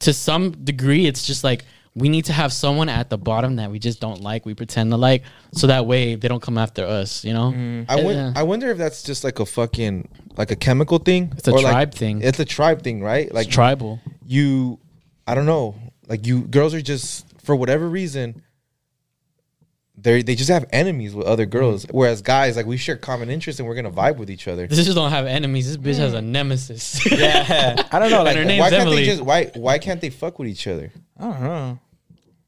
to 0.00 0.12
some 0.12 0.50
degree, 0.50 1.06
it's 1.06 1.26
just 1.26 1.44
like 1.44 1.64
we 1.94 2.10
need 2.10 2.26
to 2.26 2.32
have 2.34 2.52
someone 2.52 2.90
at 2.90 3.08
the 3.08 3.16
bottom 3.16 3.56
that 3.56 3.70
we 3.70 3.78
just 3.78 4.00
don't 4.00 4.20
like. 4.20 4.44
We 4.44 4.54
pretend 4.54 4.90
to 4.90 4.98
like, 4.98 5.22
so 5.54 5.66
that 5.68 5.86
way 5.86 6.14
they 6.14 6.28
don't 6.28 6.42
come 6.42 6.58
after 6.58 6.84
us. 6.84 7.24
You 7.24 7.32
know? 7.32 7.84
I, 7.88 8.02
won- 8.02 8.14
Yeah. 8.14 8.32
I 8.36 8.42
wonder 8.42 8.70
if 8.70 8.76
that's 8.76 9.02
just 9.02 9.24
like 9.24 9.38
a 9.40 9.46
fucking 9.46 10.08
like 10.36 10.50
a 10.50 10.56
chemical 10.56 10.98
thing. 10.98 11.32
It's 11.36 11.48
a 11.48 11.52
or, 11.52 11.60
like, 11.60 11.72
tribe 11.72 11.94
thing. 11.94 12.22
It's 12.22 12.38
a 12.38 12.44
tribe 12.44 12.82
thing, 12.82 13.02
right? 13.02 13.32
Like 13.32 13.46
It's 13.46 13.54
tribal. 13.54 14.00
you, 14.26 14.78
I 15.26 15.34
don't 15.34 15.46
know. 15.46 15.76
Like 16.08 16.26
you, 16.26 16.42
girls 16.42 16.74
are 16.74 16.82
just 16.82 17.26
for 17.42 17.54
whatever 17.54 17.88
reason. 17.88 18.42
They 19.96 20.22
they 20.22 20.34
just 20.34 20.50
have 20.50 20.64
enemies 20.72 21.14
with 21.14 21.26
other 21.26 21.46
girls, 21.46 21.86
mm. 21.86 21.92
whereas 21.92 22.22
guys 22.22 22.56
like 22.56 22.66
we 22.66 22.76
share 22.76 22.96
common 22.96 23.30
interests 23.30 23.60
and 23.60 23.68
we're 23.68 23.76
gonna 23.76 23.90
vibe 23.90 24.16
with 24.16 24.30
each 24.30 24.48
other. 24.48 24.66
This 24.66 24.84
just 24.84 24.96
don't 24.96 25.10
have 25.10 25.26
enemies. 25.26 25.68
This 25.68 25.76
bitch 25.76 26.00
has 26.00 26.14
a 26.14 26.18
mm. 26.18 26.24
nemesis. 26.24 27.06
yeah, 27.12 27.86
I 27.92 27.98
don't 27.98 28.10
know. 28.10 28.24
Like 28.24 28.36
her 28.36 28.44
why 28.44 28.70
can't 28.70 28.74
Emily. 28.74 28.96
they 28.96 29.04
just 29.04 29.22
why 29.22 29.50
why 29.54 29.78
can't 29.78 30.00
they 30.00 30.10
fuck 30.10 30.38
with 30.38 30.48
each 30.48 30.66
other? 30.66 30.90
I 31.18 31.22
don't 31.22 31.42
know. 31.42 31.78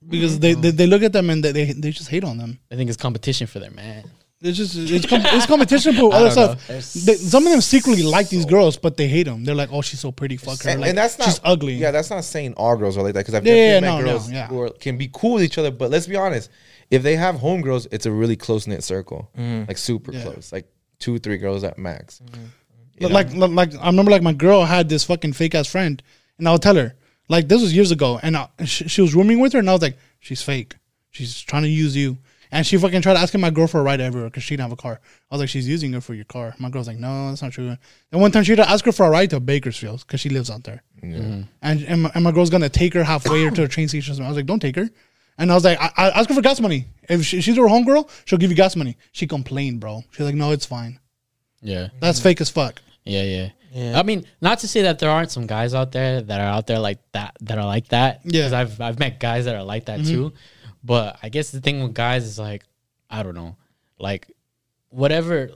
because 0.09 0.41
they, 0.41 0.55
they 0.55 0.71
they 0.71 0.87
look 0.87 1.03
at 1.03 1.13
them 1.13 1.31
and 1.31 1.45
they 1.45 1.53
they, 1.53 1.73
they 1.73 1.91
just 1.91 2.09
hate 2.09 2.25
on 2.25 2.39
them. 2.39 2.59
I 2.73 2.77
think 2.77 2.89
it's 2.89 2.97
competition 2.97 3.47
for 3.47 3.61
their 3.61 3.71
man. 3.71 4.11
It's 4.47 4.59
just 4.59 4.77
it's, 4.77 5.07
com- 5.07 5.23
it's 5.25 5.47
competition 5.47 5.95
for 5.95 6.13
other 6.15 6.31
stuff. 6.31 6.67
They, 6.69 7.15
some 7.15 7.47
of 7.47 7.51
them 7.53 7.61
secretly 7.63 8.03
like 8.03 8.29
these 8.29 8.45
girls, 8.45 8.77
but 8.77 8.97
they 8.99 9.09
hate 9.09 9.23
them. 9.23 9.43
They're 9.45 9.55
like, 9.55 9.71
"Oh, 9.73 9.81
she's 9.81 10.01
so 10.01 10.13
pretty, 10.13 10.37
fuck 10.37 10.63
her." 10.63 10.71
And, 10.71 10.81
Like, 10.83 10.91
and 10.91 10.99
that's 10.99 11.19
not 11.19 11.25
she's 11.25 11.41
ugly. 11.43 11.75
Yeah, 11.75 11.91
that's 11.93 12.11
not 12.11 12.25
saying 12.25 12.53
all 12.59 12.77
girls 12.77 12.99
are 12.99 13.03
like 13.03 13.15
that 13.15 13.21
because 13.21 13.35
I've 13.35 13.47
Yeah, 13.47 13.55
definitely 13.55 13.75
yeah, 13.75 13.81
met 13.81 13.87
no, 13.89 13.99
no, 14.01 14.13
girls 14.19 14.31
yeah. 14.31 14.47
who 14.49 14.61
are, 14.61 14.71
can 14.71 14.99
be 14.99 15.09
cool 15.13 15.35
with 15.35 15.43
each 15.45 15.57
other. 15.57 15.71
But 15.71 15.91
let's 15.91 16.07
be 16.07 16.17
honest, 16.17 16.51
if 16.91 17.03
they 17.03 17.17
have 17.17 17.37
homegirls, 17.37 17.87
it's 17.91 18.05
a 18.07 18.13
really 18.13 18.37
close 18.37 18.67
knit 18.67 18.85
circle, 18.85 19.31
like 19.37 19.79
super 19.79 20.13
Yeah. 20.13 20.23
close, 20.25 20.53
like 20.53 20.67
two 20.99 21.19
three 21.19 21.39
girls 21.39 21.65
at 21.65 21.79
max. 21.79 22.21
But 23.01 23.11
like, 23.13 23.33
like, 23.35 23.51
like, 23.51 23.75
I 23.81 23.87
remember 23.87 24.11
like 24.11 24.23
my 24.23 24.33
girl 24.35 24.65
had 24.65 24.89
this 24.91 25.05
fucking 25.05 25.33
fake 25.33 25.55
ass 25.55 25.67
friend, 25.67 26.03
and 26.39 26.47
I'll 26.47 26.59
tell 26.59 26.77
her 26.77 26.95
like 27.31 27.49
this 27.49 27.63
was 27.63 27.75
years 27.75 27.91
ago, 27.91 28.21
and 28.23 28.37
I, 28.37 28.49
she, 28.67 28.89
she 28.89 29.01
was 29.01 29.15
rooming 29.15 29.41
with 29.41 29.55
her, 29.55 29.59
and 29.59 29.71
I 29.71 29.73
was 29.73 29.81
like, 29.83 29.97
she's 30.21 30.43
fake, 30.43 30.77
she's 31.11 31.41
trying 31.41 31.63
to 31.63 31.69
use 31.69 31.97
you, 31.97 32.19
and 32.55 32.65
she 32.65 32.79
fucking 32.79 33.03
tried 33.03 33.17
asking 33.17 33.41
my 33.41 33.51
girl 33.51 33.67
for 33.67 33.81
a 33.81 33.83
ride 33.83 34.01
everywhere 34.01 34.31
because 34.31 34.45
she 34.45 34.55
didn't 34.55 34.71
have 34.71 34.73
a 34.73 34.81
car. 34.81 35.01
I 35.29 35.35
was 35.35 35.41
like, 35.41 35.49
she's 35.49 35.69
using 35.69 35.93
her 35.93 36.01
for 36.01 36.15
your 36.15 36.25
car. 36.25 36.55
My 36.59 36.71
girl's 36.71 36.87
like, 36.87 36.99
no, 36.99 37.29
that's 37.29 37.43
not 37.43 37.51
true. 37.51 37.77
And 38.13 38.21
one 38.21 38.31
time 38.31 38.45
she 38.45 38.55
tried 38.55 38.65
to 38.65 38.71
ask 38.71 38.85
her 38.85 38.93
for 38.93 39.07
a 39.07 39.11
ride 39.11 39.31
to 39.31 39.41
Bakersfield 39.41 40.07
because 40.07 40.21
she 40.21 40.29
lives 40.31 40.51
out 40.51 40.63
there, 40.63 40.83
mm-hmm. 41.03 41.43
and 41.63 41.83
and 41.83 42.03
my, 42.03 42.13
and 42.15 42.23
my 42.23 42.31
girl's 42.31 42.51
gonna 42.51 42.69
take 42.69 42.95
her 42.95 43.03
halfway 43.03 43.45
or 43.45 43.51
to 43.51 43.65
a 43.65 43.69
train 43.69 43.89
station. 43.89 44.23
I 44.23 44.29
was 44.29 44.37
like, 44.37 44.47
don't 44.47 44.61
take 44.61 44.77
her. 44.77 44.89
And 45.37 45.51
I 45.51 45.55
was 45.55 45.65
like, 45.65 45.81
I, 45.81 45.91
I 45.97 46.09
ask 46.11 46.29
her 46.29 46.35
for 46.37 46.43
gas 46.43 46.61
money. 46.61 46.87
If 47.09 47.25
she, 47.25 47.41
she's 47.41 47.57
her 47.57 47.63
homegirl, 47.63 48.09
she'll 48.25 48.39
give 48.39 48.51
you 48.51 48.57
gas 48.57 48.77
money. 48.77 48.97
She 49.11 49.27
complained, 49.27 49.81
bro. 49.81 50.05
She's 50.13 50.25
like, 50.25 50.37
no, 50.37 50.53
it's 50.53 50.65
fine. 50.65 51.01
Yeah. 51.61 51.89
That's 51.99 52.21
fake 52.21 52.41
as 52.41 52.51
fuck. 52.51 52.81
Yeah, 53.05 53.23
yeah, 53.25 53.49
yeah. 53.73 53.99
I 53.99 54.05
mean, 54.05 54.25
not 54.41 54.61
to 54.61 54.69
say 54.69 54.83
that 54.83 55.01
there 55.01 55.11
aren't 55.11 55.33
some 55.33 55.49
guys 55.49 55.75
out 55.75 55.91
there 55.91 56.23
that 56.23 56.41
are 56.41 56.47
out 56.47 56.69
there 56.69 56.79
like 56.79 57.01
that 57.13 57.37
that 57.41 57.59
are 57.59 57.67
like 57.67 57.89
that. 57.89 58.21
Yeah. 58.23 58.43
because 58.43 58.53
I've 58.53 58.81
I've 58.81 58.99
met 59.01 59.19
guys 59.19 59.47
that 59.47 59.57
are 59.57 59.65
like 59.65 59.87
that 59.87 60.01
mm-hmm. 60.01 60.31
too. 60.31 60.33
But 60.85 61.19
I 61.23 61.31
guess 61.31 61.51
the 61.51 61.61
thing 61.61 61.83
with 61.83 61.95
guys 61.95 62.25
is 62.25 62.39
like, 62.39 62.65
I 63.09 63.23
don't 63.23 63.35
know, 63.35 63.57
like 63.99 64.31
whatever, 64.91 65.51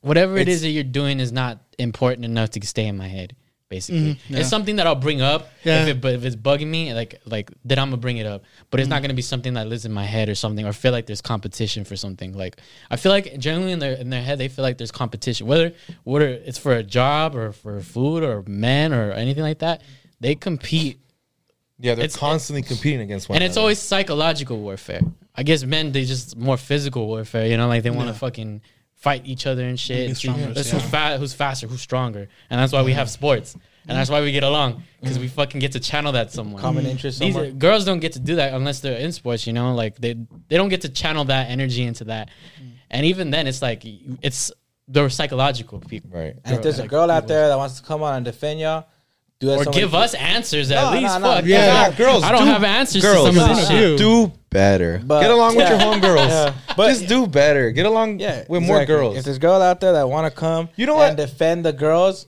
whatever 0.00 0.38
it 0.38 0.48
is 0.48 0.62
that 0.62 0.70
you're 0.70 0.84
doing 0.84 1.20
is 1.20 1.32
not 1.32 1.60
important 1.78 2.24
enough 2.24 2.50
to 2.50 2.66
stay 2.66 2.86
in 2.86 2.96
my 2.96 3.08
head. 3.08 3.36
Basically, 3.70 4.14
mm-hmm. 4.14 4.34
yeah. 4.34 4.40
it's 4.40 4.50
something 4.50 4.76
that 4.76 4.86
I'll 4.86 4.94
bring 4.94 5.20
up. 5.20 5.48
Yeah. 5.64 5.82
If 5.82 5.88
it, 5.88 6.00
but 6.00 6.14
if 6.14 6.24
it's 6.24 6.36
bugging 6.36 6.68
me, 6.68 6.94
like 6.94 7.20
like 7.24 7.50
then 7.64 7.78
I'm 7.78 7.88
gonna 7.88 7.96
bring 7.96 8.18
it 8.18 8.26
up. 8.26 8.44
But 8.70 8.78
it's 8.78 8.88
not 8.88 8.96
mm-hmm. 8.96 9.04
gonna 9.04 9.14
be 9.14 9.22
something 9.22 9.54
that 9.54 9.66
lives 9.66 9.84
in 9.84 9.90
my 9.90 10.04
head 10.04 10.28
or 10.28 10.36
something, 10.36 10.64
or 10.64 10.72
feel 10.72 10.92
like 10.92 11.06
there's 11.06 11.22
competition 11.22 11.84
for 11.84 11.96
something. 11.96 12.34
Like 12.34 12.60
I 12.90 12.96
feel 12.96 13.10
like 13.10 13.36
generally 13.38 13.72
in 13.72 13.80
their 13.80 13.94
in 13.94 14.10
their 14.10 14.22
head 14.22 14.38
they 14.38 14.48
feel 14.48 14.62
like 14.62 14.78
there's 14.78 14.92
competition, 14.92 15.46
whether 15.46 15.72
whether 16.04 16.28
it's 16.28 16.58
for 16.58 16.74
a 16.74 16.84
job 16.84 17.34
or 17.34 17.50
for 17.52 17.80
food 17.80 18.22
or 18.22 18.44
men 18.46 18.92
or 18.92 19.10
anything 19.12 19.42
like 19.42 19.58
that. 19.60 19.82
They 20.20 20.36
compete, 20.36 21.00
Yeah, 21.78 21.94
they're 21.94 22.04
It's- 22.04 22.16
constantly 22.16 22.62
competing 22.62 23.00
against 23.00 23.28
one 23.28 23.36
another. 23.36 23.44
and 23.44 23.50
it's 23.50 23.56
another. 23.56 23.62
always 23.64 23.78
psychological 23.80 24.58
warfare. 24.60 25.00
I 25.34 25.42
guess 25.42 25.64
men 25.64 25.92
they 25.92 26.04
just 26.04 26.36
more 26.36 26.56
physical 26.56 27.06
warfare. 27.06 27.46
You 27.46 27.56
know, 27.56 27.66
like 27.66 27.82
they 27.82 27.90
want 27.90 28.08
to 28.08 28.14
fucking 28.14 28.60
fight 28.94 29.22
each 29.24 29.46
other 29.46 29.64
and 29.64 29.78
shit. 29.78 30.08
Be 30.08 30.14
stronger, 30.14 30.40
yeah. 30.40 30.62
who's 30.62 30.82
fa- 30.82 31.18
who's 31.18 31.34
faster, 31.34 31.66
who's 31.66 31.80
stronger, 31.82 32.28
and 32.48 32.60
that's 32.60 32.72
why 32.72 32.82
we 32.82 32.92
have 32.92 33.10
sports. 33.10 33.56
and 33.86 33.98
that's 33.98 34.08
why 34.08 34.22
we 34.22 34.32
get 34.32 34.42
along 34.42 34.82
because 35.02 35.18
we 35.18 35.28
fucking 35.28 35.60
get 35.60 35.72
to 35.72 35.80
channel 35.80 36.12
that 36.12 36.32
somewhere. 36.32 36.62
Common 36.62 36.84
mm-hmm. 36.84 36.92
interest 36.92 37.18
These 37.18 37.34
somewhere. 37.34 37.50
are- 37.50 37.52
girls 37.52 37.84
don't 37.84 38.00
get 38.00 38.12
to 38.12 38.18
do 38.18 38.36
that 38.36 38.54
unless 38.54 38.80
they're 38.80 38.96
in 38.96 39.12
sports. 39.12 39.46
You 39.46 39.52
know, 39.52 39.74
like 39.74 39.96
they 39.96 40.14
they 40.48 40.56
don't 40.56 40.70
get 40.70 40.82
to 40.82 40.88
channel 40.88 41.24
that 41.26 41.50
energy 41.50 41.82
into 41.82 42.04
that, 42.04 42.30
mm. 42.62 42.70
and 42.90 43.04
even 43.04 43.30
then, 43.30 43.46
it's 43.46 43.60
like 43.60 43.82
it's 44.22 44.50
they're 44.88 45.08
psychological 45.10 45.80
people, 45.80 46.10
Right. 46.12 46.36
And 46.44 46.56
if 46.56 46.62
there's 46.62 46.78
a 46.78 46.86
girl 46.86 47.10
out 47.10 47.26
there 47.26 47.48
that 47.48 47.56
wants 47.56 47.80
to 47.80 47.86
come 47.86 48.02
on 48.02 48.16
and 48.16 48.24
defend 48.24 48.60
y'all, 48.60 48.86
do 49.44 49.50
that. 49.50 49.54
Or 49.60 49.64
somebody- 49.64 49.80
give 49.80 49.94
us 49.94 50.14
answers 50.14 50.70
at 50.70 50.82
No, 50.82 50.90
no, 50.94 51.00
least. 51.00 51.20
no. 51.20 51.26
Fuck 51.34 51.44
Yeah. 51.44 51.88
Yeah, 51.88 51.96
girls. 51.96 52.22
I 52.24 52.32
don't 52.32 52.46
do- 52.46 52.52
have 52.52 52.64
answers 52.64 53.02
Girls, 53.02 53.28
to 53.28 53.34
some 53.34 53.50
of 53.50 53.56
this 53.56 53.68
shit. 53.68 53.98
do 53.98 54.32
better. 54.50 55.00
But- 55.04 55.20
Get 55.22 55.30
along 55.30 55.56
with 55.56 55.68
your 55.68 55.78
homegirls. 55.78 56.28
Yeah. 56.28 56.52
But- 56.76 56.88
Just 56.90 57.06
do 57.08 57.26
better. 57.26 57.70
Get 57.70 57.86
along 57.86 58.18
Yeah, 58.20 58.44
with 58.48 58.62
more 58.62 58.84
girls. 58.84 59.16
If 59.16 59.24
there's 59.24 59.38
girls 59.38 59.62
out 59.62 59.80
there 59.80 59.92
that 59.92 60.08
want 60.08 60.32
to 60.32 60.36
come, 60.38 60.68
You 60.76 60.86
know 60.86 61.00
and 61.00 61.16
what? 61.18 61.26
defend 61.28 61.64
the 61.64 61.72
girls, 61.72 62.26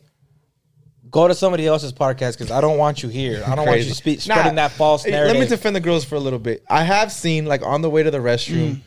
go 1.11 1.29
to 1.29 1.35
somebody 1.35 1.67
else's 1.67 1.93
podcast 1.93 2.33
because 2.39 2.51
I 2.51 2.61
don't 2.61 2.79
want 2.79 3.03
you 3.03 3.09
here. 3.09 3.43
I 3.47 3.55
don't 3.55 3.67
want 3.67 3.79
you 3.81 3.93
Crazy. 3.95 4.17
spe- 4.19 4.29
Nah, 4.29 4.35
spreading 4.35 4.57
that 4.57 4.73
false 4.73 5.07
narrative. 5.07 5.35
Let 5.37 5.41
me 5.41 5.49
defend 5.49 5.75
the 5.77 5.81
girls 5.81 6.05
for 6.05 6.17
a 6.17 6.21
little 6.21 6.39
bit. 6.39 6.63
I 6.69 6.83
have 6.85 7.11
seen 7.13 7.47
like 7.47 7.63
on 7.65 7.81
the 7.83 7.89
way 7.91 8.03
to 8.03 8.11
the 8.11 8.19
restroom, 8.19 8.77
mm. 8.77 8.81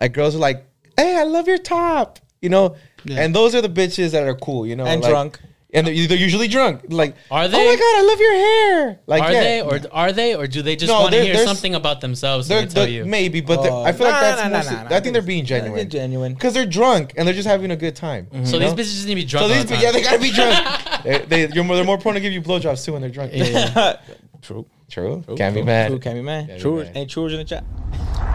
like 0.00 0.12
girls 0.12 0.34
are 0.34 0.38
like, 0.38 0.64
"Hey, 0.96 1.16
I 1.16 1.22
love 1.22 1.46
your 1.46 1.58
top," 1.58 2.18
you 2.40 2.48
know, 2.48 2.74
and 3.10 3.34
those 3.34 3.54
are 3.54 3.60
the 3.62 3.68
bitches 3.68 4.10
that 4.10 4.24
are 4.24 4.34
cool, 4.34 4.66
you 4.66 4.76
know, 4.76 4.84
And 4.84 5.00
like- 5.02 5.10
drunk. 5.10 5.40
And 5.72 5.86
they're, 5.86 6.06
they're 6.06 6.18
usually 6.18 6.48
drunk. 6.48 6.82
Like, 6.88 7.16
Are 7.30 7.48
they? 7.48 7.56
Oh 7.56 7.64
my 7.64 7.76
god, 7.76 7.82
I 7.82 8.02
love 8.02 8.20
your 8.20 8.34
hair. 8.34 9.00
Like, 9.06 9.22
are 9.22 9.32
yeah. 9.32 9.40
they 9.40 9.62
or 9.62 9.80
are 9.90 10.12
they 10.12 10.34
or 10.34 10.46
do 10.46 10.62
they 10.62 10.76
just 10.76 10.92
No, 10.92 11.00
want 11.00 11.14
to 11.14 11.22
hear 11.22 11.36
something 11.46 11.74
about 11.74 12.00
themselves? 12.00 12.48
They're, 12.48 12.66
they 12.66 12.74
tell 12.74 12.88
you. 12.88 13.04
maybe, 13.04 13.40
but 13.40 13.62
they're- 13.62 13.72
Oh, 13.72 13.82
I 13.82 13.92
feel 13.92 14.06
like 14.06 14.20
that's 14.20 14.42
nah, 14.42 14.48
nah, 14.48 14.56
mostly, 14.58 14.76
nah, 14.76 14.82
nah. 14.82 14.96
I 14.96 15.00
think 15.00 15.14
they're 15.14 15.22
being 15.22 15.44
They're 15.44 15.60
genuine. 15.60 15.88
genuine. 15.88 16.34
because 16.34 16.52
they're 16.52 16.66
drunk 16.66 17.14
and 17.16 17.26
they're 17.26 17.34
just 17.34 17.48
having 17.48 17.70
a 17.70 17.76
good 17.76 17.96
time. 17.96 18.26
so 18.30 18.36
you 18.38 18.42
these 18.42 18.52
know? 18.60 18.74
bitches 18.74 19.06
need 19.06 19.10
to 19.10 19.14
be 19.16 19.24
drunk. 19.24 19.42
all 19.44 19.48
these, 19.48 19.66
the 19.66 19.76
yeah, 19.76 19.92
they 19.92 20.02
gotta 20.02 20.18
be 20.18 20.30
drunk. 20.30 21.02
they, 21.04 21.46
they, 21.46 21.54
you're 21.54 21.64
more, 21.64 21.76
they're 21.76 21.84
more 21.84 21.98
prone 21.98 22.14
to 22.14 22.20
give 22.20 22.32
you 22.32 22.42
blowjobs 22.42 22.84
too 22.84 22.92
when 22.92 23.00
they're 23.00 23.10
drunk. 23.10 23.32
Yeah. 23.34 23.96
True. 24.42 24.66
True. 24.92 25.22
True, 25.26 25.36
Can't 25.36 25.54
be 25.54 25.62
mad. 25.62 25.88
True, 25.88 25.98
can't 25.98 26.16
be 26.16 26.22
mad. 26.22 26.46
Can't 26.48 26.58
be 26.58 26.62
True, 26.62 26.84
mad. 26.84 26.92
ain't 26.96 27.10
true 27.10 27.26
in 27.26 27.36
the 27.38 27.44
chat. 27.44 27.64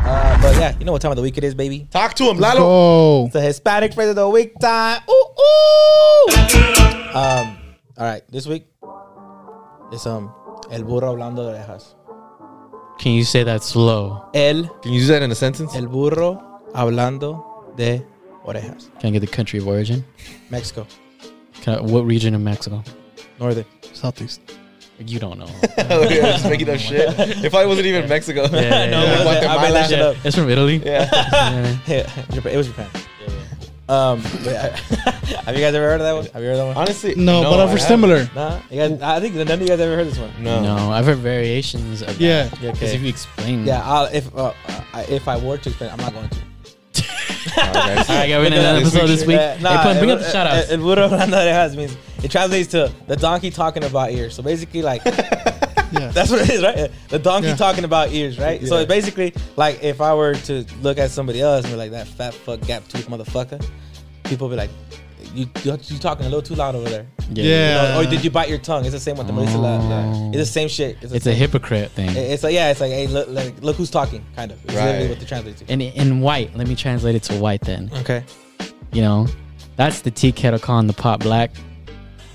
Uh, 0.10 0.41
but 0.41 0.55
yeah, 0.58 0.76
you 0.80 0.86
know 0.86 0.91
what 0.93 1.01
time 1.03 1.12
of 1.12 1.18
the 1.18 1.22
week 1.22 1.38
it 1.38 1.43
is, 1.43 1.53
baby. 1.53 1.88
Talk 1.91 2.16
to 2.16 2.24
him, 2.24 2.38
Lalo. 2.39 2.62
Oh, 2.64 3.26
It's 3.26 3.34
the 3.34 3.41
Hispanic 3.41 3.93
phrase 3.93 4.10
of 4.10 4.16
the 4.16 4.28
week 4.28 4.53
time. 4.60 5.01
Ooh, 5.08 5.14
ooh. 5.14 6.34
Um, 7.14 7.58
all 7.97 8.05
right, 8.05 8.22
this 8.32 8.47
week 8.47 8.66
it's 9.91 10.05
um 10.08 10.32
el 10.72 10.84
burro 10.84 11.14
hablando 11.16 11.38
de 11.45 11.58
orejas. 11.58 11.93
Can 12.99 13.12
you 13.14 13.24
say 13.24 13.43
that 13.43 13.64
slow? 13.64 14.26
El 14.34 14.64
Can 14.82 14.91
you 14.93 14.99
use 14.99 15.08
that 15.10 15.22
in 15.22 15.32
a 15.32 15.36
sentence? 15.36 15.76
el 15.76 15.88
burro 15.88 16.41
hablando 16.74 17.76
de 17.76 18.03
orejas. 18.45 18.89
Can 18.99 19.10
I 19.10 19.12
get 19.12 19.20
the 19.20 19.28
country 19.28 19.60
of 19.60 19.68
origin? 19.68 20.03
Mexico, 20.49 20.88
Can 21.62 21.76
I, 21.76 21.82
what 21.82 22.05
region 22.05 22.34
of 22.34 22.41
Mexico? 22.41 22.84
northern. 23.39 23.66
southeast. 23.93 24.41
You 24.99 25.19
don't 25.19 25.37
know. 25.37 25.47
oh, 25.89 26.01
yeah, 26.09 26.31
just 26.31 26.45
making 26.49 26.69
up 26.69 26.79
shit. 26.79 27.07
If 27.45 27.53
I 27.53 27.65
wasn't 27.65 27.85
even 27.87 28.09
Mexico, 28.09 28.43
Yeah, 28.51 28.61
yeah, 28.61 28.89
No, 28.89 29.03
yeah. 29.03 29.23
but 29.23 29.45
I 29.47 29.61
made 29.61 29.73
that 29.75 29.89
Yeah, 29.91 30.13
it's 30.23 30.35
from 30.35 30.49
Italy. 30.49 30.77
Yeah. 30.83 31.07
Yeah. 31.87 32.09
Yeah, 32.33 32.47
it 32.51 32.57
was 32.57 32.67
Japan. 32.67 32.87
Um, 33.89 34.21
but 34.43 34.55
I- 34.55 35.37
have 35.45 35.55
you 35.55 35.61
guys 35.61 35.73
ever 35.75 35.85
heard 35.87 36.01
of 36.01 36.07
that 36.07 36.11
one? 36.13 36.25
Have 36.33 36.41
you 36.41 36.47
heard 36.49 36.53
of 36.53 36.57
that 36.57 36.65
one? 36.67 36.77
Honestly, 36.77 37.15
No, 37.15 37.43
but 37.43 37.59
I 37.59 37.63
I've 37.63 37.69
heard 37.69 37.81
similar. 37.81 38.27
Nah, 38.35 38.59
you 38.69 38.77
guys. 38.81 39.01
I 39.01 39.19
think 39.21 39.35
none 39.35 39.47
of 39.49 39.61
you 39.61 39.67
guys 39.67 39.79
ever 39.79 39.95
heard 39.95 40.07
this 40.07 40.17
one. 40.19 40.31
No. 40.43 40.61
No, 40.61 40.91
I've 40.91 41.05
heard 41.05 41.19
variations 41.19 42.01
of 42.01 42.19
Yeah. 42.19 42.47
that. 42.49 42.61
Yeah, 42.61 42.71
Because 42.71 42.89
okay. 42.89 42.95
if 42.95 43.01
you 43.03 43.09
explain, 43.09 43.65
Yeah, 43.65 43.81
I'll, 43.85 44.05
if 44.11 44.35
uh, 44.35 44.51
I, 44.93 45.03
if 45.03 45.27
I 45.29 45.37
were 45.37 45.57
to 45.57 45.69
explain, 45.69 45.91
I'm 45.91 45.97
not 45.99 46.11
going 46.13 46.27
to. 46.27 46.37
Alright, 47.57 47.73
guys. 47.73 48.09
All 48.09 48.15
right, 48.17 48.27
got 48.29 48.37
rid 48.39 48.53
of 48.53 48.61
that 48.63 48.75
episode 48.81 49.07
this 49.07 49.25
week. 49.25 49.37
Uh, 49.37 49.55
hey, 49.55 49.63
nah, 49.63 49.83
Pun, 49.83 49.97
bring 49.99 50.09
el- 50.09 50.15
up 50.17 50.21
the 50.21 50.25
el- 50.27 50.31
shout 50.33 50.47
outs. 50.47 50.69
El 50.71 50.77
burro 50.79 51.07
hablando 51.07 51.37
de 51.37 51.45
orejas 51.49 51.75
means 51.77 51.95
it 52.24 52.32
translates 52.32 52.70
to 52.72 52.91
the 53.07 53.15
donkey 53.15 53.49
talking 53.51 53.84
about 53.84 54.11
ears. 54.11 54.36
So 54.36 54.43
basically, 54.43 54.82
like 54.82 55.03
Yeah. 55.91 56.09
that's 56.13 56.30
what 56.30 56.41
it 56.41 56.49
is, 56.49 56.61
right? 56.63 56.91
The 57.09 57.20
donkey 57.20 57.47
Yeah. 57.49 57.55
talking 57.55 57.86
about 57.86 58.11
ears, 58.11 58.38
right? 58.38 58.61
So 58.68 58.78
it's 58.78 58.89
basically 58.89 59.34
like 59.55 59.82
if 59.84 60.01
I 60.01 60.13
were 60.13 60.34
to 60.36 60.65
look 60.82 60.97
at 60.97 61.11
somebody 61.11 61.41
else 61.41 61.63
and 61.63 61.74
be 61.74 61.78
like 61.78 61.91
that 61.91 62.07
fat 62.07 62.34
fuck 62.34 62.59
gap 62.61 62.86
tooth 62.89 63.07
motherfucker, 63.07 63.63
people 64.26 64.49
be 64.49 64.55
like, 64.57 64.70
you 65.34 65.45
you, 65.63 65.78
you 65.84 65.97
talking 65.97 66.26
a 66.26 66.30
little 66.30 66.41
too 66.41 66.55
loud 66.55 66.76
over 66.76 66.89
there. 66.89 67.07
Yeah. 67.32 67.43
You 67.43 67.93
know, 67.93 68.01
or 68.01 68.09
did 68.11 68.24
you 68.24 68.30
bite 68.30 68.49
your 68.49 68.57
tongue? 68.57 68.84
It's 68.84 68.93
the 68.93 68.99
same 68.99 69.18
with 69.18 69.28
the 69.28 69.34
Melissa. 69.34 69.57
La- 69.57 69.78
la- 69.78 69.97
Oh. 70.13 70.30
It's 70.30 70.38
the 70.39 70.45
same 70.45 70.68
shit. 70.68 70.99
the 71.01 71.15
It's 71.15 71.26
a 71.26 71.34
hypocrite 71.34 71.91
thing. 71.91 72.09
it- 72.09 72.18
It's 72.18 72.43
like 72.43 72.53
yeah, 72.53 72.70
it's 72.72 72.82
like 72.82 72.91
hey, 72.91 73.07
look, 73.07 73.28
like, 73.30 73.61
look 73.61 73.76
who's 73.78 73.89
talking, 73.91 74.26
kind 74.36 74.51
of. 74.51 74.63
It's 74.65 74.74
literally 74.74 75.07
what 75.09 75.20
they 75.20 75.26
translate 75.26 75.57
to. 75.57 75.72
in 75.72 75.80
in 75.82 76.20
white, 76.22 76.55
let 76.55 76.68
me 76.68 76.76
translate 76.76 77.15
it 77.15 77.24
to 77.24 77.36
white 77.36 77.61
then. 77.61 77.89
Okay. 78.01 78.24
You 78.91 79.01
know, 79.01 79.28
that's 79.78 80.01
the 80.01 80.11
tea 80.11 80.32
kettle 80.34 80.59
calling 80.59 80.88
the 80.88 80.93
pot 80.93 81.20
black. 81.22 81.51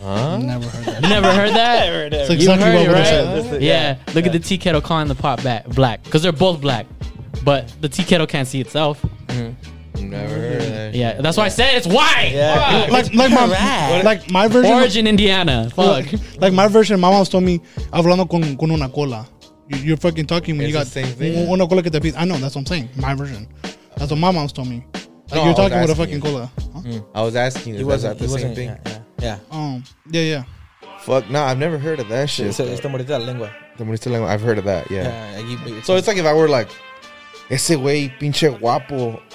Huh? 0.03 0.39
Never 0.39 0.67
heard 0.69 0.85
that. 0.87 1.03
Never 1.03 1.33
heard 1.33 1.51
that? 1.53 2.13
It's 2.13 2.45
You 2.45 2.51
heard 2.51 2.61
what 2.61 2.87
it, 2.87 2.93
right? 2.93 3.07
said. 3.07 3.45
This 3.45 3.53
is- 3.53 3.63
Yeah. 3.63 3.99
Look 4.15 4.27
at 4.27 4.33
the 4.33 4.39
tea 4.41 4.59
kettle 4.59 4.81
calling 4.81 5.09
the 5.09 5.15
pot 5.15 5.43
back 5.45 5.67
black 5.69 6.03
because 6.05 6.23
they're 6.23 6.33
both 6.33 6.61
black, 6.61 6.87
but 7.45 7.73
the 7.81 7.89
tea 7.89 8.03
kettle 8.05 8.27
can't 8.27 8.49
see 8.49 8.61
itself. 8.61 9.01
Mm-hmm. 9.29 10.11
Never 10.11 10.35
heard 10.35 10.63
of 10.63 10.69
that. 10.69 10.95
Yeah, 10.95 11.21
that's 11.21 11.37
why 11.37 11.45
I 11.45 11.49
said 11.49 11.75
it's 11.77 11.87
white. 11.87 12.31
Yeah. 12.33 12.89
Like 12.91 13.15
like 13.15 13.31
my 13.31 14.03
like 14.03 14.31
my 14.31 14.49
version. 14.49 14.73
Origin, 14.73 15.07
Indiana. 15.07 15.71
Fuck. 15.71 16.13
Like, 16.13 16.41
like 16.41 16.53
my 16.53 16.67
version, 16.69 16.99
my 16.99 17.11
mom's 17.11 17.29
told 17.29 17.45
me 17.45 17.61
hablando 17.93 18.29
con, 18.29 18.57
con 18.57 18.71
una 18.71 18.89
cola. 18.89 19.27
You, 19.69 19.79
you're 19.79 19.97
fucking 19.97 20.27
talking 20.27 20.57
when 20.57 20.65
It's 20.67 20.73
you 20.73 20.79
got 20.79 20.87
the 20.87 20.91
same 20.91 21.07
thing. 21.15 21.49
una 21.49 21.67
cola 21.69 21.83
que 21.83 21.91
te 21.91 22.01
pide. 22.01 22.15
I 22.17 22.25
know 22.25 22.37
that's 22.39 22.55
what 22.57 22.63
I'm 22.63 22.67
saying. 22.67 22.89
My 22.97 23.15
version. 23.15 23.47
That's 23.97 24.11
what 24.11 24.19
my 24.19 24.31
mom's 24.33 24.53
told 24.53 24.69
me. 24.69 24.85
Like 24.95 25.35
No, 25.37 25.45
you're 25.45 25.55
talking 25.55 25.81
with 25.81 25.91
a 25.91 25.95
fucking 25.95 26.15
you. 26.15 26.21
cola. 26.21 26.51
Huh? 26.75 26.81
Hmm. 26.81 26.99
I 27.15 27.23
was 27.23 27.37
asking, 27.37 27.75
He 27.75 27.81
is 27.81 27.85
wasn't. 27.87 28.19
that 28.19 28.25
the 28.27 28.31
same 28.39 28.55
thing? 28.55 28.69
Yeah. 28.69 28.79
yeah. 28.87 28.99
Um. 29.51 29.85
Yeah. 30.11 30.23
Yeah. 30.23 30.45
Fuck, 31.01 31.29
no, 31.31 31.43
I've 31.43 31.59
never 31.59 31.79
heard 31.79 31.99
of 31.99 32.09
that 32.11 32.31
shit. 32.31 32.47
It's, 32.47 32.61
it's 32.61 32.81
the 32.81 32.89
morita 32.89 33.11
la 33.11 33.19
lengua. 33.19 33.51
The 33.77 33.85
Morista 33.85 34.11
language, 34.11 34.31
I've 34.31 34.41
heard 34.43 34.59
of 34.59 34.65
that, 34.65 34.89
yeah. 34.91 35.03
Yeah. 35.03 35.39
you- 35.41 35.59
it's- 35.67 35.87
So 35.87 35.97
it's 35.97 36.07
like 36.07 36.17
if 36.17 36.25
I 36.27 36.33
were 36.33 36.49
like, 36.49 36.69
ese 37.51 37.71
güey, 37.71 38.11
pinche 38.21 38.57
guapo. 38.61 39.21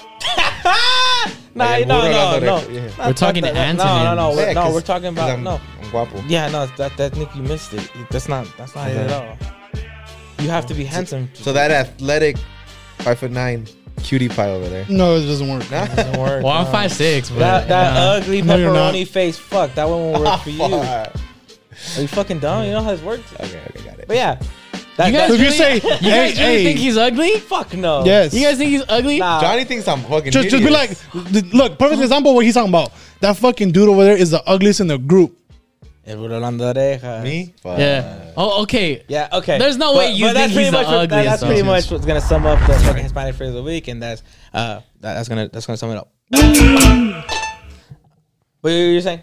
Nah, 1.54 1.64
Like, 1.64 1.86
no, 1.88 2.00
burro 2.00 2.10
no, 2.10 2.38
no. 2.40 2.68
yeah. 2.68 3.06
We're 3.08 3.12
talking 3.14 3.42
that- 3.42 3.54
that- 3.54 3.76
No, 3.76 4.04
no, 4.04 4.14
no. 4.14 4.30
We're, 4.36 4.46
Yeah, 4.46 4.52
no, 4.52 4.62
'cause- 4.62 4.74
we're 4.74 4.80
talking 4.80 5.14
'cause 5.14 5.24
about 5.24 5.30
I'm, 5.30 5.42
no. 5.42 5.60
I'm 5.82 5.90
guapo. 5.90 6.22
Yeah, 6.28 6.48
no. 6.50 6.66
That 6.76 6.96
that 6.98 7.16
Nick, 7.16 7.34
you 7.34 7.42
missed 7.42 7.72
it. 7.74 7.90
That's 8.10 8.28
not. 8.28 8.46
That's 8.56 8.74
not 8.76 8.88
it 8.90 8.96
at 8.96 9.10
all. 9.10 9.36
You 10.38 10.50
have 10.50 10.66
to 10.66 10.74
be 10.74 10.84
handsome. 10.84 11.28
So 11.34 11.52
that 11.52 11.70
athletic, 11.72 12.36
five 12.98 13.18
foot 13.18 13.32
nine, 13.32 13.66
cutie 13.98 14.28
pie 14.28 14.50
over 14.50 14.68
there. 14.68 14.86
No, 14.88 15.16
it 15.16 15.26
doesn't 15.26 15.48
work. 15.48 15.70
Nah? 15.70 15.86
doesn't 15.86 16.18
work. 16.20 16.42
Well, 16.44 16.52
I'm 16.52 16.66
five 16.72 16.92
six, 16.92 17.30
but 17.30 17.38
That 17.40 17.68
that 17.68 17.94
nah. 17.94 18.00
ugly 18.22 18.42
No, 18.42 18.56
you're 18.56 18.72
not. 18.72 18.94
pepperoni 18.94 19.06
face. 19.08 19.38
Fuck. 19.38 19.74
That 19.74 19.88
one 19.88 20.00
won't 20.12 20.24
work 20.24 20.40
for 20.42 20.50
you. 20.50 20.62
Are 20.64 21.04
Fuck. 21.06 22.00
you 22.00 22.08
fucking 22.08 22.38
dumb? 22.40 22.64
You 22.64 22.72
know 22.72 22.82
how 22.82 22.90
this 22.92 23.02
works. 23.02 23.32
Okay, 23.34 23.62
okay, 23.70 23.84
got 23.84 23.98
it. 23.98 24.04
But 24.08 24.16
yeah. 24.16 24.40
That, 24.96 25.06
you 25.06 25.12
guys 25.12 25.28
that- 25.28 25.34
If 25.34 25.38
you 25.40 25.44
really, 25.44 25.56
say, 25.56 25.74
you 25.74 25.80
hey, 26.10 26.28
guys 26.28 26.38
really 26.40 26.52
hey, 26.58 26.64
think 26.64 26.78
he's 26.80 26.96
ugly? 26.96 27.38
fuck 27.38 27.72
no. 27.74 28.04
yes, 28.04 28.34
You 28.34 28.44
guys 28.44 28.58
think 28.58 28.70
he's 28.70 28.82
ugly? 28.88 29.20
Nah. 29.20 29.40
Johnny 29.40 29.64
thinks 29.64 29.86
I'm 29.86 30.00
fucking 30.02 30.32
just 30.32 30.48
just 30.48 30.64
be 30.64 30.70
like, 30.70 30.90
th- 31.32 31.52
look, 31.54 31.78
perfect 31.78 32.02
example 32.02 32.32
of 32.32 32.34
what 32.34 32.44
he's 32.44 32.54
talking 32.54 32.70
about. 32.70 32.90
That 33.20 33.36
fucking 33.36 33.70
dude 33.70 33.88
over 33.88 34.02
there 34.02 34.16
is 34.16 34.30
the 34.32 34.42
ugliest 34.44 34.80
in 34.80 34.88
the 34.88 34.98
group. 34.98 35.37
El 36.08 36.16
burro 36.16 36.36
hablando 36.36 36.64
de 36.72 36.80
orejas. 36.98 37.22
me. 37.22 37.54
Fuck. 37.62 37.78
Yeah. 37.78 38.32
Oh, 38.36 38.62
okay. 38.62 39.04
Yeah, 39.08 39.28
okay. 39.32 39.58
There's 39.58 39.76
no 39.76 39.94
way 39.94 40.12
you 40.12 40.24
think 40.24 40.34
that's 40.36 40.52
pretty 40.54 40.64
he's 40.64 40.72
the 40.72 40.78
much 40.78 40.86
what- 40.86 40.92
that- 41.10 41.18
ugliest, 41.18 41.40
That's 41.40 41.44
pretty 41.44 41.62
much 41.62 41.90
what's 41.90 42.06
gonna 42.06 42.20
sum 42.20 42.46
up 42.46 42.58
the 42.66 42.74
fucking 42.78 43.02
Hispanic 43.02 43.34
phrase 43.34 43.50
of 43.50 43.54
the 43.56 43.62
week, 43.62 43.88
and 43.88 44.02
that's 44.02 44.22
uh 44.54 44.80
that, 45.00 45.14
that's 45.14 45.28
gonna 45.28 45.48
that's 45.52 45.66
gonna 45.66 45.76
sum 45.76 45.90
it 45.90 45.98
up. 45.98 46.10
What 48.60 48.72
are 48.72 48.76
you're 48.92 49.00
saying? 49.00 49.22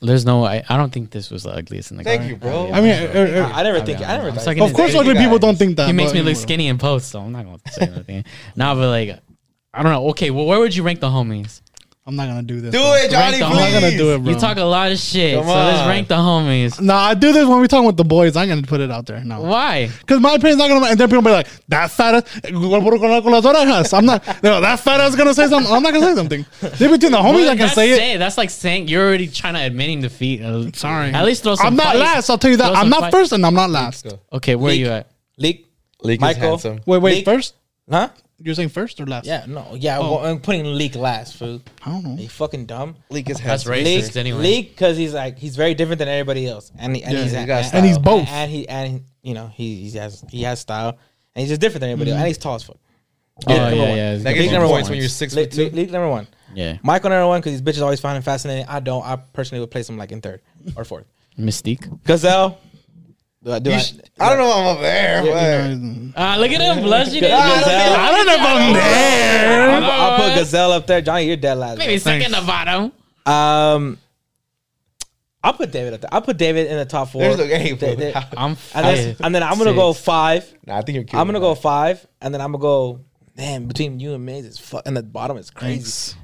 There's 0.00 0.24
no. 0.24 0.44
I, 0.44 0.62
I 0.68 0.76
don't 0.76 0.92
think 0.92 1.10
this 1.10 1.30
was 1.30 1.42
the 1.42 1.50
ugliest 1.50 1.90
in 1.90 1.96
the. 1.96 2.04
Thank 2.04 2.20
car. 2.22 2.28
you, 2.30 2.36
bro. 2.36 2.70
I 2.72 2.80
mean, 2.80 2.92
uh, 2.92 3.06
uh, 3.48 3.50
I, 3.52 3.60
I 3.60 3.62
never 3.62 3.78
I'll 3.78 3.84
think 3.84 3.98
be 3.98 4.04
I 4.04 4.16
never 4.16 4.28
honest. 4.30 4.44
thought. 4.44 4.58
Of 4.58 4.72
course, 4.74 4.92
Hey, 4.92 4.98
ugly 4.98 5.14
guys. 5.14 5.24
people 5.24 5.38
don't 5.38 5.56
think 5.58 5.76
that. 5.78 5.86
He 5.86 5.92
makes 5.92 6.12
me 6.12 6.22
look 6.22 6.36
skinny 6.36 6.68
in 6.68 6.78
post, 6.78 7.08
so 7.10 7.20
I'm 7.20 7.32
not 7.32 7.44
gonna 7.44 7.58
say 7.70 7.86
anything. 7.86 8.24
nah, 8.54 8.74
but 8.74 8.88
like, 8.90 9.18
I 9.74 9.82
don't 9.82 9.92
know. 9.92 10.08
Okay, 10.10 10.30
well, 10.30 10.44
where 10.46 10.58
would 10.60 10.76
you 10.76 10.82
rank 10.82 11.00
the 11.00 11.08
homies? 11.08 11.62
I'm 12.08 12.14
not 12.14 12.28
gonna 12.28 12.42
do 12.44 12.60
this. 12.60 12.70
Do 12.70 12.78
bro. 12.78 12.92
it, 12.94 13.10
Johnny, 13.10 13.14
Rank 13.14 13.32
the- 13.32 13.38
please. 13.38 13.64
I'm 13.64 13.72
not 13.72 13.80
gonna 13.80 13.96
do 13.98 14.14
it, 14.14 14.18
bro. 14.22 14.32
You 14.32 14.38
talk 14.38 14.56
a 14.58 14.62
lot 14.64 14.92
of 14.92 14.98
shit, 14.98 15.34
Come 15.34 15.44
so 15.44 15.54
let's 15.54 15.80
on. 15.80 15.88
rank 15.88 16.06
the 16.06 16.14
homies. 16.14 16.80
Nah, 16.80 16.96
I 16.98 17.14
do 17.14 17.32
this 17.32 17.44
when 17.48 17.60
we 17.60 17.66
talking 17.66 17.84
with 17.86 17.96
the 17.96 18.04
boys. 18.04 18.36
I'm 18.36 18.48
gonna 18.48 18.62
put 18.62 18.80
it 18.80 18.92
out 18.92 19.06
there. 19.06 19.24
No, 19.24 19.40
Why? 19.40 19.88
because 20.00 20.20
my 20.20 20.34
opinion's 20.34 20.58
not 20.58 20.68
gonna. 20.68 20.86
And 20.86 21.00
then 21.00 21.08
people 21.08 21.22
be 21.22 21.30
like, 21.30 21.48
"That 21.66 21.90
fat 21.90 22.14
ass." 22.14 22.40
con 22.42 22.52
las 22.70 23.44
orejas." 23.44 23.92
I'm 23.98 24.06
not. 24.06 24.24
No, 24.44 24.60
that 24.60 24.78
fat 24.78 25.00
ass 25.00 25.16
gonna 25.16 25.34
say 25.34 25.48
something. 25.48 25.72
I'm 25.72 25.82
not 25.82 25.92
gonna 25.92 26.06
say 26.06 26.14
something. 26.14 26.46
They 26.78 26.86
between 26.86 27.10
the 27.10 27.18
homies, 27.18 27.32
Well, 27.34 27.44
I 27.50 27.56
can 27.56 27.58
that's 27.58 27.74
say 27.74 27.90
it. 27.90 27.96
say- 27.96 28.16
That's 28.18 28.38
like 28.38 28.50
saying 28.50 28.86
you're 28.86 29.04
already 29.04 29.26
trying 29.26 29.54
to 29.54 29.60
admitting 29.62 30.00
defeat. 30.02 30.42
Uh, 30.42 30.70
Sorry. 30.74 31.10
At 31.10 31.24
least 31.24 31.42
throw 31.42 31.56
some. 31.56 31.66
I'm 31.66 31.74
not 31.76 31.86
fight. 31.86 31.96
last. 31.98 32.30
I'll 32.30 32.38
tell 32.38 32.52
you 32.52 32.56
that. 32.58 32.68
Throw 32.70 32.80
I'm 32.82 32.88
not 32.88 33.00
fight. 33.00 33.12
first, 33.12 33.32
and 33.32 33.44
I'm 33.44 33.54
not 33.54 33.70
last. 33.70 34.06
Okay, 34.32 34.54
where 34.54 34.70
Leak. 34.70 34.80
you 34.80 34.86
at? 34.90 35.10
Leak, 35.38 35.66
Leak 36.02 36.20
Michael. 36.20 36.54
is 36.54 36.62
handsome. 36.62 36.80
Wait, 36.86 36.98
wait. 37.02 37.14
Leak. 37.16 37.24
First, 37.24 37.54
huh? 37.90 38.10
You're 38.38 38.54
saying 38.54 38.68
first 38.68 39.00
or 39.00 39.06
last? 39.06 39.26
Yeah, 39.26 39.44
no, 39.46 39.74
yeah. 39.74 39.98
Oh. 39.98 40.16
Well, 40.16 40.26
I'm 40.26 40.40
putting 40.40 40.64
Leak 40.74 40.94
last, 40.94 41.36
fool. 41.36 41.62
I 41.84 41.90
don't 41.90 42.04
Are 42.04 42.08
know. 42.10 42.22
you 42.22 42.28
fucking 42.28 42.66
dumb? 42.66 42.96
Leak 43.10 43.30
is 43.30 43.40
That's 43.40 43.64
racist 43.64 43.84
Leak, 43.84 44.16
anyway. 44.16 44.42
Leak, 44.42 44.70
because 44.70 44.96
he's 44.96 45.14
like 45.14 45.38
he's 45.38 45.56
very 45.56 45.74
different 45.74 45.98
than 45.98 46.08
everybody 46.08 46.46
else, 46.46 46.70
and 46.78 46.94
he, 46.94 47.02
and 47.02 47.12
Yeah, 47.14 47.22
he's 47.22 47.32
he 47.32 47.44
got 47.46 47.74
And 47.74 47.86
he's 47.86 47.98
both. 47.98 48.28
and 48.28 48.50
he 48.50 48.68
and 48.68 49.04
you 49.22 49.34
know 49.34 49.46
he, 49.48 49.88
he 49.88 49.98
has 49.98 50.24
he 50.30 50.42
has 50.42 50.60
style, 50.60 50.90
and 51.34 51.40
he's 51.40 51.48
just 51.48 51.60
different 51.60 51.80
than 51.80 51.90
everybody 51.90 52.10
mm-hmm. 52.10 52.18
else, 52.18 52.24
and 52.24 52.28
he's 52.28 52.38
tall 52.38 52.54
as 52.56 52.62
fuck. 52.64 52.76
Oh 53.46 53.52
Yeah, 53.54 53.58
number 53.62 53.76
yeah, 53.76 53.88
one. 53.88 53.96
yeah. 53.96 54.16
That 54.16 54.24
Leak 54.24 54.36
gives 54.36 54.52
number 54.52 54.68
points 54.68 54.84
one. 54.88 54.92
when 54.92 55.00
you're 55.00 55.08
six 55.08 55.34
Leak, 55.34 55.50
foot 55.50 55.56
two. 55.56 55.64
Leak, 55.64 55.72
Leak 55.72 55.90
number 55.90 56.08
one. 56.08 56.26
Yeah. 56.54 56.78
Michael 56.82 57.10
number 57.10 57.26
one 57.26 57.40
because 57.40 57.52
these 57.52 57.62
bitches 57.62 57.82
always 57.82 58.00
find 58.00 58.16
him 58.16 58.22
fascinating. 58.22 58.66
I 58.66 58.80
don't. 58.80 59.04
I 59.04 59.16
personally 59.16 59.60
would 59.60 59.70
place 59.70 59.88
him 59.88 59.98
like 59.98 60.12
in 60.12 60.20
third 60.20 60.40
or 60.74 60.84
fourth. 60.84 61.06
Mystique. 61.38 62.02
Gazelle. 62.04 62.58
Do 63.46 63.52
I, 63.52 63.58
do 63.60 63.70
You 63.70 63.76
I, 63.76 63.78
sh- 63.78 63.92
I 64.18 64.28
don't 64.30 64.38
know 64.38 64.50
if 64.50 64.56
I'm 64.56 64.66
up 64.76 64.80
there. 64.80 65.22
but- 65.22 66.20
Ah, 66.20 66.36
look 66.36 66.50
at 66.50 66.60
him 66.60 66.82
blushing. 66.82 67.20
Gazelle. 67.20 67.38
I 67.96 68.10
don't 68.10 68.26
know 68.26 68.34
if 68.34 68.40
I'm 68.40 68.72
there. 68.72 69.70
I'll, 69.70 69.84
I'll 69.84 70.16
put 70.18 70.34
Gazelle 70.34 70.72
up 70.72 70.86
there. 70.88 71.00
Johnny, 71.00 71.26
you're 71.28 71.36
dead 71.36 71.54
last. 71.56 71.78
Maybe 71.78 71.96
second 71.98 72.32
to 72.32 72.42
bottom. 72.42 72.90
Um, 73.24 73.98
I'll 75.44 75.52
put 75.52 75.70
David 75.70 75.94
up 75.94 76.00
there. 76.00 76.10
I'll 76.12 76.22
put 76.22 76.36
David 76.38 76.66
in 76.66 76.76
the 76.76 76.84
top 76.84 77.10
four. 77.10 77.20
There's 77.22 77.38
a- 77.38 77.46
hey, 77.46 77.72
They- 77.74 77.94
bro. 77.94 77.94
they- 77.94 78.14
I'm 78.36 78.56
and, 78.74 78.84
then, 78.84 79.14
five. 79.14 79.26
and 79.26 79.34
then 79.34 79.42
I'm 79.44 79.58
gonna 79.58 79.74
go 79.74 79.92
Six. 79.92 80.04
five. 80.04 80.54
Nah, 80.66 80.78
I 80.78 80.82
think 80.82 80.96
you're 80.96 81.04
cute. 81.04 81.20
I'm 81.20 81.26
gonna 81.28 81.38
go 81.38 81.54
five, 81.54 82.04
and 82.20 82.34
then 82.34 82.40
I'm 82.40 82.50
gonna 82.52 82.62
go. 82.62 83.00
Man, 83.36 83.66
between 83.66 84.00
you 84.00 84.14
and 84.14 84.24
Maze 84.26 84.44
it's 84.46 84.58
fuck, 84.58 84.82
and 84.86 84.96
the 84.96 85.02
bottom 85.04 85.36
is 85.36 85.50
crazy. 85.50 86.16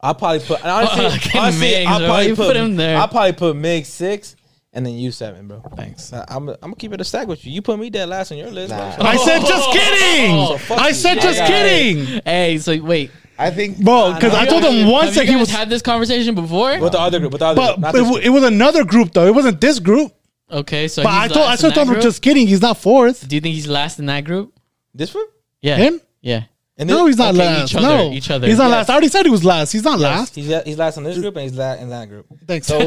I'll 0.00 0.14
probably 0.14 0.40
put 0.40 0.60
and 0.60 0.70
honestly, 0.70 1.10
Fucking 1.10 1.40
honestly 1.40 1.66
Migs, 1.72 1.86
I'll 1.86 1.98
bro. 1.98 2.06
probably 2.06 2.26
You 2.28 2.36
put, 2.36 2.46
put 2.48 2.56
him 2.56 2.76
there. 2.76 2.98
I'll 2.98 3.08
probably 3.08 3.32
put 3.32 3.56
Mig 3.56 3.84
six, 3.86 4.36
and 4.72 4.84
then 4.86 4.94
you 4.94 5.10
seven, 5.12 5.48
bro. 5.48 5.62
Thanks. 5.76 6.12
I- 6.12 6.24
I'm 6.28 6.48
I'm 6.48 6.56
gonna 6.60 6.76
keep 6.76 6.92
it 6.92 7.00
a 7.00 7.04
stack 7.04 7.26
with 7.28 7.44
you. 7.46 7.52
You 7.52 7.62
put 7.62 7.78
me 7.78 7.90
dead 7.90 8.08
last 8.08 8.32
on 8.32 8.38
your 8.38 8.50
list. 8.50 8.70
bro. 8.70 8.78
Nah. 8.78 8.96
I 9.08 9.16
said 9.16 9.40
just 9.40 9.68
Oh, 9.68 9.72
kidding. 10.52 10.58
fuck 10.58 10.78
I 10.78 10.88
you. 10.88 10.94
said 10.94 11.14
just 11.20 11.40
Okay. 11.40 11.94
kidding, 11.94 12.22
Hey, 12.24 12.58
so 12.58 12.80
wait. 12.82 13.10
I 13.40 13.50
think. 13.52 13.78
bro. 13.78 14.14
Because 14.14 14.34
I 14.34 14.46
told 14.46 14.64
him 14.64 14.72
Have 14.82 14.88
once 14.90 15.14
you 15.16 15.22
that 15.22 15.28
he 15.28 15.36
was, 15.36 15.48
had 15.48 15.70
this 15.70 15.80
conversation 15.80 16.34
before? 16.34 16.78
With 16.80 16.92
the 16.92 16.98
other 17.00 17.20
group, 17.20 17.32
with 17.32 17.38
the 17.40 17.46
other 17.46 17.60
but 17.60 17.74
group, 17.74 17.78
not 17.80 17.94
it, 17.94 17.98
this 17.98 18.10
group. 18.10 18.24
it 18.24 18.28
was 18.30 18.42
another 18.44 18.84
group 18.84 19.12
though. 19.12 19.26
It 19.26 19.34
wasn't 19.34 19.60
this 19.60 19.78
group. 19.78 20.12
Okay, 20.50 20.88
so 20.88 21.02
But 21.02 21.10
he's 21.12 21.18
I 21.32 21.34
told 21.34 21.46
I 21.46 21.48
last 21.50 21.58
still 21.58 21.70
in 21.70 21.74
told 21.76 21.88
him 21.90 22.00
just 22.00 22.22
kidding. 22.22 22.46
He's 22.46 22.62
not 22.62 22.78
fourth. 22.78 23.28
Do 23.28 23.36
you 23.36 23.40
think 23.40 23.54
he's 23.54 23.68
last 23.68 23.98
in 23.98 24.06
that 24.06 24.24
group? 24.24 24.52
this 24.94 25.14
one. 25.14 25.26
Yeah. 25.62 25.76
Him? 25.76 26.00
Yeah. 26.20 26.44
And 26.80 26.88
No, 26.88 27.06
he's 27.06 27.16
not 27.18 27.34
Okay, 27.34 27.38
last. 27.44 27.70
each 27.72 27.76
other, 27.76 27.86
no, 27.88 28.12
each 28.12 28.30
other. 28.30 28.46
He's 28.46 28.56
not 28.58 28.66
Yes. 28.68 28.72
last. 28.72 28.90
I 28.90 28.92
already 28.92 29.08
said 29.08 29.24
he 29.26 29.30
was 29.32 29.44
last. 29.44 29.72
He's 29.72 29.82
not 29.82 29.98
Yes, 29.98 30.02
last. 30.18 30.34
he's 30.36 30.62
he's 30.64 30.78
last 30.78 30.96
in 30.96 31.02
this 31.02 31.18
group, 31.18 31.34
and 31.34 31.42
he's 31.42 31.54
last 31.58 31.80
in 31.80 31.88
that 31.90 32.08
group. 32.08 32.26
Thanks. 32.46 32.68
So 32.68 32.78
I 32.80 32.82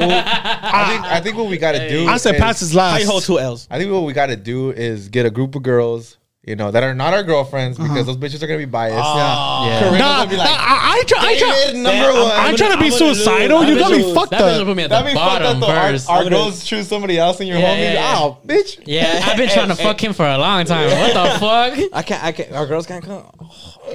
think 0.90 1.06
I 1.06 1.20
think 1.22 1.36
what 1.38 1.48
we 1.48 1.58
got 1.58 1.74
to 1.74 1.90
do. 1.90 2.08
I 2.08 2.16
said 2.18 2.36
is- 2.36 2.42
pass 2.42 2.60
his 2.62 2.72
How 2.72 2.78
last. 2.78 3.02
you 3.02 3.08
hold 3.10 3.24
two 3.24 3.38
L's? 3.40 3.68
I 3.70 3.78
think 3.78 3.92
what 3.92 4.04
we 4.04 4.14
got 4.14 4.28
to 4.28 4.38
do 4.38 4.72
is 4.72 5.10
get 5.10 5.26
a 5.26 5.30
group 5.30 5.56
of 5.56 5.64
girls, 5.64 6.18
you 6.44 6.56
know, 6.56 6.72
that 6.72 6.82
are 6.84 6.96
not 6.96 7.14
our 7.14 7.22
girlfriends 7.24 7.78
Uh-huh. 7.80 7.88
because 7.88 8.08
those 8.08 8.18
bitches 8.18 8.42
are 8.42 8.48
gonna 8.48 8.58
be 8.58 8.66
biased. 8.66 8.96
Yeah. 8.98 9.80
Corinne's 9.80 10.00
Nah, 10.00 10.18
gonna 10.18 10.30
be 10.32 10.38
nah, 10.38 10.44
like, 10.44 10.60
I, 10.60 10.98
I 11.00 11.04
try. 11.06 11.20
I 11.22 11.38
try. 11.38 11.52
David, 11.66 11.76
number 11.84 12.04
I'm- 12.04 12.16
one. 12.16 12.32
I'm 12.32 12.40
I'm 12.50 12.56
trying 12.58 12.72
to 12.72 12.78
be 12.80 12.86
I'm 12.86 12.90
gonna 13.00 13.14
suicidal. 13.16 13.60
lose. 13.60 13.68
You 13.70 13.74
I'm 13.76 13.80
got 13.80 13.86
gonna 13.90 13.98
me 13.98 14.04
lose. 14.06 14.16
fucked 14.16 14.32
That 14.32 14.42
bitch 14.42 14.54
will 14.54 14.62
up. 14.62 14.68
put 14.68 14.78
me 14.78 14.84
at 14.84 14.90
That'd 14.90 15.06
the 15.06 15.12
be 15.12 15.16
fucked 15.20 15.32
up 15.32 15.42
bottom 15.42 15.60
though. 15.60 15.68
Our, 15.68 15.90
first. 15.92 16.10
our 16.10 16.18
I'm 16.18 16.24
gonna- 16.24 16.36
girls 16.36 16.64
choose 16.64 16.88
somebody 16.88 17.18
else 17.20 17.40
in 17.42 17.48
your 17.48 17.58
Yeah, 17.60 17.76
homies. 17.76 17.78
yeah, 17.84 17.94
yeah. 17.94 18.16
Oh, 18.18 18.38
bitch. 18.46 18.80
Yeah, 18.88 19.22
I've 19.26 19.38
been 19.38 19.50
trying 19.50 19.68
to 19.70 19.76
fuck 19.76 20.04
him 20.04 20.14
for 20.14 20.26
a 20.26 20.38
long 20.40 20.66
time. 20.66 20.90
What 20.90 21.14
the 21.14 21.40
fuck? 21.40 21.90
I 21.94 22.02
can't. 22.02 22.24
I 22.24 22.32
can't. 22.32 22.52
Our 22.54 22.66
girls 22.66 22.88
can't 22.88 23.04
come. 23.06 23.24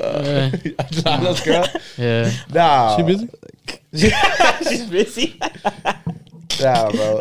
Uh, 0.00 0.50
Those 1.20 1.40
girls. 1.40 1.68
yeah. 1.98 2.30
Nah, 2.52 2.96
She 2.96 3.02
busy? 3.02 3.28
She's 4.68 4.86
busy. 4.86 5.40
Nah, 6.62 6.90
bro. 6.90 7.18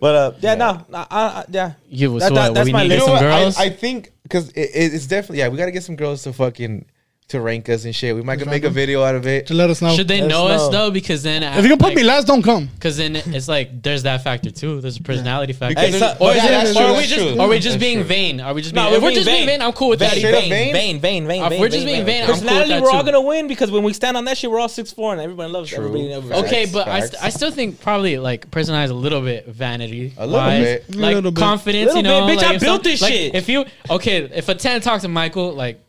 But 0.00 0.14
uh, 0.14 0.32
yeah, 0.40 0.54
no, 0.54 0.84
no, 0.88 0.98
I, 0.98 1.06
I, 1.10 1.44
yeah. 1.50 1.72
You, 1.88 2.18
That- 2.18 2.28
so 2.28 2.34
that- 2.34 2.48
what, 2.48 2.54
that's 2.54 2.66
we 2.66 2.72
my 2.72 2.82
need 2.84 2.88
list. 2.88 3.00
get 3.00 3.06
You 3.06 3.12
know 3.12 3.18
some 3.18 3.24
girls? 3.42 3.56
I, 3.58 3.64
I 3.64 3.70
think 3.70 4.12
because 4.22 4.48
it, 4.52 4.70
it, 4.74 4.94
it's 4.94 5.06
definitely 5.06 5.38
yeah, 5.38 5.48
we 5.48 5.58
got 5.58 5.66
to 5.66 5.72
get 5.72 5.82
some 5.84 5.96
girls 5.96 6.22
to 6.22 6.32
fucking 6.32 6.86
to 7.30 7.40
rank 7.40 7.68
us 7.68 7.84
and 7.84 7.94
shit. 7.94 8.14
We 8.14 8.22
might 8.22 8.44
make 8.46 8.64
a 8.64 8.70
video 8.70 9.02
out 9.02 9.14
of 9.14 9.26
it. 9.26 9.46
To 9.46 9.54
let 9.54 9.70
us 9.70 9.80
know. 9.80 9.94
Should 9.94 10.08
they 10.08 10.20
Let 10.20 10.28
know 10.30 10.46
us 10.48 10.62
know. 10.62 10.70
though? 10.70 10.90
Because 10.90 11.22
then 11.22 11.42
If 11.42 11.62
you 11.64 11.70
can 11.70 11.78
put 11.78 11.94
me 11.94 12.02
last, 12.02 12.26
don't 12.26 12.42
come. 12.42 12.68
because 12.74 12.96
then 12.96 13.16
it's 13.16 13.48
like 13.48 13.82
there's 13.82 14.02
that 14.02 14.22
factor 14.24 14.50
too. 14.50 14.80
There's 14.80 14.96
a 14.98 15.02
personality 15.02 15.52
factor. 15.52 15.80
Hey, 15.80 15.92
so- 15.92 16.16
or, 16.20 16.32
yeah, 16.34 16.62
is 16.62 16.70
it- 16.70 16.76
or 16.76 16.82
are 16.82 16.96
we 16.96 17.02
just 17.04 17.14
true. 17.14 17.38
are 17.40 17.48
we 17.48 17.56
just 17.58 17.74
That's 17.78 17.80
being 17.80 17.98
true. 17.98 18.04
vain? 18.04 18.40
Are 18.40 18.52
we 18.52 18.62
just 18.62 18.74
No, 18.74 18.82
being? 18.82 18.90
we're 18.92 18.96
if 18.96 19.02
we're 19.02 19.08
being 19.10 19.14
just 19.16 19.26
being 19.26 19.46
vain. 19.46 19.60
vain, 19.60 19.66
I'm 19.66 19.72
cool 19.72 19.88
with 19.90 19.98
that. 20.00 20.12
Straight 20.12 20.34
up 20.34 20.42
either. 20.44 20.48
vain? 20.54 20.72
Vain, 20.72 21.00
vain, 21.00 21.26
vain, 21.26 21.52
If 21.52 21.60
we're 21.60 21.68
just 21.68 21.86
being 21.86 22.04
vain, 22.04 22.22
I'm 22.22 22.26
cool 22.26 22.34
with 22.58 22.68
that 22.68 22.82
we're 22.82 22.90
all 22.90 23.04
gonna 23.04 23.20
win 23.20 23.46
because 23.48 23.70
when 23.70 23.82
we 23.84 23.92
stand 23.92 24.16
on 24.16 24.24
that 24.24 24.36
shit, 24.36 24.50
we're 24.50 24.58
all 24.60 24.68
six 24.68 24.90
four 24.92 25.12
and 25.12 25.20
everybody 25.20 25.52
loves 25.52 25.70
True. 25.70 25.78
everybody. 25.86 26.08
knows 26.08 26.24
Facts. 26.24 26.46
Okay, 26.48 26.66
but 26.72 26.88
I, 26.88 27.02
I 27.22 27.28
still 27.30 27.50
think 27.50 27.80
probably 27.80 28.18
like 28.18 28.50
personality 28.50 28.86
is 28.86 28.90
a 28.90 28.94
little 28.94 29.20
bit 29.22 29.46
vanity. 29.46 30.12
A 30.18 30.26
little 30.26 30.48
bit. 30.50 30.96
like 30.96 31.14
little 31.14 31.30
bit. 31.30 31.40
confidence. 31.40 31.94
You 31.94 32.02
know. 32.02 32.22
Bitch, 32.26 32.42
I 32.42 32.58
built 32.58 32.82
this 32.84 32.98
shit. 33.00 33.34
If 33.34 33.48
you 33.48 33.64
okay, 33.88 34.22
if 34.34 34.48
a 34.48 34.54
ten 34.54 34.80
talks 34.80 35.02
to 35.02 35.08
Michael, 35.08 35.52
like 35.54 35.80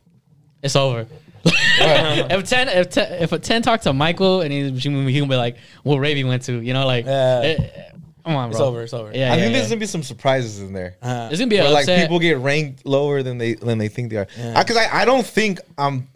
it's 0.62 0.76
over. 0.76 1.08
if 1.46 2.50
ten, 2.50 2.70
if 2.70 2.90
ten, 2.90 3.12
if 3.22 3.32
a 3.32 3.40
ten 3.40 3.62
talks 3.62 3.84
to 3.86 3.94
Michael 3.94 4.42
and 4.42 4.52
he's 4.52 4.84
he 4.84 4.90
gonna 4.90 5.06
be 5.06 5.36
like, 5.36 5.58
"Well, 5.84 6.00
Ravi 6.00 6.24
went 6.24 6.44
to?" 6.44 6.60
You 6.62 6.74
know, 6.74 6.86
like, 6.86 7.06
Yeah. 7.06 7.42
eh, 7.44 7.92
come 8.26 8.36
on, 8.36 8.50
bro. 8.50 8.58
It's 8.58 8.60
over. 8.62 8.82
It's 8.84 8.94
over. 8.94 9.12
Yeah, 9.14 9.34
I 9.34 9.36
yeah, 9.36 9.42
think 9.42 9.52
yeah. 9.52 9.58
there's 9.58 9.70
gonna 9.70 9.80
be 9.80 9.86
some 9.88 10.04
surprises 10.04 10.60
in 10.62 10.74
there. 10.74 10.98
Uh, 11.02 11.28
There's 11.28 11.40
gonna 11.40 11.50
be 11.50 11.58
a 11.58 11.64
Where 11.64 11.72
like 11.72 11.84
upset. 11.84 12.02
people 12.02 12.20
get 12.20 12.38
ranked 12.40 12.86
lower 12.86 13.24
than 13.24 13.38
they 13.38 13.56
than 13.56 13.78
they 13.78 13.88
think 13.88 14.12
they 14.12 14.18
are. 14.18 14.28
Because 14.58 14.78
I, 14.78 15.02
I 15.02 15.06
don't 15.06 15.26
think 15.26 15.60
I'm 15.78 16.08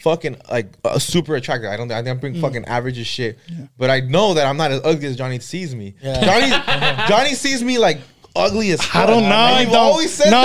fucking 0.00 0.36
like 0.50 0.66
uh, 0.84 0.98
super 0.98 1.36
attractive. 1.36 1.70
I 1.70 1.76
don't. 1.76 1.86
think 1.88 1.98
I 1.98 2.02
think 2.02 2.24
I'm 2.24 2.34
Mm. 2.34 2.40
fucking 2.40 2.64
average 2.64 2.98
as 2.98 3.06
shit. 3.06 3.38
But 3.78 3.90
I 3.90 4.00
know 4.00 4.34
that 4.34 4.46
I'm 4.46 4.56
not 4.56 4.72
as 4.72 4.80
ugly 4.82 5.06
as 5.06 5.16
Johnny 5.16 5.38
sees 5.38 5.74
me. 5.76 5.94
Yeah. 6.02 6.24
Johnny 6.24 7.06
Johnny 7.08 7.34
sees 7.34 7.62
me 7.62 7.78
like 7.78 7.98
ugly 8.36 8.70
as 8.70 8.82
fuck. 8.82 8.96
I 8.96 9.06
don't 9.06 9.22
know, 9.22 9.26
And 9.28 9.32
I 9.34 9.60
You've 9.62 9.70
don't- 9.72 9.78
always 9.80 10.12
said 10.12 10.30
no. 10.30 10.42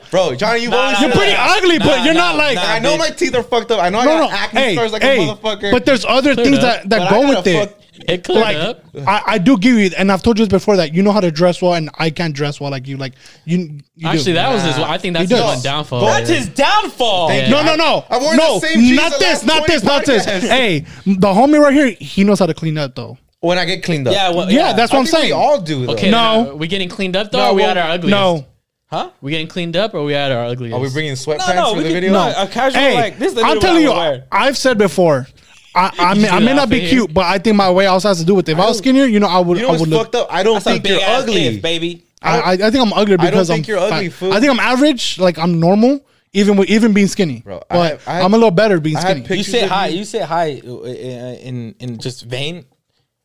that, 0.00 0.10
bro. 0.10 0.34
Johnny, 0.34 0.62
you've 0.62 0.70
nah, 0.70 0.76
always 0.78 1.00
nah, 1.00 1.06
you're 1.06 1.16
pretty 1.16 1.32
that. 1.32 1.56
ugly, 1.58 1.78
but 1.78 2.04
you're 2.04 2.14
nah, 2.14 2.20
not 2.32 2.36
like. 2.36 2.54
nah. 2.56 2.62
I 2.64 2.78
know 2.78 2.96
my 2.96 3.10
teeth 3.10 3.34
are 3.34 3.42
fucked 3.42 3.70
up. 3.70 3.80
I 3.80 3.88
know 3.90 3.98
I 4.00 4.04
no, 4.04 4.10
got 4.18 4.30
no. 4.30 4.36
acne 4.36 4.60
Hey, 4.60 4.74
scars 4.74 4.92
like 4.92 5.02
hey, 5.02 5.28
a 5.28 5.34
motherfucker. 5.34 5.72
but 5.72 5.84
there's 5.86 6.04
other 6.04 6.34
Clear 6.34 6.44
things 6.46 6.58
up. 6.58 6.62
that, 6.82 6.88
that 6.90 6.98
But 6.98 7.10
go 7.10 7.28
with 7.28 7.46
it. 7.46 7.58
fuck- 7.68 7.76
it 8.08 8.24
cleared 8.24 8.40
like 8.40 8.56
up. 8.56 8.82
I, 9.06 9.22
I 9.26 9.38
do 9.38 9.58
give 9.58 9.76
you, 9.76 9.90
and 9.98 10.10
I've 10.10 10.22
told 10.22 10.38
you 10.38 10.46
this 10.46 10.50
before 10.50 10.76
that 10.78 10.94
you 10.94 11.02
know 11.02 11.12
how 11.12 11.20
to 11.20 11.30
dress 11.30 11.60
well, 11.60 11.74
and 11.74 11.90
I 11.98 12.08
can't 12.08 12.34
dress 12.34 12.58
well 12.58 12.70
like 12.70 12.88
you. 12.88 12.96
Like 12.96 13.12
you, 13.44 13.58
you 13.94 14.08
Actually, 14.08 14.24
do. 14.24 14.32
that 14.34 14.48
was 14.50 14.62
his. 14.62 14.78
I 14.78 14.96
think 14.96 15.12
that's 15.18 15.28
He 15.28 15.34
his 15.34 15.42
does. 15.44 15.54
one 15.56 15.62
downfall. 15.62 16.00
Go- 16.00 16.06
That's 16.06 16.30
his 16.30 16.48
downfall. 16.48 17.28
Thank 17.28 17.50
Yeah. 17.50 17.62
No, 17.62 17.62
no, 17.62 17.76
no. 17.76 18.06
I've 18.08 18.22
worn 18.22 18.38
no, 18.38 18.58
the 18.58 18.66
same 18.68 18.94
not 18.96 19.18
this, 19.18 19.44
not 19.44 19.66
this, 19.66 19.82
not 19.84 20.06
this. 20.06 20.24
Hey, 20.24 20.80
the 21.04 21.28
homie 21.28 21.60
right 21.60 21.74
here, 21.74 21.88
he 22.00 22.24
knows 22.24 22.38
how 22.38 22.46
to 22.46 22.54
clean 22.54 22.78
up 22.78 22.94
though. 22.94 23.18
When 23.40 23.58
I 23.58 23.64
get 23.64 23.82
cleaned 23.82 24.06
up, 24.06 24.14
Yeah, 24.14 24.30
well, 24.30 24.50
Yeah, 24.50 24.72
that's 24.72 24.92
I 24.92 24.96
what 24.96 25.00
I'm 25.00 25.06
think 25.06 25.16
saying. 25.16 25.26
We 25.28 25.32
all 25.32 25.60
do. 25.60 25.86
Though. 25.86 25.92
Okay, 25.94 26.10
No. 26.10 26.44
no, 26.44 26.54
we 26.56 26.66
getting 26.68 26.88
cleaned 26.88 27.16
up 27.16 27.30
though. 27.30 27.38
No, 27.38 27.50
or 27.50 27.54
we 27.54 27.62
well, 27.62 27.70
at 27.70 27.76
our 27.78 27.90
ugliest? 27.90 28.10
No, 28.10 28.46
huh? 28.86 29.10
we 29.20 29.30
getting 29.32 29.46
cleaned 29.48 29.76
up, 29.76 29.94
or 29.94 30.04
we 30.04 30.14
at 30.14 30.30
our 30.30 30.44
ugliest? 30.46 30.74
Are 30.74 30.80
we 30.80 30.90
bringing 30.90 31.12
sweatpants 31.14 31.48
No, 31.48 31.54
no, 31.54 31.70
for 31.72 31.76
we 31.78 31.82
the 31.84 31.88
can- 31.88 31.94
video? 31.94 32.12
no. 32.12 32.34
A 32.36 32.46
casual 32.46 32.80
hey, 32.80 32.94
like 32.94 33.18
this. 33.18 33.28
Is 33.28 33.34
the 33.36 33.42
I'm 33.42 33.60
telling 33.60 33.82
you, 33.82 33.92
I 33.92 34.08
wear. 34.10 34.24
I've 34.30 34.56
said 34.58 34.78
before. 34.78 35.26
I, 35.72 35.92
I, 36.00 36.14
may, 36.14 36.28
I 36.28 36.40
may 36.40 36.52
not 36.52 36.68
be 36.68 36.80
cute, 36.88 37.08
him. 37.10 37.14
but 37.14 37.24
I 37.26 37.38
think 37.38 37.54
my 37.56 37.70
weight 37.70 37.86
also 37.86 38.08
has 38.08 38.18
to 38.18 38.24
do 38.24 38.34
with 38.34 38.48
it. 38.48 38.52
If 38.52 38.58
I, 38.58 38.66
was 38.66 38.78
skinnier, 38.78 39.04
you 39.04 39.20
know, 39.20 39.28
I 39.28 39.38
would. 39.38 39.56
You 39.56 39.62
know 39.62 39.68
I 39.68 39.70
what's 39.72 39.80
would 39.82 39.88
look. 39.90 40.02
fucked 40.06 40.14
up? 40.16 40.26
I 40.28 40.42
don't 40.42 40.60
think 40.62 40.86
you're 40.86 40.98
ugly. 41.00 41.46
if, 41.46 41.62
baby. 41.62 42.04
I, 42.22 42.40
I, 42.40 42.52
I 42.52 42.56
think 42.70 42.84
I'm 42.84 42.92
ugly 42.92 43.14
I 43.14 43.16
don't 43.18 43.26
because 43.30 43.48
think 43.48 43.66
I'm 43.66 43.68
you're 43.70 43.78
ugly, 43.78 44.08
fat. 44.10 44.18
fool. 44.18 44.32
I 44.34 44.40
think 44.40 44.50
I'm 44.52 44.58
average, 44.60 45.18
like 45.20 45.38
I'm 45.38 45.60
normal, 45.60 46.04
even 46.32 46.56
with 46.56 46.68
even 46.68 46.92
being 46.92 47.06
skinny. 47.06 47.40
Bro, 47.40 47.62
I 47.70 47.74
but 47.76 47.90
have- 47.92 48.08
I 48.08 48.12
have- 48.16 48.24
I'm 48.24 48.34
a 48.34 48.36
little 48.36 48.50
better 48.50 48.78
being 48.80 48.96
I 48.96 49.00
have 49.00 49.08
skinny. 49.10 49.20
You 49.20 49.26
Pictures 49.28 49.52
say 49.52 49.62
of 49.62 49.70
hi. 49.70 49.86
you. 49.86 49.98
You 49.98 50.04
say 50.04 50.20
hi 50.20 50.60
uh, 50.66 50.84
in 50.84 51.76
in 51.78 51.98
just 51.98 52.24
vain 52.24 52.64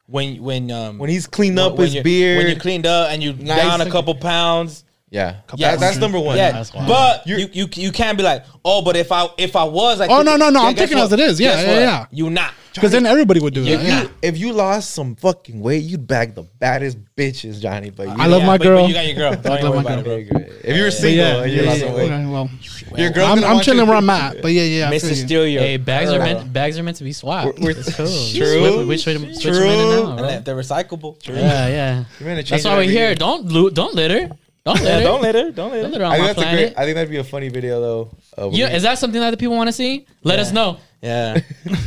when 0.08 0.42
when 0.42 0.72
um 0.72 0.98
When 0.98 1.10
he's 1.10 1.28
cleaned 1.28 1.60
up 1.60 1.78
when 1.78 1.90
his 1.92 2.04
beard. 2.04 2.38
when 2.38 2.48
you 2.48 2.56
cleaned 2.60 2.86
up 2.86 3.12
and 3.12 3.24
you 3.24 3.34
Nice. 3.34 3.58
down 3.58 3.82
a 3.82 3.90
couple 3.90 4.16
pounds. 4.16 4.84
Yeah, 5.10 5.36
Yes. 5.56 5.74
That- 5.76 5.80
that's 5.80 5.98
number 5.98 6.20
one. 6.20 6.36
Yeah, 6.38 6.52
That's 6.52 6.74
wild. 6.74 6.88
but 6.88 7.28
you, 7.28 7.48
you 7.54 7.68
you 7.74 7.92
can't 7.92 8.18
be 8.18 8.24
like, 8.24 8.44
oh, 8.66 8.82
but 8.82 8.96
if 8.98 9.12
I 9.12 9.28
if 9.38 9.56
I 9.56 9.64
was, 9.64 10.02
I 10.02 10.08
Oh, 10.08 10.22
no, 10.24 10.36
no, 10.36 10.50
no, 10.50 10.62
Yeah, 10.62 10.68
I'm 10.68 10.74
guess 10.76 10.84
taking 10.90 10.98
what? 10.98 11.06
as 11.06 11.14
it 11.14 11.20
is. 11.20 11.40
Yeah, 11.40 11.56
Guess 11.56 11.66
yeah, 11.68 11.80
yeah. 11.80 12.06
You 12.12 12.30
not. 12.30 12.54
Because 12.74 12.92
then 12.92 13.06
everybody 13.06 13.40
would 13.40 13.54
do 13.54 13.64
If 13.64 13.80
that. 13.80 13.86
you, 13.86 13.88
Yeah. 13.88 14.08
if 14.22 14.38
you 14.38 14.52
lost 14.52 14.92
some 14.92 15.16
fucking 15.16 15.62
weight, 15.62 15.84
you'd 15.84 16.06
bag 16.08 16.36
the 16.36 16.44
baddest 16.60 16.98
bitches, 17.16 17.62
Johnny. 17.62 17.90
But 17.90 18.08
you 18.10 18.16
I 18.18 18.28
love 18.28 18.42
Yeah, 18.42 18.48
my 18.48 18.58
but- 18.58 18.64
girl. 18.66 18.82
But 18.82 18.88
you 18.90 18.94
got 18.94 19.06
your 19.06 19.16
girl. 19.16 19.36
Don't 19.42 19.48
I 19.54 19.62
love 19.62 19.84
my 19.86 20.02
girl. 20.02 20.18
if 20.20 20.76
you 20.76 20.84
were 20.84 20.92
single 20.92 21.26
yeah, 21.26 21.42
and 21.44 21.52
you 21.54 21.62
yeah, 21.62 21.70
lost 21.70 21.80
yeah, 21.80 21.88
some 21.88 21.96
weight, 21.96 22.10
well, 22.92 23.00
your 23.00 23.10
girl's 23.12 23.30
I'm, 23.30 23.44
I'm 23.46 23.62
chilling 23.62 23.88
where 23.88 23.96
I'm 23.96 24.10
at. 24.10 24.42
But 24.42 24.52
yeah, 24.52 24.64
yeah. 24.64 24.90
I 24.90 25.00
feel 25.00 25.10
Mr. 25.12 25.26
Steal 25.26 25.48
your 25.48 25.62
Hey, 25.62 25.78
bags 25.78 26.12
are 26.12 26.20
meant 26.20 26.52
bags 26.52 26.78
are 26.78 26.84
meant 26.84 26.98
to 26.98 27.06
be 27.06 27.14
swapped. 27.14 27.60
We're- 27.60 27.74
we're- 27.76 27.80
It's 27.80 27.96
cool. 27.96 28.06
True. 28.36 28.84
Switch, 28.86 29.04
switch, 29.04 29.18
switch, 29.20 29.34
switch 29.36 29.42
True. 29.44 29.54
them 29.60 29.70
in 29.70 29.80
and 29.80 29.94
out, 30.02 30.10
And 30.10 30.18
bro. 30.18 30.28
if 30.30 30.44
they're 30.44 30.56
recyclable. 30.58 31.16
Yeah, 31.30 31.68
yeah. 31.68 32.04
You're 32.20 32.30
gonna 32.30 32.44
change 32.44 32.50
That's 32.50 32.66
why 32.66 32.76
we're 32.76 32.90
here. 32.92 33.16
Don't 33.16 33.74
don't 33.74 33.96
litter. 33.96 34.30
Don't 34.66 34.78
Yeah, 34.78 34.84
litter. 34.84 35.04
don't 35.04 35.22
let 35.22 35.36
her. 35.36 35.52
Don't 35.52 35.72
let 35.72 35.82
Don't 35.84 35.94
her. 35.94 36.06
on 36.06 36.12
I 36.12 36.16
think 36.16 36.22
my 36.22 36.28
that's 36.28 36.38
a 36.40 36.42
planet. 36.42 36.60
great. 36.74 36.78
I 36.82 36.86
think 36.86 36.96
that'd 36.96 37.10
be 37.10 37.18
a 37.18 37.24
funny 37.24 37.50
video 37.50 37.80
though. 37.82 38.10
Uh, 38.38 38.50
Yeah, 38.52 38.74
is 38.76 38.84
that 38.84 38.98
something 38.98 39.22
that 39.22 39.30
the 39.32 39.38
people 39.38 39.56
want 39.56 39.68
to 39.68 39.74
see? 39.74 40.08
Let 40.24 40.40
us 40.40 40.52
know. 40.52 40.78
Yeah. 41.02 41.40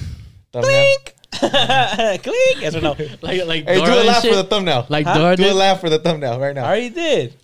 thumbnail? 0.52 0.86
Clink. 1.40 2.60
Yes 2.60 2.74
or 2.74 2.80
no? 2.80 2.96
Like 3.22 3.44
like 3.46 3.64
Hey, 3.66 3.76
Dora 3.76 3.86
do 3.86 3.92
a 3.92 3.98
and 3.98 4.06
laugh 4.06 4.22
shit. 4.22 4.30
for 4.30 4.36
the 4.36 4.44
thumbnail. 4.44 4.86
like 4.88 5.06
Huh? 5.06 5.18
Dora 5.18 5.36
do 5.36 5.42
a 5.42 5.46
did. 5.46 5.54
laugh 5.54 5.80
for 5.80 5.90
the 5.90 5.98
thumbnail 5.98 6.38
right 6.38 6.54
now. 6.54 6.64
I 6.64 6.68
already 6.68 6.90
did. 6.90 7.34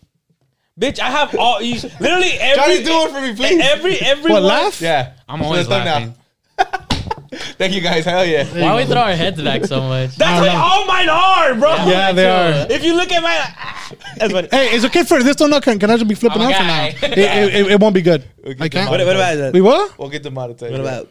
Bitch, 0.80 0.98
I 1.00 1.10
have 1.10 1.34
all 1.36 1.60
you 1.62 1.74
literally 2.00 2.30
every 2.40 2.82
Johnny, 2.82 2.84
do 2.84 2.92
it 3.04 3.10
for 3.12 3.20
me, 3.20 3.34
please. 3.34 3.60
every 3.62 3.96
every 3.98 4.30
What, 4.32 4.42
one- 4.42 4.50
laugh? 4.50 4.80
Yeah, 4.80 5.12
I'm 5.28 5.38
For 5.40 5.44
always 5.46 5.68
the 5.68 5.74
thumbnail. 5.74 6.14
laughing. 6.58 6.93
Thank 7.58 7.72
you 7.74 7.80
guys. 7.80 8.04
Hell 8.04 8.24
yeah. 8.24 8.44
Why 8.44 8.76
we 8.76 8.84
throw 8.86 9.00
our 9.02 9.12
heads 9.14 9.40
back 9.42 9.64
so 9.64 9.80
much? 9.80 10.16
That's 10.16 10.40
what 10.40 10.54
all 10.54 10.86
mine 10.86 11.08
are, 11.08 11.54
bro. 11.54 11.74
Yeah, 11.86 12.12
they 12.12 12.26
are. 12.26 12.66
If 12.70 12.84
you 12.84 12.94
look 12.96 13.10
at 13.12 13.22
my, 13.22 13.36
ah, 13.40 13.92
that's 14.16 14.32
what. 14.32 14.50
Hey, 14.52 14.68
it's 14.74 14.84
okay 14.86 15.04
for 15.04 15.22
this. 15.22 15.36
Don't 15.36 15.50
know. 15.50 15.60
Can, 15.60 15.78
can 15.78 15.90
I 15.90 15.96
just 15.96 16.08
be 16.08 16.14
flipping 16.14 16.42
I'm 16.42 16.50
a 16.50 16.52
out 16.52 16.92
for 16.94 17.08
guy. 17.08 17.08
now? 17.08 17.12
It, 17.12 17.18
it, 17.18 17.54
it, 17.66 17.72
it 17.72 17.80
won't 17.80 17.94
be 17.94 18.02
good. 18.02 18.24
I 18.60 18.68
can't. 18.68 18.90
What, 18.90 19.00
what 19.00 19.16
about 19.16 19.36
that? 19.36 19.52
We 19.54 19.60
what? 19.60 19.98
We'll 19.98 20.08
get 20.10 20.22
the 20.22 20.30
demonetized. 20.30 20.72
What 20.72 20.80
about? 20.80 21.08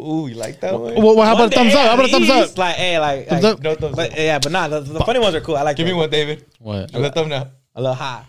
Ooh, 0.00 0.28
you 0.28 0.34
like 0.36 0.60
that 0.60 0.72
one? 0.78 0.94
Well, 0.94 1.16
well, 1.16 1.22
how 1.26 1.34
about 1.34 1.52
a 1.52 1.56
thumbs 1.56 1.74
up? 1.74 1.88
How 1.88 1.94
about 1.94 2.04
a 2.04 2.08
at 2.08 2.10
thumbs 2.12 2.30
up? 2.30 2.56
Like, 2.58 2.76
hey, 2.76 2.98
like, 3.00 3.26
Thumbs 3.28 3.42
like- 3.42 3.54
up. 3.54 3.60
No 3.62 3.74
thumbs 3.74 3.96
But 3.96 4.12
up. 4.12 4.16
yeah, 4.18 4.38
but 4.38 4.52
nah, 4.52 4.68
the, 4.68 4.80
the 4.80 5.00
funny 5.00 5.18
ones 5.18 5.34
are 5.34 5.40
cool. 5.40 5.56
I 5.56 5.62
like. 5.62 5.76
Give 5.76 5.86
me 5.86 5.92
one, 5.92 6.08
David. 6.08 6.44
What? 6.60 6.92
Do 6.92 7.02
the 7.02 7.10
thumbnail. 7.10 7.50
A 7.74 7.80
little 7.80 7.94
high. 7.96 8.24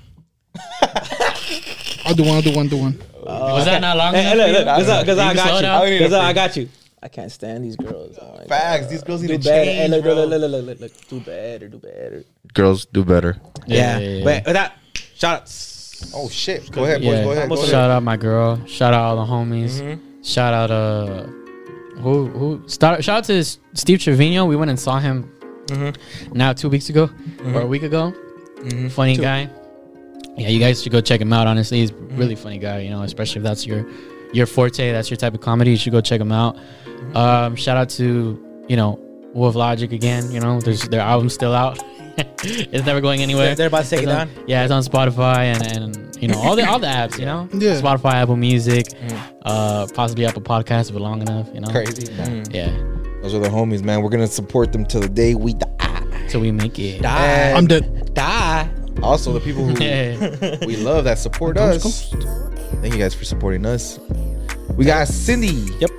I'll 2.05 2.15
do 2.15 2.24
one. 2.24 2.36
I'll 2.36 2.41
do 2.41 2.55
one. 2.55 2.67
Do 2.67 2.78
one. 2.78 2.99
Was 3.24 3.65
that 3.65 3.82
not 3.82 3.97
long 3.97 4.13
Hey, 4.13 4.22
enough? 4.22 4.34
hey, 4.34 4.38
look, 4.38 4.45
for 4.45 4.51
you? 4.51 4.65
look, 4.65 4.65
because 4.65 4.89
I, 4.89 5.05
'cause 5.05 5.17
I 5.20 5.30
You 5.30 5.36
can 5.38 5.47
slow 5.47 5.61
got 5.61 5.61
down? 5.61 5.91
you. 5.91 5.97
Because 5.99 6.13
I 6.13 6.34
got 6.34 6.57
you. 6.57 6.70
I 7.02 7.08
can't 7.08 7.32
stand 7.32 7.64
these 7.64 7.76
girls. 7.78 8.18
Oh 8.22 8.38
Facts. 8.47 8.82
God. 8.84 8.89
These 8.89 9.04
girls 9.04 9.22
need 9.22 9.28
do 9.30 9.38
to 9.38 9.43
better. 9.43 9.66
change, 9.66 9.78
Hey, 9.78 9.88
look, 9.88 10.04
bro. 10.04 10.14
look, 10.16 10.30
look, 10.30 10.41
look, 10.41 10.52
look, 10.52 10.66
look, 10.66 10.80
look. 10.82 11.08
Do 11.08 11.20
better. 11.22 11.68
Do 11.70 11.78
better. 11.78 12.24
Girls 12.54 12.86
do 12.86 13.06
better. 13.06 13.38
Yeah. 13.68 13.97
yeah, 14.00 14.10
yeah. 14.10 14.24
But 14.24 14.45
with 14.45 14.54
that, 14.54 14.78
shout. 15.16 15.43
Oh 16.14 16.30
shit. 16.30 16.72
Go 16.72 16.84
ahead, 16.86 17.02
boys. 17.02 17.06
Yeah. 17.08 17.24
Go 17.24 17.32
ahead. 17.32 17.50
Go 17.50 17.56
ahead. 17.56 17.70
Shout 17.70 17.91
out 17.91 18.04
my 18.04 18.18
girl. 18.18 18.66
Shout 18.66 18.93
out 18.93 19.02
all 19.18 19.26
the 19.26 19.32
homies. 19.32 19.82
Mm-hmm. 19.82 20.22
Shout 20.24 20.54
out 20.54 20.72
uh 20.72 21.24
who 22.02 22.28
who 22.28 22.64
start 22.68 23.04
shout 23.04 23.18
out 23.20 23.24
to 23.26 23.43
Steve 23.74 24.00
Trevino. 24.02 24.45
We 24.45 24.56
went 24.56 24.70
and 24.70 24.80
saw 24.80 25.00
him 25.00 25.32
Mm-hmm. 25.68 26.34
now 26.34 26.52
two 26.52 26.68
weeks 26.68 26.89
ago 26.89 27.12
or 27.54 27.62
a 27.62 27.68
week 27.68 27.84
ago. 27.84 28.12
Funny 28.89 29.16
guy. 29.16 29.47
Yeah, 30.36 30.47
you 30.47 30.60
guys 30.60 30.82
should 30.82 30.91
go 30.91 31.00
check 31.00 31.22
him 31.22 31.32
out. 31.32 31.45
Honestly, 31.45 31.80
he's 31.82 31.91
a 31.91 31.95
really 32.18 32.36
funny 32.36 32.58
guy. 32.58 32.80
You 32.80 32.89
know, 32.89 33.04
especially 33.04 33.39
if 33.39 33.43
that's 33.43 33.68
your 33.68 33.86
your 34.34 34.45
forte, 34.45 34.91
that's 34.91 35.09
your 35.09 35.17
type 35.17 35.34
of 35.34 35.41
comedy. 35.41 35.71
You 35.71 35.77
should 35.77 35.91
go 35.93 36.01
check 36.01 36.19
them 36.19 36.32
out. 36.32 36.57
Um, 37.15 37.55
shout 37.55 37.77
out 37.77 37.89
to 37.91 38.63
you 38.67 38.75
know 38.77 38.99
Wolf 39.34 39.55
Logic 39.55 39.91
again. 39.91 40.32
You 40.32 40.39
know, 40.39 40.59
there's 40.59 40.84
their 40.89 41.01
album's 41.01 41.34
still 41.34 41.53
out. 41.53 41.80
it's 42.43 42.86
never 42.86 42.99
going 43.01 43.21
anywhere. 43.21 43.47
They're, 43.47 43.55
they're 43.55 43.67
about 43.67 43.86
to 43.86 43.89
take 43.89 43.99
It's 44.03 44.09
it 44.11 44.15
on- 44.15 44.27
down. 44.27 44.43
Yeah, 44.47 44.63
it's 44.63 44.71
on 44.71 44.84
Spotify 44.84 45.53
and, 45.55 45.95
and 45.95 46.17
you 46.21 46.27
know 46.27 46.38
all 46.39 46.55
the 46.55 46.67
all 46.67 46.80
the 46.80 46.88
apps. 46.88 47.17
You 47.17 47.25
know, 47.25 47.47
Yeah. 47.53 47.80
Spotify, 47.80 48.13
Apple 48.15 48.36
Music, 48.36 48.88
uh, 49.43 49.88
possibly 49.93 50.25
Apple 50.25 50.41
Podcasts 50.41 50.89
if 50.89 50.95
it's 50.95 50.99
long 50.99 51.21
enough. 51.21 51.47
You 51.53 51.61
know, 51.61 51.69
Crazy. 51.69 52.11
Yeah, 52.51 52.69
Those 53.21 53.34
are 53.34 53.39
the 53.39 53.49
homies, 53.49 53.84
man. 53.84 54.01
We're 54.01 54.09
gonna 54.09 54.27
support 54.27 54.71
them 54.73 54.86
till 54.86 55.01
the 55.01 55.09
day 55.09 55.34
we 55.36 55.53
die. 55.53 56.25
so 56.27 56.39
we 56.39 56.51
make 56.51 56.77
it. 56.77 57.01
Die. 57.01 57.51
I'm 57.53 57.67
dead. 57.67 58.13
Die. 58.13 58.69
Also, 59.01 59.32
the 59.32 59.39
people 59.39 59.63
who 59.65 59.73
we 60.67 60.75
love 60.75 61.05
that 61.05 61.17
support 61.19 61.57
us. 61.57 62.13
Thank 62.82 62.93
you 62.93 62.99
guys 62.99 63.13
for 63.13 63.26
supporting 63.26 63.65
us. 63.65 63.99
We 64.76 64.86
got 64.86 65.07
Cindy. 65.07 65.67
Yep. 65.80 65.89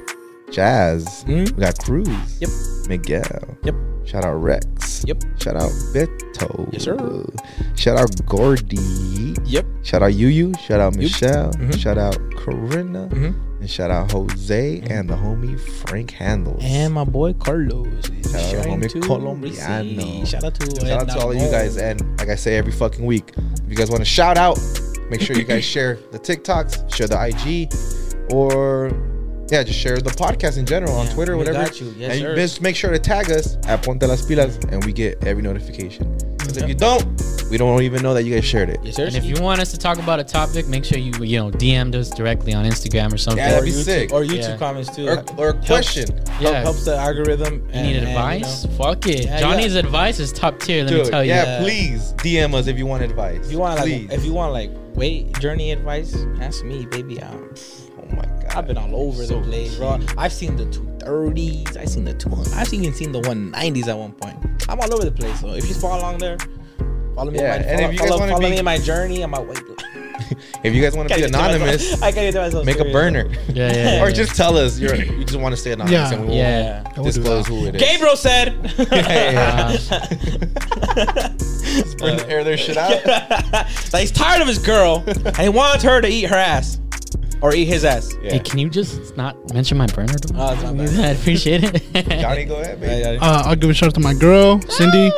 Jazz. 0.51 1.25
Mhm. 1.27 1.55
We 1.57 1.61
got 1.61 1.79
Cruz. 1.79 2.09
Yep. 2.41 2.51
Miguel. 2.89 3.57
Yep. 3.65 3.75
Shout 4.05 4.25
out 4.25 4.35
Rex. 4.43 5.05
Yep. 5.07 5.23
Shout 5.41 5.57
out 5.57 5.71
Beto. 5.95 6.69
Yes, 6.73 6.83
sir. 6.85 6.97
Shout 7.77 7.99
out 7.99 8.11
Gordy. 8.27 9.35
Yep. 9.45 9.67
Shout 9.83 10.03
out 10.03 10.13
Yuyu. 10.13 10.59
Shout 10.59 10.81
out. 10.81 10.97
Michelle. 10.97 11.53
Mhm. 11.53 11.79
Shout 11.79 11.99
out 11.99 12.19
Corinna. 12.37 13.09
Mhm. 13.13 13.35
And 13.61 13.69
shout 13.71 13.91
out 13.91 14.11
Jose 14.11 14.81
and 14.89 15.09
the 15.11 15.15
homie 15.15 15.61
Frank 15.61 16.13
Handles. 16.13 16.63
And 16.65 16.95
my 16.95 17.05
boy 17.05 17.35
Carlos. 17.35 17.87
Shout 18.25 18.35
out 18.35 18.41
sharing 18.51 18.81
homie 18.81 18.89
to 18.91 19.01
Colombiano. 19.01 20.25
Shout 20.25 20.45
out 20.45 20.55
to 20.55 20.81
Shout 20.87 21.03
out 21.03 21.09
to 21.11 21.21
all 21.21 21.31
of 21.31 21.37
you 21.37 21.51
guys. 21.51 21.77
And 21.77 22.01
like 22.19 22.31
I 22.31 22.35
say 22.37 22.57
every 22.57 22.73
fucking 22.73 23.05
week, 23.05 23.31
if 23.37 23.71
you 23.71 23.77
guys 23.77 23.91
want 23.91 24.01
to 24.01 24.05
shout 24.07 24.39
out, 24.39 24.59
make 25.11 25.21
sure 25.21 25.37
you 25.37 25.45
guys 25.45 25.65
share 25.75 25.97
the 26.13 26.19
TikToks, 26.19 26.95
share 26.95 27.09
the 27.09 27.19
IG, 27.21 28.33
or 28.33 28.91
yeah, 29.51 29.65
just 29.65 29.79
share 29.81 29.99
the 29.99 30.11
podcast 30.11 30.59
in 30.59 30.65
general 30.67 30.95
on 30.95 31.07
Yeah, 31.07 31.13
Twitter, 31.15 31.33
we 31.37 31.39
whatever. 31.45 31.65
got 31.65 31.81
you. 31.81 31.93
Yes, 31.99 32.13
and 32.13 32.21
sir. 32.21 32.37
just 32.37 32.63
make 32.63 32.77
sure 32.77 32.91
to 32.91 32.99
tag 33.01 33.31
us 33.33 33.57
at 33.67 33.83
Ponte 33.85 34.03
las 34.05 34.25
Pilas, 34.25 34.63
and 34.73 34.85
we 34.85 34.93
get 34.93 35.23
every 35.25 35.43
notification. 35.43 36.17
Because 36.39 36.57
if 36.57 36.69
you 36.69 36.75
don't, 36.75 37.05
we 37.51 37.59
don't 37.59 37.83
even 37.83 38.01
know 38.03 38.15
that 38.15 38.23
you 38.23 38.33
guys 38.35 38.45
shared 38.45 38.71
it. 38.71 38.79
Yes, 38.85 38.95
sir. 38.97 39.07
And 39.07 39.17
if 39.17 39.25
you 39.25 39.41
want 39.43 39.61
us 39.61 39.73
to 39.73 39.79
talk 39.79 39.99
about 39.99 40.21
a 40.21 40.25
topic, 40.25 40.69
make 40.69 40.85
sure 40.85 40.99
you 40.99 41.13
you 41.25 41.39
know 41.41 41.51
DM'd 41.51 41.97
us 41.97 42.11
directly 42.11 42.55
on 42.55 42.65
Instagram 42.65 43.13
or 43.13 43.19
something. 43.19 43.39
Yeah, 43.43 43.51
that'd 43.51 43.65
be 43.65 43.73
YouTube, 43.73 43.85
sick. 43.85 44.13
Or 44.13 44.23
YouTube 44.23 44.37
Yeah. 44.51 44.57
comments 44.57 44.95
too. 44.95 45.09
Or, 45.09 45.25
or 45.37 45.49
a 45.51 45.55
question. 45.67 46.07
Help- 46.29 46.41
Yeah. 46.41 46.61
helps 46.63 46.85
the 46.85 46.97
algorithm. 46.97 47.55
you 47.55 47.69
and- 47.73 47.87
need 47.89 47.97
and, 47.97 48.09
advice? 48.09 48.65
you 48.65 48.71
know, 48.71 48.77
Fuck 48.77 49.07
it. 49.09 49.25
Yeah, 49.25 49.41
Johnny's 49.41 49.75
yeah. 49.75 49.81
advice 49.81 50.21
is 50.21 50.33
top 50.33 50.61
tier. 50.61 50.85
Let 50.85 50.93
me 50.93 51.03
Dude, 51.03 51.11
tell 51.11 51.25
you. 51.25 51.31
yeah, 51.31 51.59
Yeah. 51.59 51.63
please 51.65 52.13
DM 52.19 52.55
us 52.55 52.69
if 52.69 52.79
you 52.79 52.87
want 52.87 53.03
advice. 53.03 53.47
if 53.47 53.51
you 53.53 53.59
want 53.59 53.81
like, 53.81 54.13
if 54.13 54.25
you 54.25 54.33
want 54.33 54.53
like 54.53 54.71
weight 54.95 55.39
journey 55.41 55.73
advice, 55.73 56.17
ask 56.41 56.65
me, 56.65 56.87
baby. 56.87 57.21
Um, 57.23 57.53
oh 57.99 58.15
my 58.15 58.23
god, 58.23 58.47
I've 58.55 58.67
been 58.67 58.79
all 58.79 58.95
over 58.95 59.25
So 59.25 59.41
the 59.41 59.47
place, 59.47 59.77
bro. 59.77 59.99
I've 60.19 60.33
seen 60.33 60.57
the 60.57 60.65
230s. 60.67 61.77
I've 61.77 61.89
seen 61.89 62.05
the 62.05 62.15
200. 62.15 62.53
I've 62.55 62.73
even 62.73 62.93
seen 62.95 63.13
the 63.13 63.21
190s 63.21 63.89
at 63.89 63.97
one 63.97 64.13
point. 64.13 64.37
I'm 64.69 64.81
all 64.81 64.93
over 64.93 65.05
the 65.05 65.13
place. 65.13 65.41
So 65.41 65.49
if 65.55 65.69
you 65.69 65.75
follow 65.75 66.01
along 66.01 66.19
there, 66.19 66.39
follow 67.15 67.31
me. 67.31 67.39
Yeah, 67.39 67.57
in 67.57 67.63
my, 67.63 67.67
and 67.67 67.81
follow, 67.81 67.89
if 67.89 67.93
you 67.93 67.99
follow, 68.09 68.19
follow 68.29 68.41
be- 68.41 68.51
me 68.51 68.59
in 68.59 68.65
my 68.65 68.79
journey. 68.79 69.23
I'm 69.23 69.31
my 69.31 69.41
way. 69.41 69.55
If 70.65 70.75
you 70.75 70.83
guys 70.83 70.95
want 70.97 71.09
to 71.09 71.15
be 71.17 71.23
anonymous, 71.23 72.01
I 72.03 72.13
can't 72.13 72.35
myself. 72.37 72.67
make 72.67 72.79
a 72.81 72.85
burner. 72.85 73.29
Yeah, 73.49 73.73
yeah, 73.73 73.73
yeah. 73.97 74.03
or 74.03 74.11
just 74.13 74.37
tell 74.37 74.57
us 74.59 74.79
you're 74.79 74.95
you 74.95 75.25
just 75.25 75.39
want 75.41 75.55
to 75.55 75.57
stay 75.61 75.73
anonymous 75.73 75.93
Yeah. 75.93 76.13
and 76.13 76.21
we 76.23 76.27
won't 76.29 76.37
yeah. 76.39 76.83
I 76.85 76.99
will 77.01 77.05
do 77.07 77.13
disclose 77.13 77.47
who 77.47 77.67
it 77.67 77.77
is. 77.77 77.83
Gabriel 77.83 78.17
said. 78.17 78.55
Yeah, 78.93 79.77
Uh, 79.81 81.29
bring 81.99 82.17
the 82.17 82.27
air 82.29 82.45
their 82.45 82.57
shit 82.57 82.77
out. 82.77 83.05
like 83.93 84.01
he's 84.01 84.11
tired 84.13 84.43
of 84.43 84.49
his 84.49 84.59
girl 84.59 85.03
and 85.07 85.37
he 85.39 85.49
wants 85.49 85.83
her 85.85 86.01
to 86.01 86.09
eat 86.09 86.25
her 86.25 86.37
ass 86.37 86.81
or 87.43 87.55
eat 87.55 87.67
his 87.67 87.85
ass. 87.85 88.13
Yeah. 88.23 88.33
Hey, 88.33 88.39
can 88.41 88.59
you 88.59 88.69
just 88.69 89.17
not 89.17 89.37
mention 89.55 89.79
my 89.79 89.87
burner? 89.87 90.13
though? 90.15 90.37
Oh, 90.39 90.53
it's 90.53 90.63
not 90.63 90.77
bad. 90.77 90.91
I 91.01 91.09
appreciate 91.09 91.65
it. 91.65 92.21
Johnny, 92.21 92.45
go 92.45 92.61
ahead, 92.61 92.81
baby. 92.81 93.19
Uh, 93.19 93.43
I'll 93.47 93.57
give 93.57 93.71
a 93.71 93.75
shout 93.75 93.89
out 93.89 93.95
to 93.95 94.01
my 94.01 94.15
girl, 94.15 94.61
Cindy. 94.63 95.11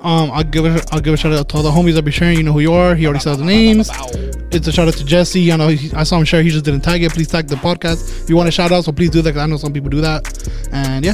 Um, 0.00 0.30
I'll 0.30 0.44
give 0.44 0.64
a, 0.64 0.80
I'll 0.92 1.00
give 1.00 1.14
a 1.14 1.16
shout 1.16 1.32
out 1.32 1.48
to 1.50 1.56
all 1.56 1.62
the 1.62 1.70
homies 1.70 1.96
I'll 1.96 2.02
be 2.02 2.10
sharing. 2.12 2.36
You 2.36 2.42
know 2.44 2.52
who 2.52 2.60
you 2.60 2.72
are. 2.72 2.94
He 2.94 3.04
already 3.06 3.20
said 3.20 3.36
the 3.38 3.44
names. 3.44 3.90
It's 4.50 4.66
a 4.66 4.72
shout 4.72 4.88
out 4.88 4.94
to 4.94 5.04
Jesse. 5.04 5.52
I 5.52 5.56
know 5.56 5.68
he, 5.68 5.92
I 5.94 6.04
saw 6.04 6.18
him 6.18 6.24
share. 6.24 6.42
He 6.42 6.48
just 6.50 6.64
didn't 6.64 6.80
tag 6.80 7.02
it. 7.02 7.12
Please 7.12 7.28
tag 7.28 7.48
the 7.48 7.56
podcast. 7.56 8.22
If 8.24 8.30
you 8.30 8.36
want 8.36 8.48
a 8.48 8.52
shout 8.52 8.72
out, 8.72 8.84
so 8.84 8.92
please 8.92 9.10
do 9.10 9.20
that. 9.22 9.32
Cause 9.32 9.42
I 9.42 9.46
know 9.46 9.56
some 9.58 9.72
people 9.72 9.90
do 9.90 10.00
that. 10.00 10.48
And 10.72 11.04
yeah, 11.04 11.12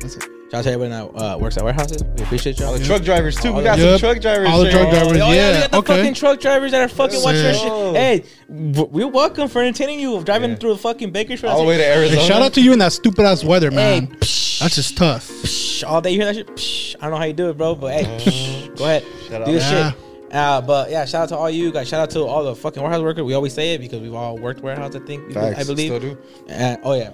that's 0.00 0.14
it. 0.16 0.22
Shout 0.52 0.60
out 0.60 0.62
to 0.64 0.70
everyone 0.70 0.90
that 0.90 1.20
uh, 1.20 1.38
works 1.38 1.56
at 1.56 1.64
warehouses. 1.64 2.04
We 2.16 2.22
appreciate 2.22 2.60
y'all. 2.60 2.68
All 2.68 2.78
the 2.78 2.84
truck 2.84 3.02
drivers 3.02 3.34
too. 3.34 3.52
We 3.52 3.64
got 3.64 3.78
the- 3.80 3.98
some 3.98 4.10
truck 4.12 4.20
drivers. 4.22 4.48
All 4.48 4.60
the 4.62 4.70
truck 4.70 4.88
drivers. 4.90 5.20
Oh, 5.20 5.32
yeah, 5.32 5.52
we 5.54 5.58
got 5.62 5.70
the 5.72 5.76
okay. 5.78 5.96
fucking 5.96 6.14
truck 6.14 6.38
drivers 6.38 6.70
that 6.70 6.80
are 6.82 6.88
fucking 6.88 7.20
watching 7.24 7.44
our 7.46 7.52
shit. 7.54 7.96
Hey, 7.96 8.24
we're 8.48 9.08
welcome 9.08 9.48
for 9.48 9.60
entertaining 9.62 9.98
you 9.98 10.22
driving 10.22 10.50
Yeah. 10.50 10.56
through 10.56 10.74
the 10.74 10.78
fucking 10.78 11.10
Bakersfield. 11.10 11.52
all 11.52 11.62
the 11.62 11.66
way 11.66 11.78
to 11.78 11.84
Arizona. 11.84 12.20
Hey, 12.20 12.28
shout 12.28 12.40
out 12.42 12.52
to 12.54 12.60
you 12.60 12.72
in 12.72 12.78
that 12.78 12.92
stupid 12.92 13.24
ass 13.26 13.42
weather, 13.42 13.70
Hey, 13.70 13.76
man. 13.76 14.08
That's 14.20 14.76
just 14.76 14.96
tough. 14.96 15.28
psh, 15.28 15.84
all 15.84 16.00
day 16.00 16.12
you 16.12 16.18
hear 16.22 16.26
that 16.32 16.36
shit. 16.36 16.46
Psh, 16.46 16.94
I 17.00 17.02
don't 17.02 17.10
know 17.10 17.16
how 17.18 17.24
you 17.24 17.32
do 17.32 17.50
it, 17.50 17.58
bro, 17.58 17.74
but 17.74 17.92
hey, 17.92 18.04
psh, 18.24 18.78
go 18.78 18.84
ahead, 18.84 19.04
Shout 19.28 19.40
out. 19.42 19.46
do 19.48 19.52
this 19.52 19.64
Yeah. 19.64 19.90
shit. 19.90 20.00
Uh, 20.36 20.60
but 20.60 20.90
yeah, 20.90 21.04
shout 21.04 21.22
out 21.24 21.28
to 21.30 21.36
all 21.36 21.50
you 21.50 21.72
guys. 21.72 21.88
Shout 21.88 22.00
out 22.00 22.10
to 22.10 22.20
all 22.24 22.44
the 22.44 22.54
fucking 22.54 22.82
warehouse 22.82 23.02
workers. 23.02 23.24
We 23.24 23.34
always 23.34 23.54
say 23.54 23.74
it 23.74 23.80
because 23.80 24.00
we've 24.00 24.14
all 24.14 24.36
worked 24.36 24.60
warehouse. 24.60 24.94
I 24.94 25.00
think 25.00 25.32
Facts. 25.32 25.58
I 25.58 25.64
believe. 25.64 25.88
Still 25.88 26.00
do. 26.14 26.18
Uh, 26.50 26.76
oh 26.82 26.94
yeah. 26.94 27.10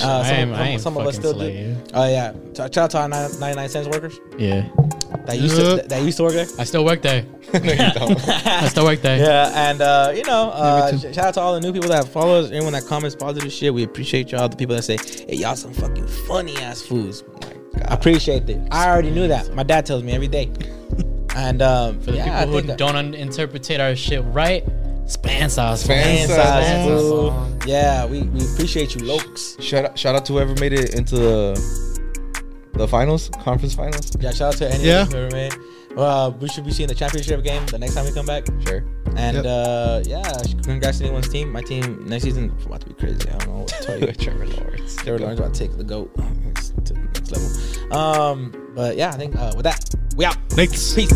Uh, 0.00 0.20
I 0.20 0.22
some, 0.24 0.36
am- 0.36 0.48
some- 0.50 0.60
I 0.60 0.76
some 0.76 0.96
of 0.96 1.06
us 1.06 1.16
still 1.16 1.34
slay 1.34 1.74
do. 1.74 1.76
Oh 1.94 2.08
yeah. 2.08 2.32
So, 2.52 2.64
shout 2.64 2.78
out 2.78 2.90
to 2.92 2.98
our 2.98 3.08
99 3.08 3.68
cents 3.68 3.88
workers 3.88 4.20
yeah, 4.38 4.68
that 5.26 5.38
used 5.40 5.56
to 5.56 5.62
that, 5.62 5.88
that 5.88 6.02
used 6.02 6.18
to 6.18 6.22
work 6.22 6.34
there. 6.34 6.46
I 6.58 6.64
still 6.64 6.84
work 6.84 7.02
there. 7.02 7.22
no, 7.52 7.58
you 7.60 7.92
don't. 7.92 8.28
I 8.46 8.68
still 8.68 8.84
work 8.84 9.00
there. 9.02 9.18
Yeah, 9.18 9.70
and 9.70 9.80
uh, 9.80 10.12
you 10.14 10.22
know, 10.22 10.50
uh, 10.50 10.96
shout 10.98 11.18
out 11.18 11.34
to 11.34 11.40
all 11.40 11.54
the 11.54 11.60
new 11.60 11.72
people 11.72 11.88
that 11.88 12.06
follow 12.08 12.40
us, 12.40 12.52
anyone 12.52 12.72
that 12.74 12.86
comments 12.86 13.16
positive 13.16 13.52
shit. 13.52 13.74
We 13.74 13.82
appreciate 13.82 14.30
y'all. 14.30 14.48
The 14.48 14.56
people 14.56 14.76
that 14.76 14.82
say, 14.82 14.98
"Hey, 15.28 15.36
y'all 15.36 15.56
some 15.56 15.72
fucking 15.72 16.06
funny 16.28 16.56
ass 16.58 16.82
fools." 16.82 17.24
I 17.76 17.94
appreciate 17.94 18.48
it. 18.48 18.60
I 18.70 18.88
already 18.88 19.10
knew 19.10 19.28
that. 19.28 19.54
My 19.54 19.62
dad 19.62 19.86
tells 19.86 20.02
me 20.02 20.12
every 20.12 20.28
day. 20.28 20.50
And 21.34 21.62
um, 21.62 21.98
For 22.00 22.10
the 22.10 22.18
yeah, 22.18 22.40
I 22.40 22.44
people 22.44 22.60
who 22.60 22.66
think 22.66 22.78
don't 22.78 22.96
un- 22.96 23.14
interpret 23.14 23.70
our 23.80 23.96
shit 23.96 24.22
right, 24.26 24.64
span 25.06 25.48
sauce. 25.48 25.82
Span 25.82 26.28
Man, 26.28 26.28
sauce, 26.28 26.36
size 27.56 27.66
Yeah, 27.66 28.04
we, 28.06 28.22
we 28.22 28.44
appreciate 28.52 28.94
you, 28.94 29.00
lokes. 29.02 29.60
Shout 29.62 29.84
out, 29.86 29.98
shout 29.98 30.14
out 30.14 30.26
to 30.26 30.34
whoever 30.34 30.54
made 30.60 30.72
it 30.74 30.94
into 30.94 31.16
the 31.16 31.92
the 32.74 32.88
finals, 32.88 33.30
conference 33.40 33.74
finals. 33.74 34.14
Yeah, 34.20 34.30
shout 34.32 34.54
out 34.54 34.58
to 34.58 34.72
any 34.74 34.84
Yeah. 34.84 35.02
of 35.02 35.12
you 35.14 35.28
made. 35.30 35.54
Uh, 35.96 36.32
we 36.40 36.48
should 36.48 36.64
be 36.64 36.72
seeing 36.72 36.88
the 36.88 36.94
championship 36.94 37.42
game 37.44 37.64
the 37.66 37.78
next 37.78 37.94
time 37.94 38.04
we 38.04 38.12
come 38.12 38.26
back. 38.26 38.46
Sure. 38.66 38.84
And 39.16 39.36
Yep. 39.36 39.46
uh, 39.46 40.02
yeah, 40.06 40.42
congrats 40.62 40.98
to 40.98 41.04
anyone's 41.04 41.28
team. 41.28 41.52
My 41.52 41.60
team 41.60 42.06
next 42.06 42.24
season 42.24 42.50
about 42.64 42.80
to 42.80 42.86
be 42.88 42.94
crazy. 42.94 43.28
I 43.28 43.36
don't 43.38 43.48
know 43.48 43.58
what 43.60 43.68
to 43.68 43.82
tell 43.82 43.98
you. 44.00 44.06
Trevor 44.12 44.46
Lawrence. 44.46 44.96
Trevor 44.96 45.18
Lawrence 45.18 45.40
about 45.40 45.54
to 45.54 45.60
take 45.60 45.76
the 45.76 45.84
goat 45.84 46.14
to 46.16 46.92
the 46.94 47.00
next 47.00 47.30
level. 47.32 47.96
Um, 47.98 48.72
but 48.74 48.96
yeah, 48.96 49.10
I 49.10 49.16
think 49.18 49.36
uh, 49.36 49.52
with 49.54 49.64
that, 49.64 49.84
we 50.16 50.24
out. 50.24 50.36
Thanks. 50.50 50.94
Peace. 50.94 51.12